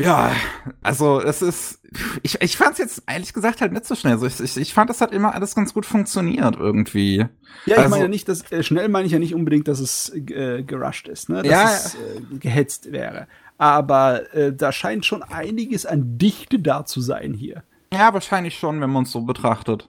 [0.00, 0.32] Ja,
[0.80, 1.80] also es ist,
[2.22, 4.12] ich, ich fand es jetzt ehrlich gesagt halt nicht so schnell.
[4.12, 7.16] Also ich, ich, ich fand, das hat immer alles ganz gut funktioniert irgendwie.
[7.16, 7.28] Ja,
[7.66, 10.10] ich Also- meine ja nicht, dass äh, schnell meine ich ja nicht unbedingt, dass es
[10.14, 11.42] äh, gerusht ist, ne?
[11.42, 11.64] Dass Ja.
[11.74, 13.26] es äh, gehetzt wäre.
[13.58, 17.64] Aber äh, da scheint schon einiges an Dichte da zu sein hier.
[17.92, 19.88] Ja, wahrscheinlich schon, wenn man es so betrachtet.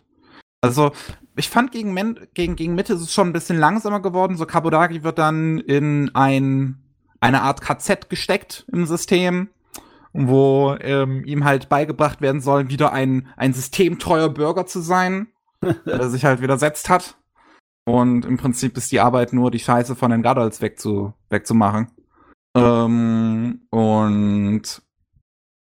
[0.62, 0.92] Also,
[1.36, 4.36] ich fand gegen, Men gegen, gegen Mitte ist es schon ein bisschen langsamer geworden.
[4.36, 6.78] So Kabodagi wird dann in ein,
[7.20, 9.50] eine Art KZ gesteckt im System,
[10.12, 15.28] wo ähm, ihm halt beigebracht werden soll, wieder ein, ein systemtreuer Bürger zu sein,
[15.86, 17.16] der sich halt widersetzt hat.
[17.86, 21.88] Und im Prinzip ist die Arbeit nur, die Scheiße von den Gadolds wegzu, wegzumachen.
[22.56, 24.82] Ähm, und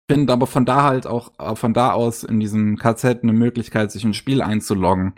[0.10, 3.92] findet aber von da halt auch äh, von da aus in diesem KZ eine Möglichkeit,
[3.92, 5.14] sich ins Spiel einzuloggen.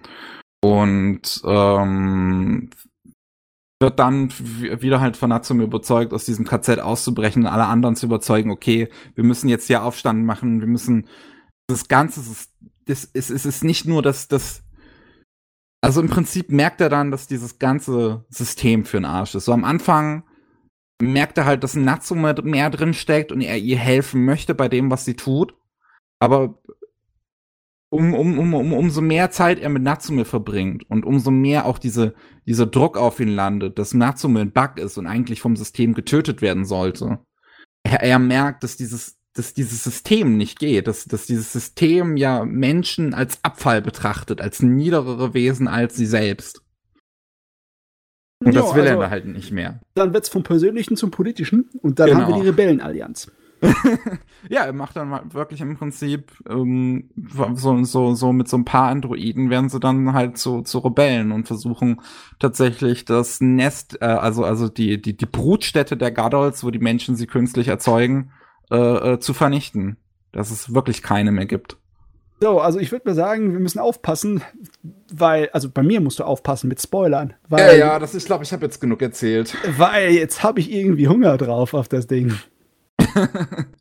[0.62, 2.70] Und ähm,
[3.82, 4.30] wird dann
[4.82, 8.90] wieder halt von Natsume überzeugt, aus diesem KZ auszubrechen und alle anderen zu überzeugen, okay,
[9.16, 11.08] wir müssen jetzt hier Aufstand machen, wir müssen
[11.68, 12.22] das Ganze,
[12.86, 14.64] das ist, es ist nicht nur das, das,
[15.82, 19.46] also im Prinzip merkt er dann, dass dieses ganze System für den Arsch ist.
[19.46, 20.24] So am Anfang
[21.02, 24.92] merkt er halt, dass Natsume mehr drin steckt und er ihr helfen möchte bei dem,
[24.92, 25.54] was sie tut.
[26.20, 26.62] Aber
[27.90, 31.80] um, um, um, um, umso mehr Zeit er mit Natsume verbringt und umso mehr auch
[31.80, 32.14] diese,
[32.46, 36.42] dieser Druck auf ihn landet, dass Natsume ein Bug ist und eigentlich vom System getötet
[36.42, 37.20] werden sollte.
[37.84, 42.46] Er, er merkt, dass dieses, dass dieses System nicht geht, dass, dass dieses System ja
[42.46, 46.62] Menschen als Abfall betrachtet, als niederere Wesen als sie selbst.
[48.40, 49.82] Und Ja, das will also, er halt nicht mehr.
[49.96, 52.22] Dann wird's vom Persönlichen zum Politischen und dann Genau.
[52.22, 53.32] haben wir die Rebellenallianz.
[54.50, 57.10] Ja, er macht dann mal wirklich im Prinzip ähm,
[57.56, 61.34] so, so, so mit so ein paar Androiden werden sie dann halt zu, zu Rebellen
[61.34, 62.00] und versuchen
[62.40, 67.18] tatsächlich das Nest, äh, also, also die, die, die Brutstätte der Gadols, wo die Menschen
[67.18, 68.32] sie künstlich erzeugen,
[68.72, 69.98] äh, äh, zu vernichten.
[70.32, 71.78] Dass es wirklich keine mehr gibt.
[72.42, 74.42] So, also ich würde mal sagen, wir müssen aufpassen,
[75.12, 77.34] weil, also bei mir musst du aufpassen mit Spoilern.
[77.50, 79.56] Weil, das, ich glaube, ich habe jetzt genug erzählt.
[79.78, 82.34] Weil jetzt habe ich irgendwie Hunger drauf auf das Ding.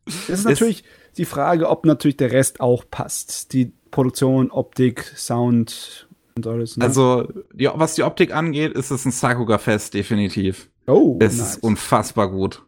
[0.06, 0.84] Es ist natürlich
[1.18, 3.52] die Frage, ob natürlich der Rest auch passt.
[3.52, 6.76] Die Produktion, Optik, Sound und alles.
[6.76, 6.84] Ne?
[6.84, 10.70] Also, ja, was die Optik angeht, ist es ein Sakuga-Fest, definitiv.
[10.86, 11.50] oh, Es nice.
[11.56, 12.64] ist unfassbar gut.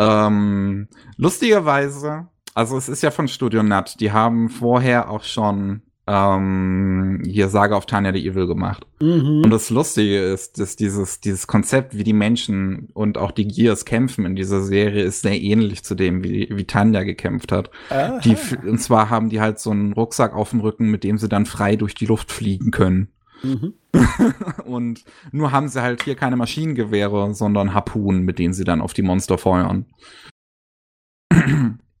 [0.00, 7.22] Ähm, lustigerweise, also es ist ja von Studio Nut, die haben vorher auch schon ähm,
[7.24, 8.86] hier Saga of Tanya the Evil gemacht.
[9.00, 9.42] Mhm.
[9.44, 13.84] Und das Lustige ist, dass dieses, dieses Konzept, wie die Menschen und auch die Gears
[13.84, 17.70] kämpfen in dieser Serie, ist sehr ähnlich zu dem, wie, wie Tanya gekämpft hat.
[17.90, 18.18] Aha.
[18.18, 21.28] Die, und zwar haben die halt so einen Rucksack auf dem Rücken, mit dem sie
[21.28, 23.08] dann frei durch die Luft fliegen können.
[23.42, 23.74] Mhm.
[24.64, 28.92] Und nur haben sie halt hier keine Maschinengewehre, sondern Harpunen, mit denen sie dann auf
[28.92, 29.86] die Monster feuern.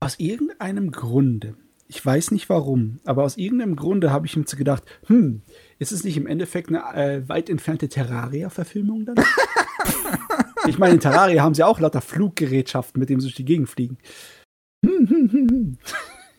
[0.02, 1.54] Aus irgendeinem Grunde,
[1.86, 5.42] ich weiß nicht warum, aber aus irgendeinem Grunde habe ich mir so gedacht, hm,
[5.78, 9.14] ist es nicht im Endeffekt eine äh, weit entfernte Terraria-Verfilmung dann?
[10.66, 13.68] ich meine, in Terraria haben sie auch lauter Fluggerätschaften, mit denen sie durch die Gegend
[13.68, 13.98] fliegen.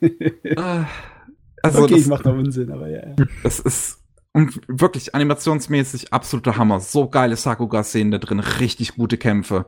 [0.02, 0.52] Äh,
[1.62, 3.08] also okay, ich das, mache noch Unsinn, aber ja.
[3.08, 3.16] ja.
[3.44, 4.04] das ist
[4.68, 6.82] wirklich animationsmäßig absoluter Hammer.
[6.82, 9.68] So geile Sakuga-Szenen da drin, richtig gute Kämpfe.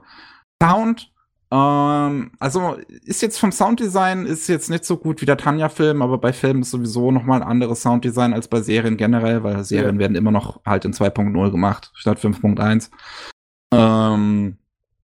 [0.61, 1.13] Sound,
[1.51, 6.17] ähm, also ist jetzt vom Sounddesign ist jetzt nicht so gut wie der Tanja-Film, aber
[6.17, 9.95] bei Filmen ist sowieso noch mal ein anderes Sounddesign als bei Serien generell, weil Serien
[9.95, 9.99] Ja.
[9.99, 12.89] werden immer noch halt in 2.0 gemacht statt 5.1.
[13.73, 14.57] Ähm,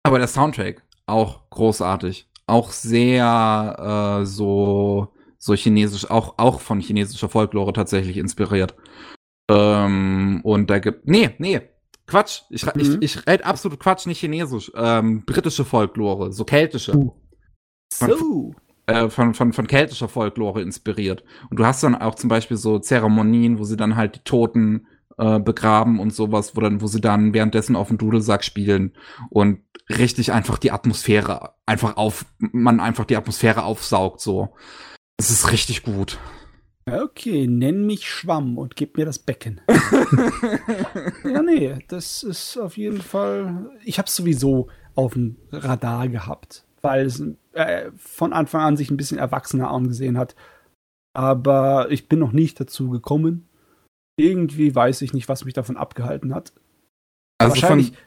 [0.03, 7.27] aber der Soundtrack auch großartig, auch sehr äh, so so chinesisch, auch auch von chinesischer
[7.29, 8.75] Folklore tatsächlich inspiriert.
[9.49, 11.61] Ähm, und da gibt nee nee
[12.11, 12.71] Quatsch, ich, Mhm.
[12.75, 17.13] ich, ich rede absolut Quatsch, nicht chinesisch, ähm, britische Folklore, so keltische Uh.
[17.93, 18.53] So.
[18.87, 21.23] äh, von, von, von keltischer Folklore inspiriert.
[21.49, 24.87] Und du hast dann auch zum Beispiel so Zeremonien, wo sie dann halt die Toten
[25.17, 28.93] äh, begraben und sowas, wo dann, wo sie dann währenddessen auf dem Dudelsack spielen
[29.29, 29.59] und
[29.89, 34.53] richtig einfach die Atmosphäre einfach auf, man einfach die Atmosphäre aufsaugt, so.
[35.17, 36.17] Es ist richtig gut.
[36.89, 39.61] Okay, nenn mich Schwamm und gib mir das Becken.
[41.23, 43.69] ja, nee, das ist auf jeden Fall.
[43.85, 46.65] Ich habe sowieso auf dem Radar gehabt.
[46.81, 50.35] weil es äh, von Anfang an sich ein bisschen erwachsener angesehen hat.
[51.13, 53.47] Aber ich bin noch nicht dazu gekommen.
[54.17, 56.53] Irgendwie weiß ich nicht, was mich davon abgehalten hat.
[57.37, 57.97] Also wahrscheinlich, von,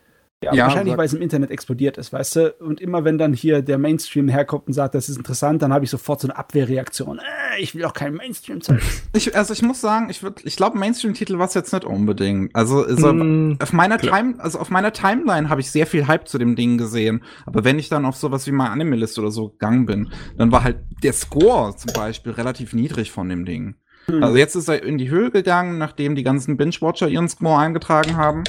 [0.45, 2.55] ja, ja, wahrscheinlich, weil es im Internet explodiert ist, weißt du?
[2.61, 5.85] Und immer wenn dann hier der Mainstream herkommt und sagt, das ist interessant, dann habe
[5.85, 7.19] ich sofort so eine Abwehrreaktion.
[7.19, 8.81] Äh, ich will doch kein Mainstream-Zeug.
[9.13, 12.55] ich, also ich muss sagen, ich ich glaube, Mainstream-Titel war es jetzt nicht unbedingt.
[12.55, 14.19] Also, so, Mm, auf meiner klar.
[14.19, 17.23] Time, also auf meiner Timeline habe ich sehr viel Hype zu dem Ding gesehen.
[17.47, 20.65] Aber wenn ich dann auf sowas wie meine Anime-Liste oder so gegangen bin, dann war
[20.65, 23.77] halt der Score zum Beispiel relativ niedrig von dem Ding.
[24.07, 24.23] Hm.
[24.23, 28.17] Also jetzt ist er in die Höhe gegangen, nachdem die ganzen Binge-Watcher ihren Score eingetragen
[28.17, 28.45] haben.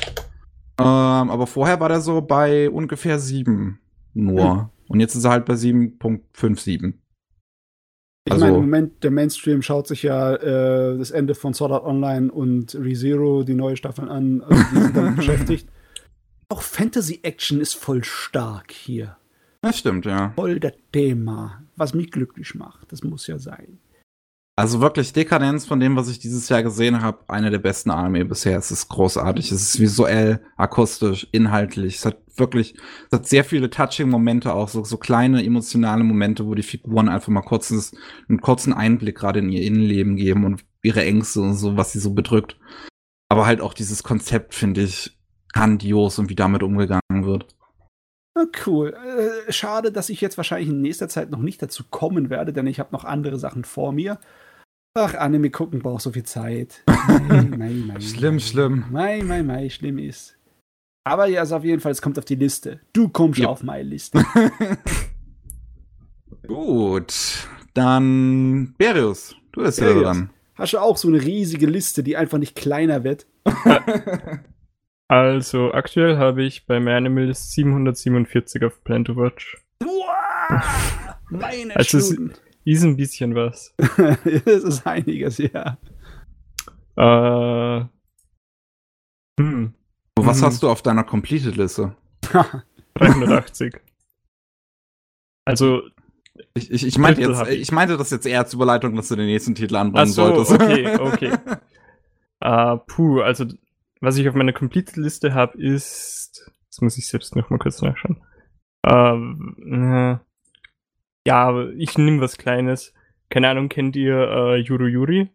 [0.79, 0.85] Ähm,
[1.29, 3.79] aber vorher war der so bei ungefähr sieben
[4.13, 4.59] nur.
[4.61, 4.69] Hm.
[4.87, 6.93] Und jetzt ist er halt bei 7.57.
[8.27, 11.71] Ich Also- meine, im Moment, der Mainstream schaut sich ja äh, das Ende von Sword
[11.71, 15.69] Art Online und ReZero, die neue Staffeln an, also die sind damit beschäftigt.
[16.49, 19.17] Auch Fantasy-Action ist voll stark hier.
[19.61, 20.31] Das stimmt, ja.
[20.35, 22.91] Voll das Thema, was mich glücklich macht.
[22.91, 23.79] Das muss ja sein.
[24.57, 28.23] Also wirklich Dekadenz von dem, was ich dieses Jahr gesehen habe, eine der besten Anime
[28.23, 28.57] bisher.
[28.57, 29.51] Es ist großartig.
[29.51, 31.97] Es ist visuell, akustisch, inhaltlich.
[31.97, 32.75] Es hat wirklich,
[33.07, 37.09] es hat sehr viele touching Momente auch, so, so kleine emotionale Momente, wo die Figuren
[37.09, 37.93] einfach mal kurzes,
[38.29, 41.99] einen kurzen Einblick gerade in ihr Innenleben geben und ihre Ängste und so, was sie
[41.99, 42.57] so bedrückt.
[43.27, 45.17] Aber halt auch dieses Konzept finde ich
[45.51, 47.47] grandios und wie damit umgegangen wird.
[48.35, 48.93] Na, cool.
[48.93, 52.67] Äh, schade, dass ich jetzt wahrscheinlich in nächster Zeit noch nicht dazu kommen werde, denn
[52.67, 54.19] ich habe noch andere Sachen vor mir.
[54.97, 56.81] Ach, Anime gucken braucht so viel Zeit.
[56.87, 58.85] Mei, mei, mei, Schlimm, schlimm.
[58.91, 60.37] Mei, mei, mei, schlimm ist.
[61.03, 62.79] Aber ja, also auf jeden Fall, es kommt auf die Liste.
[62.93, 63.49] Du kommst Ja.
[63.49, 64.23] auf meine Liste.
[66.47, 70.03] Gut, dann Berius, du bist ja Berius.
[70.03, 70.29] dran.
[70.55, 73.25] Hast du auch so eine riesige Liste, die einfach nicht kleiner wird?
[75.07, 79.55] Also aktuell habe ich bei Manimal 747 auf Plan to Watch.
[79.83, 80.63] Uah,
[81.29, 82.33] meine Also Stunden.
[82.65, 83.73] Ist ein bisschen was.
[83.77, 85.77] das ist einiges, ja.
[86.97, 87.85] Äh,
[89.39, 89.73] hm,
[90.17, 90.45] Was Mhm.
[90.45, 91.95] hast du auf deiner Completed-Liste?
[92.95, 93.75] 380.
[95.45, 95.81] also,
[96.55, 97.61] Ich, ich, ich, meinte jetzt, ich.
[97.61, 100.51] ich meinte das jetzt eher als Überleitung, dass du den nächsten Titel anbringen so, solltest.
[100.53, 101.37] okay, okay.
[102.41, 103.45] Äh, puh, also,
[104.01, 108.21] was ich auf meiner Complete-Liste habe, ist, das muss ich selbst noch mal kurz nachschauen.
[108.83, 110.17] Äh,
[111.25, 112.93] ja, aber ich nehme was Kleines.
[113.29, 115.29] Keine Ahnung, kennt ihr äh, Yuru Yuri?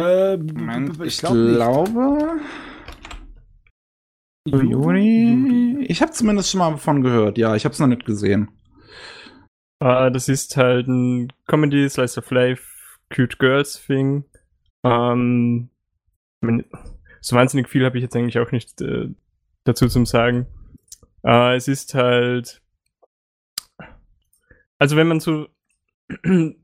[0.00, 1.56] Äh, Moment, ich glaub nicht.
[1.56, 2.40] glaube.
[4.46, 4.70] Yuri?
[4.70, 5.86] Yuri.
[5.88, 7.38] Ich habe zumindest schon mal davon gehört.
[7.38, 8.50] Ja, ich habe es noch nicht gesehen.
[9.80, 12.62] Äh, das ist halt ein Comedy, Slice of Life,
[13.14, 14.24] Cute Girls Thing.
[14.84, 15.70] Ähm,
[16.42, 16.64] ich
[17.20, 19.08] so wahnsinnig viel habe ich jetzt eigentlich auch nicht äh,
[19.64, 20.46] dazu zum sagen.
[21.24, 22.62] Äh, es ist halt,
[24.78, 25.48] also wenn man so,
[26.22, 26.54] wenn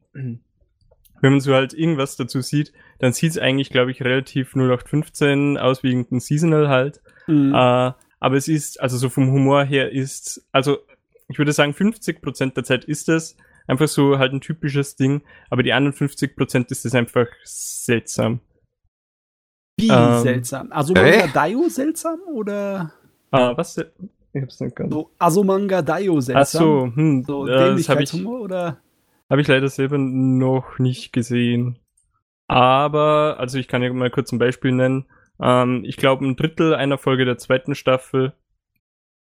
[1.20, 5.82] man so halt irgendwas dazu sieht, dann sieht es eigentlich, glaube ich, relativ 0815 aus
[5.82, 7.00] wie irgendein Seasonal halt.
[7.26, 7.54] Mhm.
[7.54, 10.78] Äh, aber es ist, also so vom Humor her ist, also
[11.28, 13.36] ich würde sagen, 50% der Zeit ist es
[13.66, 18.40] einfach so halt ein typisches Ding, aber die anderen 50% ist es einfach seltsam.
[19.78, 20.70] Wie ähm, seltsam.
[20.70, 21.18] Also Äh?
[21.18, 22.92] Manga Daio seltsam oder
[23.30, 23.76] Ah, was?
[24.34, 24.92] Ich hab's nicht ganz.
[24.92, 26.42] so Asomanga Daio seltsam?
[26.42, 28.78] Ach so, hm, So äh, das habe ich, Dämlichkeitshumor oder?
[29.30, 31.78] hab ich leider selber noch nicht gesehen.
[32.48, 35.06] Aber, also ich kann ja mal kurz ein Beispiel nennen.
[35.40, 38.34] Ähm, ich glaube, ein Drittel einer Folge der zweiten Staffel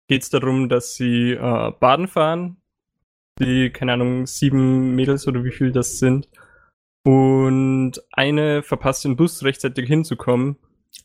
[0.07, 2.57] geht es darum, dass sie äh, baden fahren.
[3.39, 6.29] Die, keine Ahnung, sieben Mädels oder wie viel das sind.
[7.05, 10.57] Und eine verpasst den Bus rechtzeitig hinzukommen.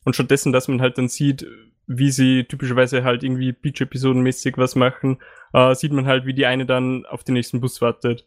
[0.04, 1.46] Und stattdessen, dass man halt dann sieht,
[1.86, 5.18] wie sie typischerweise halt irgendwie Beach-Episoden-mäßig was machen,
[5.52, 8.26] äh, sieht man halt, wie die eine dann auf den nächsten Bus wartet.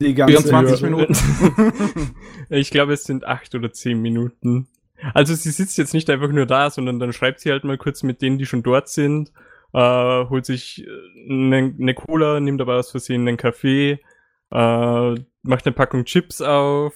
[0.00, 0.88] Die ganze 24 Ja.
[0.90, 2.14] Minuten.
[2.50, 4.68] ich glaube, es sind acht oder zehn Minuten.
[5.14, 8.02] Also sie sitzt jetzt nicht einfach nur da, sondern dann schreibt sie halt mal kurz
[8.02, 9.32] mit denen, die schon dort sind,
[9.72, 10.86] äh, holt sich
[11.28, 14.00] eine ne Cola, nimmt aber aus Versehen einen Kaffee,
[14.50, 16.94] äh, macht eine Packung Chips auf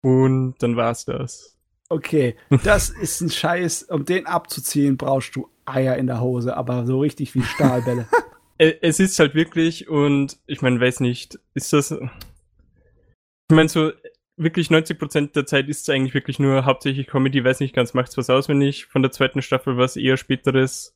[0.00, 1.57] und dann war's das.
[1.88, 3.84] Okay, das ist ein Scheiß.
[3.84, 8.06] Um den abzuziehen, brauchst du Eier in der Hose, aber so richtig wie Stahlbälle.
[8.60, 11.90] Ä- Es ist halt wirklich und ich meine, weiß nicht, ist das.
[11.92, 13.92] Ich meine, so
[14.36, 18.16] wirklich 90% der Zeit ist es eigentlich wirklich nur hauptsächlich Comedy, weiß nicht ganz, macht's
[18.16, 20.94] was aus, wenn ich von der zweiten Staffel was eher späteres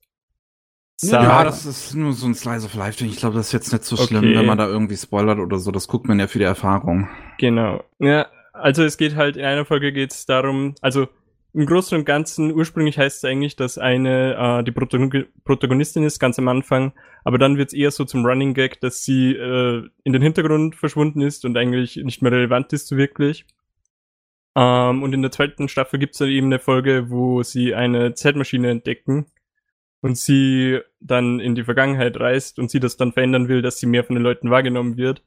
[0.97, 1.23] sag.
[1.23, 3.09] Ja, das ist nur so ein Slice of Life-Ding.
[3.09, 4.37] Ich glaube, das ist jetzt nicht so schlimm, Okay.
[4.37, 5.71] wenn man da irgendwie spoilert oder so.
[5.73, 7.09] Das guckt man ja für die Erfahrung.
[7.39, 7.83] Genau.
[7.99, 11.09] Ja, also es geht halt, in einer Folge geht es darum, also
[11.55, 16.19] im Großen und Ganzen, ursprünglich heißt es eigentlich, dass eine äh, die Protagon Protagonistin ist,
[16.19, 16.93] ganz am Anfang,
[17.25, 20.77] aber dann wird es eher so zum Running Gag, dass sie äh, in den Hintergrund
[20.77, 23.45] verschwunden ist und eigentlich nicht mehr relevant ist so wirklich.
[24.55, 28.15] Ähm, und in der zweiten Staffel gibt es dann eben eine Folge, wo sie eine
[28.15, 29.27] Zeitmaschine entdecken
[30.01, 33.87] und sie dann in die Vergangenheit reist und sie das dann verändern will, dass sie
[33.87, 35.23] mehr von den Leuten wahrgenommen wird.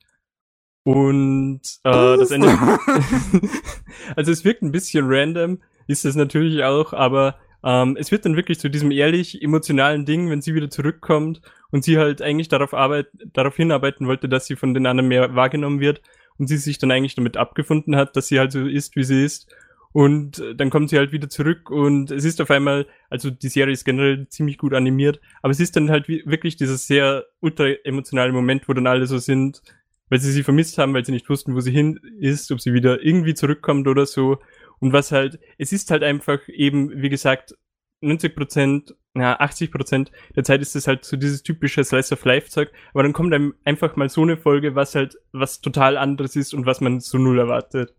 [0.86, 2.48] Und äh, das Ende.
[4.16, 5.58] also es wirkt ein bisschen random,
[5.88, 10.30] ist es natürlich auch, aber ähm, es wird dann wirklich zu diesem ehrlich emotionalen Ding,
[10.30, 11.42] wenn sie wieder zurückkommt
[11.72, 15.34] und sie halt eigentlich darauf arbeit darauf hinarbeiten wollte, dass sie von den anderen mehr
[15.34, 16.04] wahrgenommen wird
[16.38, 19.26] und sie sich dann eigentlich damit abgefunden hat, dass sie halt so ist, wie sie
[19.26, 19.52] ist.
[19.92, 23.74] Und dann kommt sie halt wieder zurück und es ist auf einmal, also die Serie
[23.74, 28.34] ist generell ziemlich gut animiert, aber es ist dann halt wirklich dieser sehr ultra emotionale
[28.34, 29.64] Moment, wo dann alle so sind,
[30.10, 32.74] weil sie sie vermisst haben, weil sie nicht wussten, wo sie hin ist, ob sie
[32.74, 34.40] wieder irgendwie zurückkommt oder so.
[34.80, 37.56] Und was halt, es ist halt einfach eben, wie gesagt,
[38.02, 42.26] 90 Prozent, ja, 80 Prozent der Zeit ist es halt so dieses typische Slice of
[42.26, 45.98] Life Zeug, aber dann kommt einem einfach mal so eine Folge, was halt was total
[45.98, 47.96] anderes ist und was man so null erwartet.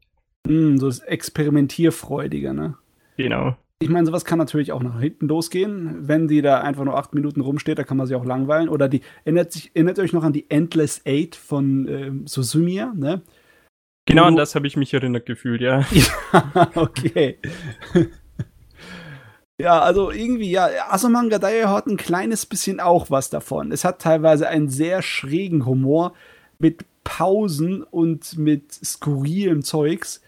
[0.47, 2.76] Mm, so das Experimentierfreudige, ne?
[3.17, 3.57] Genau.
[3.79, 6.09] Ich meine, sowas kann natürlich auch nach hinten losgehen.
[6.09, 8.71] Wenn die da einfach nur acht Minuten rumsteht, da kann man sich auch langweilen.
[8.71, 13.23] Oder die, erinnert, sich, erinnert euch noch an die Endless Eight von äh, Susumiya, ne?
[14.07, 15.85] Genau an das habe ich mich erinnert gefühlt, ja.
[16.33, 17.39] ja, okay.
[19.61, 23.73] ja, also irgendwie, ja, Asomanga Daioh hat ein kleines bisschen auch was davon.
[23.73, 26.15] Es hat teilweise einen sehr schrägen Humor
[26.59, 30.23] mit Pausen und mit skurrilem Zeugs,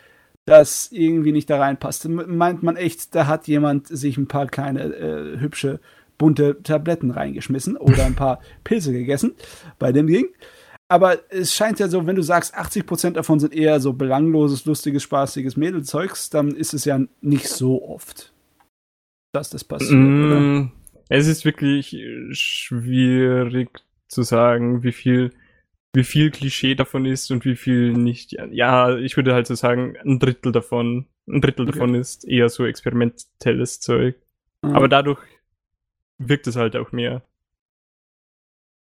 [0.48, 2.08] das irgendwie nicht da reinpasst.
[2.08, 5.80] Meint man echt, da hat jemand sich ein paar kleine äh, hübsche
[6.16, 9.34] bunte Tabletten reingeschmissen oder ein paar Pilze gegessen
[9.78, 10.26] bei dem Ding.
[10.88, 15.02] Aber es scheint ja so, wenn du sagst, 80% davon sind eher so belangloses, lustiges,
[15.02, 18.32] spaßiges Mädelzeugs, dann ist es ja nicht so oft,
[19.32, 20.72] dass das passiert, mm, oder?
[21.10, 21.94] Es ist wirklich
[22.30, 23.68] schwierig
[24.08, 25.32] zu sagen, wie viel,
[25.94, 28.36] wie viel Klischee davon ist und wie viel nicht.
[28.50, 31.72] Ja, ich würde halt so sagen, ein Drittel davon, ein Drittel okay.
[31.72, 34.16] davon ist eher so experimentelles Zeug.
[34.62, 34.74] Mhm.
[34.74, 35.20] Aber dadurch
[36.18, 37.22] wirkt es halt auch mehr.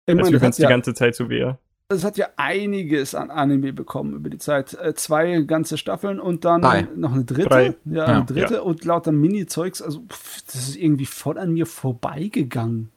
[0.06, 1.58] Ich als wenn es die ganze Zeit so wäre
[1.88, 4.74] es hat ja einiges an Anime bekommen über die Zeit.
[4.74, 6.88] Äh, zwei ganze Staffeln und dann Drei.
[6.96, 7.48] noch eine dritte.
[7.48, 7.74] Drei.
[7.84, 8.60] Ja, eine dritte ja.
[8.60, 9.82] und lauter Mini-Zeugs.
[9.82, 12.90] Also, pff, das ist irgendwie voll an mir vorbeigegangen.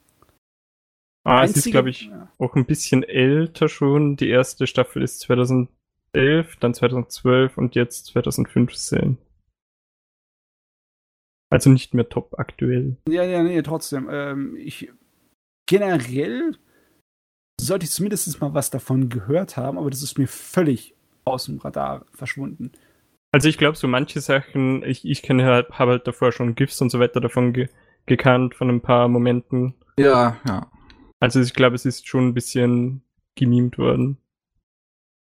[1.29, 2.31] Ah, Einzige, es ist, glaube ich, ja.
[2.39, 4.15] auch ein bisschen älter schon.
[4.15, 5.67] Die erste Staffel ist 2011,
[6.59, 9.17] dann 2012 und jetzt 2015.
[11.51, 12.97] Also nicht mehr top aktuell.
[13.07, 14.07] Ja, ja, nee, trotzdem.
[14.11, 14.91] Ähm, ich
[15.67, 16.57] generell
[17.61, 21.59] sollte ich zumindest mal was davon gehört haben, aber das ist mir völlig aus dem
[21.59, 22.71] Radar verschwunden.
[23.31, 26.81] Also ich glaube, so manche Sachen, ich, ich kenne halt, habe halt davor schon GIFs
[26.81, 27.67] und so weiter davon ge
[28.07, 29.75] gekannt, von ein paar Momenten.
[29.99, 30.71] Ja, ja.
[31.19, 33.01] Also ich glaube, es ist schon ein bisschen
[33.35, 34.17] gemimt worden.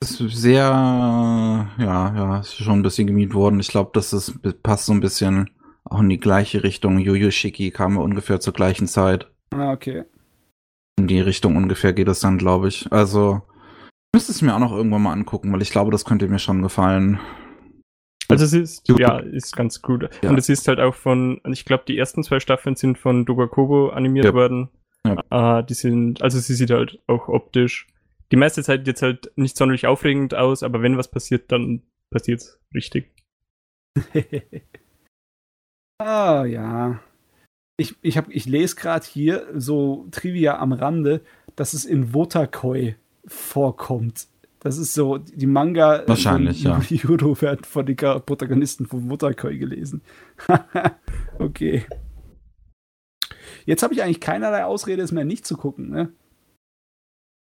[0.01, 3.61] Es ist sehr, ja, ja, es ist schon ein bisschen gemimt worden.
[3.61, 5.51] Ich glaube, das ist, passt so ein bisschen
[5.85, 6.99] auch in die gleiche Richtung.
[6.99, 9.31] Yu Shiki kam ungefähr zur gleichen Zeit.
[9.53, 10.05] Ah, okay.
[10.99, 12.91] In die Richtung ungefähr geht es dann, glaube ich.
[12.93, 13.43] Also,
[14.15, 16.63] müsste es mir auch noch irgendwann mal angucken, weil ich glaube, das könnte mir schon
[16.63, 17.21] gefallen.
[18.29, 20.09] Also es ist, ja, ist ganz gut.
[20.23, 20.31] Ja.
[20.31, 23.91] Und es ist halt auch von, ich glaube, die ersten zwei Staffeln sind von Dogakobo
[23.91, 24.35] animiert ja.
[24.35, 24.69] worden.
[25.07, 25.59] Ja.
[25.59, 27.87] Uh, die sind, also sie sieht halt auch optisch
[28.33, 32.59] die meiste Zeit jetzt halt nicht sonderlich aufregend aus, aber wenn was passiert, dann passiert's
[32.75, 33.13] richtig.
[36.03, 37.01] ah, ja
[37.77, 41.21] ich, ich, hab, ich lese gerade hier so Trivia am Rande,
[41.57, 44.29] dass es in Wotakoi vorkommt.
[44.61, 46.81] Das ist so, die Manga Wahrscheinlich, von, ja.
[46.89, 50.01] Judo werden von den Protagonisten von Wotakoi gelesen.
[51.39, 51.85] okay.
[53.67, 56.13] Jetzt habe ich eigentlich keinerlei Ausrede, es mehr nicht zu gucken, ne?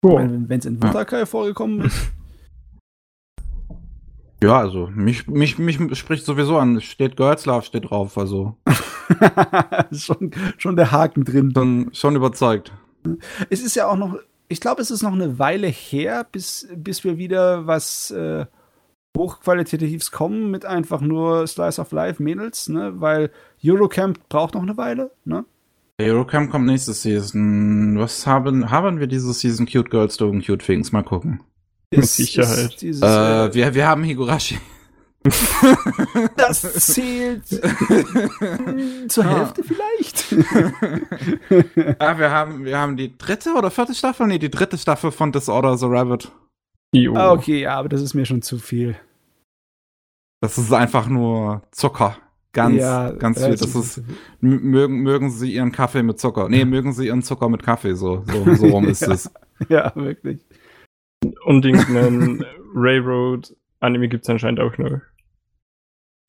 [0.02, 0.16] Oh.
[0.18, 1.26] Wenn es in Wotakoi ja.
[1.26, 2.12] vorgekommen ist.
[4.42, 6.80] Ja, also mich, mich, mich spricht sowieso an.
[6.80, 8.56] Steht Girls Love, steht drauf, also.
[9.92, 11.52] schon, schon der Haken drin.
[11.54, 12.72] Schon, schon überzeugt.
[13.50, 14.16] Es ist ja auch noch,
[14.48, 18.46] ich glaube, es ist noch eine Weile her, bis, bis wir wieder was äh,
[19.14, 22.94] Hochqualitatives kommen mit einfach nur Slice of Life Mädels, ne?
[22.98, 23.30] Weil
[23.62, 25.44] Eurocamp braucht noch eine Weile, ne?
[26.00, 27.98] Eurocamp kommt nächste Season.
[27.98, 30.92] Was haben, haben wir diese Season Cute Girls doing Cute Things?
[30.92, 31.40] Mal gucken.
[31.90, 32.80] Mit Sicherheit.
[32.80, 34.58] Dieses, äh, äh, wir, wir haben Higurashi.
[36.36, 37.46] Das zählt
[39.08, 40.32] zur Hälfte vielleicht.
[41.98, 44.26] ah, wir haben, wir haben die dritte oder vierte Staffel?
[44.28, 46.32] Nee, die dritte Staffel von Disorder the Rabbit.
[47.14, 48.96] Ah, okay, ja, aber das ist mir schon zu viel.
[50.40, 52.16] Das ist einfach nur Zucker.
[52.52, 53.54] Ganz, Ja, ganz viel.
[53.56, 54.02] Das ist,
[54.40, 56.48] mögen, mögen sie ihren Kaffee mit Zucker.
[56.48, 59.12] Nee, mögen sie ihren Zucker mit Kaffee, so, so, so rum ist Ja.
[59.12, 59.30] es.
[59.68, 60.40] Ja, wirklich.
[61.44, 62.42] Und irgendeinen
[62.74, 65.00] Railroad-Anime gibt's anscheinend auch noch.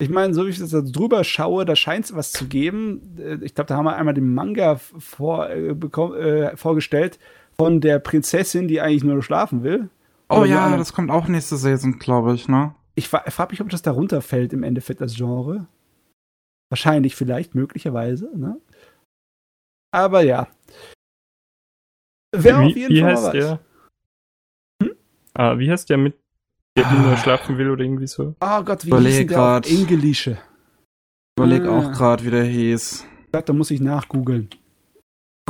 [0.01, 3.17] Ich meine, so wie ich das da drüber schaue, da scheint es was zu geben.
[3.17, 7.19] Äh, Ich glaube, da haben wir einmal den Manga vor, äh, äh, vorgestellt
[7.55, 9.89] von der Prinzessin, die eigentlich nur schlafen will.
[10.29, 12.73] Oh ja, das kommt auch nächste Saison, glaube ich, ne?
[12.95, 15.67] Ich frage mich, ob das darunter fällt im Endeffekt als Genre.
[16.71, 18.29] Wahrscheinlich, vielleicht, möglicherweise.
[18.33, 18.59] Ne?
[19.93, 20.47] Aber ja.
[22.33, 23.31] Wer auf wie jeden wie Fall heißt weiß.
[23.33, 23.59] der?
[24.81, 24.91] Hm?
[25.33, 26.15] Ah, wie heißt der mit,
[26.77, 27.17] der die nur Ah.
[27.17, 28.35] schlafen will oder irgendwie so?
[28.39, 29.67] Oh Gott, wie Überleg hieß denn der auf grad.
[29.69, 30.37] Englische?
[31.37, 31.77] Überleg Ah.
[31.77, 33.05] auch gerade, wie der hieß.
[33.25, 34.49] Ich glaub, da muss ich nachgoogeln.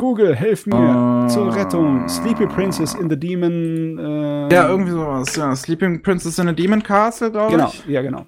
[0.00, 0.74] Google, helf mir.
[0.74, 1.28] Ah.
[1.28, 2.08] Zur Rettung.
[2.08, 3.98] Sleepy Princess in the Demon.
[3.98, 5.36] Äh, Ja, irgendwie sowas.
[5.36, 7.86] Ja, Sleeping Princess in a Demon Castle, glaube Genau, ich.
[7.86, 8.26] ja, genau.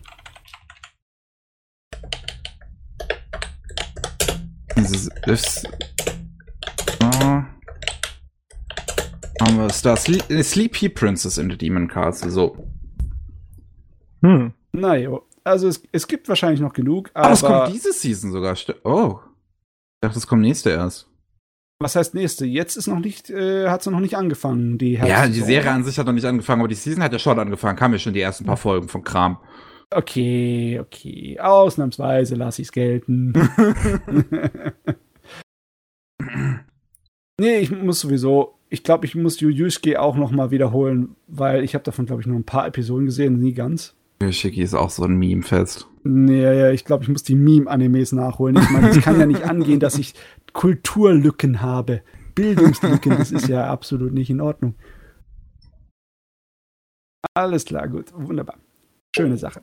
[4.77, 5.69] Dieses ist.
[7.03, 7.45] Ah.
[9.41, 9.97] Haben wir es da?
[9.97, 12.57] Sle äh, Sleepy Princess in the Demon Castle, so.
[14.23, 14.53] Hm.
[14.73, 15.27] Na jo.
[15.45, 18.57] Also es, es gibt wahrscheinlich noch genug, Ah, das aber kommt diese Season sogar.
[18.85, 19.19] Oh.
[19.21, 21.07] Ich dachte, das kommt nächste erst.
[21.79, 22.47] was heißt nächste?
[22.47, 25.41] Jetzt ist noch nicht, äh, hat sie noch nicht angefangen, die Ja, die.
[25.41, 27.77] Serie an sich hat noch nicht angefangen, aber die Season hat ja schon angefangen.
[27.79, 29.39] Kamen ja schon die ersten paar Folgen von Kram.
[29.95, 31.39] Okay, okay.
[31.39, 33.33] Ausnahmsweise lasse ich es gelten.
[37.41, 41.75] nee, ich muss sowieso, ich glaube, ich muss Yuyushki auch noch mal wiederholen, weil ich
[41.75, 43.95] habe davon, glaube ich, nur ein paar Episoden gesehen, nie ganz.
[44.21, 45.87] Yoshiki ist auch so ein Meme-Fest.
[46.03, 48.57] Nee, ja, ich glaube, ich muss die Meme-Animes nachholen.
[48.57, 50.15] Ich meine, es kann ja nicht angehen, dass ich
[50.53, 52.03] Kulturlücken habe.
[52.35, 54.75] Bildungslücken, das ist ja absolut nicht in Ordnung.
[57.35, 58.57] Alles klar, gut, wunderbar.
[59.15, 59.61] Schöne Sache.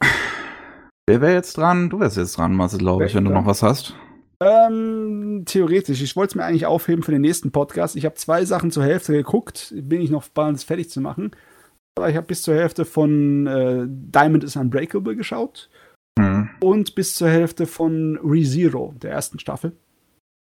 [1.07, 1.89] Wer wäre jetzt dran?
[1.89, 3.95] Du wärst jetzt dran, Marcel, glaube ich, wenn du noch was hast.
[4.41, 6.01] Ähm, theoretisch.
[6.01, 7.95] Ich wollte es mir eigentlich aufheben für den nächsten Podcast.
[7.95, 9.73] Ich habe zwei Sachen zur Hälfte geguckt.
[9.75, 11.31] Bin ich noch bald fertig zu machen.
[11.97, 15.69] Aber ich habe bis zur Hälfte von äh, Diamond is Unbreakable geschaut
[16.19, 16.49] Hm.
[16.59, 19.71] und bis zur Hälfte von ReZero, der ersten Staffel.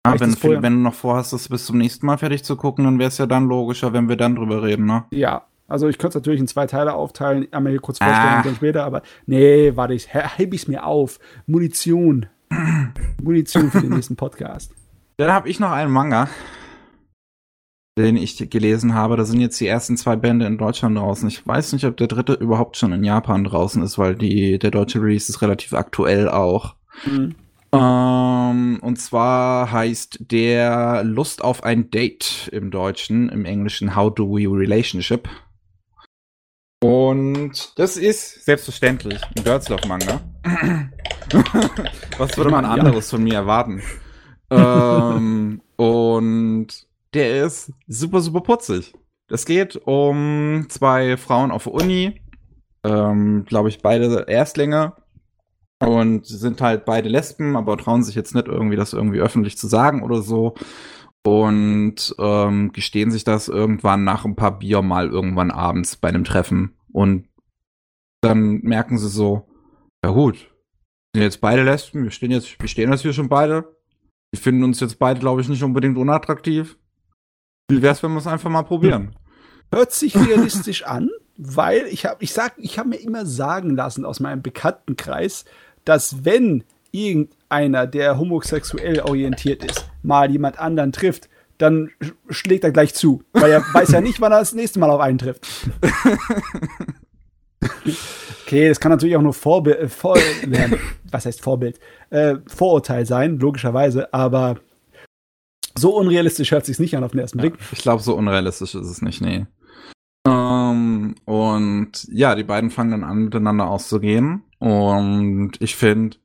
[0.05, 2.99] Ah, wenn, wenn du noch vorhast, das bis zum nächsten Mal fertig zu gucken, dann
[2.99, 5.05] wäre es ja dann logischer, wenn wir dann drüber reden, ne?
[5.11, 8.37] Ja, also ich könnte es natürlich in zwei Teile aufteilen, einmal hier kurz vorstellen Ah.
[8.39, 11.19] und dann später, aber nee, warte, ich heb ich's mir auf.
[11.47, 12.27] Munition.
[13.23, 14.73] Munition für den nächsten Podcast.
[15.17, 16.27] Dann habe ich noch einen Manga,
[17.97, 19.15] den ich gelesen habe.
[19.17, 21.27] Da sind jetzt die ersten zwei Bände in Deutschland draußen.
[21.29, 24.71] Ich weiß nicht, ob der dritte überhaupt schon in Japan draußen ist, weil die, der
[24.71, 26.75] deutsche Release ist relativ aktuell auch.
[27.05, 27.35] Mhm.
[27.71, 34.27] Ähm, und zwar heißt der Lust auf ein Date im Deutschen, im Englischen How do
[34.29, 35.27] we relationship?
[36.85, 40.21] Und das ist selbstverständlich ein Girls Love Manga.
[42.19, 43.81] Was würde man anderes von mir erwarten?
[44.51, 46.67] ähm, und
[47.15, 48.93] der ist super, super putzig.
[49.27, 52.21] Das geht um zwei Frauen auf der Uni,
[52.83, 54.93] ähm, glaube ich, beide Erstlinge
[55.79, 59.65] und sind halt beide Lesben, aber trauen sich jetzt nicht irgendwie das irgendwie öffentlich zu
[59.65, 60.53] sagen oder so
[61.25, 66.25] und ähm, gestehen sich das irgendwann nach ein paar Bier mal irgendwann abends bei einem
[66.25, 67.27] Treffen und
[68.21, 69.45] dann merken sie so,
[70.03, 70.35] ja gut,
[71.11, 73.75] wir sind jetzt beide Lesben, wir stehen jetzt, wir stehen jetzt hier schon beide,
[74.31, 76.77] wir finden uns jetzt beide, glaube ich, nicht unbedingt unattraktiv.
[77.69, 79.13] Wie wär's, wenn wir es einfach mal probieren?
[79.73, 84.05] Hört sich realistisch an, weil ich habe ich sag, ich habe mir immer sagen lassen
[84.05, 85.43] aus meinem Bekanntenkreis,
[85.83, 91.27] dass wenn irgendeiner, der homosexuell orientiert ist, mal jemand anderen trifft,
[91.57, 94.79] dann sch- schlägt er gleich zu, weil er weiß ja nicht, wann er das nächste
[94.79, 95.47] Mal auf einen trifft.
[98.45, 100.17] Okay, das kann natürlich auch nur Vorbild, äh, vor,
[101.11, 101.79] was heißt Vorbild?
[102.11, 104.59] Äh, Vorurteil sein, logischerweise, aber
[105.77, 107.57] so unrealistisch hört sich's nicht an auf den ersten Ja, Blick.
[107.71, 109.45] ich glaube, so unrealistisch ist es nicht, nee.
[110.27, 114.43] Ähm, und ja, die beiden fangen dann an, miteinander auszugehen.
[114.59, 116.17] Und ich finde,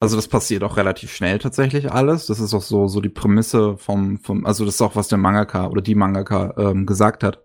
[0.00, 2.26] also das passiert auch relativ schnell tatsächlich alles.
[2.26, 5.18] Das ist auch so, so die Prämisse vom, vom, also das ist auch, was der
[5.18, 7.44] Mangaka oder die Mangaka ähm, gesagt hat.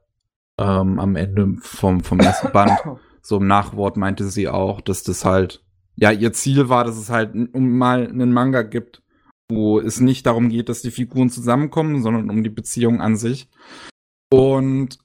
[0.60, 2.72] Ähm, am Ende vom, vom ersten Band.
[3.26, 5.64] So im Nachwort meinte sie auch, dass das halt,
[5.96, 9.02] ja, ihr Ziel war, dass es halt um mal einen Manga gibt,
[9.48, 13.50] wo es nicht darum geht, dass die Figuren zusammenkommen, sondern um die Beziehung an sich.
[14.30, 14.98] Und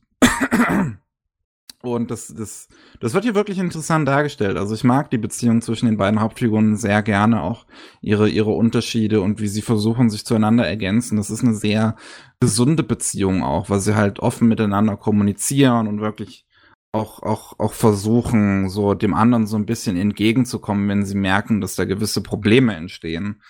[1.83, 2.69] und das, das,
[3.01, 4.57] das wird hier wirklich interessant dargestellt.
[4.57, 7.67] Also ich mag die Beziehung zwischen den beiden Hauptfiguren sehr gerne, auch
[8.01, 11.17] ihre, ihre Unterschiede und wie sie versuchen, sich zueinander ergänzen.
[11.17, 11.95] Das ist eine sehr
[12.41, 16.47] gesunde Beziehung auch, weil sie halt offen miteinander kommunizieren und wirklich
[16.93, 21.77] auch, auch, auch versuchen, so dem anderen so ein bisschen entgegenzukommen, wenn sie merken, dass
[21.77, 23.41] da gewisse Probleme entstehen.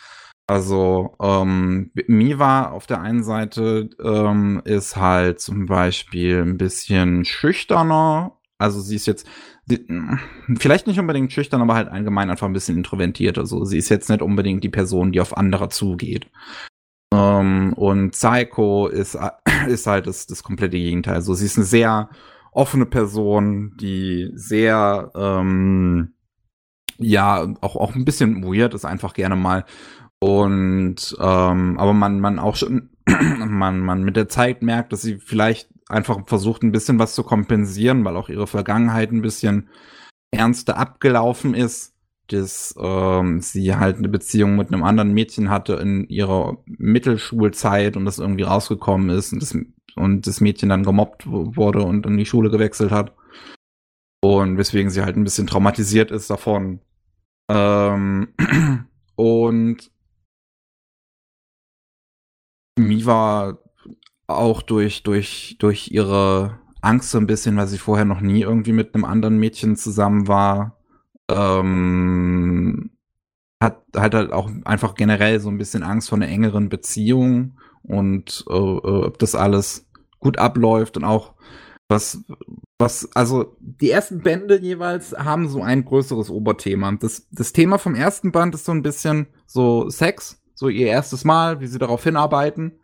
[0.48, 8.38] Also ähm, Miva auf der einen Seite ähm, ist halt zum Beispiel ein bisschen schüchterner.
[8.56, 9.28] Also sie ist jetzt
[9.66, 9.86] die,
[10.58, 13.36] vielleicht nicht unbedingt schüchtern, aber halt allgemein einfach ein bisschen introvertiert.
[13.36, 16.30] Also sie ist jetzt nicht unbedingt die Person, die auf andere zugeht.
[17.12, 19.18] Ähm, und Psycho ist,
[19.68, 21.16] ist halt das, das komplette Gegenteil.
[21.16, 22.08] Also sie ist eine sehr
[22.52, 26.14] offene Person, die sehr ähm,
[26.96, 29.64] ja auch auch ein bisschen weird ist einfach gerne mal
[30.20, 35.18] und ähm, aber man, man auch schon, man, man mit der Zeit merkt, dass sie
[35.18, 39.68] vielleicht einfach versucht, ein bisschen was zu kompensieren, weil auch ihre Vergangenheit ein bisschen
[40.30, 41.94] ernster abgelaufen ist,
[42.26, 48.04] dass ähm, sie halt eine Beziehung mit einem anderen Mädchen hatte in ihrer Mittelschulzeit und
[48.04, 49.56] das irgendwie rausgekommen ist und das,
[49.96, 53.14] und das Mädchen dann gemobbt wurde und in die Schule gewechselt hat.
[54.20, 56.80] Und weswegen sie halt ein bisschen traumatisiert ist davon.
[57.48, 58.34] Ähm,
[59.16, 59.90] und
[62.78, 63.58] Miva
[64.26, 68.72] auch durch, durch, durch ihre Angst so ein bisschen, weil sie vorher noch nie irgendwie
[68.72, 70.78] mit einem anderen Mädchen zusammen war,
[71.30, 72.90] ähm,
[73.60, 78.44] hat, hat halt auch einfach generell so ein bisschen Angst vor einer engeren Beziehung und
[78.48, 79.86] äh, äh, ob das alles
[80.20, 81.34] gut abläuft und auch
[81.88, 82.22] was,
[82.78, 86.92] was, also die ersten Bände jeweils haben so ein größeres Oberthema.
[86.92, 91.24] Das, das Thema vom ersten Band ist so ein bisschen so Sex, so ihr erstes
[91.24, 92.80] Mal, wie sie darauf hinarbeiten.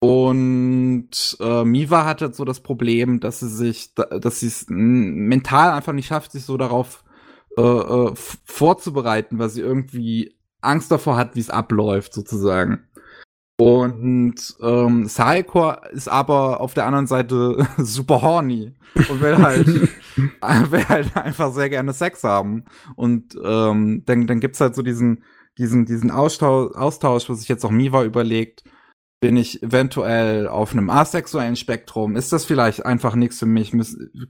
[0.00, 5.92] Und äh, Miva hatte so das Problem, dass sie sich, dass sie es mental einfach
[5.92, 7.04] nicht schafft, sich so darauf
[7.56, 8.12] äh, äh,
[8.44, 12.82] vorzubereiten, weil sie irgendwie Angst davor hat, wie es abläuft, sozusagen.
[13.58, 18.74] Und ähm, Saiko ist aber auf der anderen Seite super horny
[19.08, 19.68] und will halt,
[20.18, 22.64] will halt einfach sehr gerne Sex haben.
[22.96, 25.22] Und ähm, dann, dann gibt's halt so diesen,
[25.58, 28.64] diesen, diesen Austausch, Austausch, wo sich jetzt auch Miva überlegt,
[29.24, 32.14] bin ich eventuell auf einem asexuellen Spektrum?
[32.14, 33.72] Ist das vielleicht einfach nichts für mich?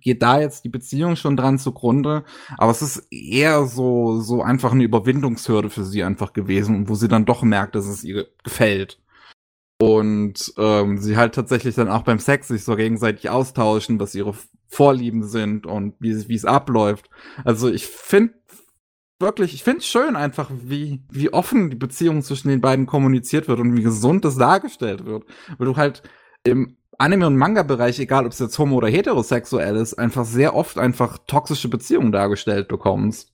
[0.01, 2.23] Geht da jetzt die Beziehung schon dran zugrunde?
[2.59, 7.09] Aber es ist eher so, so einfach eine Überwindungshürde für sie einfach gewesen, wo sie
[7.09, 9.01] dann doch merkt, dass es ihr gefällt.
[9.81, 14.35] Und ähm, sie halt tatsächlich dann auch beim Sex sich so gegenseitig austauschen, was ihre
[14.69, 17.11] Vorlieben sind und wie es abläuft.
[17.45, 18.35] Also ich finde
[19.25, 23.49] wirklich, ich finde es schön einfach, wie, wie offen die Beziehung zwischen den beiden kommuniziert
[23.49, 25.25] wird und wie gesund das dargestellt wird.
[25.59, 26.03] Weil du halt
[26.45, 30.79] im Anime- und Manga-Bereich, egal ob es jetzt homo- oder heterosexuell ist, einfach sehr oft
[30.79, 33.33] einfach toxische Beziehungen dargestellt bekommst.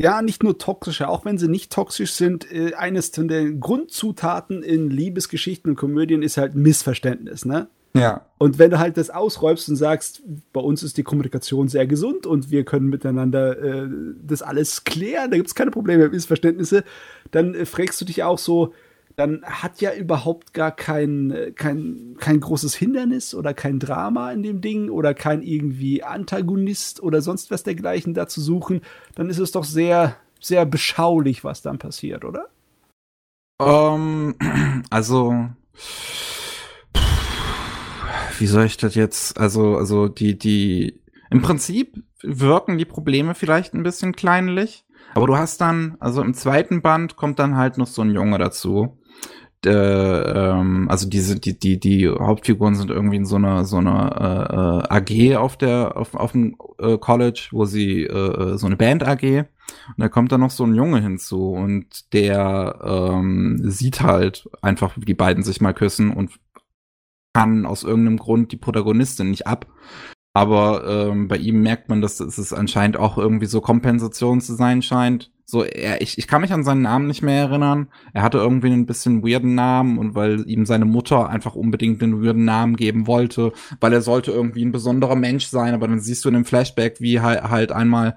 [0.00, 2.50] Ja, nicht nur toxische, auch wenn sie nicht toxisch sind.
[2.52, 7.68] Äh, eines den Grundzutaten in Liebesgeschichten und Komödien ist halt Missverständnis, ne?
[7.94, 8.26] Ja.
[8.38, 12.26] Und wenn du halt das ausräubst und sagst, bei uns ist die Kommunikation sehr gesund
[12.26, 13.88] und wir können miteinander äh,
[14.22, 16.84] das alles klären, da gibt es keine Probleme, Missverständnisse,
[17.30, 18.74] dann äh, fragst du dich auch so,
[19.16, 24.42] dann hat ja überhaupt gar kein, äh, kein, kein großes Hindernis oder kein Drama in
[24.42, 28.82] dem Ding oder kein irgendwie Antagonist oder sonst was dergleichen da zu suchen,
[29.14, 32.48] dann ist es doch sehr, sehr beschaulich, was dann passiert, oder?
[33.58, 35.48] Um, ähm, also
[38.40, 41.00] wie soll ich das jetzt, also, also die, die,
[41.30, 44.84] im Prinzip wirken die Probleme vielleicht ein bisschen kleinlich,
[45.14, 48.38] aber du hast dann, also im zweiten Band kommt dann halt noch so ein Junge
[48.38, 48.98] dazu.
[49.64, 54.84] Der, ähm, also diese, die, die, die Hauptfiguren sind irgendwie in so einer, so einer
[54.90, 59.06] äh, AG auf der, auf, auf dem äh, College, wo sie äh, so eine Band
[59.08, 59.46] AG.
[59.88, 64.96] Und da kommt dann noch so ein Junge hinzu und der ähm, sieht halt einfach,
[64.96, 66.30] wie die beiden sich mal küssen und
[67.36, 69.66] kann aus irgendeinem Grund die Protagonistin nicht ab.
[70.32, 74.80] Aber ähm, bei ihm merkt man, dass es anscheinend auch irgendwie so Kompensation zu sein
[74.80, 75.32] scheint.
[75.44, 77.88] So, er, ich, ich kann mich an seinen Namen nicht mehr erinnern.
[78.14, 82.22] Er hatte irgendwie einen bisschen weirden Namen und weil ihm seine Mutter einfach unbedingt einen
[82.22, 85.74] weirden Namen geben wollte, weil er sollte irgendwie ein besonderer Mensch sein.
[85.74, 88.16] Aber dann siehst du in dem Flashback, wie halt, halt einmal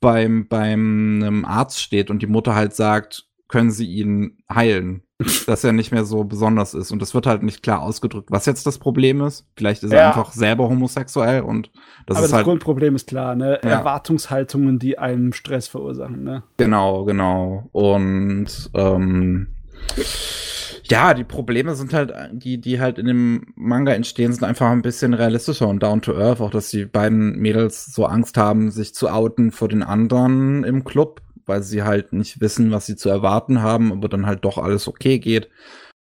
[0.00, 5.04] beim, beim Arzt steht und die Mutter halt sagt, können sie ihn heilen
[5.46, 6.90] dass er nicht mehr so besonders ist.
[6.90, 9.46] Und das wird halt nicht klar ausgedrückt, was jetzt das Problem ist.
[9.56, 9.98] Vielleicht ist ja.
[9.98, 11.70] er einfach selber homosexuell und
[12.06, 12.46] das Aber ist das halt.
[12.46, 13.60] Grundproblem ist klar, ne?
[13.62, 13.70] Ja.
[13.70, 16.42] Erwartungshaltungen, die einem Stress verursachen, ne?
[16.56, 17.68] Genau, genau.
[17.72, 19.48] Und ähm,
[20.84, 24.82] ja, die Probleme sind halt, die, die halt in dem Manga entstehen, sind einfach ein
[24.82, 28.94] bisschen realistischer und down to earth, auch dass die beiden Mädels so Angst haben, sich
[28.94, 33.10] zu outen vor den anderen im Club weil sie halt nicht wissen, was sie zu
[33.10, 35.50] erwarten haben, aber dann halt doch alles okay geht.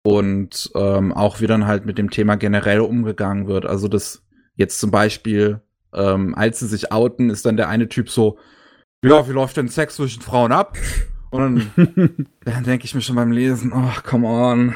[0.04, 3.66] Und ähm, auch wie dann halt mit dem Thema generell umgegangen wird.
[3.66, 4.22] Also dass
[4.56, 5.60] jetzt zum Beispiel
[5.94, 8.38] ähm, als sie sich outen, ist dann der eine Typ so,
[9.04, 10.76] ja, wie läuft denn Sex zwischen Frauen ab?
[11.30, 14.74] Und dann, dann denke ich mir schon beim Lesen, oh, come on.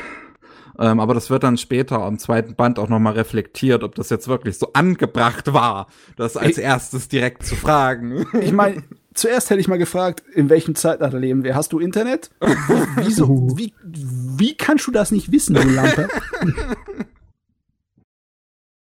[0.79, 4.29] Ähm, aber das wird dann später am zweiten Band auch nochmal reflektiert, ob das jetzt
[4.29, 5.87] wirklich so angebracht war,
[6.17, 8.27] das als Ich- erstes direkt zu fragen.
[8.41, 8.83] Ich meine,
[9.17, 11.55] zuerst hätte ich mal gefragt, in welchem Zeitalter leben wir?
[11.55, 12.31] Hast du Internet?
[12.97, 13.57] Wieso?
[13.57, 16.09] Wie, wie kannst du das nicht wissen, du Lampe?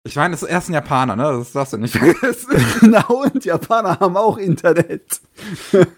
[0.08, 1.24] Ich meine, das ist erst ein Japaner, ne?
[1.24, 2.64] Das darfst du nicht vergessen.
[2.82, 5.20] Na und Japaner haben auch Internet.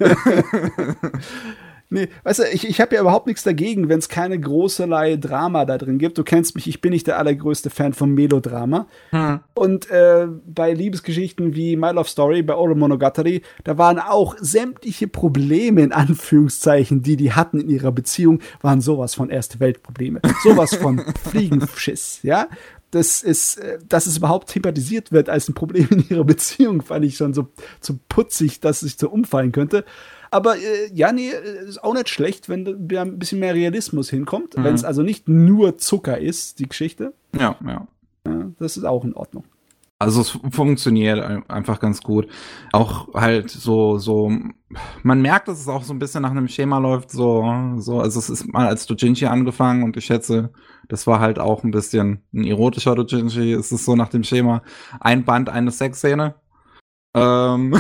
[1.90, 5.66] nee, weißt du, ich, ich habe ja überhaupt nichts dagegen, wenn es keine großerlei Drama
[5.66, 6.18] da drin gibt.
[6.18, 8.88] Du kennst mich, ich bin nicht der allergrößte Fan vom Melodrama.
[9.12, 9.40] Hm.
[9.54, 15.08] Und äh, bei Liebesgeschichten wie My Love Story, bei Oro Monogatari, da waren auch sämtliche
[15.08, 20.22] Probleme, in Anführungszeichen, die die hatten in ihrer Beziehung, waren sowas von Erste Weltprobleme.
[20.44, 22.48] Sowas von Fliegenschiss, ja.
[22.92, 27.04] Das ist, äh, dass es überhaupt thematisiert wird als ein Problem in ihrer Beziehung, fand
[27.06, 27.50] ich schon so,
[27.82, 29.84] so putzig, dass es so umfallen könnte.
[30.32, 34.10] Aber äh, ja, nee, äh, ist auch nicht schlecht, wenn da ein bisschen mehr Realismus
[34.10, 34.56] hinkommt.
[34.58, 37.14] Wenn es also nicht nur Zucker ist, die Geschichte.
[37.38, 37.88] Ja, ja.
[38.28, 39.46] Ja, das ist auch in Ordnung.
[40.00, 42.28] Also es funktioniert ein- einfach ganz gut.
[42.72, 44.32] Auch halt so, so,
[45.02, 47.44] man merkt, dass es auch so ein bisschen nach einem Schema läuft, so,
[47.78, 50.52] so, also es ist mal als Dojinshi angefangen und ich schätze,
[50.88, 53.54] das war halt auch ein bisschen ein erotischer Dojinshi.
[53.54, 54.62] Es ist so nach dem Schema
[55.00, 56.36] ein Band, eine Sexszene.
[57.14, 57.80] Ähm,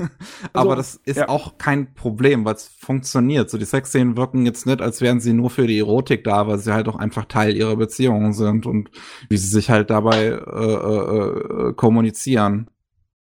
[0.52, 1.28] aber das ist ja.
[1.28, 3.50] auch kein Problem, weil es funktioniert.
[3.50, 6.58] So die Sexszenen wirken jetzt nicht, als wären sie nur für die Erotik da, weil
[6.58, 8.90] sie halt auch einfach Teil ihrer Beziehung sind und
[9.28, 12.68] wie sie sich halt dabei äh, äh, äh, kommunizieren.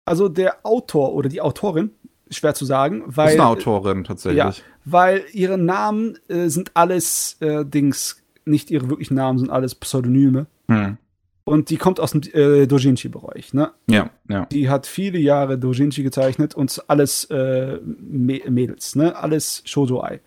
[0.04, 1.92] Also der Autor oder die Autorin,
[2.30, 4.38] schwer zu sagen, weil, ist eine Autorin tatsächlich.
[4.38, 4.52] ja,
[4.84, 10.46] weil ihre Namen äh, sind alles äh, Dings, nicht ihre wirklichen Namen, sind alles Pseudonyme.
[10.68, 10.98] Hm.
[11.46, 13.52] Und die kommt aus dem äh, Dojinshi-Bereich.
[13.52, 13.72] Ne?
[13.88, 14.46] Ja, ja.
[14.46, 19.14] Die hat viele Jahre Dojinshi gezeichnet und alles äh, Mä- Mädels, ne?
[19.14, 20.20] alles Shoujo-Ai.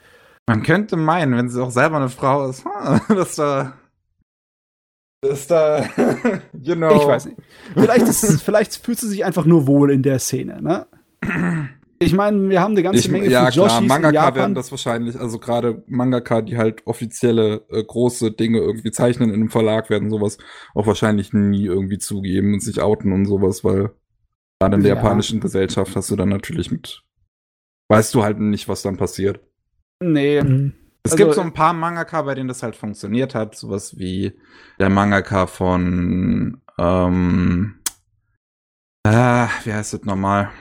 [0.48, 2.64] Man könnte meinen, wenn sie auch selber eine Frau ist,
[3.10, 3.74] dass da.
[5.22, 5.90] Dass da.
[6.62, 6.96] you know.
[6.96, 7.38] Ich weiß nicht.
[7.74, 10.62] Vielleicht, ist, vielleicht fühlt sie sich einfach nur wohl in der Szene.
[10.62, 10.86] Ne?
[12.00, 14.36] Ich meine, wir haben eine ganze Ich, Menge ja, Fujoshis klar, in Mangaka Japan.
[14.36, 19.36] werden das wahrscheinlich, also gerade Mangaka, die halt offizielle äh, große Dinge irgendwie zeichnen in
[19.36, 20.38] einem Verlag, werden sowas
[20.76, 23.92] auch wahrscheinlich nie irgendwie zugeben und sich outen und sowas, weil
[24.62, 24.96] gerade in der Ja.
[24.96, 27.04] japanischen Gesellschaft hast du dann natürlich mit,
[27.90, 29.42] weißt du halt nicht, was dann passiert.
[30.04, 30.38] Nee,
[31.04, 34.34] Es Also, gibt so ein paar Mangaka, bei denen das halt funktioniert hat, sowas wie
[34.80, 37.80] der Mangaka von, ähm,
[39.06, 40.52] ah, wie heißt das nochmal?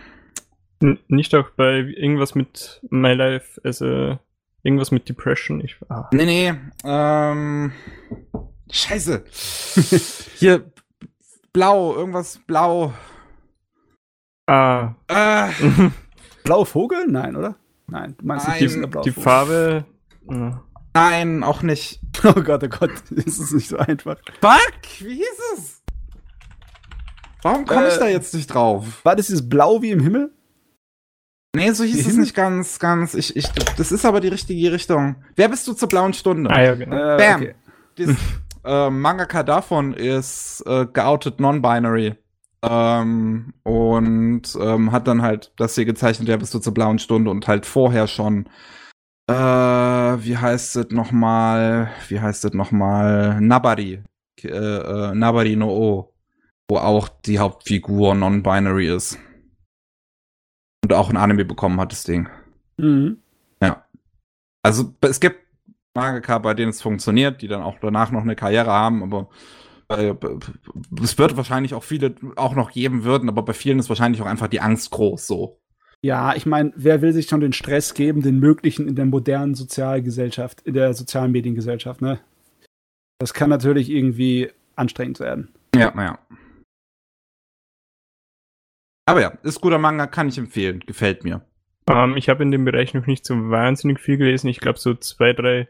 [0.80, 4.18] N nicht auch bei irgendwas mit My Life, also
[4.62, 5.60] irgendwas mit Depression.
[5.62, 6.08] Ich, ah.
[6.12, 7.72] Nee, nee, ähm,
[8.70, 9.24] scheiße.
[10.36, 10.70] Hier,
[11.52, 12.92] blau, irgendwas blau.
[14.46, 14.94] ah.
[15.08, 15.48] Ah,
[16.44, 17.06] Blauer Vogel?
[17.08, 17.56] Nein, oder?
[17.88, 19.12] Nein, du meinst Nein, nicht Die Vogel.
[19.12, 19.84] Farbe.
[20.28, 20.60] ah.
[20.94, 22.00] nein, auch nicht.
[22.24, 24.16] Oh Gott, oh Gott, ist es nicht so einfach.
[24.40, 25.82] Fuck, wie hieß es?
[27.42, 29.04] Warum komme ich Äh, da jetzt nicht drauf?
[29.04, 30.32] War das dieses Blau wie im Himmel?
[31.56, 33.14] Nee, so hieß es nicht ganz, ganz.
[33.14, 35.16] Ich, ich, das ist aber die richtige Richtung.
[35.36, 36.50] Wer bist du zur blauen Stunde?
[36.50, 36.96] ah ja, genau.
[36.96, 37.40] Äh, Bam.
[37.40, 37.54] okay.
[37.96, 38.16] Das
[38.64, 42.14] äh, Mangaka davon ist äh, geoutet non-binary.
[42.62, 47.30] Ähm, und ähm, hat dann halt das hier gezeichnet, ja, bist du zur blauen Stunde
[47.30, 48.48] und halt vorher schon.
[49.28, 51.90] Äh, wie heißt es nochmal?
[52.08, 53.40] Wie heißt es nochmal?
[53.40, 54.02] Nabari.
[54.42, 56.12] Äh, äh, Nabari no O.
[56.68, 59.18] Wo auch die Hauptfigur non-binary ist.
[60.86, 62.28] Und auch ein Anime bekommen hat, das Ding.
[62.76, 63.18] Mhm.
[64.66, 65.38] Also es gibt
[65.94, 69.28] Mangaka, bei denen es funktioniert, die dann auch danach noch eine Karriere haben, aber
[69.88, 70.12] äh,
[71.00, 74.26] es wird wahrscheinlich auch viele auch noch geben würden, aber bei vielen ist wahrscheinlich auch
[74.26, 75.60] einfach die Angst groß so.
[76.02, 79.54] Ja, ich meine, wer will sich schon den Stress geben, den möglichen in der modernen
[79.54, 82.18] Sozialgesellschaft, in der sozialen Mediengesellschaft, ne?
[83.20, 85.54] Das kann natürlich irgendwie anstrengend werden.
[85.76, 86.18] Ja, naja.
[89.06, 91.42] Aber ja, ist guter Manga, kann ich empfehlen, gefällt mir.
[91.88, 94.48] Ähm, ich habe in dem Bereich noch nicht so wahnsinnig viel gelesen.
[94.48, 95.68] Ich glaube, so zwei, drei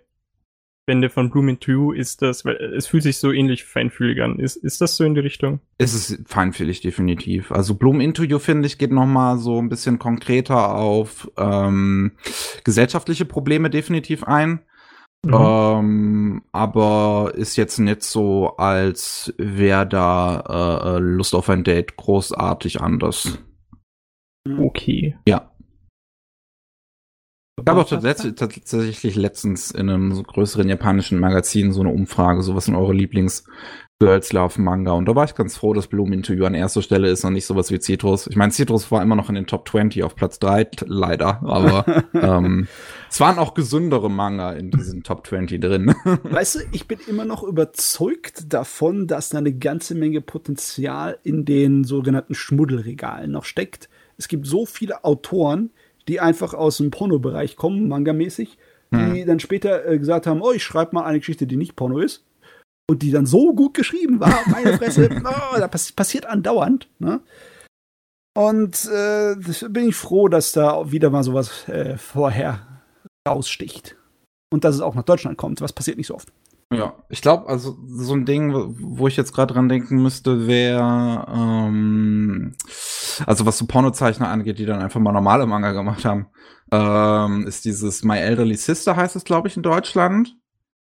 [0.86, 4.38] Bände von Bloom into You ist das, weil es fühlt sich so ähnlich feinfühlig an.
[4.38, 5.60] Ist, ist das so in die Richtung?
[5.78, 7.52] Ist es feinfühlig, definitiv.
[7.52, 12.12] Also Bloom Into You, finde ich, geht noch mal so ein bisschen konkreter auf ähm,
[12.64, 14.60] gesellschaftliche Probleme definitiv ein.
[15.24, 15.34] Mhm.
[15.34, 21.96] Ähm, aber ist jetzt nicht so, als wäre da äh, äh, Lust auf ein Date
[21.96, 23.38] großartig anders.
[24.58, 25.16] Okay.
[25.26, 25.50] Ja.
[27.58, 32.42] Ich habe auch tatsächlich, tatsächlich letztens in einem so größeren japanischen Magazin so eine Umfrage,
[32.42, 33.44] so was sind eure Lieblings
[33.98, 34.92] Girls Love Manga.
[34.92, 37.32] Und da war ich ganz froh, dass Bloom Into You an erster Stelle ist und
[37.32, 38.26] nicht sowas wie Citrus.
[38.26, 41.40] Ich meine, Citrus war immer noch in den Top 20 auf Platz 3, leider.
[41.42, 42.68] Aber ähm,
[43.16, 45.94] es waren auch gesündere Manga in diesen Top 20 drin.
[46.24, 51.46] Weißt du, ich bin immer noch überzeugt davon, dass da eine ganze Menge Potenzial in
[51.46, 53.88] den sogenannten Schmuddelregalen noch steckt.
[54.18, 55.70] Es gibt so viele Autoren,
[56.08, 58.58] die einfach aus dem Pornobereich kommen, mangamäßig,
[58.92, 62.00] die dann später äh, gesagt haben, oh, ich schreibe mal eine Geschichte, die nicht Porno
[62.00, 62.22] ist.
[62.86, 66.90] Und die dann so gut geschrieben war, meine Fresse, oh, da pass passiert andauernd.
[66.98, 67.20] Ne?
[68.34, 69.36] Und äh,
[69.70, 72.75] bin ich froh, dass da wieder mal sowas äh, vorher
[73.26, 73.96] raussticht.
[74.50, 75.60] Und dass es auch nach Deutschland kommt.
[75.60, 76.32] Was passiert nicht so oft.
[76.72, 81.26] Ja, ich glaube, also so ein Ding, wo ich jetzt gerade dran denken müsste, wäre,
[81.32, 82.56] ähm,
[83.24, 86.26] also was so Pornozeichner angeht, die dann einfach mal normale Manga gemacht haben,
[86.72, 90.36] ähm, ist dieses My Elderly Sister heißt es, glaube ich, in Deutschland.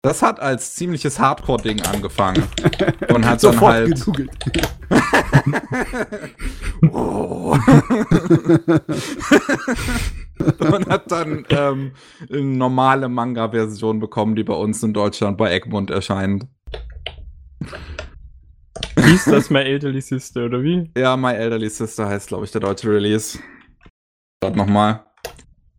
[0.01, 2.43] Das hat als ziemliches Hardcore-Ding angefangen
[3.13, 4.31] und hat dann halt gegoogelt.
[6.91, 7.57] oh.
[10.59, 11.91] und hat dann ähm,
[12.29, 16.47] eine normale Manga-Version bekommen, die bei uns in Deutschland bei Egmont erscheint.
[18.97, 20.89] Hieß das My Elderly Sister, oder wie?
[20.97, 23.39] Ja, My Elderly Sister heißt, glaube ich, der deutsche Release.
[24.41, 25.05] Dort nochmal.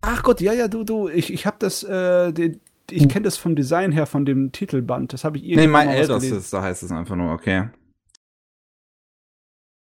[0.02, 3.36] Ach Gott, ja, ja, du, du, ich, ich habe das, äh, die, ich kenne das
[3.36, 5.12] vom Design her, von dem Titelband.
[5.12, 6.20] Das habe ich Nee, irgendwann My Elder.
[6.20, 7.68] Sister heißt es einfach nur, okay.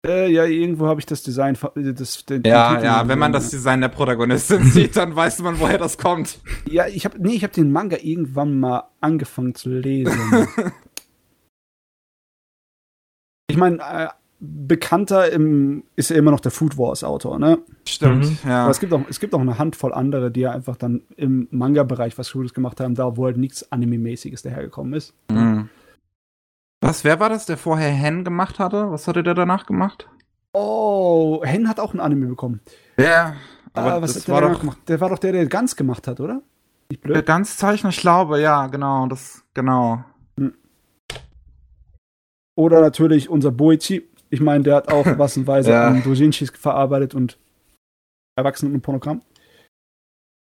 [0.07, 3.19] Äh, ja, irgendwo habe ich das Design, äh, das, den, den Ja, Titel ja, wenn
[3.19, 6.39] man das Design der Protagonistin sieht, dann weiß man, woher das kommt.
[6.71, 10.47] Ja, ich habe, nee, ich habe den Manga irgendwann mal angefangen zu lesen.
[13.51, 14.09] ich meine, äh,
[14.41, 17.59] bekannter im, ist ja immer noch der Food Wars Autor, ne?
[17.85, 18.39] Stimmt, Mhm.
[18.49, 18.63] ja.
[18.63, 21.49] Aber es gibt auch, es gibt auch eine Handvoll andere, die ja einfach dann im
[21.51, 25.13] Manga-Bereich was Cooles gemacht haben, da wo halt nichts Anime-mäßiges dahergekommen ist.
[25.29, 25.69] Mhm.
[26.81, 28.91] Was, wer war das, der vorher Hen gemacht hatte?
[28.91, 30.09] Was hatte der danach gemacht?
[30.53, 32.61] Oh, Hen hat auch ein Anime bekommen.
[32.97, 33.35] Ja,
[33.73, 34.79] aber Ah, was das hat der war danach doch gemacht?
[34.89, 36.43] Der war doch der, der ganz gemacht hat, oder?
[36.91, 37.27] Nicht der blöd.
[37.27, 40.05] Ganzzeichner, ich glaube, ja, genau, das, genau.
[42.57, 44.09] Oder natürlich unser Boichi.
[44.31, 45.89] Ich meine, der hat auch massenweise Ja.
[45.89, 47.39] an Dojinshis verarbeitet und
[48.37, 49.23] Erwachsenen und Pornogramm.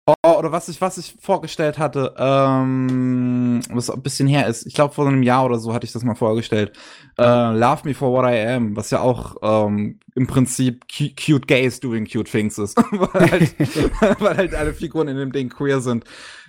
[0.05, 4.65] Oh, oder was ich, was ich vorgestellt hatte, ähm, was ein bisschen her ist.
[4.65, 6.73] Ich glaube, vor einem Jahr oder so hatte ich das mal vorgestellt.
[7.17, 11.47] Äh, Love Me for What I Am, was ja auch ähm, im Prinzip cu- cute
[11.47, 12.75] gays doing cute things ist.
[12.91, 13.55] weil, halt,
[14.19, 16.03] weil halt alle Figuren in dem Ding queer sind.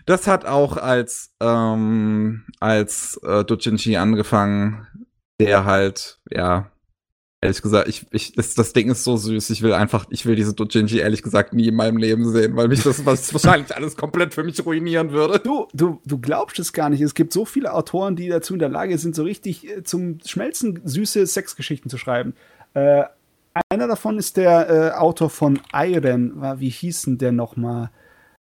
[0.05, 4.84] Das hat auch als, ähm, als äh, Dojinshi angefangen,
[5.39, 6.73] der halt, ja,
[7.44, 9.50] ehrlich gesagt, ich, ich, das, das Ding ist so süß.
[9.50, 12.68] Ich will einfach, ich will diese Dojinshi ehrlich gesagt nie in meinem Leben sehen, weil
[12.68, 15.39] mich das was wahrscheinlich alles komplett für mich ruinieren würde.
[15.40, 17.02] Du, du, du glaubst es gar nicht.
[17.02, 20.18] Es gibt so viele Autoren, die dazu in der Lage sind, so richtig äh, zum
[20.24, 22.34] Schmelzen süße Sexgeschichten zu schreiben.
[22.73, 23.05] Äh,
[23.68, 26.32] einer davon ist der äh, Autor von Iron.
[26.58, 27.90] Wie hieß denn der nochmal?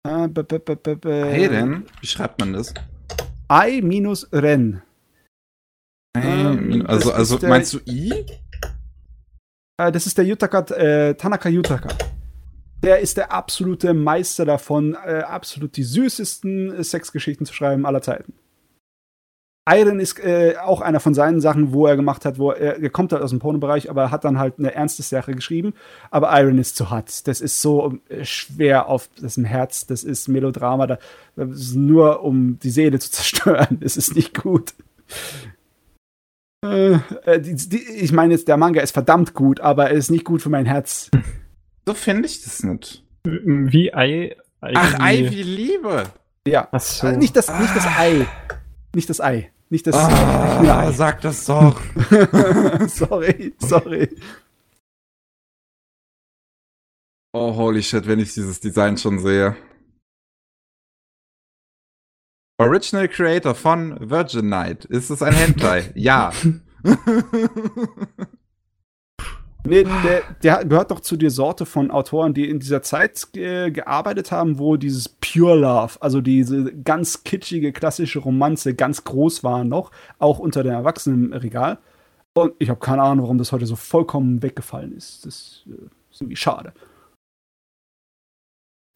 [0.08, 1.86] Äh, denn?
[2.00, 2.74] Wie schreibt man das?
[3.52, 4.82] I minus Ren.
[6.16, 8.26] Ähm, also, also meinst du I?
[9.78, 11.90] Äh, das ist der Yutaka, äh, Tanaka Yutaka.
[12.84, 18.34] Der ist der absolute Meister davon, äh, absolut die süßesten Sexgeschichten zu schreiben aller Zeiten.
[19.68, 22.90] Iron ist äh, auch einer von seinen Sachen, wo er gemacht hat, wo er, er
[22.92, 25.74] kommt halt aus dem Pornobereich, aber hat dann halt eine ernste Sache geschrieben.
[26.12, 27.28] Aber Iron ist zu hart.
[27.28, 29.88] Das ist so äh, schwer auf das Herz.
[29.88, 30.86] Das ist Melodrama.
[30.86, 31.00] Da,
[31.36, 33.80] das ist nur um die Seele zu zerstören.
[33.80, 34.76] Das ist nicht gut.
[36.66, 36.94] Äh,
[37.26, 40.26] äh, die, die, ich meine jetzt, der Manga ist verdammt gut, aber er ist nicht
[40.26, 41.10] gut für mein Herz.
[41.86, 43.04] So finde ich das nicht.
[43.24, 44.36] Wie Ei.
[44.62, 46.04] Ach, Ei wie Liebe.
[46.48, 46.68] Ja.
[46.72, 47.08] Ach so.
[47.08, 48.28] Äh, nicht, das, nicht das Ei.
[48.96, 49.52] Nicht das Ei.
[49.70, 49.96] Nicht das.
[49.96, 50.92] Ah, Ja.
[50.92, 51.80] sag das doch.
[52.88, 54.10] sorry, sorry.
[57.34, 59.56] Oh, holy shit, wenn ich dieses Design schon sehe.
[62.58, 64.86] Original Creator von Virgin Knight.
[64.86, 65.92] Ist es ein Hentai?
[65.96, 66.32] ja.
[69.68, 73.72] Nee, der, der gehört doch zu der Sorte von Autoren, die in dieser Zeit äh,
[73.72, 79.64] gearbeitet haben, wo dieses Pure Love, also diese ganz kitschige, klassische Romanze ganz groß war
[79.64, 81.80] noch, auch unter den Erwachsenen im Regal.
[82.36, 85.26] Und ich habe keine Ahnung, warum das heute so vollkommen weggefallen ist.
[85.26, 85.72] Das äh,
[86.12, 86.72] ist irgendwie schade.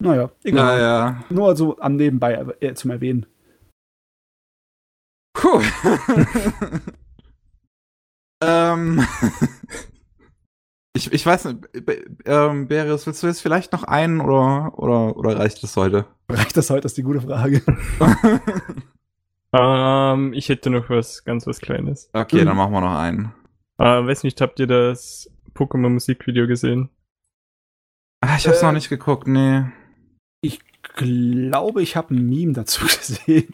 [0.00, 0.78] Naja, egal.
[0.78, 1.24] Naja.
[1.30, 3.26] Nur so am Nebenbei äh, zum Erwähnen.
[5.32, 5.62] Puh.
[8.42, 9.06] ähm.
[10.92, 11.58] Ich, ich weiß nicht,
[12.24, 16.06] ähm, Beris, willst du jetzt vielleicht noch einen oder, oder, oder reicht das heute?
[16.28, 16.80] Reicht das heute?
[16.82, 17.62] Das ist die gute Frage.
[18.00, 18.40] Ähm,
[19.52, 22.08] Ähm, ich hätte noch was, ganz was Kleines.
[22.12, 22.46] Okay, Mhm.
[22.46, 23.34] dann machen wir noch einen.
[23.78, 26.88] Äh, weiß nicht, habt ihr das Pokémon Musikvideo gesehen?
[28.20, 29.64] Ah, ich hab's Äh, noch nicht geguckt, nee.
[30.40, 33.52] Ich glaube, ich habe ein Meme dazu gesehen.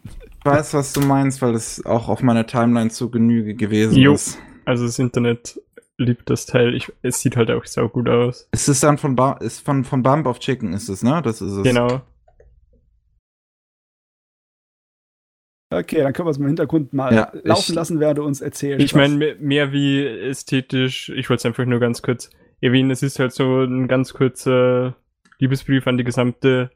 [0.52, 4.14] Ich weiß, was du meinst, weil es auch auf meiner Timeline zu Genüge gewesen Jo.
[4.14, 4.38] ist.
[4.64, 5.60] Also das Internet
[5.98, 6.74] liebt das Teil.
[6.74, 8.48] Ich, es sieht halt auch sau gut aus.
[8.52, 11.20] Ist es dann von, ba ist von, von Bump of Chicken, ist es, ne?
[11.22, 11.62] Das ist es.
[11.64, 12.00] Genau.
[15.72, 18.40] Okay, dann können wir es im Hintergrund mal Ja, laufen ich- lassen, während du uns
[18.40, 18.84] erzählst.
[18.84, 23.02] Ich meine, mehr, mehr wie ästhetisch, ich wollte es einfach nur ganz kurz erwähnen, es
[23.02, 24.96] ist halt so ein ganz kurzer
[25.38, 26.70] Liebesbrief an die gesamte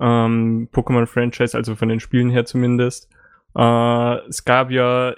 [0.00, 3.08] ähm, Pokémon-Franchise, also von den Spielen her zumindest.
[3.56, 5.14] Äh, es gab ja,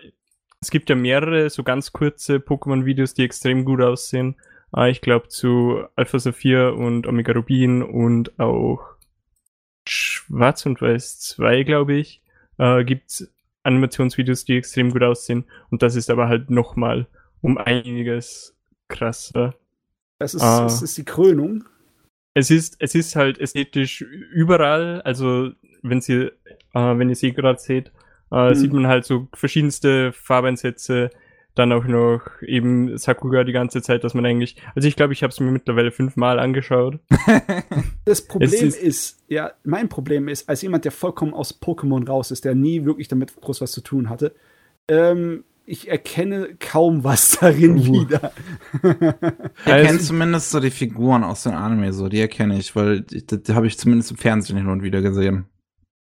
[0.61, 4.37] es gibt ja mehrere so ganz kurze Pokémon-Videos, die extrem gut aussehen.
[4.77, 8.81] Äh, ich glaube zu Alpha Saphir und Omega Rubin und auch
[9.87, 12.23] Schwarz und Weiß 2, glaube ich,
[12.59, 13.33] äh, gibt's
[13.63, 15.45] Animationsvideos, die extrem gut aussehen.
[15.71, 17.07] Und das ist aber halt nochmal
[17.41, 18.57] um einiges
[18.89, 19.55] krasser.
[20.19, 20.63] das ist, Ah.
[20.63, 21.65] das ist die Krönung.
[22.35, 25.01] Es ist, es ist halt ästhetisch überall.
[25.03, 25.51] Also,
[25.83, 26.31] wenn sie, äh,
[26.75, 27.91] wenn ihr sie gerade seht,
[28.31, 28.55] äh, Mhm.
[28.55, 31.11] sieht man halt so verschiedenste Farbeinsätze.
[31.55, 34.63] Dann auch noch eben Sakuga die ganze Zeit, dass man eigentlich.
[34.77, 37.01] Also ich glaube, ich habe es mir mittlerweile fünfmal angeschaut.
[38.05, 42.31] Das Problem ist, ist- ja, mein Problem ist, als jemand, der vollkommen aus Pokémon raus
[42.31, 44.35] ist, der nie wirklich damit groß was zu tun hatte,
[44.89, 47.93] ähm, ich erkenne kaum was darin Uh.
[48.03, 48.33] wieder.
[48.83, 48.85] Ich
[49.67, 53.25] erkenne Also- zumindest so die Figuren aus den Anime, so, die erkenne ich, weil die,
[53.27, 55.47] die, habe ich zumindest im Fernsehen hin und wieder gesehen.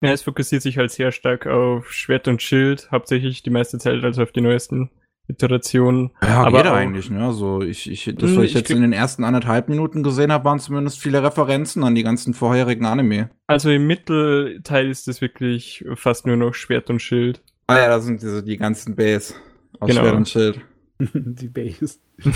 [0.02, 4.04] Ja, es fokussiert sich halt sehr stark auf Schwert und Schild, hauptsächlich die meiste Zeit,
[4.04, 4.90] also auf die neuesten
[5.28, 6.12] Iterationen.
[6.22, 7.32] Ja, Aber geht auch- eigentlich, ne?
[7.34, 10.32] So, ich, ich, das, Hm, was ich ich jetzt in den ersten anderthalb Minuten gesehen
[10.32, 13.30] habe, waren zumindest viele Referenzen an die ganzen vorherigen Anime.
[13.48, 17.42] Also im Mittelteil ist es wirklich fast nur noch Schwert und Schild.
[17.68, 19.34] Ah ja, da sind diese, die ganzen Base
[19.80, 20.02] aus Genau.
[20.02, 20.62] Schwert und Schild.
[21.00, 22.00] die Base.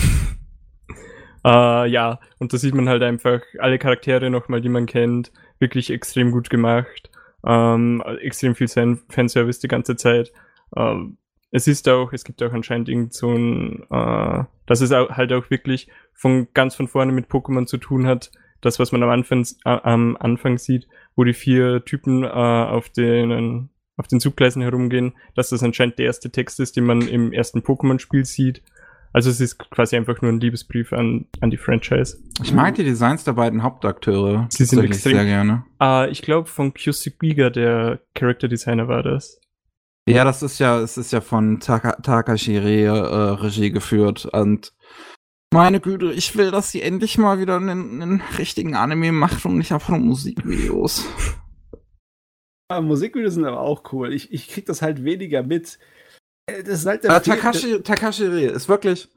[1.46, 5.90] Äh, ja, und da sieht man halt einfach alle Charaktere nochmal, die man kennt, wirklich
[5.90, 7.10] extrem gut gemacht.
[7.46, 10.34] Ähm, extrem viel Fan Fanservice die ganze Zeit.
[10.76, 11.18] Ähm,
[11.52, 15.32] es ist auch, es gibt auch anscheinend irgend so ein, äh, dass es auch, halt
[15.32, 18.32] auch wirklich von ganz von vorne mit Pokémon zu tun hat.
[18.62, 22.90] Das, was man am Anfang, äh, am Anfang sieht, wo die vier Typen äh, auf
[22.90, 23.70] den
[24.00, 27.60] auf den Zuggleisen herumgehen, dass das anscheinend der erste Text ist, den man im ersten
[27.60, 28.64] Pokémon-Spiel sieht.
[29.12, 32.18] Also es ist quasi einfach nur ein Liebesbrief an, an die Franchise.
[32.42, 34.48] Ich mag die Designs der beiden Hauptakteure.
[34.52, 35.66] Sie sind extrem- sehr gerne.
[35.82, 39.42] Äh, ich glaube, von Kyusugiga, der Character Designer, war das.
[40.08, 44.74] Ja, das ist ja, es ist ja von Taka, Takashi Rie, äh, Regie geführt und
[45.52, 49.58] meine Güte, ich will, dass sie endlich mal wieder einen, einen richtigen Anime macht und
[49.58, 51.06] nicht einfach nur Musikvideos.
[52.80, 54.14] Musikvideos sind aber auch cool.
[54.14, 55.80] Ich, ich krieg das halt weniger mit.
[56.46, 59.10] Äh, Das ist halt der Äh, Fehl- Takashi, Takashi Rie ist wirklich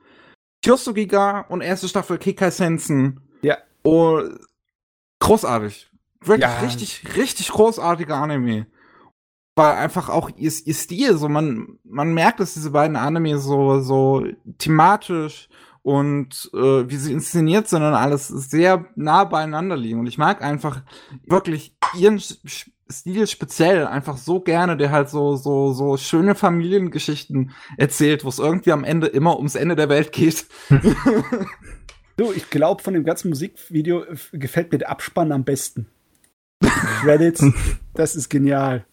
[0.64, 3.20] Kyosugiga und erste Staffel Kikai Sensen.
[3.42, 3.58] Ja.
[3.82, 4.22] Oh,
[5.20, 5.90] großartig.
[6.20, 6.60] Wirklich Ja.
[6.60, 8.66] richtig, richtig großartiger Anime.
[9.54, 13.80] Weil einfach auch ihr, ihr Stil, so man, man merkt, dass diese beiden Anime so,
[13.80, 14.24] so
[14.56, 15.48] thematisch
[15.82, 19.98] und äh, wie sie inszeniert sind und alles sehr nah beieinander liegen.
[19.98, 20.80] Und ich mag einfach
[21.26, 22.22] wirklich ihren
[22.90, 28.38] Stil speziell einfach so gerne, der halt so, so, so schöne Familiengeschichten erzählt, wo es
[28.38, 30.46] irgendwie am Ende immer ums Ende der Welt geht.
[32.18, 35.86] Du, ich glaube, von dem ganzen Musikvideo äh, gefällt mir der Abspann am besten.
[37.00, 37.42] Credits,
[37.94, 38.84] das ist genial.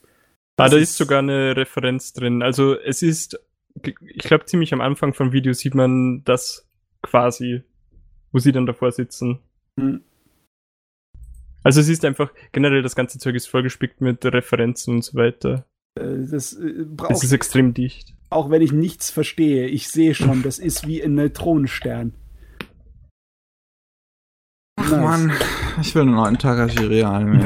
[0.56, 2.42] Ah, Das da ist- ist sogar eine Referenz drin.
[2.42, 3.38] Also es ist,
[3.84, 6.66] ich glaube, ziemlich am Anfang vom Video sieht man das
[7.02, 7.62] quasi,
[8.32, 9.40] wo sie dann davor sitzen.
[9.78, 10.02] Hm.
[11.64, 15.66] Also es ist einfach, generell das ganze Zeug ist vollgespickt mit Referenzen und so weiter.
[15.96, 18.14] Äh, Das äh, Es braucht, ist extrem dicht.
[18.30, 22.14] auch wenn ich nichts verstehe, ich sehe schon, das ist wie ein Neutronenstern.
[24.78, 25.02] Ach Nice.
[25.02, 25.34] Mann,
[25.82, 27.46] ich will einen neuen Takashi Rie Anime.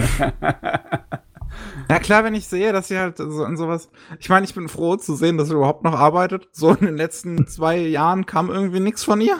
[1.89, 3.89] Ja klar, wenn ich sehe, dass sie halt so an sowas.
[4.19, 6.47] Ich meine, ich bin froh zu sehen, dass sie überhaupt noch arbeitet.
[6.51, 9.37] So in den letzten zwei Jahren kam irgendwie nichts von ihr.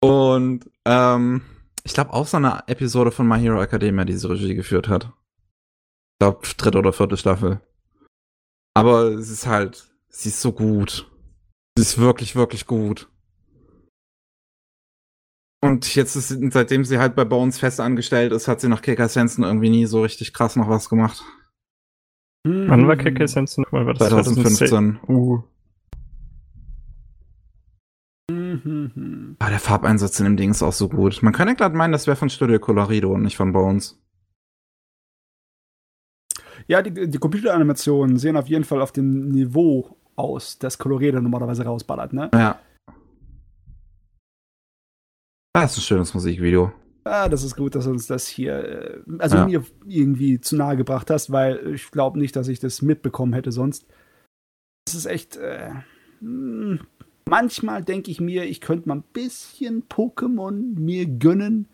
[0.00, 1.42] Und ähm,
[1.88, 5.04] ich glaube auch so eine Episode von My Hero Academia, die sie Regie geführt hat.
[5.06, 7.60] Ich glaube, dritte oder vierte Staffel.
[8.76, 11.10] Aber es ist halt, sie ist so gut.
[11.76, 13.08] Sie ist wirklich, wirklich gut.
[15.60, 18.82] Und jetzt ist, sie- seitdem sie halt bei Bones fest angestellt ist, hat sie nach
[18.82, 21.24] Keka Sensen irgendwie nie so richtig krass noch was gemacht.
[22.44, 23.86] Wann war Keke Sense nochmal?
[23.86, 25.00] War das 2015.
[25.08, 25.42] Uh.
[28.64, 29.36] Mhm.
[29.38, 31.22] Ah, der Farbeinsatz in dem Ding ist auch so gut.
[31.22, 34.00] Man könnte glatt meinen, das wäre von Studio Colorido und nicht von Bones.
[36.66, 41.64] Ja, die, die Computeranimationen sehen auf jeden Fall auf dem Niveau aus, das Colorado normalerweise
[41.64, 42.30] rausballert, ne?
[42.34, 42.58] Ja.
[45.54, 46.72] Das ist ein schönes Musikvideo.
[47.04, 49.46] Ah, das ist gut, dass du uns das hier, äh, also Ja.
[49.46, 53.50] mir irgendwie zu nahe gebracht hast, weil ich glaube nicht, dass ich das mitbekommen hätte
[53.50, 53.86] sonst.
[54.84, 55.70] Das ist echt, äh,
[56.20, 56.80] mh,
[57.28, 61.68] manchmal denke ich mir, ich könnte mal ein bisschen Pokémon mir gönnen,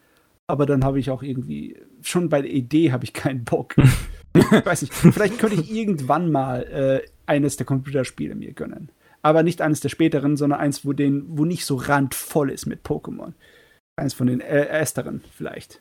[0.46, 3.76] aber dann habe ich auch irgendwie, schon bei der Idee habe ich keinen Bock.
[4.34, 8.90] ich weiß nicht, vielleicht könnte ich irgendwann mal äh, eines der Computerspiele mir gönnen.
[9.22, 12.84] Aber nicht eines der späteren, sondern eins, wo, den, wo nicht so randvoll ist mit
[12.84, 13.32] Pokémon.
[13.96, 15.80] Eins von den äh, ersteren vielleicht.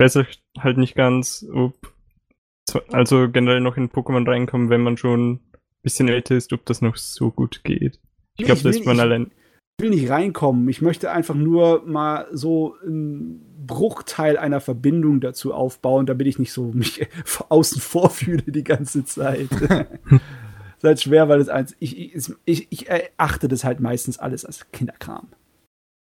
[0.00, 1.94] weiß ich halt nicht ganz, ob
[2.90, 5.40] also generell noch in Pokémon reinkommen, wenn man schon ein
[5.82, 8.00] bisschen älter ist, ob das noch so gut geht.
[8.36, 9.30] Ich glaube, Ich da will- ist man allein.
[9.78, 10.68] Ich will nicht reinkommen.
[10.68, 16.52] Ich möchte einfach nur mal so einen Bruchteil einer Verbindung dazu aufbauen, damit ich nicht
[16.52, 17.06] so mich
[17.48, 19.50] außen vor fühle die ganze Zeit.
[19.50, 22.14] ist halt schwer, weil es eins, ich,
[22.44, 25.28] ich, ich, erachte das halt meistens alles als Kinderkram.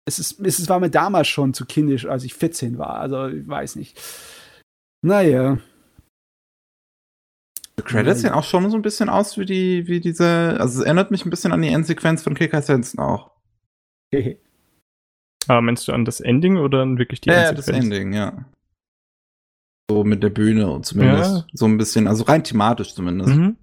[0.08, 3.00] Es, ist, es war mir damals schon zu kindisch, als ich 14 war.
[3.00, 4.00] Also, ich weiß nicht.
[5.02, 5.58] Naja.
[7.78, 8.28] Die Credits Ja.
[8.30, 11.24] sehen auch schon so ein bisschen aus wie die, wie diese, also es erinnert mich
[11.26, 13.30] ein bisschen an die Endsequenz von Kicker Sensen auch.
[15.48, 17.84] Ah, meinst du an das Ending oder an wirklich die Ja, ja, das Endsequenz?
[17.84, 18.44] Ending, ja.
[19.88, 21.46] So mit der Bühne und zumindest Ja.
[21.52, 23.32] so ein bisschen, also rein thematisch zumindest.
[23.36, 23.56] Mhm.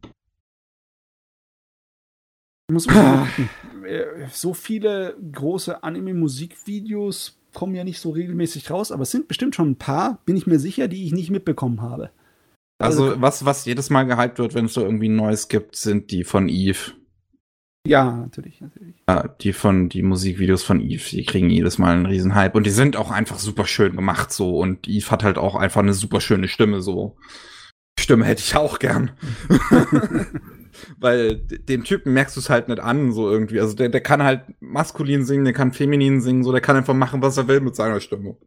[2.70, 3.28] Ich muss mal.
[3.86, 9.56] Äh, so viele große Anime-Musikvideos kommen ja nicht so regelmäßig raus, aber es sind bestimmt
[9.56, 12.10] schon ein paar, bin ich mir sicher, die ich nicht mitbekommen habe.
[12.80, 16.12] Also was, was jedes Mal gehypt wird, wenn es so irgendwie ein Neues gibt, sind
[16.12, 16.94] die von Eve.
[17.86, 19.04] Ja, natürlich, natürlich.
[19.10, 22.66] Ja, die von, die Musikvideos von Eve, die kriegen jedes Mal einen riesen Hype und
[22.66, 25.94] die sind auch einfach super schön gemacht so und Eve hat halt auch einfach eine
[25.94, 27.18] super schöne Stimme so.
[28.00, 29.12] Stimme hätte ich auch gern.
[30.98, 33.60] Weil dem Typen merkst du es halt nicht an, so irgendwie.
[33.60, 36.96] Also der, der kann halt maskulin singen, der kann feminin singen, so der kann einfach
[36.96, 38.38] machen, was er will mit seiner Stimme.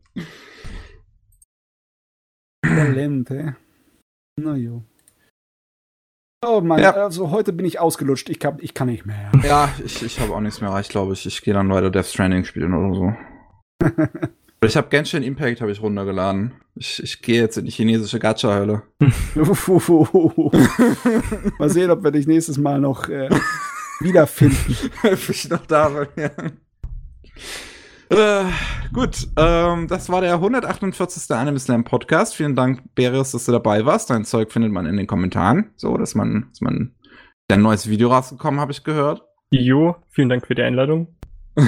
[2.62, 3.54] Talent, hä?
[4.38, 4.82] Na jo.
[6.44, 6.90] Oh Mann, Ja.
[6.92, 8.28] also heute bin ich ausgelutscht.
[8.28, 9.32] Ich kann, ich kann nicht mehr.
[9.42, 11.24] Ja, ich, ich habe auch nichts mehr erreicht, glaube ich.
[11.26, 13.14] Ich gehe dann weiter Death Stranding spielen oder so.
[14.66, 16.52] ich habe Genshin Impact habe ich runtergeladen.
[16.74, 18.82] Ich, ich gehe jetzt in die chinesische Gacha-Hölle.
[21.58, 23.30] mal sehen, ob wir dich nächstes Mal noch äh,
[24.00, 24.76] wiederfinden.
[25.02, 26.30] Ob ich noch da bin, ja.
[28.08, 28.44] Äh,
[28.92, 31.34] gut, ähm, das war der 148.
[31.34, 32.36] Anime Slam Podcast.
[32.36, 34.10] Vielen Dank, Beres, dass du dabei warst.
[34.10, 35.72] Dein Zeug findet man in den Kommentaren.
[35.76, 36.94] So, dass man, dass man
[37.50, 39.22] ein neues Video rausgekommen, habe ich gehört.
[39.50, 41.16] Jo, vielen Dank für die Einladung.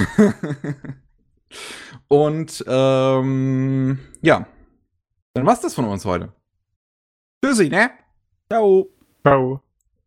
[2.07, 4.47] Und ähm, ja,
[5.33, 6.33] dann war's das von uns heute.
[7.43, 7.91] Tschüssi, ne?
[8.51, 8.89] Ciao.
[9.25, 9.68] Ciao.